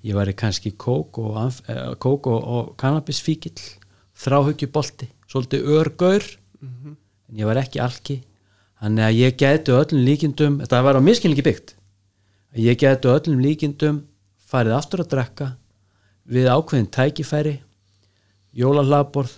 ég 0.05 0.17
væri 0.17 0.35
kannski 0.37 0.75
kók 0.77 1.17
og, 1.23 1.37
eh, 1.67 1.95
kók 1.97 2.29
og, 2.29 2.39
og 2.45 2.71
kannabisfíkill 2.77 3.57
þráhyggjubolti 4.17 5.09
svolítið 5.29 5.67
örgaur. 5.77 6.23
En 6.61 7.37
ég 7.37 7.45
var 7.45 7.59
ekki 7.61 7.81
alki. 7.83 8.21
Þannig 8.81 9.03
að 9.03 9.17
ég 9.17 9.37
gæti 9.37 9.73
öllum 9.73 10.05
líkindum 10.05 10.59
þetta 10.61 10.81
var 10.85 10.97
á 10.97 11.01
miskilningi 11.01 11.45
byggt 11.45 11.73
ég 12.57 12.77
gæti 12.77 13.09
öllum 13.09 13.41
líkindum 13.41 14.03
farið 14.47 14.77
aftur 14.77 15.03
að 15.03 15.09
drekka 15.13 15.47
við 16.27 16.49
ákveðin 16.51 16.89
tækifæri 16.93 17.55
jólalagborð 18.57 19.35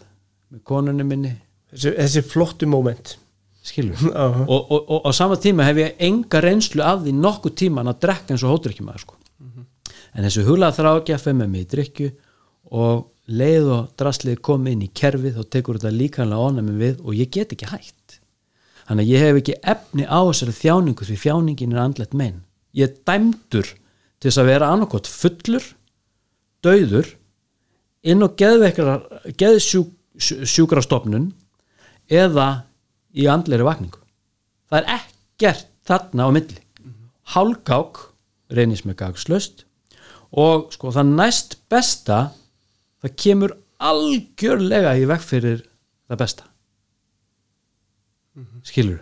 með 0.49 0.63
konunni 0.65 1.05
minni. 1.05 1.33
Þessi, 1.69 1.93
þessi 1.97 2.23
flottu 2.25 2.69
moment. 2.69 3.15
Skilur. 3.69 3.99
Aha. 4.23 4.45
og, 4.47 4.71
og, 4.71 4.89
og 4.95 5.05
á 5.05 5.11
sama 5.13 5.37
tíma 5.41 5.67
hef 5.67 5.81
ég 5.81 6.01
enga 6.07 6.41
reynslu 6.43 6.83
af 6.85 7.03
því 7.03 7.13
nokkuð 7.19 7.55
tíman 7.63 7.91
að 7.91 8.01
drekka 8.07 8.33
eins 8.33 8.45
og 8.47 8.55
hótrykkjumæður 8.55 9.05
sko. 9.05 9.17
en 10.15 10.25
þessu 10.25 10.45
hulaða 10.47 10.77
þrá 10.79 10.89
ekki 10.95 11.13
að 11.13 11.27
með 11.37 11.49
mig 11.51 11.65
í 11.65 11.69
drikju 11.69 12.07
og 12.79 13.03
leið 13.29 13.67
og 13.75 13.89
drastlið 13.99 14.39
komið 14.45 14.73
inn 14.73 14.85
í 14.87 14.93
kerfið 14.95 15.37
og 15.41 15.49
tekur 15.53 15.77
þetta 15.77 15.91
líkanlega 15.93 16.47
ánæmi 16.49 16.77
við 16.79 17.03
og 17.03 17.17
ég 17.17 17.29
get 17.29 17.53
ekki 17.53 17.69
hægt 17.69 18.17
þannig 18.87 19.05
að 19.05 19.11
ég 19.11 19.25
hef 19.25 19.39
ekki 19.41 19.57
efni 19.73 20.07
á 20.09 20.19
þessari 20.25 20.55
þjáningu 20.57 21.05
því 21.05 21.17
þjáningin 21.23 21.75
er 21.75 21.81
andlet 21.83 22.15
mein. 22.17 22.39
Ég 22.73 22.89
er 22.89 22.95
dæmdur 23.05 23.69
til 23.69 24.31
þess 24.31 24.41
að 24.41 24.49
vera 24.49 24.71
annarkot 24.73 25.09
fullur 25.09 25.67
dauður 26.65 27.07
inn 28.07 28.23
á 28.23 28.27
geðsjúkra 29.39 30.81
stofnun 30.83 31.31
eða 32.09 32.47
í 33.13 33.27
andleiri 33.29 33.65
vakningu. 33.67 33.99
Það 34.69 34.79
er 34.79 34.91
ekkert 34.99 35.69
þarna 35.89 36.27
á 36.27 36.29
milli. 36.35 36.59
Hálgák 37.33 37.93
reynist 38.53 38.85
með 38.89 38.99
gagslöst 39.03 39.65
og 40.29 40.69
sko 40.73 40.93
það 40.93 41.15
næst 41.17 41.57
besta 41.69 42.19
það 43.01 43.15
kemur 43.23 43.55
algjörlega 43.79 44.95
í 44.99 45.05
veg 45.09 45.21
fyrir 45.25 45.63
það 46.09 46.21
besta. 46.23 46.47
Skilur 48.65 49.01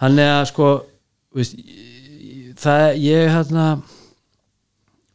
þannig 0.00 0.28
að 0.28 0.44
sko 0.50 0.68
veist, 1.34 1.54
það 2.60 2.86
ég 3.02 3.30
hérna 3.32 3.66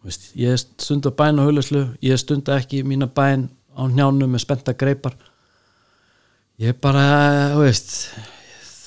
veist, 0.08 0.30
ég 0.40 0.56
stunda 0.62 1.12
bæn 1.12 1.42
og 1.42 1.50
hulislu 1.50 1.84
ég 2.06 2.22
stunda 2.22 2.60
ekki 2.60 2.84
mína 2.88 3.10
bæn 3.12 3.50
á 3.76 3.84
njánum 3.88 4.32
með 4.32 4.46
spenta 4.46 4.74
greipar. 4.74 5.18
Ég 6.60 6.76
bara 6.80 7.04
þú 7.56 7.66
veist, 7.66 7.94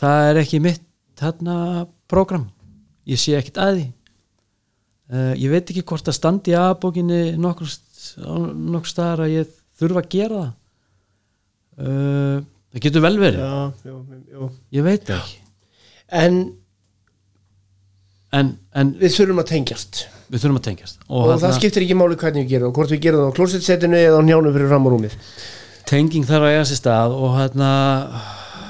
það 0.01 0.31
er 0.31 0.43
ekki 0.43 0.61
mitt 0.65 0.89
þarna 1.21 1.87
program 2.09 2.51
ég 3.09 3.21
sé 3.21 3.35
ekkit 3.39 3.61
að 3.61 3.75
því. 3.77 3.85
Uh, 5.13 5.33
ég 5.37 5.53
veit 5.53 5.69
ekki 5.69 5.85
hvort 5.85 6.09
að 6.09 6.17
standi 6.17 6.55
að 6.57 6.73
bókinni 6.85 7.21
nokkur, 7.41 7.69
nokkur 8.23 8.93
staðar 8.93 9.27
að 9.27 9.35
ég 9.35 9.55
þurfa 9.81 10.03
að 10.03 10.11
gera 10.15 10.41
það. 10.41 10.53
Uh, 11.83 12.39
það 12.73 12.85
getur 12.87 13.05
vel 13.05 13.15
verið. 13.21 13.43
Já, 13.43 13.89
jú, 13.91 13.99
jú. 14.33 14.51
ég 14.79 14.87
veit 14.87 15.13
ekki. 15.17 15.41
En 16.23 16.41
en, 18.39 18.53
en 18.79 18.93
við 19.01 19.17
þurfum 19.17 19.43
að 19.43 19.49
tengjast. 19.53 20.05
Við 20.33 20.45
þurfum 20.45 20.61
að 20.61 20.69
tengjast. 20.69 21.01
Og, 21.09 21.33
það 21.43 21.57
skiptir 21.59 21.87
ekki 21.87 21.97
máli 21.99 22.19
hvernig 22.21 22.47
við 22.47 22.55
gerum 22.55 22.71
það, 22.71 22.77
hvort 22.79 22.95
við 22.95 23.03
gerum 23.07 23.25
það 23.25 23.33
á 23.33 23.37
klósetsetinu 23.39 23.99
eða 24.01 24.21
á 24.21 24.23
njánum 24.29 24.55
fyrir 24.57 24.71
fram 24.73 24.87
á 24.87 24.91
rúmið. 24.95 25.19
Tenging 25.91 26.29
þarf 26.29 26.47
að 26.49 26.55
eiga 26.55 26.69
sér 26.71 26.81
stað 26.81 27.17
og 27.19 27.35
hérna 27.37 27.73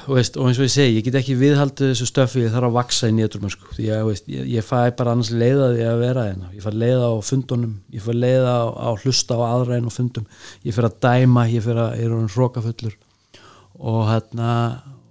og 0.09 0.19
eins 0.19 0.59
og 0.59 0.65
ég 0.65 0.73
segi, 0.73 0.97
ég 0.97 1.05
get 1.07 1.17
ekki 1.21 1.37
viðhaldið 1.39 1.93
þessu 1.93 2.07
stöfi, 2.09 2.43
ég 2.43 2.53
þarf 2.55 2.69
að 2.69 2.77
vaksa 2.77 3.11
í 3.11 3.27
þú 3.31 3.43
veist, 3.45 4.27
ég, 4.27 4.49
ég 4.51 4.67
fæ 4.67 4.91
bara 4.99 5.15
annars 5.15 5.31
leiða 5.31 5.69
því 5.77 5.85
að 5.87 6.03
vera 6.03 6.25
hérna, 6.27 6.51
ég 6.57 6.65
fæ 6.65 6.71
leiða 6.75 7.11
á 7.13 7.15
fundunum 7.23 7.75
ég 7.95 8.03
fæ 8.03 8.11
leiða 8.17 8.55
á, 8.59 8.65
á 8.83 8.91
hlusta 8.99 9.39
á 9.39 9.43
aðra 9.47 9.79
en 9.79 9.87
á 9.87 9.93
fundum, 9.95 10.27
ég 10.67 10.75
fer 10.75 10.89
að 10.89 10.99
dæma 11.07 11.47
ég 11.53 11.63
fer 11.65 11.79
að, 11.79 11.95
ég 12.01 12.09
er 12.09 12.17
hann 12.17 12.33
hrókafullur 12.35 12.97
og 13.79 14.01
hérna 14.11 14.51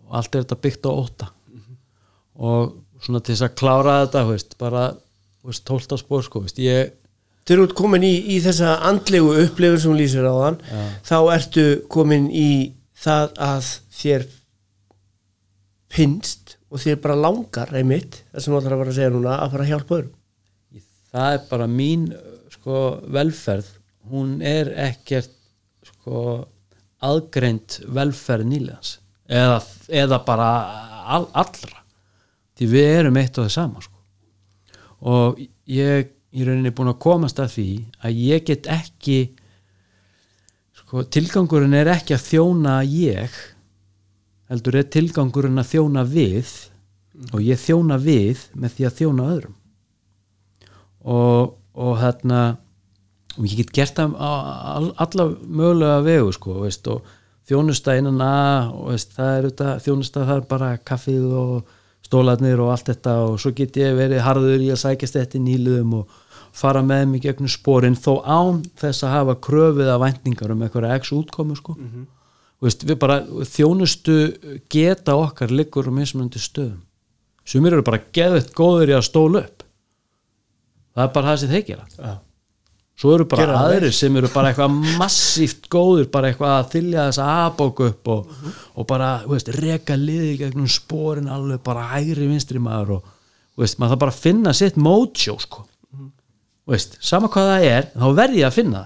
og 0.09 0.19
allt 0.19 0.35
er 0.35 0.43
þetta 0.43 0.61
byggt 0.65 0.89
á 0.89 0.91
óta 0.91 1.31
og 2.35 2.75
svona 3.01 3.21
til 3.21 3.35
þess 3.35 3.47
að 3.47 3.55
klára 3.59 3.95
þetta 4.03 4.25
veist, 4.29 4.57
bara, 4.61 4.83
tólta 5.67 5.97
spór 5.99 6.25
sko, 6.25 6.43
veist, 6.45 6.61
ég 6.61 6.93
þegar 7.47 7.63
þú 7.63 7.67
ert 7.67 7.77
komin 7.79 8.05
í, 8.05 8.13
í 8.35 8.37
þessa 8.43 8.75
andlegu 8.87 9.33
upplifun 9.43 9.81
sem 9.81 9.97
lýsir 9.97 10.27
á 10.29 10.33
þann 10.37 10.59
Já. 10.61 10.83
þá 11.09 11.17
ertu 11.35 11.65
komin 11.91 12.29
í 12.29 12.51
það 13.01 13.35
að 13.41 13.69
þér 14.01 14.27
finnst 15.91 16.55
og 16.71 16.79
þér 16.79 17.01
bara 17.03 17.19
langar 17.19 17.73
einmitt, 17.75 18.21
það 18.31 18.43
sem 18.43 18.53
þú 18.53 18.59
ætlar 18.61 18.75
að 18.75 18.83
vera 18.83 18.93
að 18.93 18.99
segja 18.99 19.13
núna 19.15 19.35
að 19.41 19.53
fara 19.53 19.65
að 19.65 19.71
hjálpa 19.73 19.95
öðrum. 19.97 20.83
Það 21.11 21.33
er 21.35 21.41
bara 21.49 21.67
mín 21.67 22.05
sko, 22.53 22.77
velferð. 23.11 23.71
Hún 24.11 24.29
er 24.45 24.71
ekkert 24.85 25.33
sko, 25.89 26.21
aðgreint 27.03 27.81
velferð 27.91 28.47
nýlegans 28.47 28.95
eða, 29.31 29.59
eða 29.89 30.19
bara 30.25 30.49
all, 31.15 31.27
allra 31.33 31.80
því 32.61 32.69
við 32.69 32.89
erum 32.99 33.17
eitt 33.17 33.37
og 33.37 33.47
það 33.47 33.53
sama 33.55 33.81
sko. 33.81 33.97
og 35.11 35.39
ég 35.65 36.11
í 36.31 36.45
rauninni 36.45 36.71
búin 36.75 36.91
að 36.93 37.01
komast 37.03 37.39
að 37.41 37.55
því 37.55 37.69
að 38.05 38.19
ég 38.21 38.43
get 38.47 38.69
ekki 38.71 39.17
sko, 40.77 41.03
tilgangurinn 41.03 41.73
er 41.75 41.89
ekki 41.95 42.15
að 42.15 42.27
þjóna 42.27 42.75
ég 42.87 43.39
heldur 44.51 44.77
er 44.77 44.91
tilgangurinn 44.93 45.59
að 45.59 45.71
þjóna 45.73 46.05
við 46.07 46.53
og 47.31 47.41
ég 47.43 47.59
þjóna 47.59 47.97
við 48.01 48.45
með 48.53 48.77
því 48.77 48.87
að 48.87 48.97
þjóna 49.01 49.27
öðrum 49.33 49.57
og, 51.01 51.57
og 51.73 51.97
hérna 51.99 52.43
og 53.39 53.47
ég 53.47 53.57
get 53.63 53.75
gert 53.75 53.99
það 53.99 54.15
alla 54.21 55.27
mögulega 55.41 55.99
vegu 56.05 56.31
sko, 56.35 56.61
veist, 56.65 56.87
og 56.87 57.03
veist, 58.91 59.13
það 59.15 59.31
er 59.35 59.47
þetta, 59.49 59.69
þjónusta 59.83 60.25
það 60.27 60.35
er 60.37 60.49
bara 60.51 60.71
kaffið 60.87 61.29
og 61.41 61.77
stólarnir 62.11 62.59
og 62.59 62.73
allt 62.73 62.91
þetta 62.91 63.15
og 63.29 63.39
svo 63.39 63.53
get 63.55 63.77
ég 63.79 63.95
verið 63.95 64.25
harður 64.25 64.59
í 64.59 64.69
að 64.73 64.81
sækjast 64.83 65.15
þetta 65.15 65.39
í 65.39 65.43
nýluðum 65.45 65.93
og 66.01 66.17
fara 66.51 66.81
með 66.83 67.05
mig 67.07 67.23
gegnum 67.23 67.51
sporin 67.51 67.95
þó 67.95 68.19
án 68.27 68.59
þess 68.79 69.05
að 69.07 69.13
hafa 69.15 69.37
kröfið 69.47 69.91
af 69.93 70.01
væntingar 70.03 70.51
um 70.51 70.65
eitthvað 70.65 70.89
x 70.97 71.13
útkomu 71.15 71.55
sko. 71.55 71.77
Veist, 72.61 72.83
við 72.85 72.99
bara 73.01 73.21
þjónustu 73.47 74.17
geta 74.69 75.15
okkar 75.17 75.53
liggur 75.55 75.87
um 75.89 75.95
mismunandi 75.97 76.41
stöðum. 76.43 76.81
Sumir 77.47 77.73
eru 77.73 77.85
bara 77.87 78.03
geðvett 78.13 78.51
góður 78.53 78.91
í 78.91 78.97
að 78.97 79.07
stóla 79.07 79.45
upp. 79.45 79.63
Það 80.91 81.07
er 81.07 81.15
bara 81.15 81.31
það 81.31 81.39
sem 81.41 81.53
þeir 81.55 81.65
gera 81.71 81.87
Já. 81.95 82.11
Svo 83.01 83.15
eru 83.15 83.25
bara 83.25 83.47
aðrir 83.63 83.93
sem 83.97 84.15
eru 84.19 84.29
bara 84.29 84.51
eitthvað 84.51 84.75
massíft 84.99 85.65
góður 85.73 86.05
bara 86.13 86.29
eitthvað 86.29 86.53
að 86.59 86.69
þylja 86.75 87.07
þessa 87.07 87.29
aðbóku 87.47 87.87
upp 87.89 88.11
og, 88.13 88.35
og 88.77 88.87
bara, 88.89 89.09
þú 89.25 89.33
veist, 89.33 89.51
reka 89.57 89.97
liði 89.97 90.35
gegnum 90.43 90.69
sporin 90.69 91.31
alveg 91.31 91.63
bara 91.65 91.87
hægri 91.95 92.29
vinstri 92.29 92.61
maður 92.61 92.99
og, 92.99 93.11
þú 93.55 93.65
veist, 93.65 93.81
maður 93.81 93.95
það 93.95 94.03
bara 94.05 94.17
finna 94.19 94.53
sitt 94.57 94.77
mótsjó, 94.77 95.37
sko. 95.41 95.65
Þú 95.91 96.75
veist, 96.75 96.99
sama 97.01 97.31
hvað 97.33 97.53
það 97.55 97.69
er, 97.71 97.87
þá 97.97 98.07
verð 98.21 98.41
ég 98.43 98.51
að 98.51 98.57
finna 98.59 98.83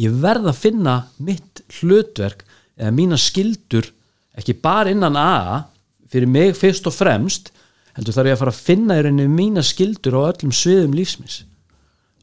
ég 0.00 0.14
verð 0.24 0.50
að 0.50 0.60
finna 0.62 0.94
mitt 1.22 1.62
hlutverk 1.78 2.44
eða 2.78 2.94
mína 2.94 3.18
skildur 3.20 3.86
ekki 4.34 4.56
bara 4.62 4.90
innan 4.90 5.18
A 5.18 5.64
fyrir 6.10 6.30
mig 6.30 6.54
fyrst 6.58 6.88
og 6.90 6.96
fremst 6.96 7.52
heldur 7.94 8.16
þarf 8.16 8.30
ég 8.30 8.36
að 8.36 8.42
fara 8.42 8.54
að 8.54 8.62
finna 8.68 8.98
í 8.98 9.04
rauninni 9.04 9.30
mína 9.30 9.62
skildur 9.66 10.18
á 10.18 10.20
öllum 10.32 10.54
sviðum 10.54 10.96
lífsmins 10.98 11.42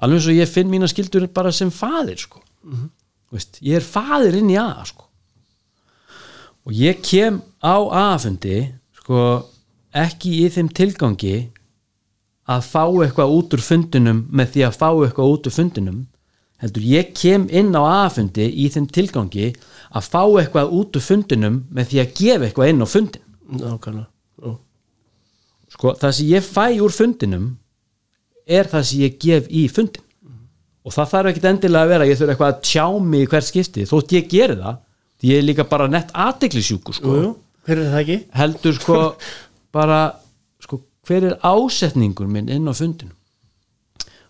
alveg 0.02 0.28
og 0.32 0.40
ég 0.41 0.49
finn 0.49 0.69
mína 0.72 0.90
skildur 0.90 1.28
bara 1.34 1.52
sem 1.53 1.69
faðir 1.72 2.19
sko. 2.22 2.41
Þú 2.65 3.38
veist, 3.38 3.60
ég 3.64 3.80
er 3.80 3.86
faðir 3.86 4.38
inn 4.41 4.49
í 4.52 4.57
A 4.60 4.84
sko. 4.86 5.07
og 6.65 6.73
ég 6.78 7.02
kem 7.02 7.41
á 7.64 7.76
A-fundi 7.90 8.68
sko, 8.99 9.48
ekki 9.94 10.44
í 10.44 10.49
þeim 10.53 10.69
tilgangi 10.69 11.49
að 12.52 12.61
fá 12.68 12.84
eitthvað 12.86 13.34
út 13.38 13.53
úr 13.56 13.64
fundinum 13.65 14.19
með 14.30 14.52
því 14.53 14.65
að 14.68 14.78
fá 14.78 14.90
eitthvað 14.91 15.32
út 15.34 15.48
úr 15.49 15.56
fundinum 15.56 15.99
heldur 16.61 16.86
ég 16.86 17.14
kem 17.18 17.48
inn 17.49 17.73
á 17.73 17.82
A-fundi 18.06 18.45
í 18.45 18.68
þeim 18.69 18.86
tilgangi 18.94 19.48
að 19.90 20.10
fá 20.14 20.22
eitthvað 20.38 20.69
út 20.78 20.99
úr 20.99 21.06
fundinum 21.06 21.64
með 21.73 21.90
því 21.91 22.02
að 22.03 22.14
gefa 22.19 22.45
eitthvað 22.49 22.69
inn 22.73 22.86
á 22.86 22.88
fundin 22.94 23.26
nákvæmlega 23.52 24.07
Ó. 24.45 24.49
sko, 25.73 25.95
það 25.98 26.11
sem 26.18 26.30
ég 26.30 26.45
fæ 26.45 26.65
úr 26.78 26.94
fundinum 26.94 27.48
er 28.45 28.69
það 28.72 28.88
sem 28.89 29.03
ég 29.03 29.19
gef 29.22 29.49
í 29.49 29.68
fundin 29.72 30.07
og 30.81 30.95
það 30.95 31.11
þarf 31.11 31.31
ekkit 31.31 31.47
endilega 31.51 31.85
að 31.85 31.93
vera 31.93 32.07
ég 32.09 32.18
þurfa 32.18 32.34
eitthvað 32.34 32.53
að 32.53 32.63
tjá 32.65 32.85
mig 33.05 33.22
í 33.22 33.30
hver 33.30 33.45
skipti. 33.45 33.84
Þótt 33.85 34.15
ég 34.15 34.30
geri 34.31 34.55
það, 34.57 34.80
því 35.22 35.30
ég 35.30 35.41
er 35.41 35.45
líka 35.45 35.65
bara 35.69 35.88
nett 35.91 36.09
aðteglisjúku 36.26 36.95
sko. 36.97 37.13
Jú, 37.13 37.31
jú, 37.69 38.18
heldur 38.39 38.80
sko 38.80 38.99
bara 39.77 40.01
sko, 40.63 40.81
hver 41.05 41.30
er 41.30 41.38
ásetningur 41.45 42.30
minn 42.31 42.49
inn 42.49 42.65
á 42.65 42.73
fundinum? 42.73 43.13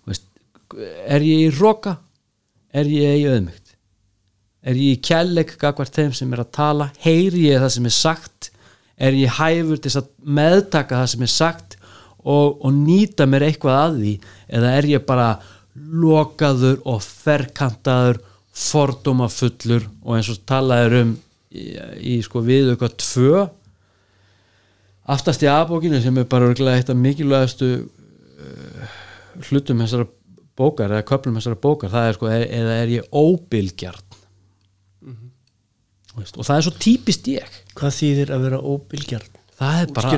Veist, 0.09 0.27
er 1.07 1.23
ég 1.23 1.47
í 1.47 1.55
roka? 1.55 1.95
Er 2.75 2.88
ég 2.88 3.23
í 3.23 3.27
öðmygt 3.31 3.61
er 4.61 4.77
ég 4.77 4.97
í 4.97 5.01
kjærleik 5.01 5.55
gagvart 5.61 5.95
þeim 5.95 6.13
sem 6.15 6.33
er 6.33 6.43
að 6.43 6.53
tala? 6.57 6.89
Heyri 7.01 7.47
ég 7.49 7.61
það 7.63 7.73
sem 7.75 7.88
er 7.89 7.95
sagt? 7.95 8.51
Er 9.01 9.17
ég 9.17 9.38
hæfur 9.39 9.81
til 9.81 9.93
að 9.97 10.09
meðtaka 10.21 10.99
það 11.01 11.11
sem 11.13 11.25
er 11.25 11.33
sagt 11.33 11.77
og, 12.23 12.60
og 12.65 12.73
nýta 12.76 13.27
mér 13.30 13.48
eitthvað 13.49 13.77
að 13.80 13.98
því? 14.02 14.14
Eða 14.60 14.73
er 14.77 14.88
ég 14.91 15.06
bara 15.07 15.30
lokaður 15.76 16.81
og 16.91 17.02
ferkantaður 17.06 18.22
fordómafullur 18.61 19.88
og 20.03 20.18
eins 20.18 20.30
og 20.34 20.41
talaður 20.49 20.98
um 21.02 21.14
í, 21.52 21.65
í 22.14 22.18
sko 22.26 22.43
við 22.45 22.73
eitthvað 22.73 22.98
tvö? 23.02 23.45
Aftast 25.11 25.43
í 25.43 25.49
aðbókinu 25.49 26.02
sem 26.03 26.18
er 26.22 26.27
bara 26.30 26.49
örugglega 26.49 26.81
eitt 26.81 26.91
af 26.93 26.99
mikilvægastu 26.99 27.72
uh, 27.81 28.95
hlutum 29.49 29.81
þessara 29.81 30.07
bókar 30.60 30.91
eða 30.93 31.07
köflum 31.07 31.38
þessara 31.39 31.57
bókar. 31.64 31.91
Það 31.93 32.07
er 32.10 32.18
sko, 32.19 32.30
er, 32.31 32.48
eða 32.61 32.80
er 32.84 32.95
ég 32.99 33.07
óbylgjarn? 33.15 34.07
Veist, 36.11 36.35
og 36.35 36.43
það 36.43 36.57
er 36.57 36.65
svo 36.68 36.73
típist 36.84 37.27
ég. 37.31 37.60
Hvað 37.80 37.95
þýðir 37.98 38.34
að 38.35 38.43
vera 38.49 38.60
óbylgjarn? 38.68 39.38
það 39.61 39.81
er 39.81 39.91
bara 39.95 40.11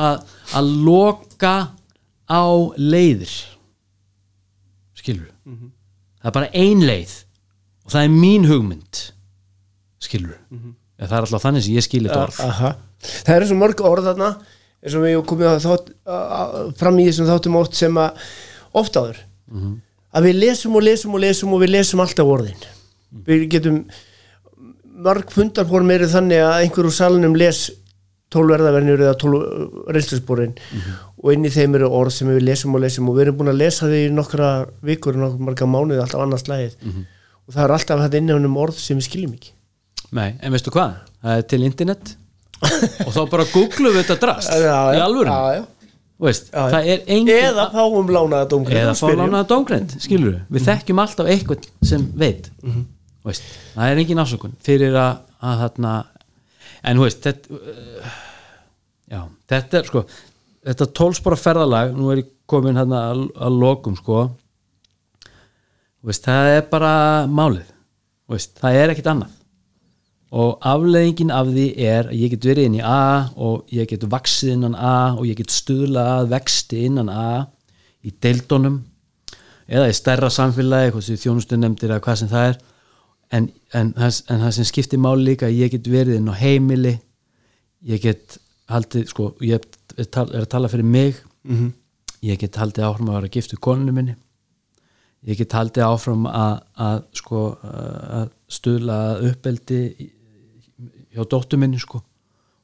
að- 0.00 0.33
að- 0.52 0.84
loka 0.84 1.54
á 2.30 2.44
leiðir. 2.78 3.32
Skilur 4.94 5.30
Mhm. 5.44 5.70
það 6.22 6.26
er 6.28 6.32
bara 6.32 6.50
ein 6.54 6.80
leið 6.80 7.24
og 7.84 7.92
það 7.92 8.04
er 8.04 8.08
mín 8.08 8.46
hugmynd. 8.48 9.10
Skilur 10.00 10.38
Mhm. 10.50 10.74
það 11.00 11.12
er 11.12 11.20
alltaf 11.26 11.42
þannig 11.44 11.62
sem 11.62 11.74
ég 11.74 11.82
skil 11.82 12.02
þetta 12.08 12.26
orð. 12.28 12.40
Aha. 12.40 12.76
Það 13.24 13.36
eru 13.36 13.46
svo 13.46 13.56
mörg 13.60 13.80
orð 13.84 14.04
þarna 14.08 14.30
eins 14.84 14.94
og 14.94 15.02
við 15.02 15.24
komum 15.26 15.60
þátt, 15.60 15.92
að, 16.06 16.76
fram 16.76 16.96
í 16.98 17.06
þessum 17.08 17.26
þáttum 17.28 17.56
oft 17.56 17.74
sem 17.74 17.94
að 17.94 18.16
oft 18.74 18.92
áður. 18.94 19.16
Að 20.14 20.22
við 20.28 20.38
lesum 20.40 20.76
og 20.76 20.82
lesum 20.82 21.14
og 21.14 21.20
lesum 21.20 21.52
og 21.52 21.60
við 21.60 21.70
lesum 21.74 22.00
alltaf 22.00 22.26
orðin. 22.26 22.64
Við 23.26 23.48
getum 23.50 23.86
mörg 24.96 25.28
fundarform 25.30 25.90
eru 25.90 26.06
þannig 26.06 26.40
að 26.40 26.62
einhver 26.64 26.84
úr 26.86 26.92
salunum 26.94 27.34
les 27.36 27.70
tólverðavernjur 28.34 29.04
eða 29.06 29.16
tólv 29.22 29.44
reynslusbúrin 29.94 30.54
og 31.22 31.32
inn 31.32 31.46
í 31.48 31.52
þeim 31.54 31.78
eru 31.78 31.90
orð 32.00 32.16
sem 32.18 32.30
við 32.32 32.42
lesum 32.50 32.76
og 32.76 32.84
lesum 32.84 33.08
og 33.10 33.18
við 33.18 33.26
erum 33.28 33.38
búin 33.40 33.52
að 33.54 33.60
lesa 33.62 33.88
því 33.90 34.00
í 34.04 34.12
nokkra 34.14 34.50
vikur 34.84 35.18
nokkur 35.20 35.46
marga 35.48 35.68
mánuði 35.70 36.02
alltaf 36.04 36.24
annars 36.24 36.46
lagið 36.50 36.76
og 36.84 37.54
það 37.54 37.62
er 37.64 37.76
alltaf 37.78 38.04
þetta 38.04 38.20
inni 38.20 38.38
um 38.50 38.60
orð 38.60 38.80
sem 38.80 38.98
við 39.00 39.08
skiljum 39.08 39.36
ekki. 39.38 39.54
Nei, 40.14 40.30
en 40.40 40.54
veistu 40.54 40.72
hvað? 40.74 40.98
Það 41.24 41.40
er 41.40 41.46
til 41.52 41.62
internet. 41.66 42.16
Og 43.04 43.12
þá 43.12 43.22
bara 43.32 43.44
googlum 43.52 43.92
við 43.92 44.02
þetta 44.04 44.20
drast 44.22 44.52
í 44.58 45.00
alvöru 45.02 45.64
engin 47.10 47.34
eða 47.34 47.66
fáum 47.72 48.10
lánaða 48.14 48.46
dómgrind 48.52 48.80
eða 48.84 48.94
fá 48.96 49.08
lánaða 49.10 49.46
dómgreind 49.50 49.96
skilur 49.98 50.30
við, 50.30 50.42
við 50.54 50.66
þekkjum 50.68 51.00
alltaf 51.02 51.30
eitthvað 51.32 51.66
sem 51.84 52.04
veit. 52.20 52.50
Veist, 53.24 53.46
það 53.74 53.90
er 53.90 54.02
engin 54.02 54.22
ásökun 54.22 54.54
fyrir 54.64 54.94
að, 55.00 55.24
að 55.42 55.62
þarna 55.64 55.94
en 56.84 57.00
þú 57.00 57.08
veist 57.08 57.24
þetta, 57.24 57.58
uh, 57.58 58.14
já, 59.10 59.20
þetta 59.50 59.80
er 59.80 59.90
sko 59.90 60.04
þetta 60.64 60.90
tólspora 60.96 61.38
ferðalag 61.38 61.92
nú 61.96 62.10
er 62.12 62.22
ég 62.22 62.32
komin 62.48 62.78
hérna 62.78 63.06
að, 63.10 63.22
að 63.36 63.60
lokum 63.60 63.96
sko. 63.98 64.26
Veist, 66.04 66.26
það 66.26 66.50
er 66.58 66.66
bara 66.68 66.92
málið. 67.28 67.70
Veist, 68.28 68.54
það 68.60 68.78
er 68.80 68.92
ekkit 68.92 69.10
annað. 69.12 69.40
Og 70.34 70.56
afleðingin 70.66 71.30
af 71.30 71.50
því 71.52 71.66
er 71.78 72.08
að 72.10 72.18
ég 72.18 72.32
get 72.34 72.48
verið 72.48 72.68
inn 72.68 72.78
í 72.80 72.82
A 72.82 73.30
og 73.38 73.68
ég 73.72 73.86
get 73.92 74.06
vaksið 74.10 74.56
innan 74.56 74.74
A 74.74 75.14
og 75.14 75.28
ég 75.28 75.38
get 75.38 75.54
stuðlað 75.54 76.32
vexti 76.32 76.82
innan 76.88 77.12
A 77.12 77.44
í 78.04 78.10
deildunum 78.24 78.80
eða 79.70 79.86
í 79.88 79.94
stærra 79.96 80.32
samfélagi 80.34 81.14
þjónustu 81.22 81.56
nefndir 81.60 81.94
eða 81.94 82.02
hvað 82.04 82.18
sem 82.20 82.32
það 82.32 82.48
er 82.50 82.58
en, 83.34 83.48
en, 83.74 83.92
það, 83.96 84.20
en 84.30 84.42
það 84.44 84.54
sem 84.58 84.68
skiptir 84.70 85.02
máli 85.02 85.28
líka 85.30 85.50
ég 85.52 85.72
get 85.74 85.88
verið 85.90 86.18
inn 86.20 86.30
á 86.30 86.34
heimili 86.38 86.94
ég 87.84 88.02
get 88.02 88.38
haldið 88.70 89.08
sko, 89.10 89.30
ég 89.44 89.58
er, 89.58 90.04
er 90.06 90.44
að 90.44 90.50
tala 90.52 90.70
fyrir 90.72 90.86
mig 90.88 91.16
-hmm. 91.44 91.72
ég 92.22 92.38
get 92.40 92.56
haldið 92.56 92.84
áfram 92.84 93.10
að 93.10 93.20
vera 93.20 93.34
giftu 93.36 93.56
koninu 93.56 93.92
minni 93.92 94.16
ég 95.24 95.38
get 95.38 95.52
haldið 95.52 95.84
áfram 95.84 96.26
að, 96.26 96.56
að 96.76 97.04
sko 97.12 97.44
að 97.64 98.30
stuðla 98.48 98.98
uppeldi 99.30 100.10
hjá 101.14 101.24
dóttur 101.30 101.58
minni 101.58 101.78
sko 101.78 102.02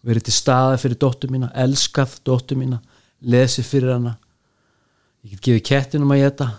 verið 0.06 0.28
til 0.28 0.34
staða 0.34 0.78
fyrir 0.80 0.98
dóttur 1.00 1.30
mína 1.30 1.50
elskað 1.54 2.18
dóttur 2.24 2.56
mína, 2.56 2.80
lesið 3.20 3.64
fyrir 3.68 3.94
hana 3.94 4.16
ég 5.24 5.36
get 5.36 5.44
gefið 5.44 5.64
kettinum 5.70 6.14
að 6.14 6.24
geta 6.24 6.50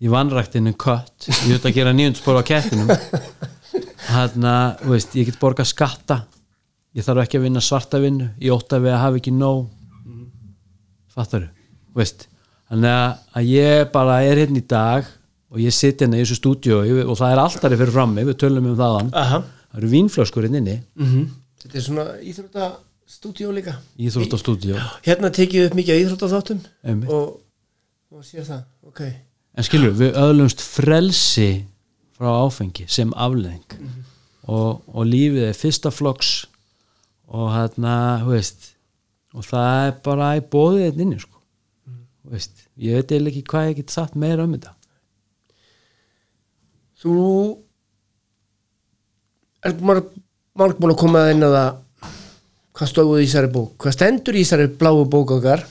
ég 0.00 0.12
vannrækt 0.12 0.56
inn 0.58 0.70
en 0.70 0.76
kött. 0.80 1.28
Ég 1.28 1.54
þurft 1.54 1.68
að 1.70 1.76
gera 1.76 1.94
nýjundspor 1.96 2.40
á 2.40 2.42
kettinum 2.50 2.90
þannig 4.10 4.50
að 4.50 4.82
þú 4.82 4.94
veist, 4.94 5.16
ég 5.18 5.28
get 5.28 5.40
borgað 5.42 5.70
skatta. 5.70 6.22
Ég 6.96 7.06
þarf 7.06 7.22
ekki 7.24 7.38
að 7.38 7.46
vinna 7.46 7.62
svarta 7.62 8.00
vinnu. 8.02 8.30
Ég 8.42 8.54
ótt 8.54 8.72
að 8.74 8.88
við 8.88 8.94
að 8.96 9.02
hafa 9.04 9.20
ekki 9.20 9.34
nóg. 9.36 9.68
Fattar 11.14 11.48
þú 11.90 12.00
veist 12.00 12.26
þannig 12.70 12.92
að, 12.94 13.48
ég 13.50 13.88
bara 13.94 14.20
er 14.26 14.40
hérna 14.44 14.60
í 14.60 14.66
dag 14.70 15.08
og 15.50 15.58
ég 15.62 15.74
sitt 15.74 16.02
hérna 16.02 16.18
í 16.20 16.22
þessu 16.22 16.38
stúdíu 16.38 16.76
og 17.02 17.16
það 17.18 17.32
er 17.34 17.42
alltaf 17.42 17.74
fyrir 17.74 17.94
frammi, 17.94 18.26
við 18.28 18.38
tölum 18.44 18.68
um 18.70 18.76
þaðan 18.78 19.10
Aha. 19.18 19.40
það 19.72 19.80
eru 19.80 19.90
vínflöskur 19.94 20.46
hérna 20.46 20.60
inni. 20.62 20.76
Þetta 21.60 21.80
er 21.80 21.86
svona 21.86 22.04
íþróttastúdíó 22.22 23.50
líka. 23.54 23.74
Íþróttastúdíu 23.98 24.78
Hérna 25.06 25.32
tekið 25.34 25.66
upp 25.66 25.80
mikið 25.80 26.14
Einmitt. 26.86 27.10
og, 27.10 27.40
og 28.14 28.22
sér 28.24 28.46
það, 28.46 28.62
ok 28.86 29.02
en 29.60 29.66
skilur, 29.66 29.92
við 29.92 30.16
öðlumst 30.16 30.62
frelsi 30.64 31.50
frá 32.16 32.30
áfengi 32.46 32.86
sem 32.88 33.10
afleðing 33.12 33.74
og, 34.48 34.80
og 34.88 35.02
lífið 35.04 35.50
er 35.50 35.56
fyrsta 35.58 35.92
flokks 35.92 36.30
og 37.30 37.50
hérna, 37.52 37.94
þú 38.24 38.32
veist 38.32 38.70
og 39.36 39.46
það 39.46 39.80
er 39.86 39.98
bara 40.04 40.30
í 40.38 40.44
bóðið 40.52 40.86
þetta 40.86 41.04
inni 41.04 41.18
sko. 41.22 41.42
Þú 42.20 42.32
veist, 42.34 42.64
ég 42.80 42.96
veit 42.96 43.12
eiginlega 43.12 43.36
ekki 43.36 43.50
hvað 43.52 43.68
ég 43.68 43.76
get 43.80 43.94
sagt 43.94 44.16
meira 44.18 44.46
um 44.46 44.56
þetta. 44.56 44.72
Þú 47.00 47.18
er 49.68 49.76
marg, 49.86 50.08
marg 50.58 50.80
búin 50.80 50.94
að 50.96 51.00
koma 51.04 51.26
að 51.28 51.44
það. 51.46 51.70
Hvað 52.80 52.90
stóðu 52.94 53.20
í 53.20 53.28
þessari 53.28 53.52
bók? 53.52 53.76
Hvað 53.82 53.96
stendur 53.96 54.38
í 54.38 54.42
þessari 54.44 54.72
bláu 54.80 55.04
bók 55.12 55.36
okkar 55.36 55.66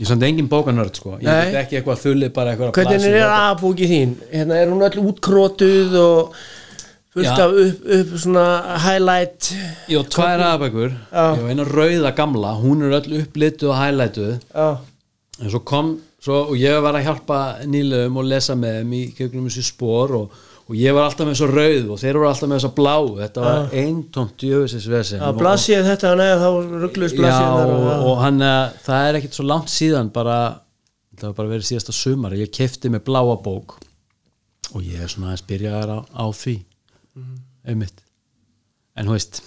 ég 0.00 0.08
samt 0.08 0.24
engin 0.24 0.48
bókanörd 0.48 0.96
sko. 0.96 1.18
Ég 1.20 1.28
veit 1.28 1.60
ekki 1.62 1.78
eitthvað 1.80 2.02
þullið 2.06 2.34
bara 2.36 2.54
eitthvað 2.54 2.74
hvernig 2.78 3.16
er 3.20 3.32
aðbóki 3.36 3.88
þín? 3.90 4.14
Hérna 4.32 4.60
er 4.60 4.70
hún 4.72 4.84
öll 4.86 5.02
útkrótuð 5.02 5.96
og 6.00 6.36
fullt 7.12 7.28
Já. 7.28 7.34
af 7.44 7.58
upp, 7.64 7.82
upp 7.98 8.14
svona 8.22 8.46
highlight 8.86 9.50
ég 9.92 10.00
á 10.00 10.04
tvær 10.14 10.44
aðbækur 10.46 10.94
Já. 11.12 11.26
eina 11.50 11.66
rauða 11.68 12.14
gamla. 12.16 12.54
Hún 12.62 12.86
er 12.86 12.96
öll 13.00 13.18
upplituð 13.20 13.74
og 13.74 13.76
highlightuð. 13.82 14.32
Já, 14.54 14.70
en 15.42 15.52
svo 15.52 15.60
kom 15.68 15.98
svo, 16.22 16.38
og 16.52 16.56
ég 16.56 16.80
var 16.80 16.96
að 16.96 17.08
hjálpa 17.10 17.42
nýlegum 17.68 18.16
og 18.22 18.30
lesa 18.30 18.56
með 18.56 18.80
þeim 18.80 18.96
í 18.96 19.02
gegnum 19.18 19.50
þessi 19.50 19.66
spór 19.66 20.16
og, 20.22 20.40
og 20.72 20.78
ég 20.80 20.94
var 20.96 21.04
alltaf 21.04 21.28
með 21.28 21.34
svo 21.36 21.46
rauð 21.50 21.88
og 21.92 21.98
þeir 22.00 22.16
voru 22.16 22.28
alltaf 22.30 22.48
með 22.48 22.56
þessa 22.56 22.76
bláu 22.78 23.08
þetta 23.18 23.42
var 23.44 23.74
eintómt 23.76 24.44
jöfisins 24.48 24.86
vesen. 24.88 25.20
Já 25.20 25.34
blasið 25.36 25.88
þetta 25.90 26.12
neða 26.16 26.38
þá 26.40 26.76
ruggluðs 26.86 27.12
já, 27.12 27.18
blasið 27.18 27.72
og, 27.74 28.04
og 28.08 28.20
hann 28.22 28.44
eh, 28.46 28.78
það 28.86 29.08
er 29.08 29.18
ekkit 29.18 29.36
svo 29.36 29.44
langt 29.50 29.72
síðan 29.72 30.08
bara 30.14 30.38
það 31.18 31.26
var 31.26 31.34
bara 31.42 31.52
verið 31.52 31.68
síðasta 31.68 31.94
sumar. 31.96 32.36
Ég 32.40 32.52
kefti 32.56 32.88
með 32.92 33.04
bláa 33.10 33.36
bók. 33.44 33.76
Og 34.72 34.80
ég 34.86 35.02
er 35.04 35.12
svona 35.12 35.28
aðeins 35.28 35.44
byrjaðar 35.50 35.92
á, 35.92 35.98
á 36.08 36.24
því. 36.32 36.54
Einmitt. 37.68 38.00
En 38.96 39.10
þú 39.10 39.18
veist, 39.18 39.42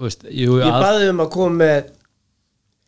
veist 0.00 0.24
ég 0.24 0.56
að, 0.64 0.78
baði 0.80 1.12
um 1.12 1.20
að 1.20 1.30
koma 1.36 1.60
með 1.60 1.92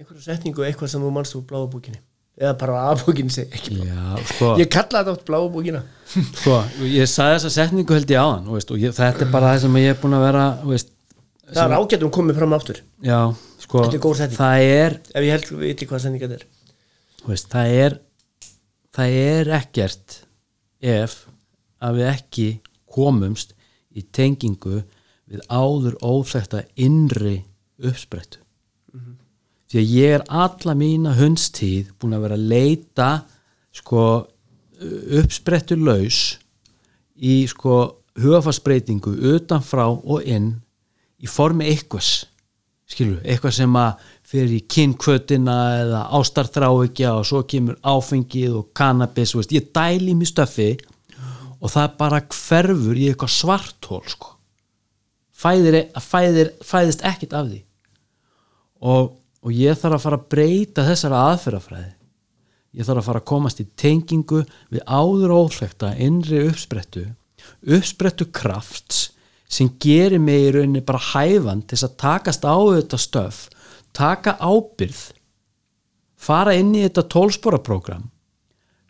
einhverju 0.01 0.25
setningu 0.25 0.65
eitthvað 0.65 0.95
sem 0.95 1.05
þú 1.05 1.13
mannst 1.13 1.37
úr 1.37 1.45
bláu 1.53 1.69
bókinni 1.69 2.01
eða 2.43 2.53
bara 2.59 2.81
A-bókin 2.91 3.31
segi 3.33 3.55
ekki 3.57 3.77
blá. 3.79 3.87
Já, 3.89 4.23
sko, 4.33 4.49
ég 4.61 4.71
kalla 4.73 5.03
þetta 5.03 5.15
oft 5.15 5.27
bláu 5.29 5.47
bókina. 5.55 5.83
Sko 6.43 6.59
ég 6.85 7.09
sagði 7.09 7.39
þessa 7.39 7.53
setningu 7.55 7.95
held 7.97 8.11
ég 8.13 8.21
þú 8.49 8.57
veist, 8.59 8.73
og 8.75 8.83
ég, 8.83 8.93
þetta 8.97 9.25
er 9.25 9.31
bara 9.33 9.53
það 9.55 9.63
sem 9.65 9.79
ég 9.81 9.95
er 9.95 10.01
búin 10.03 10.17
að 10.19 10.25
vera 10.27 10.43
veist, 10.67 10.91
það 11.49 11.63
er 11.65 11.77
ágætum 11.79 12.13
komið 12.19 12.41
fram 12.43 12.57
aftur. 12.59 12.83
Já, 13.07 13.21
sko 13.63 13.85
Þetta 13.87 13.97
er 13.99 14.03
góð 14.05 14.19
setning. 14.21 14.41
það 14.43 14.65
er, 14.75 14.99
ef 15.15 15.27
ég 15.29 15.37
held 15.37 15.53
viti 15.63 15.89
hvað 15.89 16.03
sendinga 16.05 16.29
þetta 16.29 16.43
er 16.43 17.31
veist, 17.31 17.49
það 17.55 17.77
er 17.87 17.97
það 18.93 19.17
er 19.23 19.53
ekkert 19.61 20.19
ef 20.83 21.17
að 21.83 22.01
við 22.03 22.11
ekki 22.13 22.47
komumst 22.93 23.55
í 23.97 24.05
tengingu 24.13 24.83
við 25.33 25.41
áður 25.49 25.97
óþekta 26.05 26.67
innri 26.77 27.39
uppsprettu 27.81 28.42
því 29.73 29.81
að 29.81 29.95
ég 29.97 30.17
er 30.19 30.27
alla 30.45 30.75
mína 30.77 31.15
hundstíð 31.17 31.95
búin 31.97 32.17
að 32.17 32.27
vera 32.27 32.39
að 32.39 32.49
leita 32.53 33.11
sko 33.73 34.03
uppsprettu 35.23 35.79
laus 35.81 36.21
í 37.17 37.43
sko 37.49 37.79
hugafarsbreytingu 38.21 39.15
utanfrá 39.33 39.87
og 39.89 40.27
inn 40.29 40.53
í 41.23 41.31
formi 41.31 41.71
eitthvers 41.71 42.27
skilur, 42.93 43.21
eitthvað 43.25 43.55
sem 43.57 43.77
að 43.79 44.09
fyrir 44.33 44.55
í 44.57 44.61
kynnkvötina 44.75 45.57
eða 45.83 46.03
ástarþráikja 46.19 47.15
og 47.19 47.27
svo 47.29 47.43
kemur 47.49 47.79
áfengið 47.81 48.59
og 48.61 48.69
kannabis, 48.77 49.35
veist, 49.37 49.55
ég 49.55 49.71
dæli 49.75 50.15
mér 50.17 50.29
stöfi 50.29 50.71
og 51.63 51.73
það 51.73 51.97
bara 52.01 52.21
hverfur 52.27 52.99
í 52.99 53.09
eitthvað 53.11 53.35
svartól 53.37 54.03
sko. 54.11 54.37
fæðir, 55.43 55.79
fæðir, 55.99 56.53
fæðist 56.63 57.05
ekkit 57.07 57.33
af 57.35 57.49
því 57.49 57.63
og, 58.83 59.13
og 59.43 59.57
ég 59.57 59.79
þarf 59.79 59.99
að 59.99 60.05
fara 60.07 60.21
að 60.21 60.29
breyta 60.35 60.87
þessara 60.87 61.25
aðferðafræði. 61.33 61.91
Ég 62.73 62.87
þarf 62.89 63.03
að 63.03 63.09
fara 63.09 63.21
að 63.21 63.29
komast 63.29 63.61
í 63.61 63.67
tengingu 63.77 64.45
við 64.73 64.85
áður 64.87 65.35
óþekta 65.43 65.93
innri 66.01 66.47
uppsprettu 66.49 67.11
uppsprettu 67.63 68.29
krafts 68.35 69.11
sem 69.53 69.71
gerir 69.83 70.21
mig 70.23 70.49
í 70.49 70.53
rauninni 70.55 70.83
bara 70.87 71.03
hæfan 71.13 71.63
til 71.67 71.77
þess 71.77 71.89
að 71.89 71.99
takast 72.05 72.47
á 72.47 72.57
þetta 72.57 73.01
stöf 73.01 73.41
taka 73.97 74.37
ábyrð 74.41 75.03
fara 76.23 76.55
inn 76.57 76.73
í 76.77 76.85
þetta 76.87 77.07
tólsporaprógram 77.13 78.07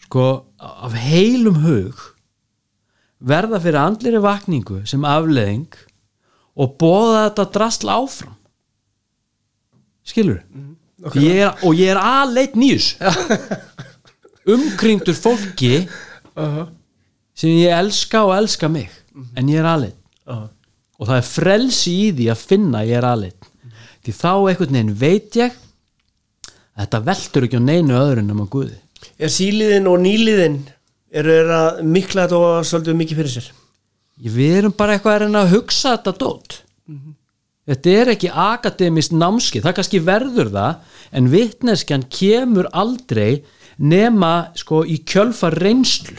sko 0.06 0.26
af 0.58 0.96
heilum 0.98 1.62
hug 1.64 2.04
verða 3.22 3.60
fyrir 3.62 3.82
andliri 3.82 4.22
vakningu 4.22 4.82
sem 4.88 5.04
afleðing 5.08 5.72
og 6.58 6.76
bóða 6.78 7.26
þetta 7.26 7.48
drastl 7.56 7.92
áfram 7.92 8.38
skilur 10.06 10.42
ég 11.18 11.42
er, 11.42 11.54
og 11.66 11.76
ég 11.78 11.92
er 11.94 12.00
aðleit 12.00 12.56
nýjus 12.58 12.94
umkringdur 14.54 15.16
fólki 15.18 15.86
sem 17.34 17.54
ég 17.54 17.74
elska 17.74 18.24
og 18.26 18.36
elska 18.38 18.70
mig 18.70 18.90
en 19.36 19.50
ég 19.50 19.62
er 19.62 19.70
aðleit 19.72 19.98
og 20.26 21.08
það 21.08 21.16
er 21.18 21.26
frelsi 21.26 21.96
í 22.06 22.12
því 22.16 22.28
að 22.32 22.46
finna 22.52 22.84
ég 22.86 23.00
er 23.00 23.08
aðleit 23.08 23.50
því 24.02 24.14
þá 24.18 24.32
einhvern 24.34 24.76
veginn 24.76 24.94
veit 24.98 25.38
ég 25.38 25.58
að 26.72 26.84
þetta 26.84 27.00
veltur 27.08 27.46
ekki 27.46 27.60
á 27.60 27.68
neinu 27.68 27.96
öðru 27.98 28.22
en 28.22 28.34
um 28.34 28.44
að 28.44 28.52
guði. 28.56 28.78
Er 29.20 29.32
síliðin 29.32 29.88
og 29.90 29.98
nýliðin 30.02 30.58
eru 31.12 31.36
þeir 31.36 31.52
að 31.58 31.82
mikla 31.94 32.26
þetta 32.26 32.40
og 32.40 32.68
svolítið 32.68 32.98
mikið 33.02 33.20
fyrir 33.20 33.34
sér? 33.36 33.48
Við 34.22 34.56
erum 34.60 34.74
bara 34.76 34.96
eitthvað 34.96 35.14
að 35.14 35.22
reyna 35.24 35.42
að 35.44 35.54
hugsa 35.56 35.96
þetta 35.96 36.14
dót 36.22 36.58
þetta 37.68 37.96
er 38.00 38.12
ekki 38.14 38.30
akademist 38.30 39.14
námski 39.14 39.62
það 39.62 39.76
kannski 39.78 40.02
verður 40.04 40.52
það 40.54 40.98
en 41.12 41.32
vitneskjan 41.32 42.06
kemur 42.12 42.68
aldrei 42.72 43.42
nema 43.78 44.52
sko 44.58 44.82
í 44.84 45.00
kjölfar 45.08 45.56
reynslu. 45.62 46.18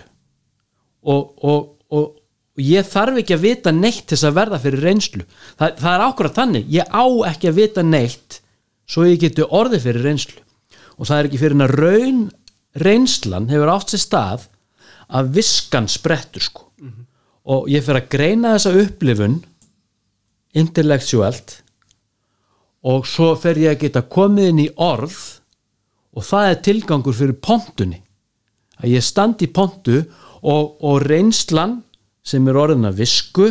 Og, 1.04 1.34
og, 1.44 1.66
og, 1.92 2.06
og 2.56 2.64
ég 2.64 2.88
þarf 2.88 3.20
ekki 3.22 3.36
að 3.36 3.44
vita 3.44 3.74
neitt 3.76 4.06
til 4.08 4.16
þess 4.16 4.30
að 4.30 4.38
verða 4.40 4.62
fyrir 4.64 4.86
reynslu. 4.88 5.26
Það, 5.60 5.76
það 5.82 5.92
er 5.94 6.06
ákvörða 6.08 6.38
þannig, 6.38 6.72
ég 6.78 6.96
á 6.96 7.06
ekki 7.32 7.52
að 7.52 7.60
vita 7.60 7.86
neitt 7.86 8.40
svo 8.90 9.06
ég 9.08 9.22
geti 9.22 9.46
orðið 9.48 9.88
fyrir 9.88 10.08
reynslu. 10.08 10.42
Og 10.98 11.10
það 11.10 11.20
er 11.20 11.30
ekki 11.30 11.42
fyrir 11.42 11.58
en 11.58 11.66
að 11.66 11.76
raun 11.80 12.22
reynslan 12.84 13.50
hefur 13.52 13.74
átt 13.74 13.94
sér 13.94 14.04
stað 14.04 14.46
að 15.14 15.34
viskan 15.38 15.90
sprettur 15.92 16.46
sko. 16.46 16.70
Og 17.44 17.68
ég 17.72 17.84
fyrir 17.84 18.00
að 18.00 18.12
greina 18.14 18.54
þessa 18.56 18.72
upplifun 18.80 19.42
intellektuelt 20.58 21.60
og 22.84 23.08
svo 23.08 23.34
fer 23.40 23.60
ég 23.62 23.74
að 23.74 23.86
geta 23.86 24.04
komið 24.16 24.50
inn 24.52 24.62
í 24.66 24.70
orð 24.82 25.20
og 26.14 26.28
það 26.28 26.50
er 26.50 26.62
tilgangur 26.68 27.18
fyrir 27.18 27.40
pontunni 27.42 28.02
að 28.84 28.96
ég 28.98 29.06
standi 29.06 29.48
í 29.48 29.54
pontu 29.54 30.02
og, 30.44 30.76
og 30.84 31.02
reynslan 31.06 31.80
sem 32.24 32.48
er 32.48 32.60
orðin 32.60 32.90
að 32.90 33.00
visku 33.04 33.50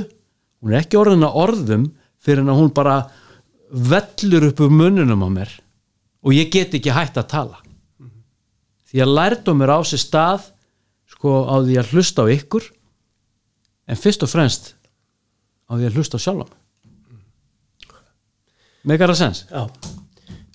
hún 0.63 0.73
er 0.73 0.83
ekki 0.83 1.01
orðin 1.01 1.27
að 1.27 1.39
orðum 1.43 1.89
fyrir 2.23 2.47
að 2.47 2.61
hún 2.61 2.73
bara 2.77 2.97
vellur 3.73 4.51
upp 4.51 4.61
úr 4.63 4.73
munnunum 4.73 5.25
á 5.27 5.29
mér 5.33 5.53
og 6.23 6.37
ég 6.37 6.53
get 6.53 6.75
ekki 6.77 6.93
hægt 6.95 7.19
að 7.19 7.31
tala. 7.33 7.59
Því 8.87 9.03
að 9.03 9.15
lærdum 9.17 9.63
er 9.65 9.73
á 9.75 9.81
sér 9.83 10.03
stað 10.05 10.51
sko 11.11 11.43
á 11.49 11.65
því 11.65 11.79
að 11.81 11.95
hlusta 11.97 12.27
á 12.29 12.33
ykkur 12.37 12.69
en 13.89 13.99
fyrst 13.99 14.23
og 14.23 14.31
fremst 14.31 14.75
á 15.67 15.73
því 15.75 15.89
að 15.89 15.97
hlusta 15.97 16.21
á 16.21 16.25
sjálfum 16.25 16.53
megar 18.89 19.13
að 19.13 19.21
sens 19.23 19.45
Já, 19.51 19.67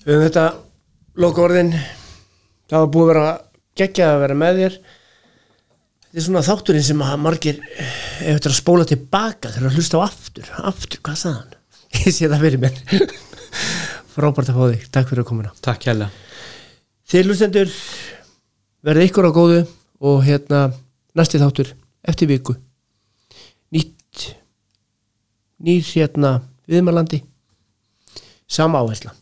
við 0.04 0.14
höfum 0.14 0.26
þetta 0.26 0.46
loka 1.18 1.44
orðin 1.44 1.72
það 2.68 2.82
var 2.82 2.90
búið 2.94 3.04
að 3.08 3.12
vera 3.12 3.28
geggjað 3.78 4.14
að 4.14 4.22
vera 4.24 4.38
með 4.38 4.60
þér. 4.62 4.76
Þetta 6.08 6.20
er 6.20 6.26
svona 6.26 6.44
þátturinn 6.46 6.86
sem 6.86 7.02
að 7.04 7.16
margir 7.22 7.58
ef 7.68 8.20
þetta 8.22 8.48
er 8.48 8.52
að 8.52 8.58
spóla 8.58 8.86
tilbaka 8.88 9.52
þegar 9.54 9.70
að 9.70 9.78
hlusta 9.78 10.00
á 10.00 10.06
aftur, 10.06 10.52
aftur, 10.70 11.02
hvað 11.04 11.18
sagði 11.22 11.38
hann? 11.38 11.56
Ég 11.98 12.14
sé 12.16 12.30
það 12.30 12.44
fyrir 12.46 12.62
mér. 12.62 12.78
Frábært 14.14 14.50
að 14.52 14.58
fá 14.58 14.64
þig, 14.72 14.86
takk 14.94 15.10
fyrir 15.12 15.22
að 15.22 15.28
komuna 15.28 15.52
takk 15.64 15.84
hérlega 15.86 16.08
Þið 17.08 17.28
hlustendur 17.28 17.70
verði 18.84 19.06
ykkur 19.08 19.28
á 19.28 19.32
góðu 19.36 19.60
og 20.08 20.18
hérna 20.26 20.66
næsti 21.16 21.40
þáttur 21.40 21.70
eftir 22.08 22.28
viku. 22.28 22.56
Nýtt 23.72 24.26
nýr 25.64 25.86
hérna 25.94 26.34
viðmalandi 26.68 27.22
sama 28.48 28.82
áhersla. 28.82 29.14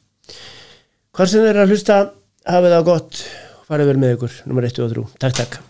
Hvað 1.17 1.33
sem 1.33 1.45
þeir 1.45 1.55
eru 1.55 1.65
að 1.65 1.73
hlusta 1.75 2.03
hafið 2.47 2.77
það 2.77 2.91
gott 2.91 3.25
farið 3.67 3.91
vel 3.93 3.97
með 4.03 4.19
ykkur, 4.19 4.37
nummer 4.47 4.69
1 4.69 4.85
og 4.85 4.93
3 4.95 5.09
takk 5.23 5.41
takk 5.43 5.66